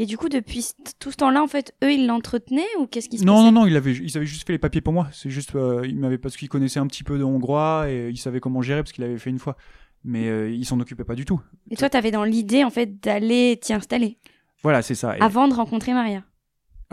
Et 0.00 0.06
du 0.06 0.16
coup, 0.16 0.28
depuis 0.28 0.64
tout 1.00 1.10
ce 1.10 1.16
temps-là, 1.16 1.42
en 1.42 1.48
fait, 1.48 1.74
eux, 1.82 1.92
ils 1.92 2.06
l'entretenaient 2.06 2.68
ou 2.78 2.86
qu'est-ce 2.86 3.08
qui 3.08 3.18
se 3.18 3.24
non, 3.24 3.32
passait 3.32 3.44
Non, 3.46 3.52
non, 3.52 3.60
non, 3.62 3.66
ils 3.66 3.76
avaient, 3.76 3.92
ils 3.92 4.16
avaient 4.16 4.26
juste 4.26 4.46
fait 4.46 4.52
les 4.52 4.58
papiers 4.58 4.80
pour 4.80 4.92
moi. 4.92 5.08
C'est 5.12 5.28
juste, 5.28 5.56
euh, 5.56 5.84
ils 5.84 5.98
m'avaient 5.98 6.18
parce 6.18 6.36
qu'ils 6.36 6.48
connaissaient 6.48 6.78
un 6.78 6.86
petit 6.86 7.02
peu 7.02 7.18
de 7.18 7.24
hongrois 7.24 7.90
et 7.90 8.08
ils 8.08 8.16
savaient 8.16 8.38
comment 8.38 8.62
gérer 8.62 8.80
parce 8.84 8.92
qu'ils 8.92 9.02
l'avaient 9.02 9.18
fait 9.18 9.30
une 9.30 9.40
fois. 9.40 9.56
Mais 10.04 10.28
euh, 10.28 10.52
ils 10.52 10.64
s'en 10.64 10.78
occupaient 10.78 11.02
pas 11.02 11.16
du 11.16 11.24
tout. 11.24 11.42
Et 11.72 11.76
toi, 11.76 11.90
t'avais 11.90 12.12
dans 12.12 12.22
l'idée, 12.22 12.62
en 12.62 12.70
fait, 12.70 13.02
d'aller 13.02 13.58
t'y 13.60 13.72
installer. 13.72 14.18
Voilà, 14.62 14.82
c'est 14.82 14.94
ça. 14.94 15.16
Avant 15.18 15.48
de 15.48 15.54
rencontrer 15.54 15.92
Maria. 15.92 16.22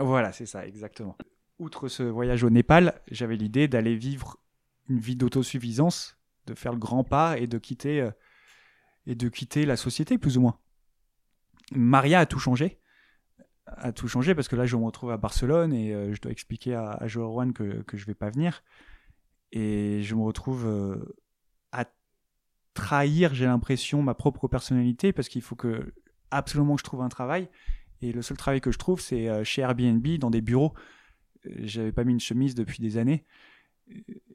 Voilà, 0.00 0.32
c'est 0.32 0.46
ça, 0.46 0.66
exactement. 0.66 1.16
Outre 1.60 1.86
ce 1.86 2.02
voyage 2.02 2.42
au 2.42 2.50
Népal, 2.50 3.00
j'avais 3.12 3.36
l'idée 3.36 3.68
d'aller 3.68 3.94
vivre 3.94 4.36
une 4.88 4.98
vie 4.98 5.14
d'autosuffisance, 5.14 6.18
de 6.48 6.54
faire 6.54 6.72
le 6.72 6.78
grand 6.78 7.04
pas 7.04 7.38
et 7.38 7.46
de 7.46 7.58
quitter 7.58 8.00
euh, 8.00 8.10
et 9.06 9.14
de 9.14 9.28
quitter 9.28 9.64
la 9.64 9.76
société, 9.76 10.18
plus 10.18 10.38
ou 10.38 10.40
moins. 10.40 10.58
Maria 11.70 12.18
a 12.18 12.26
tout 12.26 12.40
changé 12.40 12.80
a 13.66 13.92
tout 13.92 14.08
changé 14.08 14.34
parce 14.34 14.48
que 14.48 14.56
là, 14.56 14.66
je 14.66 14.76
me 14.76 14.84
retrouve 14.84 15.10
à 15.10 15.16
Barcelone 15.16 15.72
et 15.72 15.92
euh, 15.92 16.14
je 16.14 16.20
dois 16.20 16.32
expliquer 16.32 16.74
à, 16.74 16.90
à 16.90 17.06
Rowan 17.14 17.52
que, 17.52 17.82
que 17.82 17.96
je 17.96 18.06
vais 18.06 18.14
pas 18.14 18.30
venir. 18.30 18.62
Et 19.52 20.02
je 20.02 20.14
me 20.14 20.22
retrouve 20.22 20.66
euh, 20.66 21.16
à 21.72 21.86
trahir, 22.74 23.34
j'ai 23.34 23.46
l'impression, 23.46 24.02
ma 24.02 24.14
propre 24.14 24.48
personnalité 24.48 25.12
parce 25.12 25.28
qu'il 25.28 25.42
faut 25.42 25.56
que 25.56 25.94
absolument 26.30 26.74
que 26.76 26.80
je 26.80 26.84
trouve 26.84 27.02
un 27.02 27.08
travail. 27.08 27.48
Et 28.02 28.12
le 28.12 28.22
seul 28.22 28.36
travail 28.36 28.60
que 28.60 28.70
je 28.70 28.78
trouve, 28.78 29.00
c'est 29.00 29.28
euh, 29.28 29.42
chez 29.42 29.62
Airbnb, 29.62 30.06
dans 30.18 30.30
des 30.30 30.42
bureaux. 30.42 30.74
J'avais 31.44 31.92
pas 31.92 32.04
mis 32.04 32.12
une 32.12 32.20
chemise 32.20 32.54
depuis 32.54 32.80
des 32.80 32.98
années. 32.98 33.24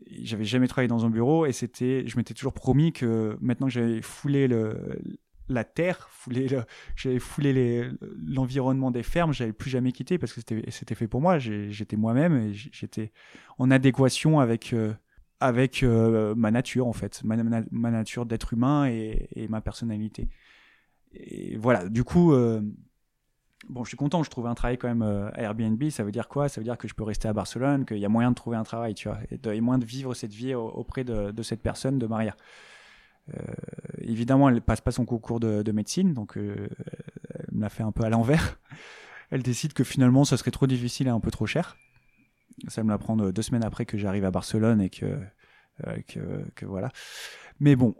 J'avais 0.07 0.45
jamais 0.45 0.67
travaillé 0.67 0.87
dans 0.87 1.05
un 1.05 1.09
bureau 1.09 1.45
et 1.45 1.51
c'était, 1.51 2.07
je 2.07 2.15
m'étais 2.17 2.33
toujours 2.33 2.53
promis 2.53 2.93
que 2.93 3.37
maintenant 3.41 3.67
que 3.67 3.73
j'avais 3.73 4.01
foulé 4.01 4.47
le, 4.47 5.01
la 5.53 5.63
terre, 5.63 6.09
j'avais 6.95 7.19
foulé 7.19 7.89
l'environnement 8.25 8.91
des 8.91 9.03
fermes, 9.03 9.33
j'avais 9.33 9.53
plus 9.53 9.69
jamais 9.69 9.91
quitté 9.91 10.17
parce 10.17 10.33
que 10.33 10.41
c'était 10.69 10.95
fait 10.95 11.07
pour 11.07 11.21
moi. 11.21 11.39
J'étais 11.39 11.97
moi-même 11.97 12.37
et 12.37 12.53
j'étais 12.53 13.11
en 13.57 13.71
adéquation 13.71 14.39
avec 14.39 14.73
euh, 14.73 14.93
avec 15.39 15.83
euh, 15.83 16.35
ma 16.35 16.51
nature 16.51 16.87
en 16.87 16.93
fait, 16.93 17.23
ma, 17.23 17.35
nature 17.91 18.25
d'être 18.25 18.53
humain 18.53 18.85
et, 18.87 19.47
ma 19.49 19.61
personnalité. 19.61 20.29
Et 21.13 21.57
voilà, 21.57 21.89
du 21.89 22.03
coup, 22.03 22.33
euh, 22.33 22.61
bon, 23.67 23.83
je 23.83 23.89
suis 23.89 23.97
content, 23.97 24.21
je 24.23 24.29
trouve 24.29 24.47
un 24.47 24.53
travail 24.53 24.77
quand 24.77 24.87
même 24.87 25.01
à 25.01 25.41
Airbnb. 25.41 25.83
Ça 25.89 26.03
veut 26.03 26.11
dire 26.11 26.27
quoi? 26.27 26.47
Ça 26.47 26.61
veut 26.61 26.65
dire 26.65 26.77
que 26.77 26.87
je 26.87 26.93
peux 26.93 27.03
rester 27.03 27.27
à 27.27 27.33
Barcelone, 27.33 27.85
qu'il 27.85 27.97
y 27.97 28.05
a 28.05 28.09
moyen 28.09 28.29
de 28.29 28.35
trouver 28.35 28.55
un 28.55 28.63
travail, 28.63 28.93
tu 28.93 29.07
vois, 29.07 29.17
et, 29.31 29.37
de, 29.37 29.77
de 29.77 29.85
vivre 29.85 30.13
cette 30.13 30.33
vie 30.33 30.53
auprès 30.53 31.03
de, 31.03 31.31
de 31.31 31.43
cette 31.43 31.61
personne, 31.61 31.97
de 31.97 32.05
Maria. 32.05 32.35
Euh, 33.29 33.53
évidemment, 33.99 34.49
elle 34.49 34.61
passe 34.61 34.81
pas 34.81 34.91
son 34.91 35.05
concours 35.05 35.39
de, 35.39 35.71
médecine, 35.71 36.13
donc 36.13 36.37
euh, 36.37 36.67
elle 37.39 37.55
me 37.55 37.61
l'a 37.61 37.69
fait 37.69 37.83
un 37.83 37.91
peu 37.91 38.03
à 38.03 38.09
l'envers. 38.09 38.59
Elle 39.33 39.43
décide 39.43 39.71
que 39.71 39.85
finalement, 39.85 40.25
ça 40.25 40.35
serait 40.35 40.51
trop 40.51 40.67
difficile 40.67 41.07
et 41.07 41.09
un 41.09 41.21
peu 41.21 41.31
trop 41.31 41.45
cher. 41.45 41.77
Ça 42.67 42.83
me 42.83 42.89
la 42.89 42.97
prend 42.97 43.15
deux 43.15 43.41
semaines 43.41 43.63
après 43.63 43.85
que 43.85 43.97
j'arrive 43.97 44.25
à 44.25 44.31
Barcelone 44.31 44.81
et 44.81 44.89
que, 44.89 45.17
euh, 45.87 46.43
que, 46.53 46.65
voilà. 46.65 46.91
Mais 47.61 47.77
bon, 47.77 47.95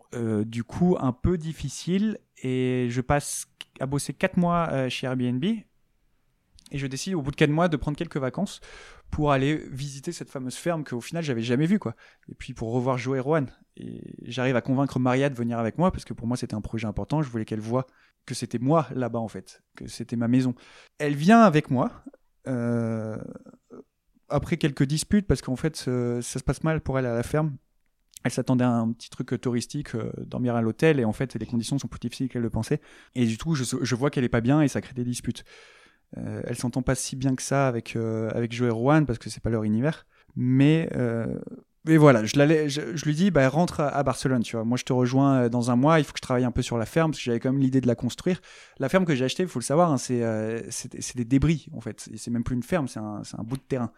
du 0.46 0.66
coup, 0.66 0.98
un 1.00 1.14
peu 1.14 1.38
difficile 1.38 2.18
et 2.44 2.88
je 2.90 3.00
passe 3.00 3.48
à 3.80 3.86
bosser 3.86 4.14
quatre 4.14 4.36
mois 4.36 4.90
chez 4.90 5.08
Airbnb 5.08 5.46
Et 5.46 5.64
je 6.74 6.86
décide 6.86 7.14
au 7.14 7.22
bout 7.22 7.32
de 7.32 7.38
quatre 7.38 7.50
mois 7.50 7.70
de 7.70 7.78
prendre 7.78 7.98
quelques 7.98 8.18
vacances 8.18 8.60
pour 9.12 9.32
aller 9.32 9.58
visiter 9.70 10.12
cette 10.12 10.30
fameuse 10.30 10.56
ferme 10.56 10.84
qu'au 10.84 11.02
final 11.02 11.24
j'avais 11.24 11.42
jamais 11.42 11.66
vue 11.66 11.80
quoi. 11.80 11.96
Et 12.30 12.36
puis 12.36 12.54
pour 12.54 12.72
revoir 12.72 12.98
Joe 12.98 13.18
et 13.18 13.20
Rowan. 13.20 13.48
Et 13.78 14.16
j'arrive 14.24 14.56
à 14.56 14.62
convaincre 14.62 15.00
Maria 15.00 15.30
de 15.30 15.36
venir 15.36 15.60
avec 15.60 15.78
moi 15.78 15.92
parce 15.92 16.06
que 16.06 16.14
pour 16.14 16.28
moi 16.28 16.38
c'était 16.38 16.56
un 16.56 16.62
projet 16.62 16.88
important. 16.88 17.22
Je 17.22 17.30
voulais 17.30 17.46
qu'elle 17.46 17.60
voie 17.60 17.86
que 18.26 18.34
c'était 18.34 18.60
moi 18.60 18.88
là-bas 18.96 19.20
en 19.20 19.28
fait, 19.28 19.62
que 19.76 19.88
c'était 19.88 20.16
ma 20.16 20.28
maison. 20.28 20.56
Elle 20.98 21.16
vient 21.16 21.42
avec 21.42 21.70
moi. 21.70 22.04
Euh, 22.48 23.18
après 24.30 24.58
quelques 24.58 24.84
disputes 24.84 25.28
parce 25.28 25.42
qu'en 25.42 25.58
fait 25.58 25.76
ça 25.76 26.22
se 26.22 26.44
passe 26.44 26.64
mal 26.64 26.82
pour 26.82 26.98
elle 26.98 27.06
à 27.06 27.14
la 27.14 27.24
ferme. 27.24 27.58
Elle 28.24 28.32
s'attendait 28.32 28.64
à 28.64 28.72
un 28.72 28.92
petit 28.92 29.10
truc 29.10 29.40
touristique, 29.42 29.96
euh, 29.96 30.12
dormir 30.20 30.56
à 30.56 30.62
l'hôtel, 30.62 31.00
et 31.00 31.06
en 31.06 31.12
fait, 31.12 31.34
les 31.34 31.48
conditions 31.48 31.80
sont 31.80 31.88
plus 31.88 32.00
difficiles 32.00 32.30
qu'elle 32.30 32.44
le 32.44 32.52
pensait. 32.52 32.80
Et 33.16 33.26
du 33.26 33.36
coup, 33.36 33.56
je, 33.56 33.64
je 33.82 33.96
vois 33.96 34.12
qu'elle 34.12 34.24
est 34.24 34.30
pas 34.30 34.42
bien 34.42 34.62
et 34.62 34.68
ça 34.68 34.80
crée 34.80 34.94
des 34.94 35.04
disputes. 35.04 35.44
Euh, 36.18 36.42
elle 36.46 36.58
s'entend 36.58 36.82
pas 36.82 36.96
si 36.96 37.16
bien 37.16 37.36
que 37.36 37.42
ça 37.42 37.68
avec 37.68 37.96
euh, 37.96 38.30
avec 38.34 38.52
Joe 38.52 38.68
et 38.68 38.72
Rowan 38.72 39.06
parce 39.06 39.20
que 39.20 39.30
c'est 39.30 39.42
pas 39.42 39.50
leur 39.50 39.64
univers. 39.64 40.06
Mais 40.36 40.90
euh, 40.96 41.40
mais 41.84 41.98
voilà, 41.98 42.24
je, 42.26 43.06
lui 43.06 43.16
dis, 43.16 43.32
bah, 43.32 43.50
rentre 43.50 43.80
à, 43.80 44.04
Barcelone, 44.04 44.44
tu 44.44 44.56
vois. 44.56 44.64
Moi, 44.64 44.78
je 44.78 44.84
te 44.84 44.94
rejoins 44.94 45.50
dans 45.50 45.72
un 45.72 45.76
mois, 45.76 45.98
il 45.98 46.06
faut 46.06 46.14
que 46.14 46.20
je 46.20 46.22
travaille 46.22 46.44
un 46.44 46.52
peu 46.52 46.62
sur 46.62 46.78
la 46.78 46.86
ferme, 46.86 47.10
parce 47.10 47.18
que 47.18 47.24
j'avais 47.24 47.40
quand 47.40 47.52
même 47.52 47.60
l'idée 47.60 47.82
de 47.82 47.88
la 47.88 47.96
construire. 47.96 48.40
La 48.78 48.88
ferme 48.88 49.04
que 49.04 49.16
j'ai 49.16 49.26
achetée, 49.26 49.42
il 49.42 49.50
faut 49.50 49.58
le 49.58 49.64
savoir, 49.64 49.92
hein, 49.92 49.98
c'est 49.98 51.16
des 51.16 51.26
débris, 51.26 51.70
en 51.74 51.82
fait. 51.82 52.08
C'est 52.16 52.30
même 52.30 52.44
plus 52.44 52.56
une 52.56 52.62
ferme, 52.62 52.88
c'est 52.88 53.00
un, 53.00 53.24
un, 53.36 53.44
bout 53.44 53.58
de 53.58 53.64
terrain. 53.64 53.92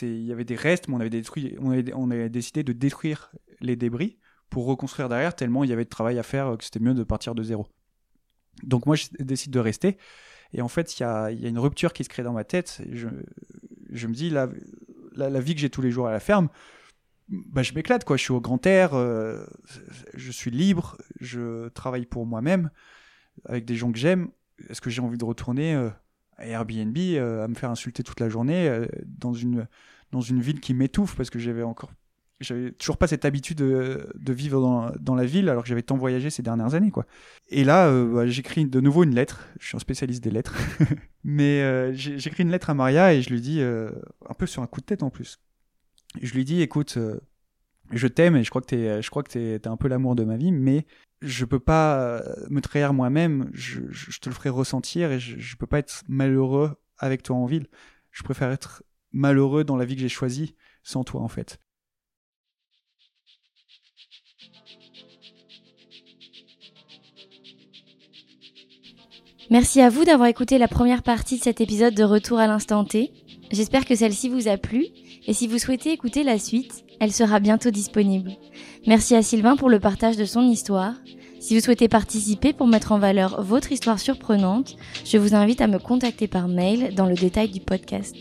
Il 0.00 0.24
y 0.24 0.32
avait 0.32 0.46
des 0.46 0.56
restes, 0.56 0.88
mais 0.88 0.94
on 0.94 1.00
avait, 1.00 1.10
détruit, 1.10 1.54
on 1.60 1.70
on 1.94 2.10
avait 2.10 2.30
décidé 2.30 2.62
de 2.62 2.72
détruire 2.72 3.30
les 3.60 3.76
débris 3.76 4.16
pour 4.48 4.64
reconstruire 4.64 5.10
derrière, 5.10 5.36
tellement 5.36 5.64
il 5.64 5.70
y 5.70 5.74
avait 5.74 5.84
de 5.84 5.90
travail 5.90 6.18
à 6.18 6.22
faire 6.22 6.56
que 6.56 6.64
c'était 6.64 6.80
mieux 6.80 6.94
de 6.94 7.04
partir 7.04 7.34
de 7.34 7.42
zéro. 7.42 7.66
Donc 8.62 8.86
moi, 8.86 8.96
je 8.96 9.06
décide 9.20 9.52
de 9.52 9.60
rester. 9.60 9.98
Et 10.52 10.62
en 10.62 10.68
fait, 10.68 10.98
il 10.98 11.02
y 11.02 11.06
a, 11.06 11.30
une 11.30 11.58
rupture 11.58 11.92
qui 11.92 12.04
se 12.04 12.08
crée 12.08 12.22
dans 12.22 12.32
ma 12.32 12.44
tête. 12.44 12.82
Je, 12.90 14.06
me 14.06 14.12
dis, 14.12 14.30
la, 14.30 14.48
la, 15.14 15.40
vie 15.40 15.54
que 15.54 15.60
j'ai 15.60 15.70
tous 15.70 15.82
les 15.82 15.90
jours 15.90 16.06
à 16.06 16.10
la 16.10 16.20
ferme, 16.20 16.48
bah, 17.28 17.62
je 17.62 17.72
m'éclate, 17.74 18.04
quoi. 18.04 18.16
Je 18.16 18.22
suis 18.22 18.32
au 18.32 18.40
grand 18.40 18.64
air, 18.66 18.94
euh, 18.94 19.44
je 20.14 20.32
suis 20.32 20.50
libre, 20.50 20.96
je 21.20 21.68
travaille 21.68 22.06
pour 22.06 22.26
moi-même, 22.26 22.70
avec 23.44 23.64
des 23.64 23.76
gens 23.76 23.92
que 23.92 23.98
j'aime. 23.98 24.30
Est-ce 24.68 24.80
que 24.80 24.90
j'ai 24.90 25.00
envie 25.00 25.18
de 25.18 25.24
retourner 25.24 25.74
euh, 25.74 25.90
à 26.36 26.46
Airbnb, 26.46 26.96
euh, 26.98 27.44
à 27.44 27.48
me 27.48 27.54
faire 27.54 27.70
insulter 27.70 28.02
toute 28.02 28.20
la 28.20 28.28
journée, 28.28 28.86
dans, 29.06 29.32
une, 29.32 29.68
dans 30.10 30.20
une 30.20 30.40
ville 30.40 30.60
qui 30.60 30.74
m'étouffe, 30.74 31.14
parce 31.16 31.30
que 31.30 31.38
j'avais 31.38 31.62
encore 31.62 31.92
j'avais 32.40 32.72
toujours 32.72 32.96
pas 32.96 33.06
cette 33.06 33.24
habitude 33.24 33.58
de, 33.58 34.10
de 34.14 34.32
vivre 34.32 34.94
dans, 34.98 35.14
la 35.14 35.24
ville 35.24 35.48
alors 35.48 35.62
que 35.62 35.68
j'avais 35.68 35.82
tant 35.82 35.96
voyagé 35.96 36.30
ces 36.30 36.42
dernières 36.42 36.74
années 36.74 36.90
quoi. 36.90 37.06
Et 37.48 37.64
là 37.64 37.88
euh, 37.88 38.14
bah, 38.14 38.26
j'écris 38.26 38.64
de 38.66 38.80
nouveau 38.80 39.04
une 39.04 39.14
lettre, 39.14 39.48
je 39.60 39.66
suis 39.66 39.76
un 39.76 39.80
spécialiste 39.80 40.24
des 40.24 40.30
lettres. 40.30 40.56
Mais 41.24 41.60
euh, 41.62 41.92
j'écris 41.92 42.42
une 42.42 42.50
lettre 42.50 42.70
à 42.70 42.74
Maria 42.74 43.12
et 43.12 43.20
je 43.20 43.30
lui 43.30 43.40
dis 43.40 43.60
euh, 43.60 43.90
un 44.28 44.34
peu 44.34 44.46
sur 44.46 44.62
un 44.62 44.66
coup 44.66 44.80
de 44.80 44.86
tête 44.86 45.02
en 45.02 45.10
plus. 45.10 45.38
Je 46.20 46.32
lui 46.34 46.44
dis 46.44 46.62
écoute 46.62 46.98
je 47.92 48.06
t'aime 48.06 48.36
et 48.36 48.44
je 48.44 48.50
crois 48.50 48.62
que 48.62 48.68
t'es 48.68 49.02
je 49.02 49.10
crois 49.10 49.22
que 49.22 49.30
t'es 49.30 49.68
un 49.68 49.76
peu 49.76 49.88
l'amour 49.88 50.16
de 50.16 50.24
ma 50.24 50.36
vie 50.36 50.52
mais 50.52 50.86
je 51.22 51.44
peux 51.44 51.60
pas 51.60 52.22
me 52.48 52.60
trahir 52.60 52.94
moi-même, 52.94 53.50
je, 53.52 53.82
je, 53.90 54.18
te 54.20 54.30
le 54.30 54.34
ferai 54.34 54.48
ressentir 54.48 55.12
et 55.12 55.20
je, 55.20 55.38
je 55.38 55.56
peux 55.56 55.66
pas 55.66 55.78
être 55.78 56.02
malheureux 56.08 56.76
avec 56.96 57.22
toi 57.22 57.36
en 57.36 57.44
ville. 57.44 57.66
Je 58.10 58.22
préfère 58.22 58.50
être 58.50 58.82
malheureux 59.12 59.62
dans 59.64 59.76
la 59.76 59.84
vie 59.84 59.96
que 59.96 60.00
j'ai 60.00 60.08
choisie 60.08 60.54
sans 60.82 61.04
toi 61.04 61.20
en 61.20 61.28
fait. 61.28 61.60
Merci 69.50 69.80
à 69.80 69.90
vous 69.90 70.04
d'avoir 70.04 70.28
écouté 70.28 70.58
la 70.58 70.68
première 70.68 71.02
partie 71.02 71.36
de 71.36 71.42
cet 71.42 71.60
épisode 71.60 71.92
de 71.92 72.04
Retour 72.04 72.38
à 72.38 72.46
l'instant 72.46 72.84
T. 72.84 73.10
J'espère 73.50 73.84
que 73.84 73.96
celle-ci 73.96 74.28
vous 74.28 74.46
a 74.46 74.56
plu 74.56 74.86
et 75.26 75.34
si 75.34 75.48
vous 75.48 75.58
souhaitez 75.58 75.90
écouter 75.90 76.22
la 76.22 76.38
suite, 76.38 76.84
elle 77.00 77.10
sera 77.10 77.40
bientôt 77.40 77.72
disponible. 77.72 78.30
Merci 78.86 79.16
à 79.16 79.22
Sylvain 79.22 79.56
pour 79.56 79.68
le 79.68 79.80
partage 79.80 80.16
de 80.16 80.24
son 80.24 80.42
histoire. 80.42 80.94
Si 81.40 81.56
vous 81.56 81.64
souhaitez 81.64 81.88
participer 81.88 82.52
pour 82.52 82.68
mettre 82.68 82.92
en 82.92 83.00
valeur 83.00 83.42
votre 83.42 83.72
histoire 83.72 83.98
surprenante, 83.98 84.76
je 85.04 85.18
vous 85.18 85.34
invite 85.34 85.60
à 85.60 85.66
me 85.66 85.80
contacter 85.80 86.28
par 86.28 86.46
mail 86.46 86.94
dans 86.94 87.06
le 87.06 87.16
détail 87.16 87.48
du 87.48 87.58
podcast. 87.58 88.14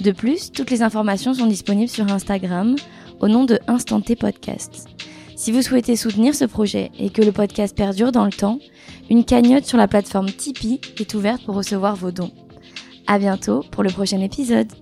De 0.00 0.10
plus, 0.10 0.50
toutes 0.50 0.72
les 0.72 0.82
informations 0.82 1.32
sont 1.32 1.46
disponibles 1.46 1.88
sur 1.88 2.10
Instagram 2.10 2.74
au 3.20 3.28
nom 3.28 3.44
de 3.44 3.60
Instant 3.68 4.00
T 4.00 4.16
Podcast. 4.16 4.88
Si 5.36 5.52
vous 5.52 5.60
souhaitez 5.60 5.96
soutenir 5.96 6.34
ce 6.34 6.46
projet 6.46 6.90
et 6.98 7.10
que 7.10 7.20
le 7.20 7.30
podcast 7.30 7.76
perdure 7.76 8.10
dans 8.10 8.24
le 8.24 8.32
temps, 8.32 8.58
une 9.10 9.22
cagnotte 9.22 9.66
sur 9.66 9.76
la 9.76 9.86
plateforme 9.86 10.30
Tipeee 10.30 10.80
est 10.98 11.12
ouverte 11.12 11.44
pour 11.44 11.54
recevoir 11.54 11.94
vos 11.94 12.10
dons. 12.10 12.30
À 13.06 13.18
bientôt 13.18 13.62
pour 13.70 13.82
le 13.82 13.90
prochain 13.90 14.20
épisode. 14.22 14.72